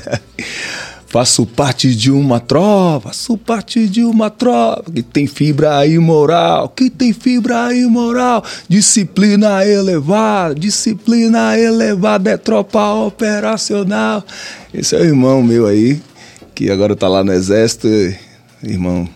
Faço 1.06 1.44
parte 1.44 1.94
de 1.94 2.10
uma 2.10 2.40
tropa, 2.40 3.08
faço 3.08 3.36
parte 3.36 3.86
de 3.86 4.02
uma 4.02 4.30
tropa 4.30 4.90
que 4.90 5.02
tem 5.02 5.26
fibra 5.26 5.86
imoral, 5.86 6.70
que 6.70 6.88
tem 6.88 7.12
fibra 7.12 7.74
imoral, 7.74 8.42
disciplina 8.66 9.62
elevada, 9.62 10.54
disciplina 10.54 11.58
elevada 11.58 12.30
é 12.30 12.38
tropa 12.38 12.94
operacional. 12.94 14.24
Esse 14.72 14.96
é 14.96 15.00
o 15.00 15.04
irmão 15.04 15.42
meu 15.42 15.66
aí, 15.66 16.00
que 16.54 16.70
agora 16.70 16.96
tá 16.96 17.08
lá 17.08 17.22
no 17.22 17.34
exército, 17.34 17.88
irmão 18.62 19.06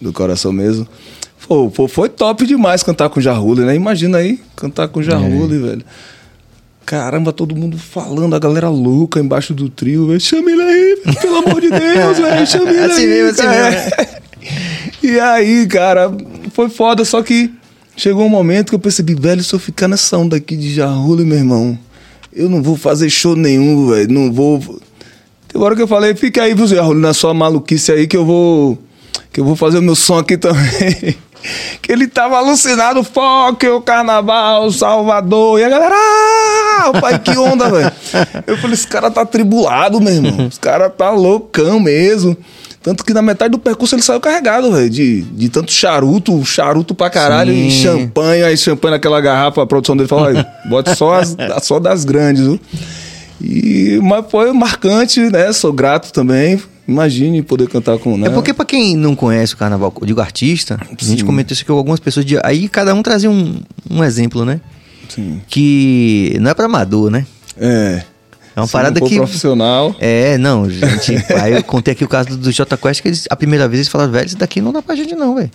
do 0.00 0.14
coração 0.14 0.54
mesmo. 0.54 0.88
Pô, 1.46 1.70
pô, 1.70 1.86
foi 1.86 2.08
top 2.08 2.44
demais 2.46 2.82
cantar 2.82 3.08
com 3.08 3.20
o 3.20 3.22
Jarrule, 3.22 3.60
né? 3.62 3.74
Imagina 3.74 4.18
aí, 4.18 4.40
cantar 4.56 4.88
com 4.88 5.00
o 5.00 5.02
Jarrule, 5.02 5.58
velho. 5.58 5.84
Caramba, 6.84 7.32
todo 7.32 7.54
mundo 7.54 7.76
falando, 7.78 8.34
a 8.34 8.38
galera 8.38 8.68
louca 8.68 9.18
embaixo 9.20 9.52
do 9.54 9.68
trio, 9.68 10.06
velho. 10.08 10.20
Chama 10.20 10.50
ele 10.50 10.62
aí, 10.62 11.02
pelo 11.20 11.36
amor 11.38 11.60
de 11.60 11.70
Deus, 11.70 12.18
velho. 12.18 12.46
Chama 12.46 12.70
ele 12.70 12.80
Assim 12.80 13.00
aí. 13.02 13.06
mesmo, 13.06 13.30
assim 13.30 13.48
mesmo. 13.48 14.16
E 15.02 15.20
aí, 15.20 15.66
cara, 15.66 16.12
foi 16.52 16.68
foda, 16.68 17.04
só 17.04 17.22
que 17.22 17.52
chegou 17.96 18.24
um 18.24 18.28
momento 18.28 18.70
que 18.70 18.74
eu 18.74 18.78
percebi, 18.78 19.14
velho, 19.14 19.42
se 19.42 19.52
eu 19.54 19.58
ficar 19.58 19.86
nessa 19.88 20.16
onda 20.16 20.36
aqui 20.36 20.56
de 20.56 20.72
Jarrule, 20.74 21.24
meu 21.24 21.38
irmão, 21.38 21.78
eu 22.32 22.48
não 22.48 22.62
vou 22.62 22.76
fazer 22.76 23.08
show 23.10 23.36
nenhum, 23.36 23.88
velho. 23.88 24.12
Não 24.12 24.32
vou. 24.32 24.60
Tem 25.48 25.60
hora 25.60 25.76
que 25.76 25.82
eu 25.82 25.88
falei, 25.88 26.14
fica 26.14 26.42
aí, 26.42 26.54
viu, 26.54 26.66
Jarrule, 26.66 27.00
na 27.00 27.14
sua 27.14 27.32
maluquice 27.34 27.92
aí 27.92 28.06
que 28.06 28.16
eu 28.16 28.24
vou. 28.24 28.78
Que 29.32 29.40
eu 29.40 29.44
vou 29.44 29.54
fazer 29.56 29.78
o 29.78 29.82
meu 29.82 29.94
som 29.94 30.18
aqui 30.18 30.36
também. 30.36 31.16
que 31.82 31.92
ele 31.92 32.06
tava 32.06 32.36
alucinado, 32.36 33.02
foque, 33.04 33.68
o 33.68 33.80
carnaval, 33.80 34.70
Salvador. 34.70 35.60
E 35.60 35.64
a 35.64 35.68
galera, 35.68 35.94
ah, 35.94 36.92
pai, 37.00 37.18
que 37.18 37.36
onda, 37.36 37.68
velho. 37.70 37.92
Eu 38.46 38.56
falei, 38.58 38.74
esse 38.74 38.86
cara 38.86 39.10
tá 39.10 39.22
atribulado, 39.22 40.00
meu 40.00 40.12
irmão. 40.14 40.46
Esse 40.46 40.60
cara 40.60 40.88
tá 40.90 41.10
loucão 41.10 41.78
mesmo. 41.80 42.36
Tanto 42.82 43.04
que 43.04 43.12
na 43.12 43.20
metade 43.20 43.50
do 43.50 43.58
percurso 43.58 43.96
ele 43.96 44.02
saiu 44.02 44.20
carregado, 44.20 44.70
velho. 44.70 44.88
De, 44.88 45.22
de 45.22 45.48
tanto 45.48 45.72
charuto, 45.72 46.44
charuto 46.44 46.94
pra 46.94 47.10
caralho, 47.10 47.52
Sim. 47.52 47.66
e 47.66 47.70
champanhe, 47.72 48.42
aí 48.44 48.56
champanhe 48.56 48.92
naquela 48.92 49.20
garrafa, 49.20 49.60
a 49.62 49.66
produção 49.66 49.96
dele 49.96 50.08
falou, 50.08 50.26
"Aí, 50.26 50.44
bote 50.68 50.94
só, 50.94 51.14
as, 51.14 51.36
só 51.62 51.80
das 51.80 52.04
grandes, 52.04 52.44
viu? 52.44 52.60
E, 53.40 53.98
mas 54.02 54.24
foi 54.30 54.52
marcante, 54.52 55.20
né? 55.20 55.52
Sou 55.52 55.72
grato 55.72 56.12
também. 56.12 56.62
Imagine 56.88 57.42
poder 57.42 57.68
cantar 57.68 57.98
com. 57.98 58.16
Né? 58.16 58.28
É 58.28 58.30
porque 58.30 58.54
pra 58.54 58.64
quem 58.64 58.96
não 58.96 59.14
conhece 59.16 59.54
o 59.54 59.56
carnaval, 59.56 59.92
eu 60.00 60.06
digo 60.06 60.20
artista, 60.20 60.78
a 60.80 60.84
gente 61.04 61.20
Sim. 61.20 61.26
comentou 61.26 61.52
isso 61.52 61.62
aqui 61.62 61.72
com 61.72 61.78
algumas 61.78 61.98
pessoas. 62.00 62.24
de- 62.24 62.38
aí 62.44 62.68
cada 62.68 62.94
um 62.94 63.02
trazia 63.02 63.30
um, 63.30 63.60
um 63.90 64.04
exemplo, 64.04 64.44
né? 64.44 64.60
Sim. 65.08 65.40
que 65.48 66.36
não 66.40 66.50
é 66.50 66.54
pra 66.54 66.66
amador, 66.66 67.10
né? 67.10 67.24
É. 67.56 68.02
É 68.54 68.60
uma 68.60 68.66
Se 68.66 68.72
parada 68.72 68.98
não 69.00 69.06
que. 69.08 69.16
profissional. 69.16 69.94
É, 70.00 70.38
não, 70.38 70.68
gente. 70.68 71.14
aí 71.40 71.52
eu 71.52 71.62
contei 71.62 71.92
aqui 71.92 72.04
o 72.04 72.08
caso 72.08 72.30
do, 72.30 72.36
do 72.38 72.50
Jota 72.52 72.76
Quest, 72.76 73.02
que 73.02 73.08
eles, 73.08 73.26
a 73.30 73.36
primeira 73.36 73.68
vez 73.68 73.80
eles 73.80 73.88
falaram, 73.88 74.10
velho, 74.12 74.26
isso 74.26 74.36
daqui 74.38 74.60
não 74.60 74.72
dá 74.72 74.80
pra 74.80 74.96
gente, 74.96 75.14
não, 75.14 75.34
velho. 75.34 75.50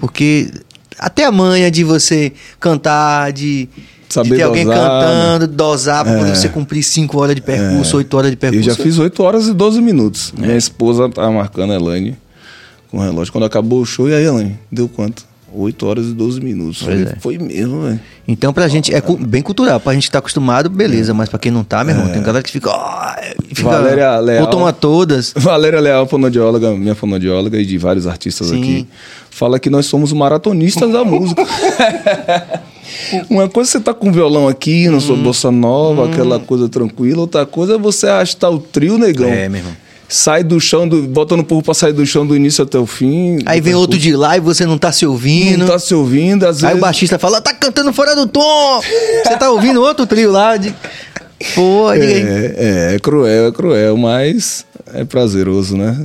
Porque 0.00 0.50
até 0.98 1.24
a 1.24 1.30
manha 1.32 1.70
de 1.70 1.84
você 1.84 2.32
cantar, 2.58 3.30
de, 3.32 3.68
de 4.08 4.14
Saber 4.14 4.36
ter 4.36 4.42
alguém 4.42 4.64
dosar, 4.64 4.78
né? 4.78 5.00
cantando, 5.06 5.46
dosar 5.48 6.04
pra 6.04 6.16
poder 6.18 6.30
É. 6.30 6.34
você 6.34 6.48
cumprir 6.48 6.82
5 6.82 7.18
horas 7.20 7.34
de 7.34 7.42
percurso, 7.42 7.96
8 7.96 8.16
horas 8.16 8.30
de 8.30 8.36
Eu 8.36 8.40
percurso. 8.40 8.64
já 8.70 8.74
fiz 8.76 8.98
8 8.98 9.22
horas 9.22 9.48
e 9.48 9.52
12 9.54 9.80
minutos. 9.80 10.32
Minha 10.36 10.56
esposa 10.56 11.08
tava 11.08 11.30
marcando 11.32 11.72
a 11.72 11.76
Elaine 11.76 12.16
com 12.90 12.98
o 12.98 13.00
relógio. 13.02 13.32
Quando 13.32 13.44
acabou 13.44 13.80
o 13.80 13.84
show, 13.86 14.08
e 14.08 14.14
aí, 14.14 14.24
Elaine? 14.24 14.58
Deu 14.70 14.88
quanto? 14.88 15.24
8 15.52 15.86
horas 15.86 16.06
e 16.06 16.12
12 16.12 16.40
minutos. 16.40 16.82
Falei, 16.82 17.04
é. 17.04 17.16
Foi 17.18 17.38
mesmo, 17.38 17.82
velho. 17.82 17.98
Então, 18.28 18.52
pra 18.52 18.68
gente, 18.68 18.92
é 18.94 19.00
cu- 19.00 19.16
bem 19.16 19.40
cultural. 19.40 19.80
Pra 19.80 19.94
gente 19.94 20.04
que 20.04 20.10
tá 20.10 20.18
acostumado, 20.18 20.68
beleza. 20.68 21.14
Mas 21.14 21.28
pra 21.30 21.38
quem 21.38 21.50
não 21.50 21.64
tá, 21.64 21.82
meu 21.82 21.94
irmão, 21.96 22.12
tem 22.12 22.22
galera 22.22 22.42
que 22.42 22.50
fica. 22.50 22.68
ó, 22.70 23.12
fica 23.54 23.70
Valéria 23.70 24.18
Leal. 24.18 24.44
Ou 24.44 24.50
toma 24.50 24.72
todas. 24.72 25.32
Valéria 25.36 25.80
Leal, 25.80 26.06
fonoaudióloga, 26.06 26.72
minha 26.72 26.94
fonoaudióloga 26.94 27.58
e 27.58 27.64
de 27.64 27.78
vários 27.78 28.06
artistas 28.06 28.48
Sim. 28.48 28.60
aqui, 28.60 28.86
fala 29.36 29.60
que 29.60 29.68
nós 29.68 29.84
somos 29.84 30.14
maratonistas 30.14 30.90
da 30.90 31.04
música. 31.04 31.44
Uma 33.28 33.48
coisa 33.48 33.70
é 33.70 33.72
você 33.72 33.80
tá 33.80 33.92
com 33.92 34.10
violão 34.10 34.48
aqui, 34.48 34.88
não 34.88 34.96
Hum. 34.96 35.00
sou 35.00 35.16
bossa 35.16 35.50
nova, 35.50 36.06
aquela 36.06 36.38
coisa 36.40 36.68
tranquila. 36.70 37.20
Outra 37.20 37.44
coisa 37.44 37.74
é 37.74 37.78
você 37.78 38.06
arrastar 38.06 38.50
o 38.50 38.58
trio, 38.58 38.96
negão. 38.96 39.28
É, 39.28 39.46
meu 39.48 39.58
irmão. 39.58 39.76
Sai 40.08 40.42
do 40.42 40.58
chão, 40.60 40.88
do, 40.88 41.02
botando 41.02 41.40
o 41.40 41.44
povo 41.44 41.62
pra 41.62 41.74
sair 41.74 41.92
do 41.92 42.06
chão 42.06 42.24
do 42.24 42.34
início 42.34 42.62
até 42.64 42.78
o 42.78 42.86
fim. 42.86 43.38
Aí 43.44 43.60
vem 43.60 43.74
outro 43.74 43.98
de 43.98 44.16
lá 44.16 44.36
e 44.36 44.40
você 44.40 44.64
não 44.64 44.78
tá 44.78 44.90
se 44.92 45.04
ouvindo. 45.04 45.58
Não 45.58 45.66
tá 45.66 45.78
se 45.80 45.94
ouvindo, 45.94 46.46
às 46.46 46.58
Aí 46.58 46.68
vezes. 46.68 46.78
o 46.78 46.80
baixista 46.80 47.18
fala, 47.18 47.40
tá 47.40 47.52
cantando 47.52 47.92
fora 47.92 48.14
do 48.14 48.26
tom! 48.26 48.80
Você 49.24 49.36
tá 49.36 49.50
ouvindo 49.50 49.82
outro 49.82 50.06
trio 50.06 50.30
lá 50.30 50.56
de. 50.56 50.72
Pô. 51.54 51.92
É, 51.92 51.98
é, 52.00 52.94
é 52.94 52.98
cruel, 52.98 53.48
é 53.48 53.52
cruel, 53.52 53.96
mas 53.96 54.64
é 54.94 55.04
prazeroso, 55.04 55.76
né? 55.76 55.96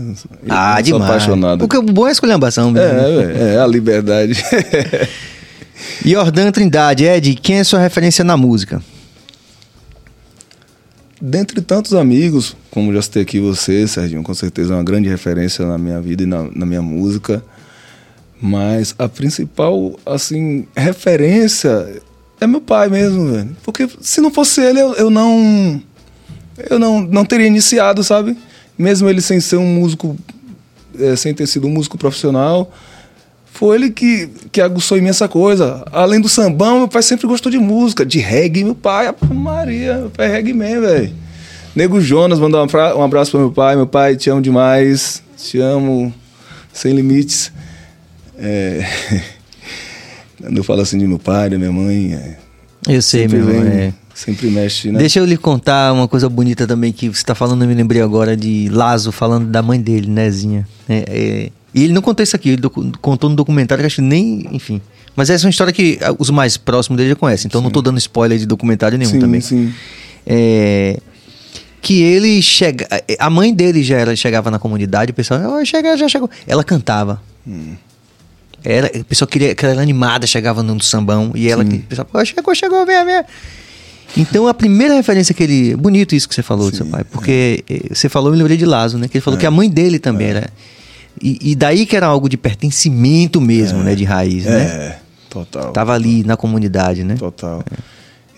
Eu 0.43 0.49
Ah, 0.49 0.81
demais. 0.81 1.03
apaixonado. 1.09 1.59
Porque 1.59 1.77
o 1.77 1.81
bom 1.81 2.07
é 2.07 2.11
esculhambação 2.11 2.71
mesmo. 2.71 2.99
É, 2.99 3.51
é, 3.51 3.53
é 3.55 3.59
a 3.59 3.67
liberdade. 3.67 4.33
Jordan 6.05 6.51
Trindade, 6.51 7.05
Ed, 7.05 7.35
quem 7.35 7.57
é 7.59 7.63
sua 7.63 7.79
referência 7.79 8.23
na 8.23 8.35
música? 8.35 8.81
Dentre 11.21 11.61
tantos 11.61 11.93
amigos, 11.93 12.55
como 12.71 12.91
já 12.93 13.01
citei 13.01 13.21
aqui 13.21 13.39
você, 13.39 13.87
Serginho, 13.87 14.23
com 14.23 14.33
certeza 14.33 14.73
é 14.73 14.77
uma 14.77 14.83
grande 14.83 15.07
referência 15.07 15.65
na 15.65 15.77
minha 15.77 16.01
vida 16.01 16.23
e 16.23 16.25
na, 16.25 16.47
na 16.53 16.65
minha 16.65 16.81
música. 16.81 17.43
Mas 18.41 18.95
a 18.97 19.07
principal, 19.07 19.99
assim, 20.03 20.65
referência 20.75 22.01
é 22.41 22.47
meu 22.47 22.59
pai 22.59 22.89
mesmo, 22.89 23.31
velho. 23.31 23.55
Porque 23.63 23.87
se 24.01 24.19
não 24.19 24.31
fosse 24.31 24.59
ele, 24.61 24.81
eu, 24.81 24.93
eu 24.95 25.09
não. 25.11 25.81
Eu 26.69 26.79
não, 26.79 26.99
não 27.01 27.23
teria 27.23 27.47
iniciado, 27.47 28.03
sabe? 28.03 28.35
Mesmo 28.77 29.07
ele 29.07 29.21
sem 29.21 29.39
ser 29.39 29.57
um 29.57 29.65
músico, 29.65 30.17
eh, 30.99 31.15
sem 31.15 31.33
ter 31.33 31.47
sido 31.47 31.67
um 31.67 31.69
músico 31.69 31.97
profissional, 31.97 32.71
foi 33.45 33.75
ele 33.75 33.91
que, 33.91 34.29
que 34.51 34.59
aguçou 34.59 34.97
imensa 34.97 35.27
coisa. 35.27 35.83
Além 35.91 36.19
do 36.19 36.27
sambão, 36.27 36.79
meu 36.79 36.87
pai 36.87 37.03
sempre 37.03 37.27
gostou 37.27 37.51
de 37.51 37.59
música, 37.59 38.05
de 38.05 38.19
reggae. 38.19 38.63
Meu 38.63 38.75
pai, 38.75 39.07
Ave 39.07 39.33
Maria, 39.33 39.97
meu 39.99 40.09
pai 40.09 40.25
é 40.25 40.29
reggae 40.31 40.53
man, 40.53 40.81
velho. 40.81 41.13
Nego 41.75 42.01
Jonas, 42.01 42.39
mandar 42.39 42.63
um, 42.63 42.99
um 42.99 43.03
abraço 43.03 43.31
para 43.31 43.39
meu 43.39 43.51
pai. 43.51 43.75
Meu 43.75 43.87
pai, 43.87 44.15
te 44.15 44.29
amo 44.29 44.41
demais. 44.41 45.21
Te 45.37 45.59
amo 45.59 46.11
sem 46.73 46.93
limites. 46.93 47.51
É... 48.37 48.83
Quando 50.41 50.57
eu 50.57 50.63
falo 50.63 50.81
assim 50.81 50.97
de 50.97 51.07
meu 51.07 51.19
pai, 51.19 51.49
da 51.49 51.57
minha 51.57 51.71
mãe, 51.71 52.13
é... 52.13 52.37
Eu 52.87 53.01
sei, 53.01 53.21
sempre, 53.21 53.37
meu 53.37 53.49
irmão. 53.49 53.67
é. 53.71 53.93
sempre 54.15 54.47
mexe, 54.49 54.91
né? 54.91 54.99
Deixa 54.99 55.19
eu 55.19 55.25
lhe 55.25 55.37
contar 55.37 55.93
uma 55.93 56.07
coisa 56.07 56.27
bonita 56.27 56.65
também 56.65 56.91
que 56.91 57.09
você 57.09 57.23
tá 57.23 57.35
falando, 57.35 57.61
eu 57.61 57.67
me 57.67 57.75
lembrei 57.75 58.01
agora 58.01 58.35
de 58.35 58.69
Lazo 58.69 59.11
falando 59.11 59.47
da 59.47 59.61
mãe 59.61 59.79
dele, 59.79 60.07
Nezinha. 60.09 60.67
É, 60.89 61.05
é, 61.07 61.49
e 61.73 61.83
ele 61.83 61.93
não 61.93 62.01
contou 62.01 62.23
isso 62.23 62.35
aqui, 62.35 62.49
ele 62.49 62.61
contou 62.99 63.29
no 63.29 63.35
documentário 63.35 63.81
que 63.81 63.85
acho 63.85 63.97
que 63.97 64.01
nem. 64.01 64.47
Enfim. 64.51 64.81
Mas 65.15 65.29
essa 65.29 65.45
é 65.45 65.47
uma 65.47 65.51
história 65.51 65.71
que 65.71 65.99
ah, 66.01 66.15
os 66.17 66.29
mais 66.29 66.57
próximos 66.57 66.97
dele 66.97 67.09
já 67.09 67.15
conhecem, 67.15 67.47
então 67.47 67.61
não 67.61 67.69
tô 67.69 67.81
dando 67.81 67.97
spoiler 67.97 68.37
de 68.37 68.45
documentário 68.45 68.97
nenhum 68.97 69.11
sim, 69.11 69.19
também. 69.19 69.41
sim. 69.41 69.71
É, 70.25 70.99
que 71.81 72.01
ele 72.01 72.41
chega. 72.41 72.87
A 73.19 73.29
mãe 73.29 73.53
dele 73.53 73.83
já 73.83 73.97
era, 73.97 74.15
chegava 74.15 74.49
na 74.49 74.59
comunidade, 74.59 75.11
o 75.11 75.13
pessoal, 75.13 75.59
oh, 75.59 75.65
chega, 75.65 75.97
já 75.97 76.07
chegou. 76.07 76.29
Ela 76.47 76.63
cantava. 76.63 77.21
Era, 78.63 78.91
o 78.99 79.05
pessoal 79.05 79.27
queria 79.27 79.55
que 79.55 79.65
ela 79.65 79.73
era 79.73 79.81
animada, 79.81 80.27
chegava 80.27 80.61
no 80.61 80.81
sambão 80.81 81.31
e 81.33 81.49
ela, 81.49 81.63
pô, 82.11 82.23
chegou, 82.23 82.53
chegou, 82.53 82.85
vem, 82.85 83.05
vem. 83.05 83.23
Então 84.15 84.47
a 84.47 84.53
primeira 84.53 84.93
referência 84.93 85.33
que 85.33 85.43
ele. 85.43 85.75
Bonito 85.75 86.13
isso 86.15 86.27
que 86.27 86.35
você 86.35 86.43
falou 86.43 86.69
do 86.69 86.75
seu 86.75 86.85
pai, 86.85 87.03
porque 87.03 87.63
eh, 87.69 87.93
você 87.93 88.09
falou, 88.09 88.29
eu 88.29 88.33
me 88.33 88.37
lembrei 88.37 88.57
de 88.57 88.65
Lazo, 88.65 88.97
né? 88.97 89.07
Que 89.07 89.17
ele 89.17 89.23
falou 89.23 89.39
que 89.39 89.45
a 89.45 89.51
mãe 89.51 89.69
dele 89.69 89.99
também 89.99 90.27
era. 90.27 90.49
E, 91.21 91.51
e 91.51 91.55
daí 91.55 91.85
que 91.85 91.95
era 91.95 92.07
algo 92.07 92.27
de 92.27 92.37
pertencimento 92.37 93.39
mesmo, 93.39 93.79
né? 93.83 93.95
De 93.95 94.03
raiz, 94.03 94.45
né? 94.45 94.63
É, 94.63 94.99
total. 95.29 95.71
Tava 95.71 95.93
ali 95.93 96.23
na 96.23 96.35
comunidade, 96.35 97.03
né? 97.03 97.15
Total. 97.15 97.63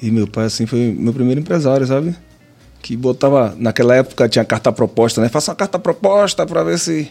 E 0.01 0.11
meu 0.11 0.27
pai, 0.27 0.45
assim, 0.45 0.65
foi 0.65 0.95
meu 0.97 1.13
primeiro 1.13 1.41
empresário, 1.41 1.85
sabe? 1.87 2.15
Que 2.81 2.95
botava. 2.95 3.55
Naquela 3.57 3.95
época 3.95 4.27
tinha 4.27 4.43
carta 4.43 4.71
proposta, 4.71 5.21
né? 5.21 5.29
Faça 5.29 5.51
uma 5.51 5.55
carta 5.55 5.79
proposta 5.79 6.45
pra 6.45 6.63
ver 6.63 6.77
se. 6.77 7.09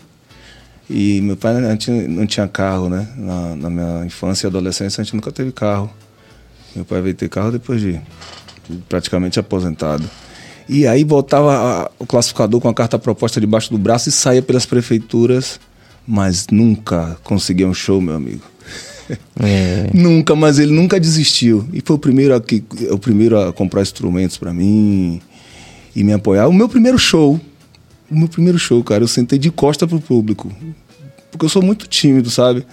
E 0.91 1.21
meu 1.23 1.37
pai 1.37 1.59
não 1.61 1.77
tinha, 1.77 2.07
não 2.09 2.27
tinha 2.27 2.47
carro, 2.49 2.89
né? 2.89 3.07
Na, 3.17 3.57
na 3.57 3.71
minha 3.71 4.05
infância 4.05 4.47
e 4.47 4.49
adolescência 4.49 5.01
a 5.01 5.05
gente 5.05 5.15
nunca 5.15 5.31
teve 5.33 5.53
carro. 5.53 5.91
Meu 6.75 6.85
pai 6.85 7.01
veio 7.01 7.15
ter 7.15 7.29
carro 7.29 7.51
depois 7.53 7.81
de 7.81 8.01
praticamente 8.89 9.39
aposentado. 9.41 10.09
E 10.69 10.87
aí 10.87 11.05
botava 11.05 11.55
a- 11.55 11.91
o 11.99 12.07
classificador 12.07 12.61
com 12.61 12.69
a 12.69 12.75
carta 12.75 12.99
proposta 12.99 13.41
debaixo 13.41 13.71
do 13.71 13.79
braço 13.79 14.09
e 14.09 14.13
saía 14.13 14.41
pelas 14.43 14.65
prefeituras, 14.67 15.59
mas 16.07 16.47
nunca 16.51 17.17
conseguia 17.25 17.67
um 17.69 17.75
show, 17.75 18.01
meu 18.01 18.15
amigo. 18.15 18.43
É. 19.41 19.91
Nunca, 19.93 20.35
mas 20.35 20.59
ele 20.59 20.73
nunca 20.73 20.99
desistiu. 20.99 21.67
E 21.73 21.83
foi 21.85 21.97
o 21.97 21.99
primeiro 21.99 22.35
a, 22.35 22.41
que, 22.41 22.65
o 22.91 22.99
primeiro 22.99 23.39
a 23.39 23.53
comprar 23.53 23.83
instrumentos 23.83 24.39
pra 24.39 24.55
mim 24.55 25.21
e 25.95 26.03
me 26.05 26.13
apoiar. 26.13 26.49
O 26.49 26.53
meu 26.53 26.69
primeiro 26.69 26.99
show, 26.99 27.39
o 28.13 28.19
meu 28.19 28.29
primeiro 28.29 28.59
show, 28.59 28.83
cara, 28.85 29.03
eu 29.03 29.09
sentei 29.09 29.39
de 29.39 29.51
costa 29.51 29.87
pro 29.87 30.01
público. 30.01 30.53
Porque 31.31 31.45
eu 31.45 31.49
sou 31.49 31.63
muito 31.63 31.87
tímido, 31.87 32.31
sabe? 32.31 32.65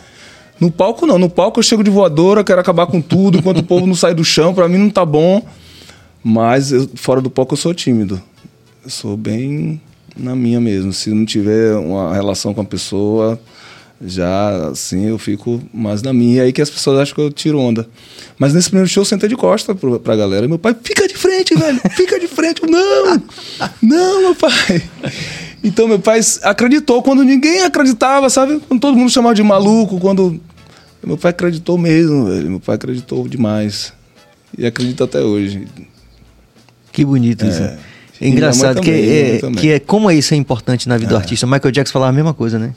No 0.59 0.69
palco 0.69 1.05
não, 1.05 1.17
no 1.17 1.29
palco 1.29 1.59
eu 1.59 1.63
chego 1.63 1.83
de 1.83 1.89
voadora, 1.89 2.43
quero 2.43 2.59
acabar 2.59 2.85
com 2.87 2.99
tudo, 3.01 3.37
enquanto 3.37 3.59
o 3.59 3.63
povo 3.63 3.87
não 3.87 3.95
sai 3.95 4.13
do 4.13 4.23
chão, 4.25 4.53
pra 4.53 4.67
mim 4.67 4.77
não 4.77 4.89
tá 4.89 5.05
bom. 5.05 5.41
Mas 6.23 6.71
eu- 6.71 6.89
fora 6.95 7.21
do 7.21 7.29
palco 7.29 7.53
eu 7.53 7.57
sou 7.57 7.73
tímido. 7.73 8.21
Eu 8.83 8.89
sou 8.89 9.15
bem 9.15 9.79
na 10.17 10.35
minha 10.35 10.59
mesmo. 10.59 10.91
Se 10.91 11.11
não 11.11 11.25
tiver 11.25 11.75
uma 11.77 12.13
relação 12.13 12.53
com 12.53 12.59
a 12.61 12.65
pessoa, 12.65 13.39
já 14.01 14.69
assim 14.69 15.07
eu 15.07 15.17
fico 15.17 15.61
mais 15.73 16.01
na 16.01 16.13
minha. 16.13 16.43
Aí 16.43 16.53
que 16.53 16.61
as 16.61 16.69
pessoas 16.69 16.99
acham 16.99 17.15
que 17.15 17.21
eu 17.21 17.31
tiro 17.31 17.59
onda. 17.59 17.87
Mas 18.37 18.53
nesse 18.53 18.69
primeiro 18.69 18.89
show 18.89 19.01
eu 19.01 19.05
sentei 19.05 19.27
de 19.27 19.35
costa 19.35 19.75
pro, 19.75 19.99
pra 19.99 20.15
galera. 20.15 20.45
E 20.45 20.47
meu 20.47 20.59
pai, 20.59 20.75
fica 20.81 21.07
de 21.07 21.15
frente, 21.15 21.55
velho, 21.55 21.79
fica 21.91 22.19
de 22.19 22.27
frente. 22.27 22.61
Eu, 22.63 22.69
não, 22.69 23.21
não, 23.81 24.21
meu 24.21 24.35
pai. 24.35 24.83
Então 25.63 25.87
meu 25.87 25.99
pai 25.99 26.21
acreditou 26.43 27.03
quando 27.03 27.23
ninguém 27.23 27.63
acreditava, 27.63 28.29
sabe? 28.29 28.61
Quando 28.67 28.79
todo 28.79 28.97
mundo 28.97 29.11
chamava 29.11 29.35
de 29.35 29.43
maluco, 29.43 29.99
quando. 29.99 30.39
Meu 31.03 31.17
pai 31.17 31.31
acreditou 31.31 31.77
mesmo, 31.77 32.27
velho. 32.27 32.49
Meu 32.49 32.59
pai 32.59 32.75
acreditou 32.75 33.27
demais. 33.27 33.91
E 34.57 34.65
acredita 34.65 35.03
até 35.03 35.19
hoje. 35.21 35.67
Que 36.91 37.05
bonito 37.05 37.45
isso. 37.45 37.61
É. 37.61 37.65
É 37.65 37.77
E 38.21 38.25
minha 38.25 38.33
engraçado 38.33 38.81
que, 38.81 38.91
também, 38.91 39.09
é, 39.09 39.31
mãe 39.31 39.39
também. 39.39 39.61
que 39.61 39.69
é 39.71 39.79
como 39.79 40.11
isso 40.11 40.33
é 40.33 40.37
importante 40.37 40.89
na 40.89 40.97
vida 40.97 41.09
do 41.11 41.17
artista. 41.17 41.45
Michael 41.45 41.71
Jackson 41.71 41.93
falava 41.93 42.09
a 42.11 42.13
mesma 42.13 42.33
coisa, 42.33 42.59
né? 42.59 42.73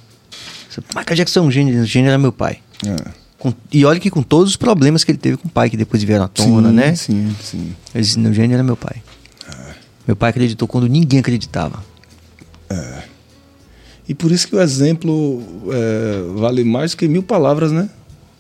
Michael 0.95 1.17
Jackson 1.17 1.41
é 1.41 1.43
um 1.43 1.51
gênio, 1.51 1.83
o 1.83 1.85
gênio 1.85 2.09
era 2.09 2.19
meu 2.19 2.33
pai. 2.33 2.59
É. 2.87 3.11
Com- 3.39 3.53
e 3.73 3.85
olha 3.85 3.99
que 3.99 4.11
com 4.11 4.23
todos 4.23 4.51
os 4.51 4.57
problemas 4.57 5.03
que 5.05 5.11
ele 5.11 5.19
teve 5.19 5.37
com 5.37 5.49
o 5.49 5.51
pai, 5.51 5.69
que 5.69 5.77
depois 5.77 6.03
vieram 6.03 6.25
à 6.25 6.29
tona, 6.29 6.69
sim, 6.69 6.75
né? 6.75 6.95
Sim, 6.95 7.37
sim. 7.43 7.75
Ele 7.95 8.05
disse, 8.05 8.19
o 8.19 8.33
gênio 8.33 8.55
era 8.55 8.63
meu 8.63 8.77
pai. 8.77 9.03
Meu 10.07 10.17
pai 10.17 10.31
acreditou 10.31 10.67
quando 10.67 10.89
ninguém 10.89 11.21
acreditava. 11.21 11.83
E 14.09 14.15
por 14.15 14.33
isso 14.33 14.49
que 14.49 14.57
o 14.57 14.61
exemplo 14.61 15.43
é, 15.73 16.23
vale 16.41 16.65
mais 16.65 16.95
que 16.95 17.07
mil 17.07 17.23
palavras, 17.23 17.71
né? 17.71 17.89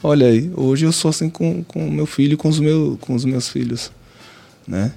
Olha 0.02 0.26
aí, 0.26 0.50
hoje 0.56 0.84
eu 0.84 0.92
sou 0.92 1.08
assim 1.10 1.30
com 1.30 1.64
o 1.74 1.90
meu 1.90 2.06
filho 2.06 2.34
e 2.34 2.36
com 2.36 2.48
os, 2.48 2.58
meu, 2.58 2.98
com 3.00 3.14
os 3.14 3.24
meus 3.24 3.48
filhos, 3.48 3.92
né? 4.66 4.92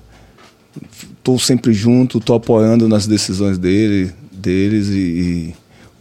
Tô 1.24 1.38
sempre 1.38 1.72
junto, 1.74 2.20
tô 2.20 2.34
apoiando 2.34 2.90
nas 2.90 3.06
decisões 3.06 3.58
dele, 3.60 4.12
deles 4.32 4.88
e, 4.90 4.98
e 4.98 5.56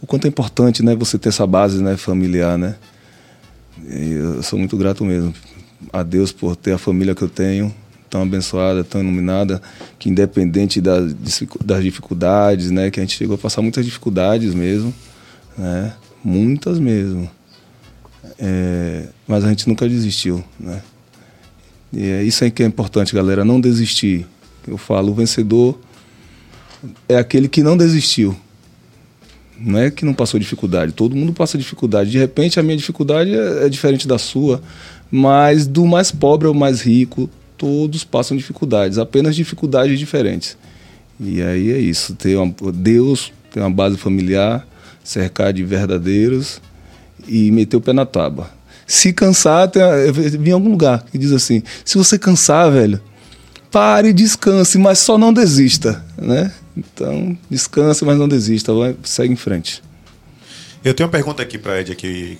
o 0.05 0.07
quanto 0.07 0.25
é 0.25 0.27
importante, 0.27 0.83
né? 0.83 0.95
Você 0.95 1.17
ter 1.17 1.29
essa 1.29 1.47
base, 1.47 1.81
né? 1.81 1.97
Familiar, 1.97 2.59
né? 2.59 2.75
E 3.89 4.11
eu 4.11 4.43
sou 4.43 4.59
muito 4.59 4.77
grato 4.77 5.03
mesmo 5.03 5.33
a 5.91 6.03
Deus 6.03 6.31
por 6.31 6.55
ter 6.55 6.73
a 6.73 6.77
família 6.77 7.15
que 7.15 7.23
eu 7.23 7.27
tenho, 7.27 7.73
tão 8.09 8.21
abençoada, 8.21 8.83
tão 8.83 9.01
iluminada, 9.01 9.59
que 9.97 10.09
independente 10.09 10.79
das, 10.79 11.13
das 11.63 11.83
dificuldades, 11.83 12.69
né, 12.71 12.91
que 12.91 12.99
a 12.99 13.03
gente 13.03 13.17
chegou 13.17 13.35
a 13.35 13.37
passar 13.37 13.61
muitas 13.61 13.83
dificuldades 13.83 14.53
mesmo, 14.53 14.93
né, 15.57 15.93
muitas 16.23 16.79
mesmo, 16.79 17.29
É, 18.37 19.07
mas 19.27 19.43
a 19.43 19.49
gente 19.49 19.67
nunca 19.67 19.87
desistiu, 19.87 20.43
né. 20.59 20.81
E 21.91 22.03
é 22.09 22.23
isso 22.23 22.43
aí 22.43 22.51
que 22.51 22.63
é 22.63 22.65
importante, 22.65 23.13
galera, 23.13 23.45
não 23.45 23.59
desistir. 23.61 24.25
Eu 24.67 24.77
falo, 24.77 25.11
o 25.11 25.13
vencedor 25.13 25.79
é 27.07 27.17
aquele 27.17 27.47
que 27.47 27.63
não 27.63 27.77
desistiu. 27.77 28.35
Não 29.59 29.79
é 29.79 29.89
que 29.89 30.03
não 30.03 30.13
passou 30.13 30.39
dificuldade, 30.39 30.91
todo 30.91 31.15
mundo 31.15 31.31
passa 31.33 31.57
dificuldade. 31.57 32.11
De 32.11 32.17
repente, 32.17 32.59
a 32.59 32.63
minha 32.63 32.75
dificuldade 32.75 33.33
é, 33.33 33.65
é 33.65 33.69
diferente 33.69 34.07
da 34.07 34.17
sua, 34.17 34.61
mas 35.09 35.65
do 35.65 35.85
mais 35.85 36.11
pobre 36.11 36.47
ao 36.47 36.53
mais 36.53 36.81
rico, 36.81 37.29
todos 37.57 38.03
passam 38.03 38.35
dificuldades, 38.35 38.97
apenas 38.97 39.35
dificuldades 39.35 39.97
diferentes. 39.97 40.57
E 41.19 41.41
aí 41.41 41.71
é 41.71 41.79
isso, 41.79 42.13
ter 42.15 42.35
uma, 42.37 42.53
Deus, 42.73 43.31
ter 43.51 43.61
uma 43.61 43.71
base 43.71 43.97
familiar, 43.97 44.67
cercar 45.03 45.53
de 45.53 45.63
verdadeiros 45.63 46.61
e 47.27 47.51
meter 47.51 47.77
o 47.77 47.81
pé 47.81 47.93
na 47.93 48.05
tábua. 48.05 48.49
Se 48.85 49.13
cansar, 49.13 49.69
tem, 49.69 49.81
vi 50.11 50.49
em 50.49 50.53
algum 50.53 50.69
lugar 50.69 51.05
que 51.11 51.17
diz 51.17 51.31
assim: 51.31 51.63
se 51.83 51.97
você 51.97 52.19
cansar, 52.19 52.69
velho, 52.71 52.99
pare, 53.71 54.13
descanse, 54.13 54.77
mas 54.77 54.99
só 54.99 55.17
não 55.17 55.33
desista, 55.33 56.03
né? 56.17 56.51
Então, 56.75 57.37
descanse, 57.49 58.03
mas 58.03 58.17
não 58.17 58.27
desista, 58.27 58.73
vai, 58.73 58.95
segue 59.03 59.33
em 59.33 59.37
frente. 59.37 59.81
Eu 60.83 60.93
tenho 60.93 61.07
uma 61.07 61.11
pergunta 61.11 61.41
aqui 61.41 61.57
para 61.57 61.79
Ed 61.79 61.91
aqui, 61.91 62.37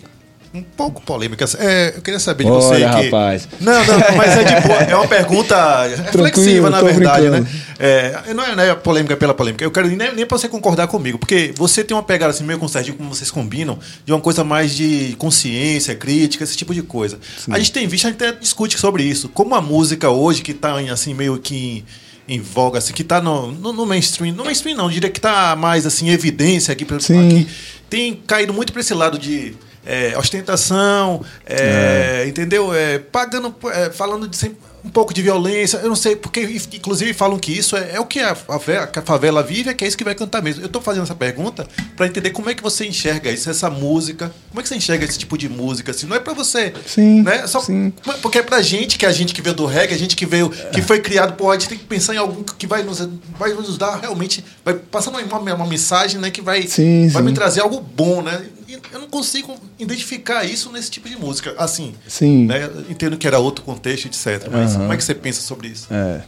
um 0.55 0.63
pouco 0.63 1.01
polêmica. 1.01 1.45
É, 1.59 1.93
eu 1.97 2.01
queria 2.01 2.19
saber 2.19 2.45
de 2.45 2.49
Olha, 2.49 2.61
você 2.61 2.75
que 2.75 3.05
rapaz. 3.05 3.47
não, 3.59 3.73
não, 3.85 4.15
mas 4.15 4.37
é 4.37 4.43
de 4.43 4.61
boa. 4.67 4.79
É 4.79 4.95
uma 4.95 5.07
pergunta 5.07 5.85
reflexiva, 5.87 6.69
na 6.69 6.81
verdade, 6.81 7.27
brincando. 7.27 7.43
né? 7.43 7.61
É, 7.77 8.33
não, 8.33 8.43
é, 8.43 8.55
não 8.55 8.63
é 8.63 8.75
polêmica 8.75 9.17
pela 9.17 9.33
polêmica. 9.33 9.63
Eu 9.65 9.71
quero 9.71 9.87
nem, 9.87 10.15
nem 10.15 10.25
pra 10.25 10.37
você 10.37 10.47
concordar 10.47 10.87
comigo, 10.87 11.17
porque 11.19 11.53
você 11.57 11.83
tem 11.83 11.95
uma 11.95 12.03
pegada 12.03 12.31
assim, 12.31 12.45
meio 12.45 12.57
com 12.57 12.65
o 12.65 12.69
Serginho, 12.69 12.95
como 12.95 13.13
vocês 13.13 13.29
combinam, 13.29 13.77
de 14.05 14.13
uma 14.13 14.21
coisa 14.21 14.43
mais 14.45 14.73
de 14.73 15.15
consciência, 15.17 15.93
crítica, 15.93 16.43
esse 16.43 16.55
tipo 16.55 16.73
de 16.73 16.81
coisa. 16.81 17.19
A 17.49 17.57
gente 17.57 17.73
tem 17.73 17.85
visto, 17.87 18.07
a 18.07 18.11
gente 18.11 18.23
até 18.23 18.37
discute 18.39 18.77
sobre 18.77 19.03
isso. 19.03 19.27
Como 19.29 19.55
a 19.55 19.61
música 19.61 20.09
hoje, 20.09 20.41
que 20.41 20.53
tá 20.53 20.81
em, 20.81 20.89
assim, 20.89 21.13
meio 21.13 21.37
que 21.37 21.55
em, 21.55 21.85
em 22.27 22.39
voga, 22.39 22.79
assim, 22.79 22.93
que 22.93 23.03
tá 23.03 23.21
no, 23.21 23.51
no, 23.51 23.71
no 23.71 23.85
mainstream, 23.85 24.33
no 24.33 24.43
mainstream 24.43 24.75
não, 24.75 24.89
diria 24.89 25.09
que 25.09 25.21
tá 25.21 25.55
mais 25.55 25.85
assim, 25.85 26.09
evidência 26.09 26.71
aqui, 26.71 26.83
aqui 26.83 27.47
tem 27.89 28.15
caído 28.15 28.53
muito 28.53 28.73
para 28.73 28.81
esse 28.81 28.93
lado 28.93 29.19
de 29.19 29.55
é, 29.85 30.17
ostentação, 30.17 31.23
é, 31.45 32.25
entendeu? 32.27 32.73
É, 32.73 32.97
pagando, 32.97 33.53
é, 33.71 33.91
falando 33.91 34.27
de 34.27 34.35
sempre 34.35 34.57
um 34.85 34.89
pouco 34.89 35.13
de 35.13 35.21
violência. 35.21 35.77
Eu 35.77 35.89
não 35.89 35.95
sei, 35.95 36.15
porque 36.15 36.41
inclusive 36.73 37.13
falam 37.13 37.39
que 37.39 37.51
isso 37.51 37.75
é, 37.75 37.95
é 37.95 37.99
o 37.99 38.05
que 38.05 38.19
a 38.19 38.35
a 38.35 39.01
favela 39.01 39.41
vive, 39.41 39.69
é 39.69 39.73
que 39.73 39.83
é 39.83 39.87
isso 39.87 39.97
que 39.97 40.03
vai 40.03 40.13
cantar 40.13 40.41
mesmo. 40.41 40.61
Eu 40.61 40.67
estou 40.67 40.81
fazendo 40.81 41.03
essa 41.03 41.15
pergunta 41.15 41.67
para 41.95 42.05
entender 42.05 42.29
como 42.29 42.49
é 42.49 42.53
que 42.53 42.61
você 42.61 42.85
enxerga 42.85 43.31
isso, 43.31 43.49
essa 43.49 43.69
música. 43.69 44.31
Como 44.49 44.59
é 44.59 44.63
que 44.63 44.69
você 44.69 44.75
enxerga 44.75 45.05
esse 45.05 45.17
tipo 45.17 45.37
de 45.37 45.49
música? 45.49 45.91
Assim, 45.91 46.05
não 46.05 46.15
é 46.15 46.19
para 46.19 46.33
você. 46.33 46.73
Sim, 46.85 47.23
Né? 47.23 47.47
Só, 47.47 47.59
sim. 47.61 47.91
Porque 48.21 48.39
é 48.39 48.43
pra 48.43 48.61
gente, 48.61 48.97
que 48.97 49.05
é 49.05 49.09
a 49.09 49.11
gente 49.11 49.33
que 49.33 49.41
veio 49.41 49.55
do 49.55 49.65
reggae, 49.65 49.95
a 49.95 49.97
gente 49.97 50.15
que 50.15 50.25
veio, 50.25 50.49
que 50.49 50.81
foi 50.81 50.99
criado, 50.99 51.33
pô, 51.33 51.49
a 51.49 51.53
gente 51.57 51.69
tem 51.69 51.77
que 51.77 51.85
pensar 51.85 52.13
em 52.13 52.17
algum 52.17 52.43
que 52.43 52.67
vai 52.67 52.83
nos, 52.83 53.07
vai 53.37 53.53
nos 53.53 53.77
dar 53.77 53.99
realmente, 53.99 54.43
vai 54.63 54.75
passar 54.75 55.09
uma, 55.09 55.21
uma, 55.21 55.53
uma 55.55 55.67
mensagem, 55.67 56.19
né, 56.19 56.29
que 56.29 56.41
vai, 56.41 56.67
Sim, 56.67 57.07
vai 57.09 57.23
me 57.23 57.33
trazer 57.33 57.61
algo 57.61 57.81
bom, 57.81 58.21
né? 58.21 58.45
E 58.75 58.93
eu 58.93 58.99
não 58.99 59.07
consigo 59.07 59.55
identificar 59.79 60.43
isso 60.43 60.71
nesse 60.71 60.91
tipo 60.91 61.09
de 61.09 61.15
música. 61.17 61.53
Assim, 61.57 61.93
Sim. 62.07 62.45
né? 62.45 62.69
Entendo 62.89 63.17
que 63.17 63.27
era 63.27 63.39
outro 63.39 63.63
contexto, 63.63 64.07
etc. 64.07 64.49
Mas 64.51 64.75
como 64.75 64.91
é 64.91 64.97
que 64.97 65.03
você 65.03 65.15
pensa 65.15 65.41
sobre 65.41 65.69
isso? 65.69 65.87
É. 65.91 66.21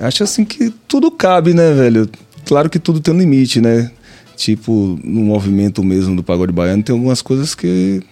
Acho 0.00 0.24
assim 0.24 0.44
que 0.44 0.70
tudo 0.86 1.10
cabe, 1.10 1.54
né, 1.54 1.72
velho? 1.72 2.08
Claro 2.44 2.70
que 2.70 2.78
tudo 2.78 3.00
tem 3.00 3.12
um 3.12 3.18
limite, 3.18 3.60
né? 3.60 3.90
Tipo, 4.36 4.98
no 5.02 5.20
movimento 5.22 5.82
mesmo 5.82 6.14
do 6.14 6.22
pagode 6.22 6.52
baiano, 6.52 6.82
tem 6.82 6.92
algumas 6.92 7.20
coisas 7.20 7.54
que. 7.54 8.02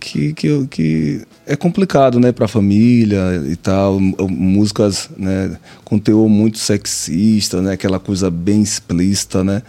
que, 0.00 0.32
que, 0.32 0.66
que 0.68 1.22
é 1.46 1.54
complicado, 1.54 2.18
né, 2.18 2.32
pra 2.32 2.48
família 2.48 3.42
e 3.46 3.56
tal. 3.56 4.00
Músicas, 4.00 5.10
né, 5.16 5.58
com 5.84 5.98
teor 5.98 6.28
muito 6.28 6.58
sexista, 6.58 7.60
né? 7.60 7.72
Aquela 7.72 8.00
coisa 8.00 8.30
bem 8.30 8.62
explícita, 8.62 9.44
né? 9.44 9.62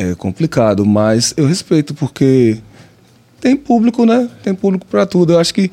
É 0.00 0.14
complicado, 0.14 0.86
mas 0.86 1.34
eu 1.36 1.46
respeito 1.46 1.92
porque 1.92 2.56
tem 3.38 3.54
público, 3.54 4.06
né? 4.06 4.30
Tem 4.42 4.54
público 4.54 4.86
para 4.86 5.04
tudo. 5.04 5.34
Eu 5.34 5.38
acho 5.38 5.52
que 5.52 5.70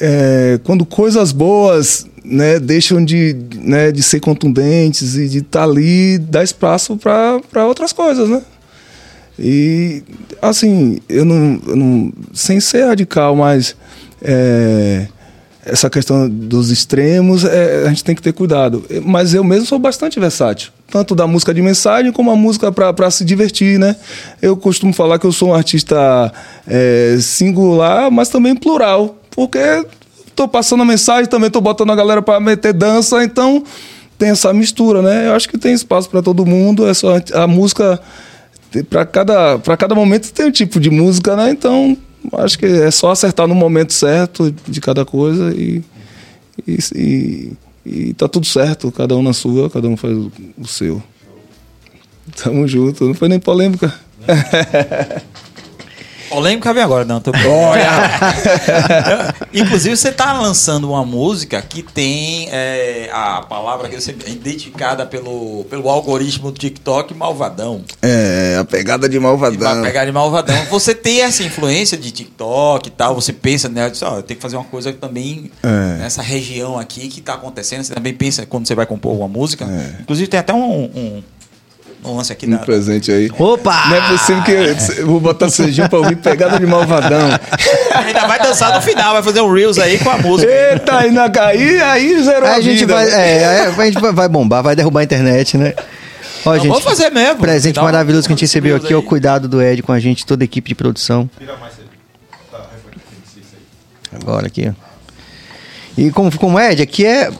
é, 0.00 0.58
quando 0.64 0.84
coisas 0.84 1.30
boas 1.30 2.04
né, 2.24 2.58
deixam 2.58 3.04
de, 3.04 3.36
né, 3.54 3.92
de 3.92 4.02
ser 4.02 4.18
contundentes 4.18 5.14
e 5.16 5.28
de 5.28 5.38
estar 5.38 5.62
ali, 5.62 6.18
dá 6.18 6.42
espaço 6.42 6.96
para 6.96 7.64
outras 7.64 7.92
coisas, 7.92 8.28
né? 8.28 8.42
E, 9.38 10.02
assim, 10.42 10.98
eu 11.08 11.24
não, 11.24 11.60
eu 11.66 11.76
não 11.76 12.12
sem 12.32 12.58
ser 12.58 12.86
radical, 12.86 13.36
mas 13.36 13.76
é, 14.20 15.06
essa 15.64 15.88
questão 15.88 16.28
dos 16.28 16.70
extremos, 16.70 17.44
é, 17.44 17.84
a 17.84 17.88
gente 17.88 18.02
tem 18.02 18.14
que 18.16 18.22
ter 18.22 18.32
cuidado. 18.32 18.84
Mas 19.04 19.32
eu 19.32 19.44
mesmo 19.44 19.66
sou 19.66 19.78
bastante 19.78 20.18
versátil, 20.18 20.72
tanto 20.94 21.12
da 21.12 21.26
música 21.26 21.52
de 21.52 21.60
mensagem 21.60 22.12
como 22.12 22.30
a 22.30 22.36
música 22.36 22.70
para 22.70 23.10
se 23.10 23.24
divertir, 23.24 23.80
né? 23.80 23.96
Eu 24.40 24.56
costumo 24.56 24.92
falar 24.92 25.18
que 25.18 25.26
eu 25.26 25.32
sou 25.32 25.48
um 25.48 25.54
artista 25.54 26.32
é, 26.68 27.16
singular, 27.20 28.12
mas 28.12 28.28
também 28.28 28.54
plural, 28.54 29.18
porque 29.32 29.84
tô 30.36 30.46
passando 30.46 30.84
a 30.84 30.86
mensagem, 30.86 31.28
também 31.28 31.50
tô 31.50 31.60
botando 31.60 31.90
a 31.90 31.96
galera 31.96 32.22
para 32.22 32.38
meter 32.38 32.72
dança, 32.72 33.24
então 33.24 33.64
tem 34.16 34.28
essa 34.28 34.52
mistura, 34.52 35.02
né? 35.02 35.26
Eu 35.26 35.34
acho 35.34 35.48
que 35.48 35.58
tem 35.58 35.74
espaço 35.74 36.08
para 36.08 36.22
todo 36.22 36.46
mundo, 36.46 36.86
é 36.86 36.94
só 36.94 37.16
a 37.34 37.46
música 37.48 38.00
para 38.88 39.04
cada 39.04 39.58
para 39.58 39.76
cada 39.76 39.96
momento 39.96 40.32
tem 40.32 40.46
um 40.46 40.52
tipo 40.52 40.78
de 40.78 40.90
música, 40.90 41.34
né? 41.34 41.50
Então 41.50 41.96
acho 42.34 42.56
que 42.56 42.66
é 42.66 42.92
só 42.92 43.10
acertar 43.10 43.48
no 43.48 43.54
momento 43.56 43.92
certo 43.92 44.54
de 44.68 44.80
cada 44.80 45.04
coisa 45.04 45.52
e 45.56 45.82
e, 46.68 46.78
e, 46.94 47.52
e 47.84 48.14
tá 48.14 48.28
tudo 48.28 48.46
certo, 48.46 48.90
cada 48.90 49.16
um 49.16 49.22
na 49.22 49.32
sua, 49.32 49.68
cada 49.68 49.88
um 49.88 49.96
faz 49.96 50.16
o, 50.16 50.66
seu. 50.66 51.02
Tamo 52.42 52.66
junto, 52.66 53.06
não 53.06 53.14
foi 53.14 53.28
nem 53.28 53.38
polêmica. 53.38 53.92
Polêmica 56.34 56.74
vem 56.74 56.82
agora, 56.82 57.04
não. 57.04 57.20
Tô... 57.20 57.30
Olha! 57.30 57.88
Inclusive, 59.54 59.96
você 59.96 60.10
tá 60.10 60.32
lançando 60.32 60.90
uma 60.90 61.04
música 61.04 61.62
que 61.62 61.80
tem 61.80 62.48
é, 62.50 63.08
a 63.12 63.40
palavra 63.42 63.88
que 63.88 64.00
você 64.00 64.10
é 64.26 64.30
identificada 64.30 65.06
pelo, 65.06 65.64
pelo 65.70 65.88
algoritmo 65.88 66.50
do 66.50 66.58
TikTok, 66.58 67.14
malvadão. 67.14 67.84
É, 68.02 68.56
a 68.58 68.64
pegada 68.64 69.08
de 69.08 69.16
malvadão. 69.20 69.74
Vai 69.74 69.82
pegar 69.82 70.04
de 70.06 70.10
malvadão. 70.10 70.56
Você 70.70 70.92
tem 70.92 71.20
essa 71.20 71.44
influência 71.44 71.96
de 71.96 72.10
TikTok 72.10 72.88
e 72.88 72.90
tal, 72.90 73.14
você 73.14 73.32
pensa, 73.32 73.68
né? 73.68 73.88
Diz, 73.88 74.02
ó, 74.02 74.16
eu 74.16 74.22
tenho 74.24 74.36
que 74.36 74.42
fazer 74.42 74.56
uma 74.56 74.64
coisa 74.64 74.92
também 74.92 75.52
É. 75.62 75.98
nessa 76.00 76.20
região 76.20 76.76
aqui 76.76 77.06
que 77.06 77.20
tá 77.20 77.34
acontecendo. 77.34 77.84
Você 77.84 77.94
também 77.94 78.12
pensa 78.12 78.44
quando 78.44 78.66
você 78.66 78.74
vai 78.74 78.86
compor 78.86 79.16
uma 79.16 79.28
música. 79.28 79.64
É. 79.64 80.00
Inclusive, 80.02 80.26
tem 80.26 80.40
até 80.40 80.52
um, 80.52 80.82
um, 80.84 81.22
lance 82.12 82.32
aqui 82.32 82.46
Um 82.46 82.58
presente 82.58 83.10
aí. 83.10 83.30
Opa! 83.38 83.86
Não 83.88 83.96
é 83.96 84.08
possível 84.08 84.42
que 84.42 84.50
eu, 85.00 85.06
vou 85.06 85.20
botar 85.20 85.48
Serginho 85.48 85.88
pra 85.88 85.98
ouvir 86.00 86.16
pegada 86.16 86.58
de 86.58 86.66
malvadão. 86.66 87.28
Ainda 87.94 88.26
vai 88.26 88.38
dançar 88.38 88.74
no 88.74 88.82
final, 88.82 89.14
vai 89.14 89.22
fazer 89.22 89.40
um 89.40 89.52
Reels 89.52 89.78
aí 89.78 89.98
com 89.98 90.10
a 90.10 90.18
música. 90.18 90.50
Eita, 90.52 90.98
aí, 90.98 91.10
na, 91.10 91.30
aí, 91.40 91.80
aí 91.80 92.22
zerou 92.22 92.48
Aí 92.48 92.54
a, 92.54 92.56
a 92.56 92.60
gente 92.60 92.80
vida. 92.80 92.94
vai, 92.94 93.08
é, 93.10 93.46
aí 93.46 93.60
a 93.66 93.84
gente 93.86 94.00
vai- 94.00 94.28
bombar, 94.28 94.62
vai 94.62 94.76
derrubar 94.76 95.00
a 95.00 95.04
internet, 95.04 95.56
né? 95.56 95.72
Ó, 96.44 96.50
Não, 96.50 96.56
gente, 96.58 96.68
vamos 96.68 96.84
fazer 96.84 97.08
mesmo. 97.10 97.40
presente 97.40 97.76
Dá 97.76 97.80
um- 97.80 97.84
maravilhoso 97.84 98.26
que 98.26 98.32
a 98.32 98.36
gente 98.36 98.42
recebeu 98.42 98.76
aqui, 98.76 98.92
é 98.92 98.96
o 98.96 99.02
cuidado 99.02 99.48
do 99.48 99.62
Ed 99.62 99.82
com 99.82 99.92
a 99.92 99.98
gente, 100.00 100.26
toda 100.26 100.44
a 100.44 100.46
equipe 100.46 100.68
de 100.68 100.74
produção. 100.74 101.28
Tá, 102.50 102.66
aí. 104.12 104.18
Agora 104.20 104.46
aqui, 104.46 104.68
ó. 104.68 104.72
E 105.96 106.10
como, 106.10 106.36
como 106.38 106.58
Ed, 106.60 106.82
aqui 106.82 107.06
é. 107.06 107.30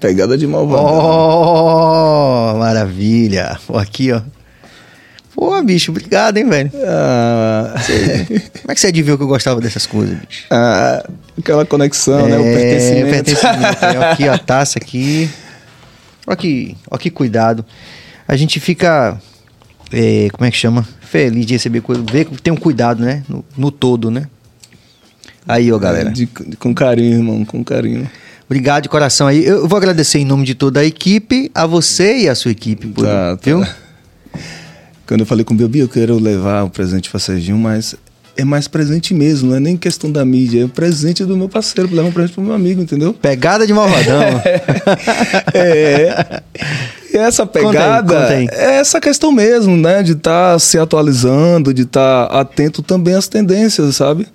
Pegada 0.00 0.36
de 0.36 0.46
malvadão. 0.46 0.84
Oh, 0.86 2.58
maravilha. 2.58 3.58
Ó, 3.68 3.78
aqui, 3.78 4.12
ó. 4.12 4.20
Pô, 5.34 5.62
bicho, 5.62 5.90
obrigado, 5.90 6.38
hein, 6.38 6.48
velho. 6.48 6.70
Ah, 6.86 7.74
Como 8.62 8.70
é 8.72 8.74
que 8.74 8.80
você 8.80 8.86
adivinhou 8.86 9.18
que 9.18 9.24
eu 9.24 9.28
gostava 9.28 9.60
dessas 9.60 9.86
coisas, 9.86 10.18
bicho? 10.18 10.46
ah, 10.50 11.04
aquela 11.38 11.66
conexão, 11.66 12.26
né? 12.26 12.38
O 12.38 12.42
É, 12.46 12.54
pertencimento. 12.54 13.10
pertencimento. 13.10 13.84
É, 13.84 14.10
aqui, 14.12 14.28
ó, 14.28 14.32
a 14.32 14.38
taça 14.38 14.78
aqui. 14.78 15.28
Ó 16.26 16.34
que, 16.34 16.74
ó 16.90 16.96
que 16.96 17.10
cuidado. 17.10 17.64
A 18.26 18.34
gente 18.34 18.58
fica, 18.58 19.20
é, 19.92 20.28
como 20.32 20.46
é 20.46 20.50
que 20.50 20.56
chama? 20.56 20.86
Feliz 21.02 21.44
de 21.46 21.52
receber 21.52 21.82
coisa. 21.82 22.02
Ver 22.10 22.24
que 22.24 22.40
tem 22.42 22.52
um 22.52 22.56
cuidado, 22.56 23.02
né? 23.04 23.22
No, 23.28 23.44
no 23.56 23.70
todo, 23.70 24.10
né? 24.10 24.26
Aí, 25.46 25.70
ó, 25.70 25.78
galera. 25.78 26.10
De- 26.10 26.24
de- 26.26 26.56
com 26.56 26.74
carinho, 26.74 27.18
irmão, 27.18 27.44
com 27.44 27.62
carinho. 27.62 28.10
Obrigado 28.46 28.84
de 28.84 28.88
coração 28.88 29.26
aí. 29.26 29.44
Eu 29.44 29.66
vou 29.66 29.76
agradecer 29.76 30.18
em 30.18 30.24
nome 30.24 30.44
de 30.44 30.54
toda 30.54 30.80
a 30.80 30.84
equipe, 30.84 31.50
a 31.54 31.66
você 31.66 32.18
e 32.18 32.28
a 32.28 32.34
sua 32.34 32.52
equipe, 32.52 32.86
por, 32.86 33.04
Tá, 33.04 33.36
tá. 33.36 33.38
viu? 33.42 33.64
Quando 35.06 35.20
eu 35.20 35.26
falei 35.26 35.44
com 35.44 35.54
o 35.54 35.56
Bebi, 35.56 35.80
eu 35.80 35.88
quero 35.88 36.18
levar 36.18 36.64
o 36.64 36.70
presente 36.70 37.08
pra 37.10 37.18
Serginho, 37.20 37.56
mas 37.56 37.94
é 38.36 38.44
mais 38.44 38.66
presente 38.68 39.14
mesmo, 39.14 39.50
não 39.50 39.56
é 39.56 39.60
nem 39.60 39.76
questão 39.76 40.10
da 40.12 40.24
mídia, 40.24 40.64
é 40.64 40.68
presente 40.68 41.24
do 41.24 41.36
meu 41.36 41.48
parceiro, 41.48 41.88
levar 41.94 42.08
um 42.08 42.12
presente 42.12 42.34
pro 42.34 42.42
meu 42.42 42.54
amigo, 42.54 42.82
entendeu? 42.82 43.14
Pegada 43.14 43.66
de 43.66 43.72
malvadão. 43.72 44.22
É. 45.54 46.42
E 47.12 47.18
essa 47.18 47.46
Conta 47.46 47.58
aí, 47.60 47.64
pegada 47.66 48.14
conta 48.14 48.32
aí. 48.34 48.46
é 48.52 48.74
essa 48.76 49.00
questão 49.00 49.32
mesmo, 49.32 49.74
né? 49.74 50.02
De 50.02 50.12
estar 50.12 50.58
se 50.60 50.76
atualizando, 50.78 51.72
de 51.72 51.82
estar 51.82 52.24
atento 52.26 52.82
também 52.82 53.14
às 53.14 53.26
tendências, 53.26 53.96
sabe? 53.96 54.26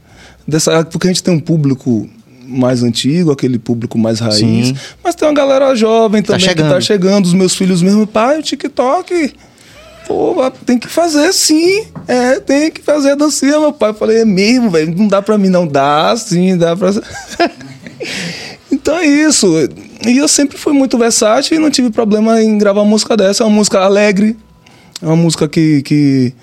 Dessa, 0.48 0.84
porque 0.86 1.06
a 1.06 1.12
gente 1.12 1.22
tem 1.22 1.32
um 1.32 1.40
público 1.40 2.10
mais 2.52 2.84
antigo, 2.84 3.32
aquele 3.32 3.58
público 3.58 3.98
mais 3.98 4.20
raiz. 4.20 4.38
Sim. 4.68 4.76
Mas 5.04 5.16
tem 5.16 5.28
uma 5.28 5.34
galera 5.34 5.74
jovem 5.76 6.22
também 6.22 6.42
chegando. 6.42 6.68
que 6.68 6.74
tá 6.74 6.82
chegando. 6.82 7.26
Os 7.26 7.34
meus 7.34 7.56
filhos 7.56 7.82
mesmo, 7.82 8.06
pai, 8.06 8.40
o 8.40 8.44
TikTok. 8.44 9.34
Pô, 10.08 10.52
tem 10.66 10.78
que 10.78 10.88
fazer 10.88 11.32
sim. 11.34 11.86
É, 12.08 12.40
tem 12.40 12.70
que 12.70 12.82
fazer 12.82 13.12
a 13.12 13.16
dancinha, 13.16 13.60
meu 13.60 13.72
pai. 13.72 13.92
Eu 13.92 13.94
falei, 13.94 14.22
é 14.22 14.26
mesmo, 14.26 14.70
velho. 14.70 14.94
Não 14.96 15.08
dá 15.08 15.22
pra 15.22 15.38
mim, 15.38 15.50
não. 15.50 15.66
Dá 15.66 16.16
sim, 16.18 16.58
dá 16.58 16.76
pra. 16.76 16.92
então 18.72 18.98
é 18.98 19.06
isso. 19.06 19.48
E 20.06 20.18
eu 20.18 20.28
sempre 20.28 20.58
fui 20.58 20.74
muito 20.74 20.98
versátil 20.98 21.58
e 21.58 21.60
não 21.60 21.70
tive 21.70 21.90
problema 21.90 22.42
em 22.42 22.58
gravar 22.58 22.82
uma 22.82 22.90
música 22.90 23.16
dessa. 23.16 23.44
É 23.44 23.46
uma 23.46 23.56
música 23.56 23.80
alegre. 23.80 24.36
É 25.02 25.06
uma 25.06 25.16
música 25.16 25.48
que. 25.48 25.82
que 25.84 26.34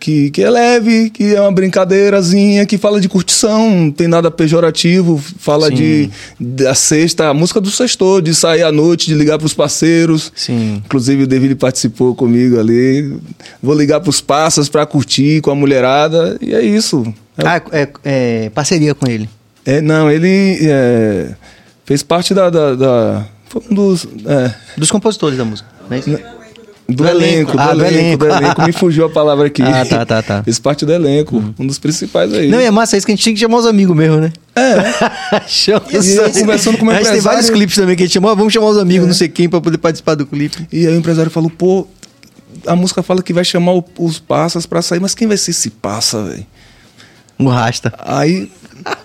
que, 0.00 0.30
que 0.30 0.42
é 0.42 0.48
leve, 0.50 1.10
que 1.10 1.34
é 1.34 1.40
uma 1.40 1.50
brincadeirazinha, 1.52 2.64
que 2.66 2.78
fala 2.78 3.00
de 3.00 3.08
curtição, 3.08 3.70
não 3.70 3.90
tem 3.90 4.06
nada 4.08 4.30
pejorativo, 4.30 5.18
fala 5.38 5.68
Sim. 5.68 5.74
de 5.74 6.10
da 6.38 6.74
sexta, 6.74 7.28
a 7.28 7.34
música 7.34 7.60
do 7.60 7.70
sextor, 7.70 8.22
de 8.22 8.34
sair 8.34 8.62
à 8.62 8.70
noite, 8.72 9.06
de 9.06 9.14
ligar 9.14 9.38
pros 9.38 9.54
parceiros. 9.54 10.32
Sim. 10.34 10.82
Inclusive 10.84 11.24
o 11.24 11.26
David 11.26 11.54
participou 11.56 12.14
comigo 12.14 12.58
ali. 12.58 13.16
Vou 13.62 13.74
ligar 13.74 14.00
pros 14.00 14.20
passas 14.20 14.68
pra 14.68 14.86
curtir 14.86 15.40
com 15.40 15.50
a 15.50 15.54
mulherada. 15.54 16.38
E 16.40 16.54
é 16.54 16.62
isso. 16.62 17.02
É, 17.36 17.46
Ah, 17.46 17.62
é, 17.72 17.88
é 18.04 18.50
parceria 18.50 18.94
com 18.94 19.06
ele. 19.08 19.28
é, 19.66 19.80
não, 19.80 20.10
ele 20.10 20.58
é, 20.62 21.30
fez 21.84 22.02
parte 22.02 22.32
da. 22.34 22.50
da, 22.50 22.74
da- 22.74 23.26
foi 23.48 23.62
um 23.70 23.74
dos. 23.74 24.06
é, 24.26 24.54
Dos 24.76 24.90
compositores 24.90 25.38
da 25.38 25.44
música. 25.44 25.68
Não 25.88 25.96
é 25.96 26.00
isso? 26.00 26.10
Do, 26.88 26.94
Do 27.04 27.06
elenco, 27.08 27.52
elenco. 27.52 27.52
do 27.52 27.60
Ah, 27.60 27.74
do 27.74 27.84
elenco, 27.84 28.18
do 28.18 28.26
elenco. 28.26 28.44
elenco. 28.44 28.62
Me 28.62 28.72
fugiu 28.72 29.04
a 29.04 29.10
palavra 29.10 29.46
aqui. 29.48 29.62
Ah, 29.62 29.84
tá, 29.84 30.06
tá, 30.06 30.22
tá. 30.22 30.42
Fez 30.42 30.58
parte 30.58 30.86
do 30.86 30.92
elenco. 30.92 31.42
Um 31.58 31.66
dos 31.66 31.78
principais 31.78 32.32
aí. 32.32 32.48
Não, 32.48 32.60
e 32.60 32.64
é 32.64 32.70
massa 32.70 32.96
isso 32.96 33.04
que 33.06 33.12
a 33.12 33.14
gente 33.14 33.22
tinha 33.22 33.34
que 33.34 33.40
chamar 33.40 33.58
os 33.58 33.66
amigos 33.66 33.94
mesmo, 33.94 34.16
né? 34.16 34.32
É. 34.56 35.40
Chama 35.46 35.82
E 35.92 35.96
amigos. 35.98 36.38
conversando 36.40 36.78
com 36.78 36.84
o 36.84 36.86
meu 36.86 36.94
gente 36.94 37.04
tem 37.04 37.12
empresário- 37.12 37.22
vários 37.22 37.50
clipes 37.50 37.76
também 37.76 37.94
que 37.94 38.02
a 38.02 38.06
gente 38.06 38.14
chamou, 38.14 38.30
ah, 38.30 38.34
vamos 38.34 38.52
chamar 38.52 38.68
os 38.68 38.78
amigos, 38.78 39.06
não 39.06 39.14
sei 39.14 39.28
quem, 39.28 39.48
pra 39.50 39.60
poder 39.60 39.76
participar 39.78 40.14
do 40.14 40.24
clipe. 40.26 40.66
E 40.72 40.86
aí 40.86 40.94
o 40.94 40.98
empresário 40.98 41.30
falou, 41.30 41.50
pô, 41.50 41.86
a 42.66 42.74
música 42.74 43.02
fala 43.02 43.22
que 43.22 43.32
vai 43.34 43.44
chamar 43.44 43.72
o- 43.74 43.84
os 43.98 44.18
passas 44.18 44.64
pra 44.64 44.80
sair, 44.80 44.98
mas 45.00 45.14
quem 45.14 45.28
vai 45.28 45.36
ser 45.36 45.50
esse 45.50 45.68
passa, 45.70 46.22
velho? 46.24 46.46
Um 47.38 47.48
rasta. 47.48 47.92
Aí, 47.98 48.50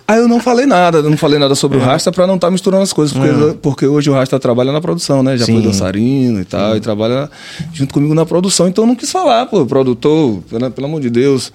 aí 0.07 0.19
eu 0.19 0.27
não 0.27 0.39
falei 0.39 0.65
nada, 0.65 0.99
eu 0.99 1.09
não 1.09 1.17
falei 1.17 1.39
nada 1.39 1.55
sobre 1.55 1.77
o 1.77 1.81
Rasta 1.81 2.11
pra 2.11 2.27
não 2.27 2.35
estar 2.35 2.51
misturando 2.51 2.83
as 2.83 2.93
coisas, 2.93 3.15
porque, 3.15 3.57
porque 3.61 3.87
hoje 3.87 4.09
o 4.09 4.13
Rasta 4.13 4.39
trabalha 4.39 4.71
na 4.71 4.81
produção, 4.81 5.23
né? 5.23 5.37
Já 5.37 5.45
foi 5.45 5.55
Sim. 5.55 5.61
dançarino 5.61 6.39
e 6.41 6.45
tal, 6.45 6.75
e 6.77 6.79
trabalha 6.79 7.29
junto 7.73 7.93
comigo 7.93 8.13
na 8.13 8.25
produção, 8.25 8.67
então 8.67 8.83
eu 8.83 8.87
não 8.87 8.95
quis 8.95 9.11
falar, 9.11 9.45
pô, 9.45 9.65
produtor, 9.65 10.41
pelo, 10.49 10.71
pelo 10.71 10.87
amor 10.87 11.01
de 11.01 11.09
Deus. 11.09 11.51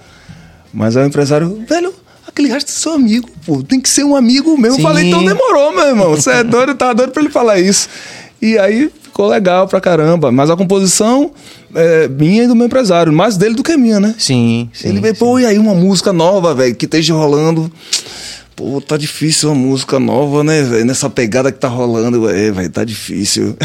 Mas 0.72 0.96
aí 0.96 1.04
o 1.04 1.06
empresário, 1.06 1.64
velho, 1.68 1.92
aquele 2.26 2.48
Rasta 2.48 2.70
é 2.70 2.74
seu 2.74 2.92
amigo, 2.92 3.28
pô, 3.46 3.62
tem 3.62 3.80
que 3.80 3.88
ser 3.88 4.04
um 4.04 4.14
amigo 4.14 4.56
meu. 4.58 4.72
Eu 4.72 4.76
Sim. 4.76 4.82
falei, 4.82 5.08
então 5.08 5.24
demorou, 5.24 5.72
meu 5.72 5.86
irmão, 5.86 6.10
você 6.10 6.30
é 6.30 6.44
doido, 6.44 6.74
tá 6.74 6.92
doido 6.92 7.12
pra 7.12 7.22
ele 7.22 7.32
falar 7.32 7.58
isso. 7.58 7.88
E 8.40 8.56
aí 8.56 8.90
ficou 9.18 9.26
legal 9.26 9.66
pra 9.66 9.80
caramba, 9.80 10.30
mas 10.30 10.48
a 10.48 10.56
composição 10.56 11.32
é 11.74 12.06
minha 12.06 12.44
e 12.44 12.46
do 12.46 12.54
meu 12.54 12.66
empresário, 12.66 13.12
mais 13.12 13.36
dele 13.36 13.56
do 13.56 13.64
que 13.64 13.76
minha, 13.76 13.98
né? 13.98 14.14
Sim, 14.16 14.70
sim. 14.72 14.90
Ele 14.90 15.00
veio, 15.00 15.16
pô, 15.16 15.40
e 15.40 15.44
aí 15.44 15.58
uma 15.58 15.74
música 15.74 16.12
nova, 16.12 16.54
velho, 16.54 16.72
que 16.76 16.84
esteja 16.84 17.14
rolando. 17.14 17.68
Pô, 18.54 18.80
tá 18.80 18.96
difícil 18.96 19.50
uma 19.50 19.56
música 19.56 19.98
nova, 19.98 20.44
né, 20.44 20.62
velho? 20.62 20.84
Nessa 20.84 21.10
pegada 21.10 21.50
que 21.50 21.58
tá 21.58 21.66
rolando, 21.66 22.30
é, 22.30 22.52
velho, 22.52 22.70
tá 22.70 22.84
difícil. 22.84 23.56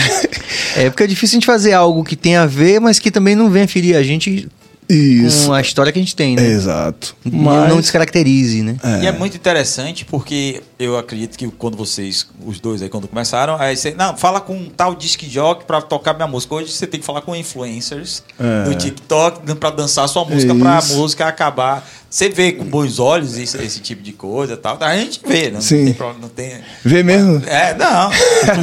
É 0.76 0.90
porque 0.90 1.04
é 1.04 1.08
difícil 1.08 1.36
a 1.36 1.38
gente 1.38 1.46
fazer 1.46 1.74
algo 1.74 2.04
que 2.04 2.16
tem 2.16 2.36
a 2.36 2.48
ver, 2.48 2.82
mas 2.82 2.98
que 2.98 3.12
também 3.12 3.36
não 3.36 3.48
venha 3.48 3.68
ferir 3.68 3.96
a 3.96 4.02
gente 4.02 4.48
Isso. 4.94 5.48
com 5.48 5.54
a 5.54 5.62
história 5.62 5.92
que 5.92 6.00
a 6.00 6.02
gente 6.02 6.16
tem, 6.16 6.36
né? 6.36 6.46
Exato. 6.46 7.16
Não- 7.26 7.40
Mas. 7.40 7.70
Não 7.70 7.82
descaracterize, 7.82 8.62
né? 8.62 8.78
E 9.02 9.08
é 9.08 9.12
muito 9.12 9.36
interessante 9.38 10.06
porque 10.06 10.62
eu 10.78 10.98
acredito 10.98 11.38
que 11.38 11.48
quando 11.48 11.76
vocês, 11.78 12.28
os 12.46 12.60
dois 12.60 12.82
aí, 12.82 12.90
quando 12.90 13.08
começaram, 13.08 13.56
aí 13.60 13.76
você, 13.76 13.92
não, 13.94 14.16
fala 14.18 14.40
com 14.42 14.56
um 14.56 14.70
tal 14.70 14.94
disc 14.96 15.22
jockey 15.30 15.66
pra 15.66 15.82
tocar 15.82 16.14
minha 16.14 16.28
música. 16.28 16.56
Hoje 16.56 16.72
você 16.72 16.86
tem 16.88 17.00
que 17.00 17.06
falar 17.06 17.22
com 17.22 17.36
influencers 17.36 18.24
É. 18.40 18.70
do 18.70 18.76
TikTok 18.76 19.56
pra 19.56 19.70
dançar 19.70 20.08
sua 20.08 20.26
música, 20.26 20.54
pra 20.56 20.80
Isso. 20.80 20.96
música 20.96 21.28
acabar. 21.28 21.88
Você 22.14 22.30
vê 22.30 22.52
com 22.52 22.64
bons 22.64 23.00
olhos 23.00 23.40
esse, 23.40 23.58
esse 23.58 23.80
tipo 23.80 24.04
de 24.04 24.12
coisa 24.14 24.54
e 24.54 24.58
tal. 24.58 24.78
A 24.82 24.96
gente 24.96 25.20
vê, 25.26 25.50
não, 25.50 25.60
Sim. 25.60 25.86
tem 25.86 25.94
problema, 25.96 26.20
não 26.22 26.30
tem. 26.30 26.60
Vê 26.86 27.02
mesmo? 27.02 27.42
É, 27.48 27.74
não. 27.74 28.12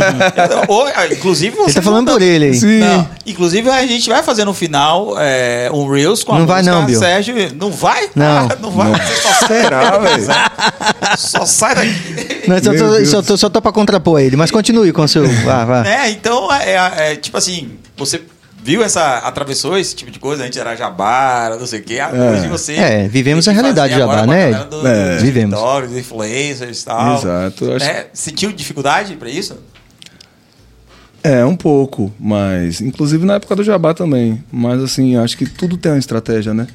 Ou, 0.72 0.86
inclusive 1.10 1.56
você. 1.56 1.74
Tá 1.74 1.82
falando 1.82 2.12
por 2.12 2.22
ele 2.22 2.44
aí. 2.44 2.54
Sim. 2.54 2.78
Não, 2.78 3.08
inclusive 3.26 3.68
a 3.68 3.84
gente 3.84 4.08
vai 4.08 4.22
fazer 4.22 4.44
no 4.44 4.54
final 4.54 5.16
é, 5.18 5.68
um 5.74 5.90
Reels 5.90 6.22
com 6.22 6.32
a 6.32 6.38
Não 6.38 6.46
vai 6.46 6.58
música 6.58 6.76
não, 6.76 6.86
Bill. 6.86 6.98
Sérgio. 7.00 7.34
Não 7.56 7.72
vai? 7.72 8.08
Não. 8.14 8.24
Ah, 8.24 8.48
não 8.62 8.70
vai. 8.70 8.92
Você 8.92 9.16
só 9.16 9.32
sai, 9.32 9.48
Será, 9.48 9.98
velho? 9.98 10.26
só 11.18 11.44
sai 11.44 11.74
daqui. 11.74 12.44
Não, 12.46 12.62
só, 12.62 12.72
tô, 12.72 13.04
só, 13.04 13.22
tô, 13.22 13.36
só 13.36 13.48
tô 13.48 13.60
pra 13.60 13.72
contrapor 13.72 14.20
ele, 14.20 14.36
mas 14.36 14.52
continue 14.52 14.92
com 14.92 15.02
o 15.02 15.08
seu. 15.08 15.26
Vá, 15.26 15.64
vá. 15.64 15.84
É, 15.84 16.08
então 16.08 16.52
é, 16.52 16.70
é, 16.70 17.12
é, 17.12 17.16
tipo 17.16 17.36
assim, 17.36 17.72
você 17.96 18.22
viu 18.62 18.82
essa. 18.82 19.18
atravessou 19.18 19.76
esse 19.78 19.94
tipo 19.94 20.10
de 20.10 20.18
coisa, 20.18 20.42
a 20.42 20.46
gente 20.46 20.58
era 20.58 20.74
jabara, 20.76 21.56
não 21.58 21.66
sei 21.66 21.80
o 21.80 21.82
quê. 21.82 21.98
Hoje 22.32 22.48
você. 22.48 22.74
É, 22.74 23.08
vivemos 23.08 23.46
a 23.48 23.52
realidade 23.52 23.94
Jabá, 23.96 24.26
né? 24.26 24.52
Do, 24.64 24.86
É. 24.86 25.14
dos 25.14 25.22
Vivemos. 25.22 25.58
dos 25.88 25.96
influencers 25.96 26.82
e 26.82 26.84
tal. 26.84 27.18
Exato, 27.18 27.72
acho- 27.72 27.84
É, 27.84 28.06
sentiu 28.12 28.52
dificuldade 28.52 29.16
pra 29.16 29.28
isso? 29.28 29.56
É, 31.22 31.44
um 31.44 31.56
pouco, 31.56 32.12
mas. 32.18 32.80
Inclusive 32.80 33.26
na 33.26 33.34
época 33.34 33.54
do 33.56 33.62
Jabá 33.62 33.92
também. 33.92 34.42
Mas 34.50 34.82
assim, 34.82 35.16
acho 35.16 35.36
que 35.36 35.44
tudo 35.46 35.76
tem 35.76 35.92
uma 35.92 35.98
estratégia, 35.98 36.54
né? 36.54 36.66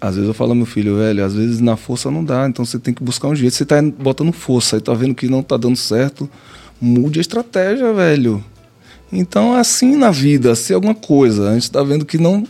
Às 0.00 0.14
vezes 0.14 0.28
eu 0.28 0.34
falo 0.34 0.50
ao 0.50 0.54
meu 0.56 0.66
filho, 0.66 0.96
velho, 0.98 1.24
às 1.24 1.34
vezes 1.34 1.58
na 1.60 1.76
força 1.76 2.08
não 2.10 2.22
dá, 2.24 2.46
então 2.46 2.64
você 2.64 2.78
tem 2.78 2.94
que 2.94 3.02
buscar 3.02 3.26
um 3.28 3.34
jeito. 3.34 3.54
Você 3.54 3.64
tá 3.64 3.82
botando 3.82 4.32
força 4.32 4.76
e 4.76 4.80
tá 4.80 4.94
vendo 4.94 5.12
que 5.14 5.28
não 5.28 5.42
tá 5.42 5.56
dando 5.56 5.76
certo, 5.76 6.30
mude 6.80 7.18
a 7.18 7.22
estratégia, 7.22 7.92
velho. 7.92 8.44
Então 9.12 9.56
é 9.56 9.60
assim 9.60 9.96
na 9.96 10.10
vida, 10.10 10.54
se 10.54 10.72
alguma 10.74 10.94
coisa, 10.94 11.50
a 11.50 11.54
gente 11.54 11.70
tá 11.70 11.82
vendo 11.82 12.04
que 12.04 12.18
não 12.18 12.46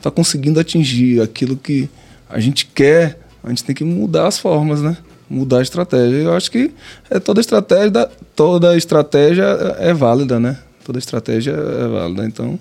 tá 0.00 0.10
conseguindo 0.10 0.58
atingir 0.58 1.20
aquilo 1.22 1.56
que 1.56 1.88
a 2.28 2.40
gente 2.40 2.66
quer, 2.66 3.20
a 3.44 3.48
gente 3.50 3.62
tem 3.64 3.74
que 3.74 3.84
mudar 3.84 4.26
as 4.26 4.38
formas, 4.38 4.80
né? 4.82 4.96
Mudar 5.30 5.58
a 5.58 5.62
estratégia. 5.62 6.16
Eu 6.16 6.34
acho 6.34 6.50
que 6.50 6.72
é 7.08 7.18
toda 7.20 7.40
estratégia, 7.40 7.90
da- 7.90 8.10
toda 8.34 8.76
estratégia 8.76 9.44
é 9.78 9.94
válida, 9.94 10.38
né? 10.40 10.58
Toda 10.84 10.98
estratégia 10.98 11.52
é 11.52 11.86
válida. 11.88 12.26
Então, 12.26 12.58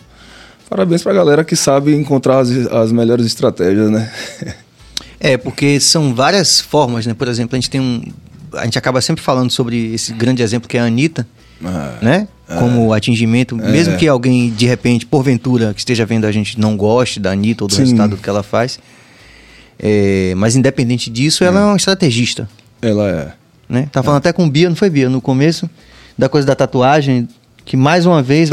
parabéns 0.70 1.02
pra 1.02 1.12
galera 1.14 1.44
que 1.44 1.56
sabe 1.56 1.96
encontrar 1.96 2.40
as, 2.40 2.50
as 2.68 2.92
melhores 2.92 3.26
estratégias, 3.26 3.90
né? 3.90 4.12
É, 5.24 5.38
porque 5.38 5.80
são 5.80 6.16
várias 6.16 6.60
formas, 6.60 7.06
né? 7.06 7.14
Por 7.14 7.28
exemplo, 7.28 7.56
a 7.56 7.60
gente 7.60 7.70
tem 7.70 7.80
um. 7.80 8.02
A 8.54 8.66
gente 8.66 8.80
acaba 8.80 9.00
sempre 9.02 9.22
falando 9.24 9.52
sobre 9.52 9.94
esse 9.94 10.12
grande 10.14 10.42
exemplo 10.42 10.68
que 10.68 10.76
é 10.78 10.82
a 10.82 10.86
Anitta, 10.86 11.28
Ah, 11.64 12.00
né? 12.02 12.28
Como 12.60 12.94
atingimento, 12.94 13.56
mesmo 13.56 13.98
que 13.98 14.08
alguém, 14.08 14.50
de 14.52 14.66
repente, 14.66 15.06
porventura, 15.06 15.74
que 15.74 15.80
esteja 15.80 16.06
vendo 16.06 16.26
a 16.26 16.32
gente 16.32 16.60
não 16.60 16.76
goste 16.76 17.20
da 17.20 17.32
Anitta 17.32 17.64
ou 17.64 17.68
do 17.68 17.74
Sim. 17.74 17.82
resultado 17.82 18.18
que 18.18 18.30
ela 18.30 18.44
faz. 18.44 18.80
é, 19.80 20.34
mas 20.36 20.56
independente 20.56 21.10
disso, 21.10 21.44
ela 21.44 21.60
é 21.60 21.64
uma 21.64 21.78
estrategista. 21.78 22.48
Ela 22.82 23.10
é. 23.10 23.34
Né? 23.70 23.88
Tá 23.92 24.04
falando 24.04 24.18
até 24.18 24.34
com 24.34 24.50
Bia, 24.50 24.70
não 24.70 24.76
foi 24.76 24.90
Bia, 24.90 25.10
no 25.10 25.22
começo, 25.22 25.70
da 26.18 26.28
coisa 26.28 26.46
da 26.46 26.56
tatuagem, 26.56 27.28
que 27.64 27.78
mais 27.78 28.06
uma 28.06 28.22
vez 28.22 28.50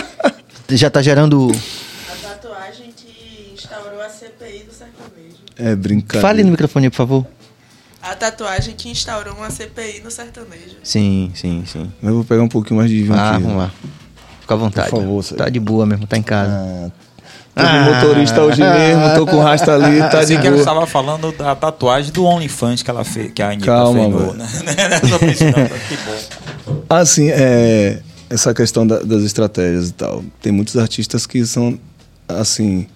já 0.70 0.90
tá 0.90 1.00
gerando. 1.00 1.50
A 1.50 2.28
tatuagem 2.28 2.92
que 2.94 3.52
instaurou 3.54 4.00
a 4.02 4.08
CPI 4.08 4.64
do 4.68 4.72
sertanejo. 4.74 5.36
É 5.56 5.74
brincadeira. 5.74 6.20
Fale 6.20 6.44
no 6.44 6.50
microfone, 6.50 6.90
por 6.90 6.96
favor. 6.96 7.26
A 8.02 8.14
tatuagem 8.16 8.74
que 8.74 8.88
instaurou 8.90 9.34
uma 9.34 9.48
CPI 9.50 10.00
no 10.02 10.10
sertanejo. 10.10 10.76
Sim, 10.82 11.30
sim, 11.34 11.62
sim. 11.66 11.92
Eu 12.02 12.14
vou 12.14 12.24
pegar 12.24 12.42
um 12.42 12.48
pouquinho 12.48 12.78
mais 12.78 12.90
de 12.90 13.00
vinho 13.02 13.14
Ah, 13.14 13.32
vamos 13.38 13.56
lá. 13.56 13.70
Fica 14.40 14.54
à 14.54 14.56
vontade. 14.56 14.90
Por 14.90 15.00
favor. 15.00 15.24
Tá 15.36 15.48
de 15.48 15.60
boa 15.60 15.86
mesmo, 15.86 16.06
tá 16.06 16.16
em 16.18 16.22
casa. 16.22 16.92
Ah, 17.54 17.62
tô 17.62 17.68
de 17.68 17.90
motorista 18.06 18.42
hoje 18.42 18.60
mesmo, 18.62 19.14
tô 19.14 19.26
com 19.26 19.36
o 19.36 19.40
rasta 19.40 19.74
ali, 19.74 19.98
tá 20.00 20.08
de 20.08 20.16
Pensei 20.16 20.36
que 20.38 20.46
ela 20.46 20.56
boa. 20.56 20.58
estava 20.62 20.86
falando 20.86 21.30
da 21.32 21.54
tatuagem 21.54 22.10
do 22.10 22.24
OnlyFans 22.24 22.82
que 22.82 22.90
ela 22.90 23.04
fez, 23.04 23.30
que 23.32 23.42
a 23.42 23.50
Anitta 23.50 23.66
Calma, 23.66 24.00
fez. 24.00 24.10
no- 24.10 24.18
velho. 24.18 24.34
Não 25.10 25.18
pensei, 25.18 25.46
não, 25.48 25.52
que 25.68 25.96
bom. 26.72 26.82
Assim, 26.88 27.28
é, 27.30 28.00
essa 28.30 28.52
questão 28.54 28.86
da- 28.86 29.00
das 29.00 29.22
estratégias 29.22 29.90
e 29.90 29.92
tal. 29.92 30.24
Tem 30.40 30.50
muitos 30.50 30.76
artistas 30.78 31.26
que 31.26 31.44
são, 31.46 31.78
assim, 32.26 32.86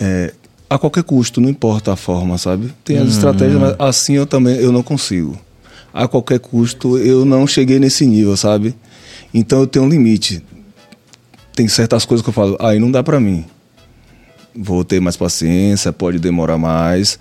é, 0.00 0.34
a 0.70 0.78
qualquer 0.78 1.02
custo, 1.02 1.40
não 1.40 1.48
importa 1.48 1.92
a 1.92 1.96
forma, 1.96 2.38
sabe? 2.38 2.72
Tem 2.84 2.96
as 2.98 3.08
estratégias, 3.08 3.60
mas 3.60 3.74
assim 3.76 4.14
eu 4.14 4.24
também 4.24 4.54
eu 4.56 4.70
não 4.70 4.84
consigo. 4.84 5.36
A 5.92 6.06
qualquer 6.06 6.38
custo 6.38 6.96
eu 6.96 7.24
não 7.24 7.44
cheguei 7.44 7.80
nesse 7.80 8.06
nível, 8.06 8.36
sabe? 8.36 8.72
Então 9.34 9.58
eu 9.58 9.66
tenho 9.66 9.84
um 9.84 9.88
limite. 9.88 10.40
Tem 11.56 11.66
certas 11.66 12.04
coisas 12.04 12.22
que 12.22 12.30
eu 12.30 12.32
falo, 12.32 12.56
aí 12.60 12.78
não 12.78 12.88
dá 12.88 13.02
pra 13.02 13.18
mim. 13.18 13.44
Vou 14.54 14.84
ter 14.84 15.00
mais 15.00 15.16
paciência, 15.16 15.92
pode 15.92 16.20
demorar 16.20 16.56
mais, 16.56 17.18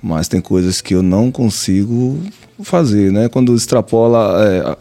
mas 0.00 0.28
tem 0.28 0.40
coisas 0.40 0.80
que 0.80 0.94
eu 0.94 1.02
não 1.02 1.32
consigo 1.32 2.20
fazer, 2.62 3.10
né? 3.10 3.28
Quando 3.28 3.52
extrapola, 3.56 4.44
é, 4.46 4.76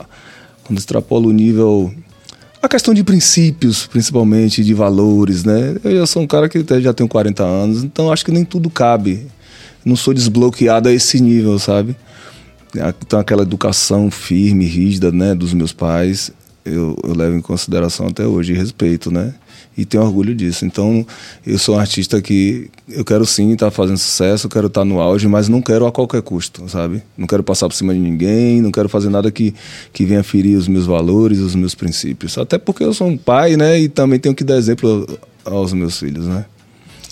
quando 0.64 0.77
extrapola 0.77 1.26
o 1.26 1.31
nível, 1.31 1.91
a 2.61 2.69
questão 2.69 2.93
de 2.93 3.03
princípios, 3.03 3.88
principalmente 3.88 4.63
de 4.63 4.73
valores, 4.73 5.43
né? 5.43 5.75
Eu 5.83 5.97
já 5.97 6.05
sou 6.05 6.21
um 6.21 6.27
cara 6.27 6.47
que 6.47 6.63
já 6.79 6.93
tenho 6.93 7.09
40 7.09 7.43
anos, 7.43 7.83
então 7.83 8.11
acho 8.11 8.23
que 8.23 8.31
nem 8.31 8.45
tudo 8.45 8.69
cabe. 8.69 9.25
Não 9.83 9.95
sou 9.95 10.13
desbloqueado 10.13 10.88
a 10.88 10.93
esse 10.93 11.19
nível, 11.19 11.57
sabe? 11.57 11.95
Então, 13.01 13.19
aquela 13.19 13.41
educação 13.41 14.09
firme, 14.11 14.65
rígida, 14.65 15.11
né, 15.11 15.35
dos 15.35 15.53
meus 15.53 15.73
pais, 15.73 16.31
eu, 16.63 16.95
eu 17.03 17.15
levo 17.15 17.35
em 17.35 17.41
consideração 17.41 18.07
até 18.07 18.25
hoje 18.25 18.53
respeito, 18.53 19.11
né? 19.11 19.33
E 19.77 19.85
tenho 19.85 20.03
orgulho 20.03 20.35
disso. 20.35 20.65
Então, 20.65 21.06
eu 21.45 21.57
sou 21.57 21.76
um 21.76 21.80
artista 21.80 22.22
que 22.22 22.69
eu 22.89 23.06
quero 23.06 23.26
sim 23.26 23.53
estar 23.53 23.72
fazendo 23.72 23.98
sucesso, 23.98 24.49
quero 24.49 24.68
estar 24.68 24.84
no 24.84 24.99
auge, 24.99 25.27
mas 25.27 25.48
não 25.48 25.61
quero 25.61 25.85
a 25.85 25.91
qualquer 25.91 26.22
custo, 26.22 26.68
sabe? 26.68 27.02
Não 27.18 27.26
quero 27.26 27.41
passar 27.41 27.68
por 27.68 27.76
cima 27.76 27.93
de 27.93 27.99
ninguém, 27.99 28.61
não 28.61 28.72
quero 28.72 28.89
fazer 28.89 29.10
nada 29.10 29.31
que, 29.31 29.56
que 29.93 30.06
venha 30.06 30.23
ferir 30.23 30.57
os 30.57 30.68
meus 30.68 30.85
valores, 30.85 31.39
os 31.39 31.56
meus 31.56 31.73
princípios. 31.73 32.38
Até 32.38 32.57
porque 32.57 32.84
eu 32.84 32.93
sou 32.93 33.07
um 33.07 33.18
pai, 33.18 33.56
né? 33.56 33.80
E 33.80 33.88
também 33.88 34.19
tenho 34.19 34.35
que 34.35 34.43
dar 34.43 34.57
exemplo 34.57 35.07
aos 35.45 35.72
meus 35.73 35.98
filhos, 35.98 36.26
né? 36.26 36.45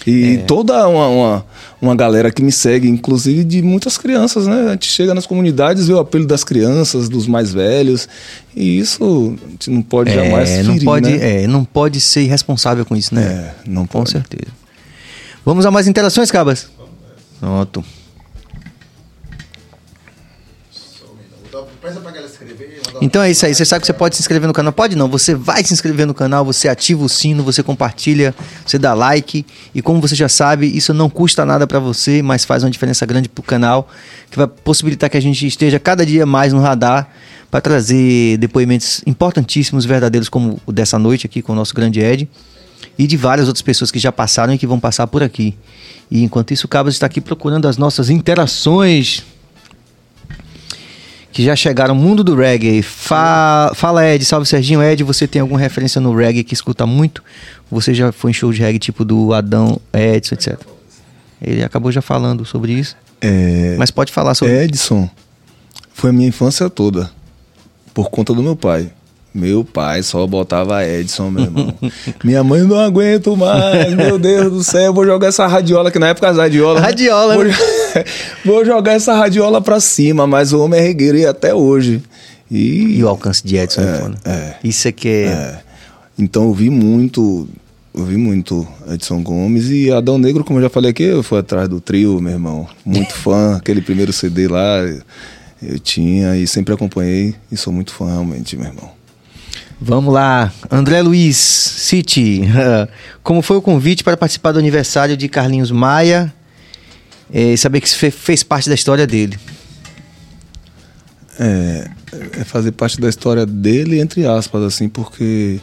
E 0.08 0.36
é. 0.36 0.38
toda 0.44 0.88
uma, 0.88 1.08
uma, 1.08 1.46
uma, 1.82 1.96
galera 1.96 2.32
que 2.32 2.42
me 2.42 2.52
segue, 2.52 2.88
inclusive 2.88 3.44
de 3.44 3.62
muitas 3.62 3.98
crianças, 3.98 4.48
né? 4.48 4.68
A 4.68 4.72
gente 4.72 4.88
chega 4.88 5.14
nas 5.14 5.26
comunidades, 5.26 5.88
vê 5.88 5.94
o 5.94 6.00
apelo 6.00 6.26
das 6.26 6.44
crianças, 6.44 7.10
dos 7.10 7.28
mais 7.28 7.54
velhos, 7.54 8.08
e 8.56 8.80
isso 8.80 9.38
a 9.46 9.50
gente 9.50 9.70
não 9.70 9.82
pode 9.82 10.12
é, 10.12 10.14
jamais 10.14 10.50
ferir, 10.50 10.68
não 10.68 10.80
pode, 10.80 11.10
né? 11.10 11.44
É, 11.44 11.48
não 11.48 11.66
pode 11.66 12.00
ser 12.00 12.22
irresponsável 12.22 12.86
com 12.86 12.96
isso, 12.96 13.14
né? 13.14 13.24
É, 13.24 13.70
não 13.70 13.86
Com 13.86 14.06
certeza. 14.06 14.52
Vamos 15.46 15.66
a 15.66 15.72
mais 15.72 15.88
interações, 15.88 16.32
Cabas? 16.32 16.70
Pronto. 17.40 17.84
Então 23.02 23.22
é 23.22 23.32
isso 23.32 23.46
aí. 23.46 23.56
Você 23.56 23.64
sabe 23.64 23.82
que 23.82 23.88
você 23.88 23.94
pode 23.94 24.16
se 24.16 24.22
inscrever 24.22 24.48
no 24.48 24.54
canal? 24.54 24.74
Pode 24.74 24.96
não. 24.96 25.08
Você 25.08 25.34
vai 25.34 25.64
se 25.64 25.74
inscrever 25.74 26.06
no 26.06 26.14
canal, 26.14 26.44
você 26.44 26.68
ativa 26.68 27.04
o 27.04 27.08
sino, 27.08 27.44
você 27.44 27.64
compartilha, 27.64 28.36
você 28.66 28.78
dá 28.78 28.94
like. 28.94 29.46
E 29.74 29.82
como 29.82 30.02
você 30.02 30.16
já 30.16 30.28
sabe, 30.28 30.68
isso 30.68 30.94
não 30.94 31.10
custa 31.10 31.46
nada 31.46 31.66
para 31.66 31.80
você, 31.80 32.22
mas 32.22 32.44
faz 32.44 32.64
uma 32.64 32.70
diferença 32.70 33.06
grande 33.06 33.30
pro 33.30 33.42
canal, 33.42 33.88
que 34.30 34.38
vai 34.38 34.48
possibilitar 34.48 35.10
que 35.10 35.18
a 35.18 35.22
gente 35.22 35.48
esteja 35.48 35.80
cada 35.80 36.06
dia 36.06 36.26
mais 36.26 36.52
no 36.52 36.60
radar 36.60 37.10
para 37.50 37.62
trazer 37.62 38.38
depoimentos 38.38 39.02
importantíssimos, 39.08 39.86
verdadeiros, 39.86 40.28
como 40.28 40.60
o 40.66 40.72
dessa 40.72 41.00
noite 41.00 41.26
aqui 41.26 41.42
com 41.42 41.54
o 41.54 41.56
nosso 41.56 41.74
grande 41.74 42.02
Ed. 42.02 42.28
E 42.98 43.08
de 43.08 43.16
várias 43.16 43.48
outras 43.48 43.62
pessoas 43.62 43.92
que 43.92 44.00
já 44.00 44.12
passaram 44.12 44.54
e 44.54 44.58
que 44.58 44.68
vão 44.68 44.80
passar 44.80 45.08
por 45.08 45.24
aqui. 45.24 45.58
E 46.12 46.22
enquanto 46.22 46.52
isso, 46.52 46.66
o 46.66 46.68
Cabas 46.70 46.96
está 46.96 47.06
aqui 47.06 47.22
procurando 47.22 47.68
as 47.68 47.78
nossas 47.78 48.10
interações 48.10 49.24
que 51.32 51.44
já 51.44 51.56
chegaram 51.56 51.94
no 51.94 52.02
mundo 52.02 52.24
do 52.24 52.36
reggae. 52.36 52.82
Fa 52.82 53.72
fala, 53.76 54.08
Ed, 54.08 54.24
salve 54.26 54.48
Serginho. 54.48 54.82
Ed, 54.82 55.04
você 55.04 55.28
tem 55.28 55.42
alguma 55.42 55.60
referência 55.60 56.02
no 56.02 56.16
reggae 56.16 56.44
que 56.44 56.54
escuta 56.54 56.86
muito? 56.86 57.24
Você 57.72 57.94
já 57.94 58.12
foi 58.12 58.32
em 58.32 58.34
show 58.34 58.52
de 58.52 58.60
reggae 58.60 58.80
tipo 58.80 59.06
do 59.06 59.34
Adão, 59.34 59.80
Edson, 59.94 60.36
etc. 60.36 60.60
Ele 61.42 61.64
acabou 61.64 61.92
já 61.92 62.02
falando 62.02 62.46
sobre 62.46 62.74
isso. 62.74 62.96
É... 63.22 63.76
Mas 63.78 63.92
pode 63.92 64.12
falar 64.12 64.34
sobre 64.34 64.64
Edson 64.64 65.10
foi 66.00 66.12
a 66.12 66.14
minha 66.14 66.30
infância 66.30 66.70
toda. 66.70 67.12
Por 67.94 68.10
conta 68.10 68.34
do 68.34 68.42
meu 68.42 68.56
pai. 68.56 68.90
Meu 69.34 69.66
pai 69.66 70.02
só 70.02 70.26
botava 70.26 70.84
Edson, 70.86 71.30
meu 71.30 71.44
irmão. 71.44 71.74
Minha 72.24 72.44
mãe 72.44 72.62
não 72.64 72.80
aguento 72.80 73.38
mais, 73.38 73.94
meu 73.94 74.18
Deus 74.18 74.52
do 74.52 74.64
céu. 74.64 74.92
Vou 74.92 75.06
jogar 75.06 75.28
essa 75.28 75.46
radiola, 75.46 75.92
que 75.92 76.00
na 76.00 76.08
época 76.08 76.30
as 76.30 76.38
radiolas. 76.38 76.82
Radiola, 76.82 77.36
vou, 77.36 77.44
né? 77.44 77.52
vou 77.52 77.79
jogar 78.66 78.94
essa 78.94 79.14
radiola 79.14 79.62
pra 79.62 79.80
cima, 79.80 80.28
mas 80.28 80.54
o 80.54 80.60
homem 80.64 80.80
é 80.80 80.84
regueiro 80.84 81.30
até 81.30 81.54
hoje. 81.54 82.02
E, 82.50 82.98
e 82.98 83.04
o 83.04 83.08
alcance 83.08 83.46
de 83.46 83.58
Edson 83.58 83.82
é, 83.82 84.12
é, 84.26 84.32
é 84.32 84.56
Isso 84.64 84.88
é 84.88 84.92
que 84.92 85.08
é... 85.08 85.26
é. 85.26 85.60
Então 86.18 86.44
eu 86.44 86.54
vi 86.54 86.70
muito, 86.70 87.48
eu 87.94 88.04
vi 88.04 88.18
muito 88.18 88.68
Edson 88.92 89.24
Gomes 89.24 89.70
e 89.70 89.90
Adão 89.90 90.18
Negro, 90.18 90.44
como 90.44 90.60
eu 90.60 90.64
já 90.64 90.70
falei 90.70 90.92
aqui, 90.92 91.04
eu 91.04 91.24
fui 91.24 91.40
atrás 91.40 91.70
do 91.70 91.80
trio, 91.80 92.20
meu 92.20 92.34
irmão. 92.34 92.68
Muito 92.84 93.14
fã, 93.16 93.56
aquele 93.56 93.82
primeiro 93.82 94.12
CD 94.12 94.48
lá 94.48 94.80
eu 95.62 95.80
tinha 95.80 96.36
e 96.36 96.46
sempre 96.46 96.74
acompanhei 96.74 97.36
e 97.52 97.56
sou 97.56 97.72
muito 97.72 97.94
fã 97.94 98.08
realmente, 98.08 98.58
meu 98.58 98.68
irmão. 98.68 98.92
Vamos 99.80 100.14
lá, 100.14 100.52
André 100.70 101.02
Luiz 101.02 101.38
City. 101.38 102.42
Como 103.24 103.42
foi 103.42 103.56
o 103.56 103.62
convite 103.62 104.04
para 104.04 104.18
participar 104.18 104.52
do 104.52 104.60
aniversário 104.60 105.16
de 105.16 105.30
Carlinhos 105.30 105.72
Maia 105.72 106.34
e 107.32 107.58
saber 107.58 107.82
que 107.82 107.90
você 107.90 108.10
fez 108.12 108.44
parte 108.44 108.70
da 108.70 108.76
história 108.76 109.06
dele? 109.06 109.38
É, 111.40 111.90
é 112.40 112.44
fazer 112.44 112.72
parte 112.72 113.00
da 113.00 113.08
história 113.08 113.46
dele, 113.46 114.00
entre 114.00 114.26
aspas, 114.26 114.64
assim, 114.64 114.90
porque 114.90 115.60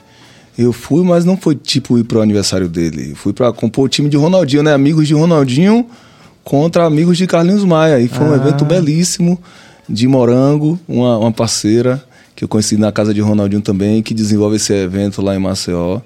eu 0.57 0.73
fui, 0.73 1.05
mas 1.05 1.25
não 1.25 1.37
foi 1.37 1.55
tipo 1.55 1.99
ir 1.99 2.05
pro 2.05 2.23
aniversário 2.23 2.69
dele. 2.69 3.11
Eu 3.11 3.17
fui 3.17 3.33
para 3.33 3.53
compor 3.53 3.85
o 3.85 3.89
time 3.89 4.09
de 4.09 4.17
Ronaldinho, 4.17 4.63
né? 4.63 4.73
Amigos 4.73 5.07
de 5.07 5.15
Ronaldinho 5.15 5.87
contra 6.43 6.87
amigos 6.87 7.19
de 7.19 7.27
Carlinhos 7.27 7.65
Maia. 7.65 8.01
E 8.01 8.09
foi 8.09 8.27
ah. 8.27 8.31
um 8.31 8.35
evento 8.35 8.65
belíssimo 8.65 9.39
de 9.89 10.09
Morango, 10.09 10.79
uma, 10.89 11.19
uma 11.19 11.33
parceira 11.33 12.03
que 12.35 12.45
eu 12.45 12.49
conheci 12.49 12.77
na 12.77 12.93
casa 12.93 13.13
de 13.13 13.21
Ronaldinho 13.21 13.63
também, 13.63 14.03
que 14.03 14.15
desenvolve 14.15 14.57
esse 14.57 14.73
evento 14.73 15.21
lá 15.21 15.35
em 15.35 15.39
Maceió. 15.39 16.01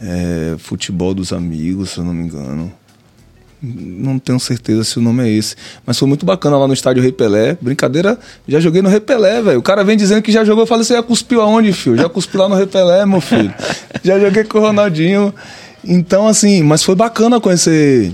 É, 0.00 0.54
futebol 0.58 1.12
dos 1.12 1.30
amigos, 1.30 1.90
se 1.90 1.98
eu 1.98 2.04
não 2.04 2.14
me 2.14 2.24
engano. 2.24 2.72
Não 3.62 4.18
tenho 4.18 4.40
certeza 4.40 4.84
se 4.84 4.98
o 4.98 5.02
nome 5.02 5.22
é 5.22 5.30
esse. 5.30 5.54
Mas 5.84 5.98
foi 5.98 6.08
muito 6.08 6.24
bacana 6.24 6.56
lá 6.56 6.66
no 6.66 6.72
estádio 6.72 7.02
Rei 7.02 7.12
Pelé. 7.12 7.58
Brincadeira, 7.60 8.18
já 8.48 8.58
joguei 8.58 8.80
no 8.80 8.88
Rei 8.88 9.00
Pelé, 9.00 9.42
velho. 9.42 9.58
O 9.58 9.62
cara 9.62 9.84
vem 9.84 9.96
dizendo 9.96 10.22
que 10.22 10.32
já 10.32 10.44
jogou. 10.44 10.62
Eu 10.62 10.66
falei, 10.66 10.84
você 10.84 10.94
já 10.94 11.02
cuspiu 11.02 11.42
aonde, 11.42 11.72
filho? 11.72 11.96
Já 11.96 12.08
cuspiu 12.08 12.40
lá 12.40 12.48
no 12.48 12.54
Rei 12.54 12.66
Pelé, 12.66 13.04
meu 13.04 13.20
filho. 13.20 13.52
já 14.02 14.18
joguei 14.18 14.44
com 14.44 14.58
o 14.58 14.60
Ronaldinho. 14.62 15.34
Então, 15.84 16.26
assim, 16.26 16.62
mas 16.62 16.82
foi 16.82 16.94
bacana 16.94 17.40
conhecer. 17.40 18.12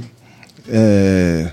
É, 0.68 1.51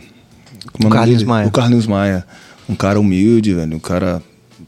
o 0.83 0.89
Carlinhos 0.89 1.23
Maia. 1.23 1.47
O 1.47 1.51
Carlinhos 1.51 1.87
Maia. 1.87 2.25
Um 2.67 2.75
cara 2.75 2.99
humilde, 2.99 3.53
velho. 3.53 3.75
Um 3.75 3.79
cara 3.79 4.21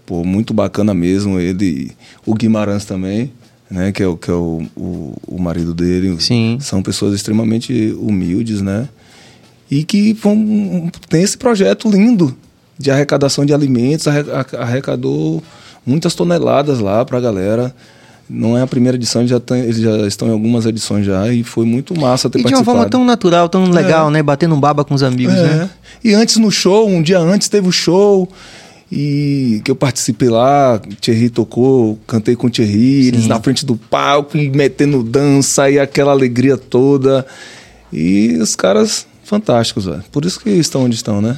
pô, 0.05 0.23
muito 0.23 0.53
bacana 0.53 0.93
mesmo. 0.93 1.39
Ele, 1.39 1.91
o 2.25 2.35
Guimarães 2.35 2.85
também, 2.85 3.31
né, 3.69 3.91
que 3.91 4.03
é, 4.03 4.07
o, 4.07 4.15
que 4.15 4.29
é 4.29 4.33
o, 4.33 4.63
o, 4.75 5.15
o 5.27 5.41
marido 5.41 5.73
dele. 5.73 6.15
Sim. 6.19 6.57
São 6.61 6.83
pessoas 6.83 7.15
extremamente 7.15 7.95
humildes, 7.99 8.61
né? 8.61 8.87
E 9.69 9.83
que 9.83 10.13
vão, 10.13 10.89
tem 11.09 11.23
esse 11.23 11.37
projeto 11.37 11.89
lindo 11.89 12.35
de 12.77 12.91
arrecadação 12.91 13.45
de 13.45 13.53
alimentos, 13.53 14.05
arrecadou 14.57 15.41
muitas 15.85 16.13
toneladas 16.13 16.79
lá 16.79 17.03
para 17.05 17.17
a 17.17 17.21
galera. 17.21 17.75
Não 18.27 18.57
é 18.57 18.61
a 18.61 18.67
primeira 18.67 18.97
edição, 18.97 19.25
já 19.25 19.39
tem, 19.39 19.61
eles 19.61 19.77
já 19.77 20.07
estão 20.07 20.27
em 20.27 20.31
algumas 20.31 20.65
edições 20.65 21.05
já 21.05 21.31
e 21.31 21.43
foi 21.43 21.63
muito 21.63 21.99
massa 21.99 22.27
ter 22.27 22.39
e 22.39 22.43
participado. 22.43 22.63
de 22.63 22.69
uma 22.69 22.75
forma 22.75 22.89
tão 22.89 23.05
natural, 23.05 23.47
tão 23.47 23.69
legal, 23.69 24.09
é. 24.09 24.11
né? 24.11 24.23
Batendo 24.23 24.55
um 24.55 24.59
baba 24.59 24.83
com 24.83 24.95
os 24.95 25.03
amigos, 25.03 25.35
é. 25.35 25.43
né? 25.43 25.69
E 26.03 26.13
antes 26.13 26.37
no 26.37 26.51
show, 26.51 26.87
um 26.87 27.03
dia 27.03 27.19
antes 27.19 27.47
teve 27.47 27.67
o 27.67 27.71
show 27.71 28.27
e 28.91 29.61
que 29.63 29.69
eu 29.69 29.75
participei 29.75 30.29
lá, 30.29 30.79
Thierry 31.01 31.29
tocou, 31.29 31.99
cantei 32.07 32.35
com 32.35 32.47
o 32.47 32.49
Thierry, 32.49 33.03
Sim. 33.03 33.07
eles 33.09 33.27
na 33.27 33.39
frente 33.39 33.65
do 33.65 33.75
palco, 33.75 34.37
metendo 34.37 35.03
dança 35.03 35.69
e 35.69 35.79
aquela 35.79 36.11
alegria 36.11 36.57
toda. 36.57 37.25
E 37.93 38.37
os 38.41 38.55
caras 38.55 39.05
fantásticos, 39.25 39.85
velho. 39.85 40.03
Por 40.11 40.23
isso 40.23 40.39
que 40.39 40.49
estão 40.51 40.83
onde 40.83 40.95
estão, 40.95 41.21
né? 41.21 41.37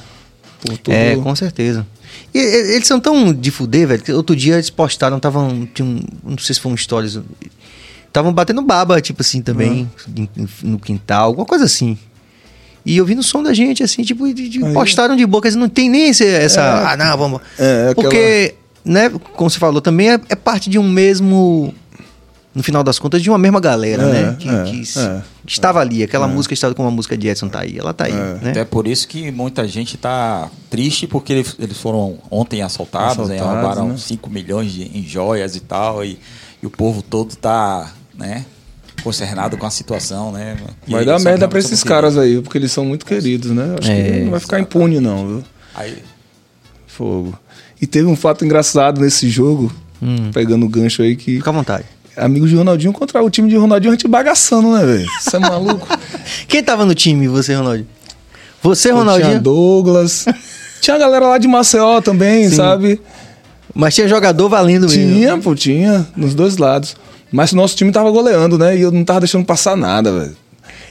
Todo... 0.83 0.93
É, 0.93 1.15
com 1.15 1.35
certeza. 1.35 1.85
E, 2.33 2.39
eles 2.39 2.87
são 2.87 2.99
tão 2.99 3.33
de 3.33 3.49
fuder, 3.49 3.87
velho, 3.87 4.03
que 4.03 4.11
outro 4.11 4.35
dia 4.35 4.55
eles 4.55 4.69
postaram, 4.69 5.17
estavam, 5.17 5.67
um, 5.79 5.99
não 6.23 6.37
sei 6.37 6.53
se 6.53 6.61
foi 6.61 6.71
um 6.71 6.77
stories, 6.77 7.19
estavam 8.07 8.33
batendo 8.33 8.61
baba, 8.61 9.01
tipo 9.01 9.21
assim, 9.21 9.41
também, 9.41 9.89
uhum. 10.07 10.47
no 10.63 10.79
quintal, 10.79 11.25
alguma 11.25 11.45
coisa 11.45 11.65
assim. 11.65 11.97
E 12.85 13.01
ouvindo 13.01 13.19
o 13.19 13.23
som 13.23 13.43
da 13.43 13.53
gente, 13.53 13.83
assim, 13.83 14.01
tipo, 14.01 14.33
de, 14.33 14.47
de 14.47 14.59
postaram 14.71 15.15
de 15.15 15.25
boca, 15.25 15.51
não 15.51 15.67
tem 15.67 15.89
nem 15.89 16.07
esse, 16.07 16.25
essa. 16.25 16.61
É, 16.61 16.93
ah, 16.93 16.97
não, 16.97 17.17
vamos. 17.17 17.41
É, 17.59 17.93
Porque, 17.93 18.55
né, 18.85 19.09
como 19.09 19.49
você 19.49 19.59
falou, 19.59 19.81
também 19.81 20.11
é, 20.11 20.19
é, 20.29 20.35
parte 20.35 20.69
de 20.69 20.79
um 20.79 20.89
mesmo. 20.89 21.73
No 22.57 22.63
final 22.63 22.83
das 22.83 22.97
contas, 22.97 23.21
de 23.21 23.29
uma 23.29 23.37
mesma 23.37 23.59
galera, 23.59 24.01
é, 24.01 24.11
né? 24.11 24.35
Que, 24.39 24.49
é, 24.49 24.63
que 24.63 24.99
é. 24.99 25.21
estava 25.45 25.79
ali. 25.79 26.01
Aquela 26.01 26.27
música 26.27 26.55
estava 26.55 26.73
como 26.73 26.87
a 26.87 26.91
música 26.91 27.15
de 27.15 27.27
Edson 27.27 27.49
tá 27.49 27.59
aí. 27.59 27.77
Ela 27.77 27.93
tá 27.93 28.05
aí. 28.05 28.13
Né? 28.13 28.49
Até 28.49 28.65
por 28.65 28.87
isso 28.87 29.07
que 29.07 29.29
muita 29.29 29.67
gente 29.67 29.95
tá 29.95 30.49
triste, 30.67 31.05
porque 31.05 31.33
eles, 31.33 31.77
foram 31.77 32.17
ontem 32.31 32.63
assaltados, 32.63 33.29
né? 33.29 33.35
assaltados 33.35 33.53
né? 33.53 33.61
roubaram 33.61 33.89
né? 33.89 33.97
5 33.97 34.27
milhões 34.31 34.71
de, 34.71 34.85
em 34.97 35.03
joias 35.03 35.55
e 35.55 35.59
tal. 35.59 36.03
E, 36.03 36.17
e 36.63 36.65
o 36.65 36.69
povo 36.71 37.03
todo 37.03 37.35
tá, 37.35 37.91
né? 38.17 38.43
concernado 39.03 39.55
com 39.55 39.65
a 39.67 39.69
situação, 39.69 40.31
né? 40.31 40.57
E 40.87 40.91
vai 40.91 41.05
dar 41.05 41.19
merda 41.19 41.47
pra 41.47 41.59
esses 41.59 41.83
caras 41.83 42.17
aí, 42.17 42.41
porque 42.41 42.57
eles 42.57 42.71
são 42.71 42.83
muito 42.83 43.05
queridos, 43.05 43.51
né? 43.51 43.75
Acho 43.79 43.91
é, 43.91 44.03
que 44.03 44.19
não 44.21 44.31
vai 44.31 44.39
ficar 44.39 44.59
impune, 44.59 44.99
não, 44.99 45.27
viu? 45.27 45.43
Aí. 45.75 46.01
Fogo. 46.87 47.37
E 47.79 47.85
teve 47.85 48.07
um 48.07 48.15
fato 48.15 48.43
engraçado 48.43 48.99
nesse 48.99 49.29
jogo, 49.29 49.71
hum. 50.01 50.31
pegando 50.33 50.65
o 50.65 50.69
gancho 50.69 51.03
aí 51.03 51.15
que. 51.15 51.37
Fica 51.37 51.51
à 51.51 51.53
vontade. 51.53 51.85
Amigos 52.17 52.49
de 52.49 52.55
Ronaldinho 52.55 52.91
contra 52.91 53.21
o 53.21 53.29
time 53.29 53.47
de 53.49 53.55
Ronaldinho, 53.55 53.91
a 53.91 53.95
gente 53.95 54.07
bagaçando, 54.07 54.71
né, 54.71 54.85
velho? 54.85 55.07
Você 55.21 55.35
é 55.35 55.39
maluco? 55.39 55.87
Quem 56.47 56.63
tava 56.63 56.85
no 56.85 56.95
time, 56.95 57.27
você, 57.27 57.53
Ronaldinho? 57.53 57.87
Você, 58.63 58.91
Ronaldinho? 58.91 59.29
Tinha 59.29 59.39
Douglas. 59.39 60.25
tinha 60.81 60.95
a 60.95 60.99
galera 60.99 61.27
lá 61.27 61.37
de 61.37 61.47
Maceió 61.47 62.01
também, 62.01 62.49
Sim. 62.49 62.55
sabe? 62.55 62.99
Mas 63.73 63.93
tinha 63.93 64.07
jogador 64.07 64.49
valendo 64.49 64.89
mesmo. 64.89 65.13
Tinha, 65.13 65.37
pô, 65.37 65.53
tinha. 65.53 66.07
Nos 66.15 66.33
dois 66.33 66.57
lados. 66.57 66.95
Mas 67.31 67.51
o 67.51 67.55
nosso 67.55 67.75
time 67.75 67.91
tava 67.91 68.09
goleando, 68.09 68.57
né? 68.57 68.75
E 68.75 68.81
eu 68.81 68.91
não 68.91 69.03
tava 69.03 69.19
deixando 69.19 69.45
passar 69.45 69.77
nada, 69.77 70.11
velho. 70.11 70.35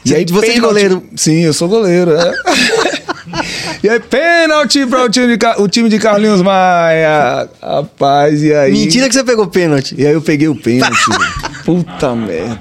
E 0.04 0.14
aí, 0.14 0.24
você 0.28 0.52
é 0.52 0.60
goleiro? 0.60 1.02
Sim, 1.16 1.40
eu 1.40 1.52
sou 1.52 1.68
goleiro. 1.68 2.12
É. 2.12 2.32
E 3.82 3.88
aí, 3.88 4.00
pênalti 4.00 4.86
para 4.86 5.04
o 5.04 5.08
time 5.08 5.36
de, 5.36 5.46
o 5.58 5.68
time 5.68 5.88
de 5.88 5.98
Carlinhos 5.98 6.42
Maia. 6.42 7.48
Rapaz, 7.62 8.42
e 8.42 8.52
aí? 8.54 8.72
Mentira 8.72 9.08
que 9.08 9.14
você 9.14 9.24
pegou 9.24 9.46
pênalti. 9.46 9.94
E 9.98 10.06
aí 10.06 10.12
eu 10.12 10.22
peguei 10.22 10.48
o 10.48 10.56
pênalti. 10.56 10.96
Puta 11.64 12.14
merda. 12.14 12.60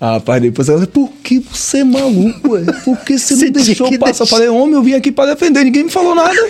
Ah, 0.00 0.14
Rapaz, 0.14 0.40
depois 0.40 0.68
ela 0.68 0.78
falou, 0.78 1.08
por 1.08 1.10
que 1.22 1.40
você 1.40 1.78
é 1.78 1.84
maluco, 1.84 2.52
ué? 2.52 2.62
Por 2.84 2.96
que 3.00 3.18
você 3.18 3.36
Você 3.36 3.44
não 3.46 3.52
deixou 3.52 3.98
passar? 3.98 4.24
Eu 4.24 4.28
falei, 4.28 4.48
homem, 4.48 4.74
eu 4.74 4.82
vim 4.82 4.94
aqui 4.94 5.12
pra 5.12 5.26
defender, 5.26 5.62
ninguém 5.64 5.84
me 5.84 5.90
falou 5.90 6.14
nada. 6.14 6.34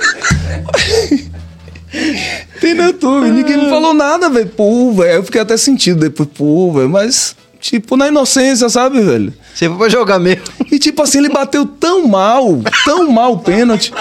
Tem 2.60 2.74
no 2.74 2.84
YouTube, 2.84 3.28
ninguém 3.30 3.56
me 3.56 3.68
falou 3.68 3.92
nada, 3.92 4.30
velho. 4.30 4.46
Pô, 4.48 4.92
velho. 4.92 5.10
Eu 5.14 5.24
fiquei 5.24 5.40
até 5.40 5.56
sentido 5.56 5.98
depois, 6.00 6.28
pô, 6.32 6.72
velho. 6.72 6.88
Mas, 6.88 7.34
tipo, 7.60 7.96
na 7.96 8.06
inocência, 8.06 8.68
sabe, 8.68 9.00
velho? 9.00 9.34
Você 9.54 9.68
foi 9.68 9.76
pra 9.78 9.88
jogar 9.88 10.18
mesmo. 10.18 10.42
E 10.70 10.78
tipo 10.78 11.02
assim, 11.02 11.18
ele 11.18 11.28
bateu 11.28 11.66
tão 11.66 12.06
mal, 12.06 12.60
tão 12.84 13.10
mal 13.10 13.32
o 13.34 13.38
pênalti, 13.38 13.92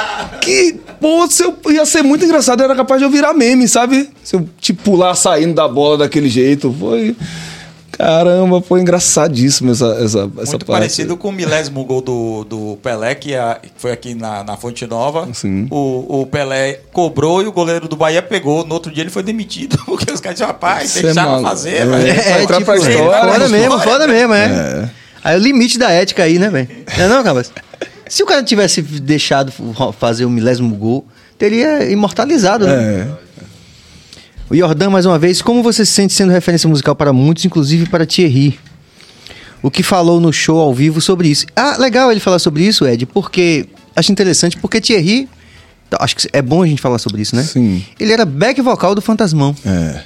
que, 0.42 0.76
pô, 1.02 1.28
se 1.30 1.44
eu, 1.44 1.58
ia 1.70 1.86
ser 1.86 2.02
muito 2.04 2.24
engraçado, 2.24 2.64
era 2.64 2.76
capaz 2.76 3.00
de 3.00 3.06
eu 3.06 3.10
virar 3.12 3.34
meme, 3.34 3.68
sabe? 3.68 4.10
Se 4.24 4.36
eu, 4.36 4.48
tipo, 4.60 4.82
pular 4.84 5.16
saindo 5.16 5.54
da 5.56 5.68
bola 5.68 5.98
daquele 6.00 6.30
jeito. 6.30 6.74
Foi. 6.80 7.16
Caramba, 7.92 8.62
foi 8.62 8.80
engraçadíssimo 8.80 9.72
essa, 9.72 9.88
essa, 10.00 10.20
essa 10.20 10.22
Muito 10.22 10.52
parte. 10.52 10.66
parecido 10.68 11.18
com 11.18 11.28
o 11.30 11.32
milésimo 11.34 11.84
gol 11.84 12.00
do, 12.02 12.46
do 12.46 12.78
Pelé, 12.82 13.14
que 13.14 13.36
a- 13.36 13.60
que 13.62 13.70
foi 13.76 13.92
aqui 13.92 14.16
na, 14.16 14.42
na 14.42 14.56
Fonte 14.56 14.88
Nova. 14.88 15.28
Sim. 15.34 15.68
O, 15.70 16.22
o 16.22 16.26
Pelé 16.26 16.80
cobrou 16.94 17.42
e 17.44 17.48
o 17.48 17.52
goleiro 17.52 17.90
do 17.90 17.98
Bahia 17.98 18.22
pegou. 18.22 18.66
No 18.66 18.74
outro 18.76 18.90
dia 18.90 19.04
ele 19.04 19.10
foi 19.10 19.22
demitido, 19.24 19.78
porque 19.86 20.10
os 20.14 20.22
caras 20.22 20.36
disseram, 20.38 20.54
rapaz, 20.54 20.92
Isso 20.92 21.00
é 21.00 21.02
deixaram 21.02 21.32
maluco. 21.32 21.50
fazer, 21.50 21.76
É. 21.76 21.86
velho. 21.86 22.24
Vai 22.24 22.44
entrar 22.44 22.62
pra 22.62 22.76
história, 22.78 23.34
foda 23.34 23.50
mesmo, 23.50 23.80
foda 23.80 24.08
mesmo, 24.08 24.34
é. 24.34 24.90
Aí 25.24 25.38
o 25.38 25.40
limite 25.40 25.78
da 25.78 25.92
ética 25.92 26.24
aí, 26.24 26.40
né, 26.40 26.50
velho? 26.50 26.70
Não 26.98 27.04
é 27.04 27.08
não, 27.08 27.24
Cabas? 27.24 27.52
Se 28.08 28.24
o 28.24 28.26
cara 28.26 28.44
tivesse 28.44 28.82
deixado 28.82 29.54
fazer 30.00 30.26
o 30.26 30.30
milésimo 30.30 30.76
gol, 30.76 31.08
teria 31.38 31.90
imortalizado, 31.90 32.66
né? 32.66 32.74
É. 32.74 33.08
O 34.50 34.56
Jordan, 34.56 34.90
mais 34.90 35.06
uma 35.06 35.20
vez, 35.20 35.42
como 35.42 35.62
você 35.62 35.86
se 35.86 35.92
sente 35.92 36.14
sendo 36.14 36.32
referência 36.32 36.68
musical 36.68 36.96
para 36.96 37.14
muitos, 37.14 37.46
inclusive 37.46 37.88
para 37.88 38.06
Thierry? 38.06 38.60
O 39.62 39.70
que 39.70 39.84
falou 39.84 40.20
no 40.20 40.34
show 40.34 40.60
ao 40.60 40.74
vivo 40.74 41.00
sobre 41.00 41.28
isso? 41.28 41.46
Ah, 41.56 41.78
legal 41.78 42.12
ele 42.12 42.20
falar 42.20 42.40
sobre 42.40 42.64
isso, 42.64 42.88
Ed, 42.88 43.06
porque 43.06 43.68
acho 43.96 44.12
interessante, 44.12 44.58
porque 44.58 44.82
Thierry, 44.82 45.30
acho 46.00 46.16
que 46.16 46.28
é 46.34 46.42
bom 46.42 46.64
a 46.64 46.68
gente 46.68 46.82
falar 46.82 46.98
sobre 46.98 47.22
isso, 47.22 47.36
né? 47.36 47.44
Sim. 47.44 47.86
Ele 48.00 48.12
era 48.12 48.26
back 48.26 48.60
vocal 48.62 48.96
do 48.96 49.02
Fantasmão. 49.02 49.56
É. 49.64 50.02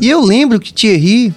E 0.00 0.08
eu 0.08 0.20
lembro 0.20 0.58
que 0.58 0.72
Thierry, 0.72 1.32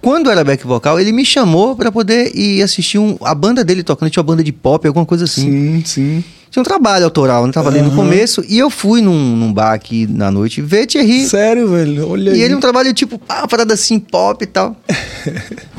quando 0.00 0.30
era 0.30 0.44
back 0.44 0.66
vocal, 0.66 0.98
ele 1.00 1.12
me 1.12 1.24
chamou 1.24 1.74
pra 1.76 1.90
poder 1.90 2.34
ir 2.34 2.62
assistir 2.62 2.98
um- 2.98 3.16
a 3.22 3.34
banda 3.34 3.64
dele 3.64 3.82
tocando, 3.82 4.10
tinha 4.10 4.20
uma 4.22 4.26
banda 4.26 4.42
de 4.44 4.52
pop, 4.52 4.86
alguma 4.86 5.04
coisa 5.06 5.24
assim. 5.24 5.50
Sim, 5.50 5.82
sim. 5.84 6.24
Tinha 6.50 6.62
um 6.62 6.64
trabalho 6.64 7.04
autoral, 7.04 7.44
não 7.44 7.52
tava 7.52 7.68
ali 7.68 7.82
no 7.82 7.90
começo, 7.94 8.42
e 8.48 8.58
eu 8.58 8.70
fui 8.70 9.02
num, 9.02 9.36
num 9.36 9.52
bar 9.52 9.74
aqui 9.74 10.06
na 10.06 10.30
noite 10.30 10.62
ver 10.62 10.86
Thierry. 10.86 11.26
Sério, 11.28 11.68
velho. 11.68 12.08
Olha 12.08 12.32
aí. 12.32 12.38
E 12.38 12.42
ele 12.42 12.54
um 12.54 12.60
trabalho 12.60 12.94
tipo, 12.94 13.18
pá, 13.18 13.40
uma 13.40 13.48
parada 13.48 13.74
assim, 13.74 13.98
pop 13.98 14.42
e 14.42 14.46
tal. 14.46 14.74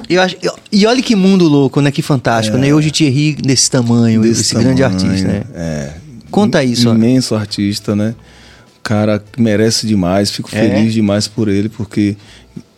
E 0.08 0.14
eu 0.14 0.22
acho, 0.22 0.36
eu- 0.44 0.54
e 0.72 0.86
olha 0.86 1.02
que 1.02 1.16
mundo 1.16 1.48
louco, 1.48 1.82
né? 1.82 1.90
Que 1.92 2.04
fantástico, 2.04 2.56
né? 2.56 2.68
E 2.68 2.74
hoje 2.74 2.92
Thierry 2.92 3.34
desse 3.42 3.72
tamanho, 3.72 4.24
É. 4.24 4.28
Desse 4.28 4.42
esse 4.42 4.54
grande 4.56 4.82
tamanho, 4.84 5.02
artista, 5.08 5.28
né? 5.28 5.44
É. 5.56 5.94
Conta 6.30 6.64
isso, 6.64 6.88
ó. 6.88 6.94
Imenso 6.94 7.34
artista, 7.34 7.96
né? 7.96 8.14
Cara 8.84 9.24
merece 9.40 9.88
demais. 9.88 10.30
Fico 10.30 10.50
É? 10.54 10.60
feliz 10.70 10.94
demais 10.94 11.28
por 11.28 11.48
ele, 11.48 11.68
porque 11.70 12.16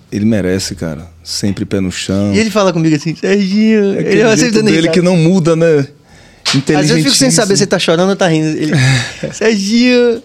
ele 0.09 0.23
merece, 0.23 0.75
cara. 0.75 1.10
Sempre 1.23 1.65
pé 1.65 1.79
no 1.79 1.91
chão. 1.91 2.33
E 2.33 2.39
ele 2.39 2.49
fala 2.49 2.73
comigo 2.73 2.95
assim, 2.95 3.15
Serginho, 3.15 3.91
Aquele 3.93 4.09
ele 4.09 4.23
vai 4.23 4.37
jeito 4.37 4.63
dele 4.63 4.89
que 4.89 5.01
não 5.01 5.15
muda, 5.15 5.55
né? 5.55 5.87
Às 6.53 6.63
vezes 6.87 6.89
eu 6.91 6.97
fico 6.97 7.15
sem 7.15 7.29
saber 7.31 7.55
se 7.55 7.63
ele 7.63 7.69
tá 7.69 7.79
chorando 7.79 8.09
ou 8.09 8.15
tá 8.15 8.27
rindo. 8.27 8.47
Ele, 8.57 8.73
Serginho, 9.31 10.21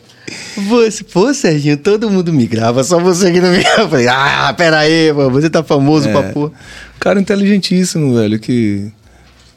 você, 0.68 1.05
pô, 1.05 1.32
Serginho, 1.35 1.77
todo 1.77 2.10
mundo 2.10 2.32
me 2.32 2.47
grava, 2.47 2.82
só 2.82 2.98
você 2.98 3.31
que 3.31 3.40
não 3.40 3.51
me 3.52 3.59
grava. 3.62 3.82
Eu 3.82 3.89
falei, 3.90 4.09
ah, 4.09 4.55
pera 4.56 4.78
aí, 4.78 5.12
mano, 5.12 5.31
você 5.31 5.51
tá 5.51 5.62
famoso 5.62 6.09
É. 6.09 6.12
pra 6.12 6.23
porra. 6.32 6.52
Cara 6.98 7.20
inteligentíssimo, 7.20 8.14
velho, 8.16 8.39
que 8.39 8.90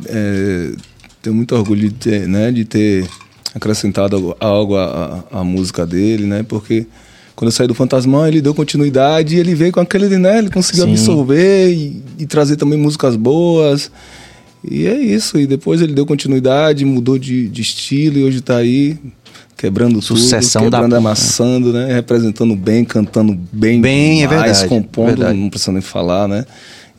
é, 0.05 0.71
tenho 1.21 1.35
muito 1.35 1.55
orgulho 1.55 1.87
de 1.89 1.95
ter, 1.95 2.27
né, 2.27 2.51
de 2.51 2.65
ter 2.65 3.07
acrescentado 3.55 4.35
algo- 4.39 4.75
à- 4.77 5.23
à 5.31 5.43
música 5.43 5.85
dele, 5.87 6.25
né? 6.25 6.43
Porque 6.47 6.85
quando 7.39 7.51
eu 7.51 7.55
saí 7.55 7.67
do 7.67 7.73
Fantasmão, 7.73 8.27
ele 8.27 8.41
deu 8.41 8.53
continuidade 8.53 9.37
e 9.37 9.39
ele 9.39 9.55
veio 9.55 9.71
com 9.71 9.79
aquele, 9.79 10.17
né? 10.17 10.39
Ele 10.39 10.49
conseguiu 10.49 10.83
Sim. 10.83 10.91
absorver 10.91 11.71
e, 11.71 12.03
e 12.19 12.25
trazer 12.25 12.57
também 12.57 12.77
músicas 12.77 13.15
boas. 13.15 13.89
E 14.61 14.85
é 14.85 14.99
isso. 14.99 15.39
E 15.39 15.47
depois 15.47 15.81
ele 15.81 15.93
deu 15.93 16.05
continuidade, 16.05 16.83
mudou 16.83 17.17
de, 17.17 17.47
de 17.47 17.61
estilo 17.61 18.17
e 18.17 18.23
hoje 18.25 18.41
tá 18.41 18.57
aí 18.57 18.97
quebrando 19.59 20.01
Sucessão 20.01 20.61
tudo, 20.63 20.71
da 20.71 20.77
quebrando, 20.77 20.91
porra. 21.01 21.09
amassando, 21.11 21.73
né? 21.73 21.93
Representando 21.93 22.55
bem, 22.55 22.85
cantando 22.85 23.37
bem, 23.51 23.81
Bem, 23.81 24.23
é 24.23 24.27
verdade, 24.27 24.67
compondo, 24.67 25.07
verdade. 25.07 25.37
não 25.37 25.49
precisa 25.49 25.71
nem 25.73 25.81
falar, 25.81 26.27
né? 26.27 26.45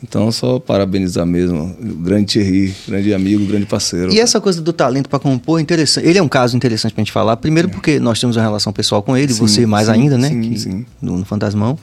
Então, 0.02 0.30
só 0.32 0.58
parabenizar 0.58 1.26
mesmo. 1.26 1.74
Grande 2.02 2.26
Thierry, 2.26 2.74
grande 2.88 3.12
amigo, 3.12 3.44
grande 3.46 3.66
parceiro. 3.66 4.12
E 4.12 4.18
essa 4.20 4.40
coisa 4.40 4.60
do 4.62 4.72
talento 4.72 5.08
pra 5.10 5.18
compor 5.18 5.58
é 5.58 5.62
interessante. 5.62 6.06
Ele 6.06 6.18
é 6.18 6.22
um 6.22 6.28
caso 6.28 6.56
interessante 6.56 6.92
pra 6.94 7.02
gente 7.02 7.12
falar. 7.12 7.36
Primeiro 7.36 7.68
porque 7.68 7.98
nós 8.00 8.18
temos 8.20 8.36
uma 8.36 8.42
relação 8.42 8.72
pessoal 8.72 9.02
com 9.02 9.14
ele, 9.16 9.32
Sim, 9.32 9.40
você 9.46 9.66
mais 9.66 9.86
sim, 9.88 9.92
ainda, 9.92 10.16
né? 10.16 10.28
sim, 10.28 10.40
que- 10.40 10.58
sim. 10.58 10.86
No, 11.02 11.18
no 11.18 11.24
Fantasmão. 11.24 11.78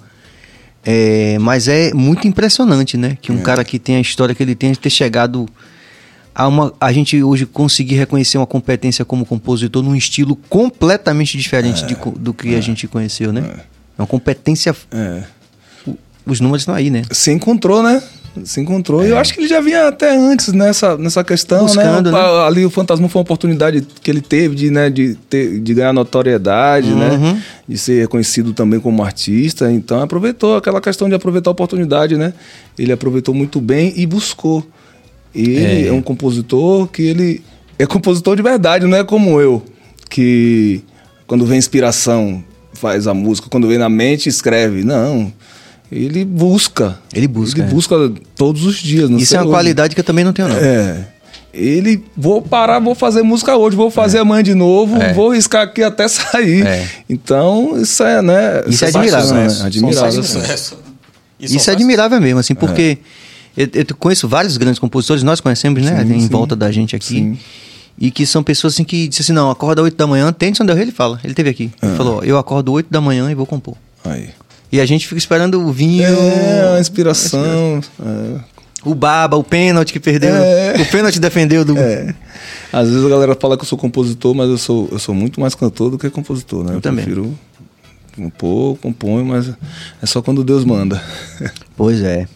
É, 0.85 1.37
mas 1.39 1.67
é 1.67 1.93
muito 1.93 2.27
impressionante, 2.27 2.97
né? 2.97 3.17
Que 3.21 3.31
um 3.31 3.39
É. 3.39 3.41
cara 3.41 3.63
que 3.63 3.77
tem 3.77 3.97
a 3.97 4.01
história 4.01 4.33
que 4.33 4.41
ele 4.41 4.55
tem 4.55 4.71
de 4.71 4.79
ter 4.79 4.89
chegado 4.89 5.47
a 6.37 6.47
uma. 6.47 6.71
A 6.79 6.91
gente 6.93 7.21
hoje 7.23 7.45
conseguir 7.47 7.95
reconhecer 7.95 8.37
uma 8.37 8.45
competência 8.45 9.03
como 9.03 9.25
compositor 9.25 9.81
num 9.81 9.95
estilo 9.95 10.35
completamente 10.47 11.35
diferente 11.37 11.83
de 11.85 11.95
co- 11.95 12.11
do 12.11 12.33
que 12.33 12.53
a 12.55 12.61
gente 12.61 12.87
conheceu, 12.87 13.33
né? 13.33 13.43
É 13.97 14.01
uma 14.01 14.07
competência. 14.07 14.75
É. 14.91 15.23
Os 16.25 16.39
números 16.39 16.61
estão 16.61 16.75
aí, 16.75 16.89
né? 16.89 17.01
Se 17.11 17.31
encontrou, 17.31 17.81
né? 17.81 18.03
Se 18.43 18.61
encontrou. 18.61 19.03
E 19.03 19.09
eu 19.09 19.17
acho 19.17 19.33
que 19.33 19.39
ele 19.39 19.47
já 19.47 19.59
vinha 19.59 19.87
até 19.87 20.15
antes 20.15 20.53
nessa, 20.53 20.95
nessa 20.95 21.23
questão, 21.23 21.65
Buscando, 21.65 22.11
né? 22.11 22.17
né? 22.21 22.45
Ali 22.45 22.63
o 22.65 22.69
Fantasma 22.69 23.09
foi 23.09 23.17
uma 23.19 23.23
oportunidade 23.23 23.81
que 24.03 24.11
ele 24.11 24.21
teve 24.21 24.53
de, 24.53 24.69
né, 24.69 24.91
de, 24.91 25.15
ter, 25.27 25.59
de 25.59 25.73
ganhar 25.73 25.91
notoriedade, 25.91 26.91
Uhum. 26.91 26.97
né? 26.99 27.43
De 27.67 27.77
ser 27.79 28.01
reconhecido 28.01 28.53
também 28.53 28.79
como 28.79 29.01
artista. 29.03 29.71
Então 29.71 30.01
aproveitou 30.01 30.55
aquela 30.55 30.79
questão 30.79 31.09
de 31.09 31.15
aproveitar 31.15 31.49
a 31.49 31.53
oportunidade, 31.53 32.15
né? 32.15 32.31
Ele 32.77 32.91
aproveitou 32.91 33.33
muito 33.33 33.59
bem 33.59 33.91
e 33.95 34.05
buscou. 34.05 34.63
Ele 35.33 35.85
É. 35.85 35.87
é, 35.87 35.91
um 35.91 36.01
compositor 36.01 36.87
que 36.87 37.01
ele 37.03 37.43
é 37.77 37.85
compositor 37.85 38.35
de 38.35 38.41
verdade, 38.41 38.85
não 38.87 38.97
é 38.97 39.03
como 39.03 39.39
eu, 39.39 39.63
que 40.09 40.81
quando 41.27 41.45
vem 41.45 41.57
inspiração 41.57 42.43
faz 42.73 43.07
a 43.07 43.13
música, 43.13 43.47
quando 43.49 43.67
vem 43.67 43.77
na 43.77 43.89
mente 43.89 44.29
escreve. 44.29 44.83
Não. 44.83 45.31
Ele 45.91 46.25
busca. 46.25 46.99
Ele 47.13 47.27
busca, 47.27 47.61
Ele 47.61 47.67
é. 47.69 47.71
busca 47.73 47.95
todos 48.35 48.63
os 48.65 48.75
dias. 48.77 49.09
não 49.09 49.17
Isso 49.17 49.27
sei 49.29 49.37
é 49.37 49.39
uma 49.41 49.45
hoje. 49.47 49.53
qualidade 49.55 49.95
que 49.95 50.01
eu 50.01 50.03
também 50.05 50.23
não 50.25 50.33
tenho, 50.33 50.47
não. 50.49 50.57
É. 50.57 51.07
Ele, 51.53 52.03
vou 52.15 52.41
parar, 52.41 52.77
vou 52.79 52.93
fazer 52.93 53.23
música 53.23 53.55
hoje, 53.55 53.75
vou 53.75 53.89
fazer 53.89 54.19
amanhã 54.19 54.43
de 54.43 54.53
novo, 54.53 55.01
É. 55.01 55.13
vou 55.13 55.33
riscar 55.33 55.63
aqui 55.63 55.81
até 55.81 56.05
sair. 56.09 56.65
É. 56.67 56.87
Então, 57.09 57.79
isso 57.81 58.03
é, 58.03 58.21
né? 58.21 58.63
Isso 58.67 58.83
é 58.85 58.91
bacana, 58.91 59.17
admirável. 59.17 59.47
né? 59.59 59.65
Admirável. 59.65 60.23
Sucesso. 60.23 60.77
E 61.39 61.45
Isso 61.45 61.55
é 61.55 61.59
faz 61.59 61.69
admirável 61.69 62.19
mesmo, 62.21 62.39
assim, 62.39 62.53
porque 62.53 62.97
eu, 63.57 63.67
eu 63.73 63.85
conheço 63.97 64.27
vários 64.27 64.55
grandes 64.55 64.77
compositores, 64.79 65.23
nós 65.23 65.41
conhecemos, 65.41 65.83
né? 65.83 66.05
Sim, 66.05 66.13
em 66.13 66.21
sim. 66.21 66.27
volta 66.27 66.55
da 66.55 66.71
gente 66.71 66.95
aqui. 66.95 67.05
Sim. 67.05 67.37
E 67.99 68.11
que 68.11 68.27
são 68.27 68.43
pessoas 68.43 68.73
assim 68.75 68.83
que 68.83 69.07
dizem 69.07 69.23
assim, 69.23 69.33
não, 69.33 69.49
acorda 69.49 69.81
8 69.81 69.97
da 69.97 70.05
manhã, 70.05 70.31
tem 70.31 70.51
Del 70.53 70.75
Rey, 70.75 70.83
ele 70.83 70.91
fala. 70.91 71.19
Ele 71.23 71.33
teve 71.33 71.49
aqui. 71.49 71.71
Ele 71.81 71.95
falou, 71.95 72.19
ó, 72.19 72.23
eu 72.23 72.37
acordo 72.37 72.71
8 72.71 72.87
da 72.91 73.01
manhã 73.01 73.31
e 73.31 73.33
vou 73.35 73.47
compor. 73.47 73.75
Aí. 74.05 74.29
E 74.71 74.79
a 74.79 74.85
gente 74.85 75.07
fica 75.07 75.17
esperando 75.17 75.59
o 75.59 75.71
vinho, 75.71 76.03
É, 76.03 76.69
uma 76.71 76.79
inspiração. 76.79 77.81
É. 77.99 78.39
o 78.85 78.93
baba, 78.93 79.35
o 79.35 79.43
pênalti 79.43 79.91
que 79.91 79.99
perdeu. 79.99 80.35
É. 80.35 80.75
O 80.79 80.85
pênalti 80.85 81.19
defendeu 81.19 81.65
do. 81.65 81.75
É. 81.75 82.13
Às 82.71 82.89
vezes 82.89 83.03
a 83.03 83.09
galera 83.09 83.35
fala 83.35 83.57
que 83.57 83.63
eu 83.63 83.67
sou 83.67 83.77
compositor, 83.77 84.35
mas 84.35 84.47
eu 84.49 84.57
sou, 84.59 84.87
eu 84.91 84.99
sou 84.99 85.15
muito 85.15 85.39
mais 85.41 85.55
cantor 85.55 85.89
do 85.89 85.97
que 85.97 86.07
compositor, 86.11 86.63
né? 86.63 86.71
Eu 86.71 86.75
Eu, 86.75 86.81
também. 86.81 87.03
prefiro 87.05 87.33
compor, 88.15 88.77
componho, 88.77 89.25
mas 89.25 89.49
é 90.01 90.05
só 90.05 90.21
quando 90.21 90.43
Deus 90.43 90.65
manda. 90.65 91.01
Pois 91.75 92.01
é. 92.01 92.27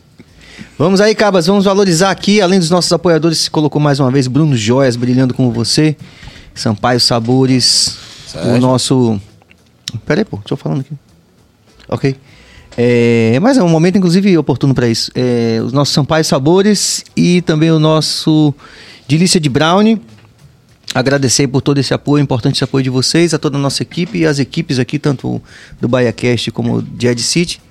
Vamos 0.77 1.01
aí, 1.01 1.13
Cabas, 1.13 1.47
vamos 1.47 1.65
valorizar 1.65 2.11
aqui, 2.11 2.41
além 2.41 2.59
dos 2.59 2.69
nossos 2.69 2.91
apoiadores, 2.91 3.38
se 3.38 3.51
colocou 3.51 3.81
mais 3.81 3.99
uma 3.99 4.09
vez 4.09 4.27
Bruno 4.27 4.55
Joias 4.55 4.95
brilhando 4.95 5.33
com 5.33 5.51
você, 5.51 5.95
Sampaio 6.55 6.99
Sabores, 6.99 7.97
o 8.35 8.57
nosso. 8.57 9.19
Pera 10.05 10.21
aí, 10.21 10.25
pô, 10.25 10.38
tô 10.38 10.55
falando 10.55 10.81
aqui. 10.81 10.91
Ok. 11.88 12.15
É, 12.77 13.38
mas 13.41 13.57
é 13.57 13.63
um 13.63 13.69
momento, 13.69 13.97
inclusive, 13.97 14.38
oportuno 14.38 14.73
para 14.73 14.88
isso. 14.88 15.11
É, 15.13 15.59
os 15.63 15.73
nossos 15.73 15.93
Sampaio 15.93 16.23
Sabores 16.23 17.03
e 17.15 17.41
também 17.41 17.69
o 17.71 17.79
nosso 17.79 18.53
Delícia 19.07 19.39
de 19.39 19.49
Brownie. 19.49 20.01
Agradecer 20.93 21.47
por 21.47 21.61
todo 21.61 21.77
esse 21.77 21.93
apoio, 21.93 22.21
importante 22.21 22.55
esse 22.55 22.63
apoio 22.63 22.83
de 22.83 22.89
vocês, 22.89 23.33
a 23.33 23.38
toda 23.38 23.57
a 23.57 23.61
nossa 23.61 23.81
equipe 23.81 24.19
e 24.19 24.25
as 24.25 24.39
equipes 24.39 24.77
aqui, 24.77 24.99
tanto 24.99 25.41
do 25.79 25.88
BahiaCast 25.88 26.51
como 26.51 26.81
de 26.81 27.07
Ed 27.07 27.21
City. 27.21 27.61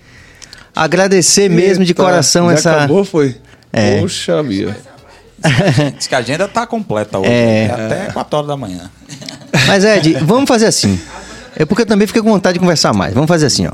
Agradecer 0.74 1.48
mesmo 1.48 1.84
de 1.84 1.94
coração 1.94 2.46
já 2.48 2.54
essa. 2.54 2.72
Acabou, 2.76 3.04
foi? 3.04 3.36
É. 3.72 4.00
Poxa 4.00 4.42
vida. 4.42 4.76
Diz 5.96 6.06
que 6.06 6.14
a 6.14 6.18
agenda 6.18 6.46
tá 6.46 6.66
completa 6.66 7.18
hoje. 7.18 7.30
É. 7.30 7.68
né? 7.68 7.84
Até 7.86 8.12
4 8.12 8.36
horas 8.36 8.48
da 8.48 8.56
manhã. 8.56 8.90
Mas, 9.66 9.84
Ed, 9.84 10.14
vamos 10.22 10.46
fazer 10.48 10.66
assim. 10.66 10.98
É 11.56 11.64
porque 11.64 11.82
eu 11.82 11.86
também 11.86 12.06
fiquei 12.06 12.22
com 12.22 12.30
vontade 12.30 12.54
de 12.54 12.60
conversar 12.60 12.92
mais. 12.92 13.14
Vamos 13.14 13.28
fazer 13.28 13.46
assim, 13.46 13.66
ó. 13.66 13.72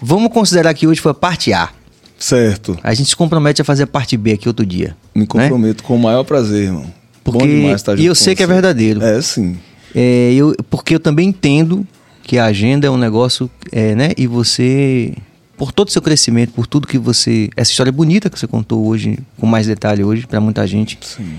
Vamos 0.00 0.30
considerar 0.32 0.74
que 0.74 0.86
hoje 0.86 1.00
foi 1.00 1.12
a 1.12 1.14
parte 1.14 1.52
A. 1.52 1.70
Certo. 2.18 2.78
A 2.82 2.92
gente 2.94 3.08
se 3.10 3.16
compromete 3.16 3.60
a 3.62 3.64
fazer 3.64 3.84
a 3.84 3.86
parte 3.86 4.16
B 4.16 4.32
aqui 4.32 4.48
outro 4.48 4.64
dia. 4.64 4.96
Me 5.14 5.22
né? 5.22 5.26
comprometo 5.26 5.82
com 5.82 5.96
o 5.96 5.98
maior 5.98 6.24
prazer, 6.24 6.64
irmão. 6.64 6.86
Porque- 7.22 7.38
Bom 7.40 7.46
demais 7.46 7.76
estar 7.76 7.92
e 7.94 7.96
junto 7.96 8.06
eu 8.06 8.10
com 8.12 8.14
sei 8.14 8.34
que 8.34 8.42
é 8.42 8.46
você. 8.46 8.52
verdadeiro. 8.52 9.02
É, 9.02 9.20
sim. 9.20 9.58
É, 9.94 10.32
eu, 10.34 10.54
porque 10.70 10.94
eu 10.94 11.00
também 11.00 11.28
entendo 11.28 11.86
que 12.22 12.38
a 12.38 12.46
agenda 12.46 12.86
é 12.86 12.90
um 12.90 12.96
negócio, 12.96 13.50
é, 13.72 13.94
né? 13.94 14.10
E 14.16 14.26
você, 14.26 15.14
por 15.56 15.72
todo 15.72 15.88
o 15.88 15.90
seu 15.90 16.02
crescimento, 16.02 16.52
por 16.52 16.66
tudo 16.66 16.86
que 16.86 16.98
você. 16.98 17.48
Essa 17.56 17.70
história 17.70 17.90
bonita 17.92 18.28
que 18.30 18.38
você 18.38 18.46
contou 18.46 18.86
hoje, 18.86 19.18
com 19.38 19.46
mais 19.46 19.66
detalhe 19.66 20.04
hoje, 20.04 20.26
pra 20.26 20.40
muita 20.40 20.66
gente. 20.66 20.98
Sim. 21.02 21.36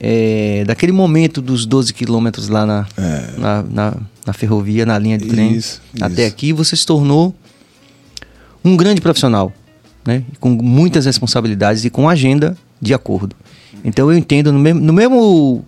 É, 0.00 0.64
daquele 0.66 0.92
momento 0.92 1.40
dos 1.42 1.66
12 1.66 1.92
quilômetros 1.92 2.48
lá 2.48 2.64
na, 2.64 2.86
É. 2.96 3.30
na, 3.38 3.62
na, 3.64 3.94
na 4.26 4.32
ferrovia, 4.32 4.86
na 4.86 4.96
linha 4.98 5.18
de 5.18 5.26
trem, 5.26 5.54
Isso, 5.56 5.82
até 6.00 6.22
isso. 6.24 6.32
aqui, 6.32 6.52
você 6.52 6.76
se 6.76 6.86
tornou 6.86 7.34
um 8.64 8.76
grande 8.76 9.00
profissional, 9.00 9.52
né? 10.06 10.22
Com 10.38 10.50
muitas 10.50 11.04
responsabilidades 11.06 11.84
e 11.84 11.90
com 11.90 12.08
agenda 12.08 12.56
de 12.80 12.94
acordo. 12.94 13.34
Então 13.84 14.10
eu 14.10 14.16
entendo 14.18 14.52
no 14.52 14.58
mesmo, 14.58 14.80
no 14.80 14.92
mesmo, 14.92 15.64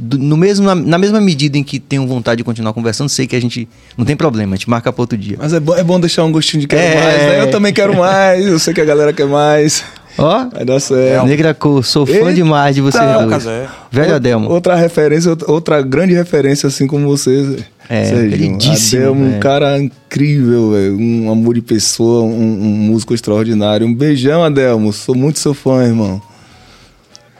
no 0.00 0.36
mesmo 0.36 0.66
na, 0.66 0.74
na 0.74 0.98
mesma 0.98 1.20
medida 1.20 1.56
em 1.56 1.62
que 1.62 1.78
tenho 1.78 2.06
vontade 2.06 2.38
de 2.38 2.44
continuar 2.44 2.72
conversando, 2.72 3.08
sei 3.08 3.26
que 3.26 3.36
a 3.36 3.40
gente 3.40 3.68
não 3.96 4.04
tem 4.04 4.16
problema, 4.16 4.54
a 4.54 4.56
gente 4.56 4.68
marca 4.68 4.92
para 4.92 5.02
outro 5.02 5.16
dia. 5.16 5.36
Mas 5.40 5.52
é 5.52 5.60
bom, 5.60 5.74
é 5.76 5.82
bom 5.84 6.00
deixar 6.00 6.24
um 6.24 6.32
gostinho 6.32 6.60
de 6.62 6.66
quero 6.66 6.82
É. 6.82 6.94
mais, 7.04 7.16
né? 7.22 7.40
Eu 7.42 7.50
também 7.50 7.72
quero 7.72 7.96
mais, 7.96 8.44
eu 8.44 8.58
sei 8.58 8.74
que 8.74 8.80
a 8.80 8.84
galera 8.84 9.12
quer 9.12 9.26
mais. 9.26 9.84
Ó, 10.16 10.48
Vai 10.48 10.64
dar 10.64 10.78
certo. 10.78 11.26
Negra 11.26 11.52
Cor, 11.54 11.84
sou 11.84 12.06
fã 12.06 12.12
Eita! 12.12 12.32
demais 12.34 12.74
de 12.76 12.80
vocês 12.80 13.02
dois. 13.04 13.28
Casé. 13.30 13.66
Velho 13.90 14.14
Adelmo. 14.14 14.48
Outra 14.48 14.76
referência, 14.76 15.36
outra- 15.48 15.82
grande 15.82 16.14
referência, 16.14 16.68
assim 16.68 16.86
como 16.86 17.08
você, 17.08 17.56
É, 17.88 18.10
queridíssimo, 18.28 19.02
Adelmo, 19.02 19.24
é. 19.32 19.36
um 19.36 19.40
cara 19.40 19.76
incrível, 19.76 20.70
velho. 20.70 20.96
Um 20.98 21.32
amor 21.32 21.54
de 21.56 21.62
pessoa, 21.62 22.22
um, 22.22 22.28
um 22.62 22.70
músico 22.92 23.12
extraordinário. 23.12 23.84
Um 23.88 23.92
beijão, 23.94 24.44
Adelmo. 24.44 24.92
Sou 24.92 25.16
muito 25.16 25.40
seu 25.40 25.52
fã, 25.52 25.82
irmão. 25.84 26.22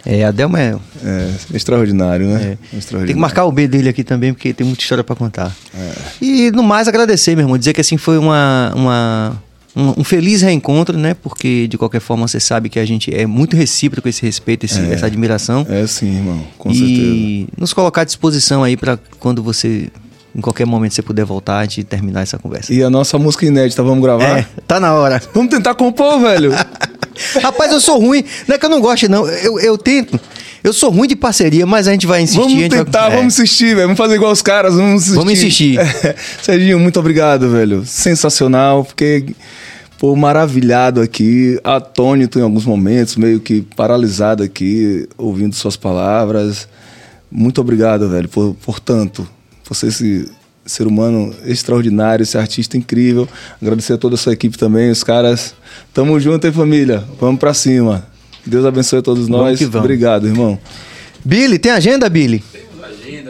É, 0.07 0.25
Adelmo 0.25 0.57
é, 0.57 0.77
É, 1.05 1.31
extraordinário, 1.55 2.27
né? 2.27 2.57
É. 2.73 2.77
Extraordinário. 2.77 3.07
Tem 3.07 3.15
que 3.15 3.21
marcar 3.21 3.45
o 3.47 3.53
B 3.53 3.67
dele 3.67 3.89
aqui 3.89 4.05
também, 4.05 4.33
porque 4.35 4.53
tem 4.53 4.67
muita 4.67 4.83
história 4.83 5.03
pra 5.03 5.17
contar. 5.17 5.55
É. 5.75 5.93
E 6.21 6.51
no 6.51 6.63
mais, 6.63 6.89
agradecer, 6.89 7.35
meu 7.35 7.45
irmão. 7.45 7.57
Dizer 7.59 7.73
que 7.73 7.81
assim 7.81 7.97
foi 7.97 8.19
uma, 8.19 8.73
uma, 8.77 9.43
um, 9.75 10.01
um 10.01 10.05
feliz 10.05 10.43
reencontro, 10.43 10.99
né? 10.99 11.15
Porque 11.15 11.67
de 11.69 11.79
qualquer 11.79 12.01
forma 12.01 12.29
você 12.29 12.39
sabe 12.39 12.69
que 12.69 12.79
a 12.79 12.85
gente 12.85 13.15
é 13.15 13.27
muito 13.27 13.57
recíproco 13.57 14.09
esse 14.09 14.21
respeito, 14.23 14.67
esse- 14.67 14.79
É. 14.81 14.93
essa 14.93 15.07
admiração. 15.07 15.67
É 15.71 15.87
sim, 15.87 16.17
irmão. 16.17 16.45
Com 16.59 16.71
e 16.71 16.75
certeza. 16.75 17.49
nos 17.59 17.73
colocar 17.73 18.03
à 18.03 18.05
disposição 18.05 18.63
aí 18.63 18.77
pra 18.77 18.99
quando 19.19 19.43
você, 19.43 19.89
em 20.37 20.41
qualquer 20.43 20.67
momento, 20.67 20.93
você 20.95 21.03
puder 21.03 21.25
voltar, 21.25 21.63
gente 21.63 21.83
terminar 21.83 22.21
essa 22.23 22.39
conversa. 22.39 22.73
E 22.75 22.83
a 22.83 22.91
nossa 22.91 23.19
música 23.19 23.47
inédita, 23.47 23.83
vamos 23.83 24.03
gravar? 24.05 24.39
É, 24.41 24.47
tá 24.67 24.79
na 24.79 24.93
hora. 24.95 25.21
Vamos 25.33 25.49
tentar 25.51 25.75
compor, 25.75 26.21
velho. 26.21 26.53
Rapaz, 27.43 27.73
eu 27.73 27.81
sou 27.81 27.99
ruim. 27.99 28.25
Não 28.49 28.55
é 28.57 28.59
que 28.59 28.65
eu 28.67 28.71
não 28.71 28.81
gosto, 28.81 29.09
não. 29.09 29.27
Eu, 29.29 29.59
eu 29.61 29.79
tento. 29.79 30.19
Eu 30.63 30.73
sou 30.73 30.91
ruim 30.91 31.07
de 31.07 31.15
parceria, 31.15 31.67
mas 31.67 31.87
a 31.87 31.93
gente 31.93 32.07
vai 32.07 32.23
insistir. 32.23 32.41
Vamos 32.41 32.55
gente 32.59 32.75
vai- 32.75 32.85
tentar, 32.85 33.13
É. 33.13 33.17
vamos 33.17 33.35
insistir, 33.35 33.75
velho. 33.75 33.83
Vamos 33.83 33.99
fazer 33.99 34.15
igual 34.15 34.33
os 34.33 34.41
caras, 34.43 34.75
vamos 34.75 35.03
insistir. 35.03 35.15
Vamos 35.17 35.33
insistir. 35.33 35.79
Serginho, 36.43 36.79
muito 36.81 36.99
obrigado, 36.99 37.51
velho. 37.51 37.85
Sensacional. 37.85 38.83
Fiquei 38.85 39.35
pô, 39.99 40.17
maravilhado 40.17 41.01
aqui, 41.03 41.59
atônito 41.63 42.39
em 42.39 42.43
alguns 42.43 42.65
momentos, 42.65 43.17
meio 43.17 43.41
que 43.41 43.63
paralisado 43.77 44.43
aqui, 44.43 45.07
ouvindo 45.19 45.55
suas 45.55 45.77
palavras. 45.77 46.67
Muito 47.31 47.61
obrigado, 47.61 48.09
velho, 48.09 48.29
por, 48.29 48.55
por 48.65 48.81
tanto. 48.81 49.27
Ser 49.73 49.89
esse 49.89 50.29
ser 50.67 50.87
humano 50.87 51.35
extraordinário, 51.45 52.23
esse 52.23 52.37
artista 52.39 52.77
incrível. 52.77 53.29
Agradecer 53.61 53.93
a 53.95 53.99
toda 53.99 54.15
a 54.15 54.19
sua 54.19 54.33
equipe 54.33 54.57
também, 54.59 54.91
os 54.91 55.03
caras. 55.05 55.55
Tamo 55.93 56.19
junto, 56.21 56.47
hein, 56.47 56.53
família? 56.53 57.05
Vamos 57.21 57.39
pra 57.41 57.53
cima. 57.55 58.07
Deus 58.47 58.65
abençoe 58.65 58.99
a 58.99 59.03
todos 59.03 59.29
Vamos 59.29 59.43
nós. 59.47 59.59
que 59.59 59.65
vamos. 59.67 59.85
Obrigado, 59.85 60.27
irmão. 60.27 60.59
Billy, 61.25 61.59
tem 61.59 61.73
agenda, 61.73 62.09
Billy? 62.09 62.43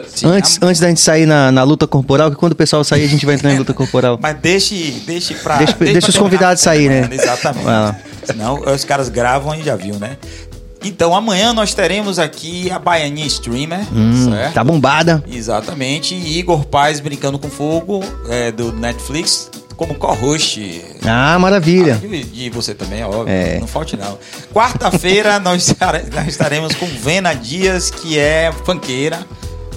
Sim, 0.07 0.27
Antes, 0.27 0.59
a- 0.61 0.65
antes 0.67 0.79
da 0.79 0.87
gente 0.87 1.01
sair 1.01 1.25
na, 1.25 1.51
na 1.51 1.63
luta 1.63 1.85
corporal, 1.87 2.29
que 2.31 2.37
quando 2.37 2.53
o 2.53 2.55
pessoal 2.55 2.83
sair, 2.83 3.03
a 3.03 3.07
gente 3.07 3.25
vai 3.25 3.35
entrar 3.35 3.53
em 3.53 3.57
luta 3.57 3.73
corporal. 3.73 4.17
Mas 4.21 4.37
deixe, 4.39 5.01
deixe 5.05 5.33
pra. 5.33 5.57
Deixa- 5.57 5.75
deixa 5.77 5.99
pra 6.01 6.09
os 6.09 6.17
convidados 6.17 6.61
sair, 6.63 6.89
né? 6.89 7.09
Exatamente. 7.11 7.65
Senão 8.23 8.61
os 8.73 8.83
caras 8.85 9.09
gravam 9.09 9.53
e 9.55 9.61
já 9.63 9.75
viu, 9.75 9.95
né? 9.99 10.17
Então 10.87 11.15
amanhã 11.15 11.51
nós 11.53 11.73
teremos 11.73 12.19
aqui 12.19 12.69
a 12.71 12.77
Baianinha 12.79 13.25
Streamer, 13.27 13.79
Hum, 13.93 14.29
certo? 14.31 14.53
tá 14.53 14.63
bombada. 14.63 15.23
Exatamente. 15.29 16.13
E 16.13 16.37
Igor 16.37 16.65
Paz 16.65 16.99
brincando 16.99 17.39
com 17.39 17.49
fogo 17.49 18.01
é, 18.29 18.51
do 18.51 18.71
Netflix 18.71 19.49
como 19.75 19.95
co-host. 19.95 20.81
Ah, 21.05 21.37
maravilha. 21.39 21.99
E 22.03 22.23
de 22.23 22.49
você 22.49 22.73
também, 22.73 23.01
é 23.01 23.05
óbvio. 23.05 23.27
É. 23.27 23.59
Não 23.59 23.67
falte, 23.67 23.97
não. 23.97 24.17
Quarta-feira 24.53 25.37
nós, 25.41 25.67
estar- 25.67 26.01
nós 26.13 26.27
estaremos 26.27 26.73
com 26.75 26.85
Vena 26.85 27.33
Dias, 27.33 27.89
que 27.91 28.17
é 28.17 28.53
funkeira, 28.63 29.19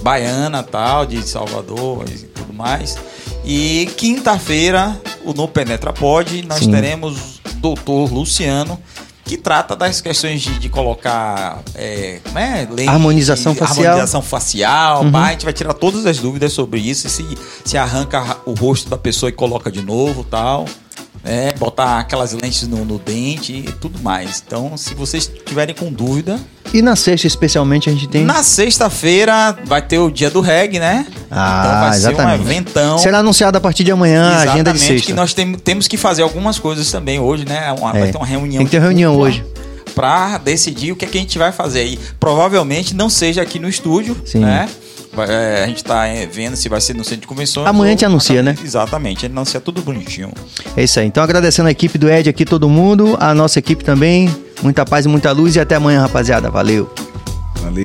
baiana 0.01 0.63
tal, 0.63 1.05
de 1.05 1.21
Salvador 1.27 2.05
e 2.07 2.13
tudo 2.19 2.53
mais. 2.53 2.97
E 3.43 3.89
quinta-feira, 3.97 4.95
o 5.25 5.33
No 5.33 5.47
Penetra 5.47 5.91
Pod, 5.91 6.45
nós 6.47 6.59
Sim. 6.59 6.71
teremos 6.71 7.41
doutor 7.55 8.09
Luciano, 8.13 8.79
que 9.29 9.37
trata 9.37 9.75
das 9.75 10.01
questões 10.01 10.41
de, 10.41 10.57
de 10.57 10.69
colocar 10.69 11.61
é, 11.75 12.19
como 12.23 12.39
é? 12.39 12.67
Lente, 12.67 12.89
Harmonização 12.89 13.53
facial. 13.53 13.85
harmonização 13.85 14.21
facial. 14.23 15.03
Uhum. 15.03 15.11
pá, 15.11 15.27
a 15.27 15.31
gente 15.33 15.43
vai 15.45 15.53
tirar 15.53 15.75
todas 15.75 16.07
as 16.07 16.17
dúvidas 16.17 16.51
sobre 16.51 16.79
isso. 16.79 17.05
e 17.05 17.09
Se, 17.11 17.37
se 17.63 17.77
arranca 17.77 18.37
o 18.43 18.53
rosto 18.55 18.89
da 18.89 18.97
pessoa 18.97 19.29
e 19.29 19.31
coloca 19.31 19.71
de 19.71 19.83
novo 19.83 20.23
tal. 20.23 20.65
Né? 21.23 21.51
botar 21.57 21.99
aquelas 21.99 22.31
lentes 22.33 22.67
no, 22.67 22.85
no 22.85 22.97
dente 22.97 23.53
e 23.53 23.71
tudo 23.73 23.99
mais. 24.01 24.41
Então, 24.45 24.75
se 24.77 24.93
vocês 24.93 25.29
tiverem 25.45 25.75
com 25.75 25.91
dúvida, 25.91 26.39
E 26.73 26.81
na 26.81 26.95
sexta, 26.95 27.27
especialmente, 27.27 27.89
a 27.89 27.93
gente 27.93 28.07
tem. 28.07 28.23
na 28.23 28.41
sexta-feira 28.43 29.57
vai 29.65 29.81
ter 29.81 29.97
o 29.99 30.09
dia 30.09 30.29
do 30.29 30.39
reggae, 30.41 30.79
né? 30.79 31.05
Ah, 31.29 31.61
então 31.65 31.79
vai 31.81 31.97
exatamente. 31.97 32.37
ser 32.37 32.47
um 32.47 32.51
eventão. 32.51 32.97
Será 32.97 33.19
anunciado 33.19 33.57
a 33.57 33.61
partir 33.61 33.83
de 33.83 33.91
amanhã 33.91 34.23
a 34.23 34.37
agenda 34.37 34.71
de 34.71 34.77
Exatamente, 34.77 34.85
sexta. 34.87 35.07
que 35.07 35.13
nós 35.13 35.33
tem- 35.33 35.53
temos 35.55 35.87
que 35.87 35.97
fazer 35.97 36.21
algumas 36.21 36.57
coisas 36.59 36.89
também 36.91 37.19
hoje, 37.19 37.45
né? 37.45 37.71
Uma- 37.77 37.95
É. 37.95 37.99
Vai 38.01 38.11
ter 38.11 38.17
uma 38.17 38.25
reunião. 38.25 38.57
Tem 38.59 38.65
que 38.65 38.71
ter 38.71 38.81
reunião 38.81 39.15
hoje. 39.17 39.43
Pra 39.99 40.37
decidir 40.37 40.93
o 40.93 40.95
que, 40.95 41.03
é 41.03 41.07
que 41.09 41.17
a 41.17 41.21
gente 41.21 41.37
vai 41.37 41.51
fazer. 41.51 41.83
E 41.83 41.99
provavelmente 42.17 42.95
não 42.95 43.09
seja 43.09 43.41
aqui 43.41 43.59
no 43.59 43.67
estúdio, 43.67 44.15
Sim. 44.25 44.39
né? 44.39 44.69
Vai- 45.11 45.27
é, 45.29 45.63
a 45.65 45.67
gente 45.67 45.83
tá 45.83 46.05
é, 46.07 46.25
vendo 46.25 46.55
se 46.55 46.69
vai 46.69 46.79
ser 46.79 46.95
no 46.95 47.03
centro 47.03 47.19
de 47.21 47.27
convenções. 47.27 47.67
Amanhã 47.67 47.81
a 47.83 47.87
ou- 47.87 47.89
gente 47.91 48.05
anuncia, 48.05 48.41
né? 48.41 48.55
Exatamente, 48.63 49.25
ele 49.25 49.33
anuncia 49.33 49.59
tudo 49.59 49.81
bonitinho. 49.81 50.31
É 50.77 50.83
isso 50.85 51.01
aí. 51.01 51.05
Então, 51.05 51.21
agradecendo 51.21 51.67
a 51.67 51.71
equipe 51.71 51.97
do 51.97 52.09
Ed 52.09 52.29
aqui, 52.29 52.45
todo 52.45 52.69
mundo, 52.69 53.17
a 53.19 53.33
nossa 53.33 53.59
equipe 53.59 53.83
também. 53.83 54.33
Muita 54.63 54.85
paz 54.85 55.05
e 55.05 55.09
muita 55.09 55.33
luz. 55.33 55.57
E 55.57 55.59
até 55.59 55.75
amanhã, 55.75 55.99
rapaziada. 55.99 56.49
Valeu. 56.49 56.89
Valeu. 57.61 57.83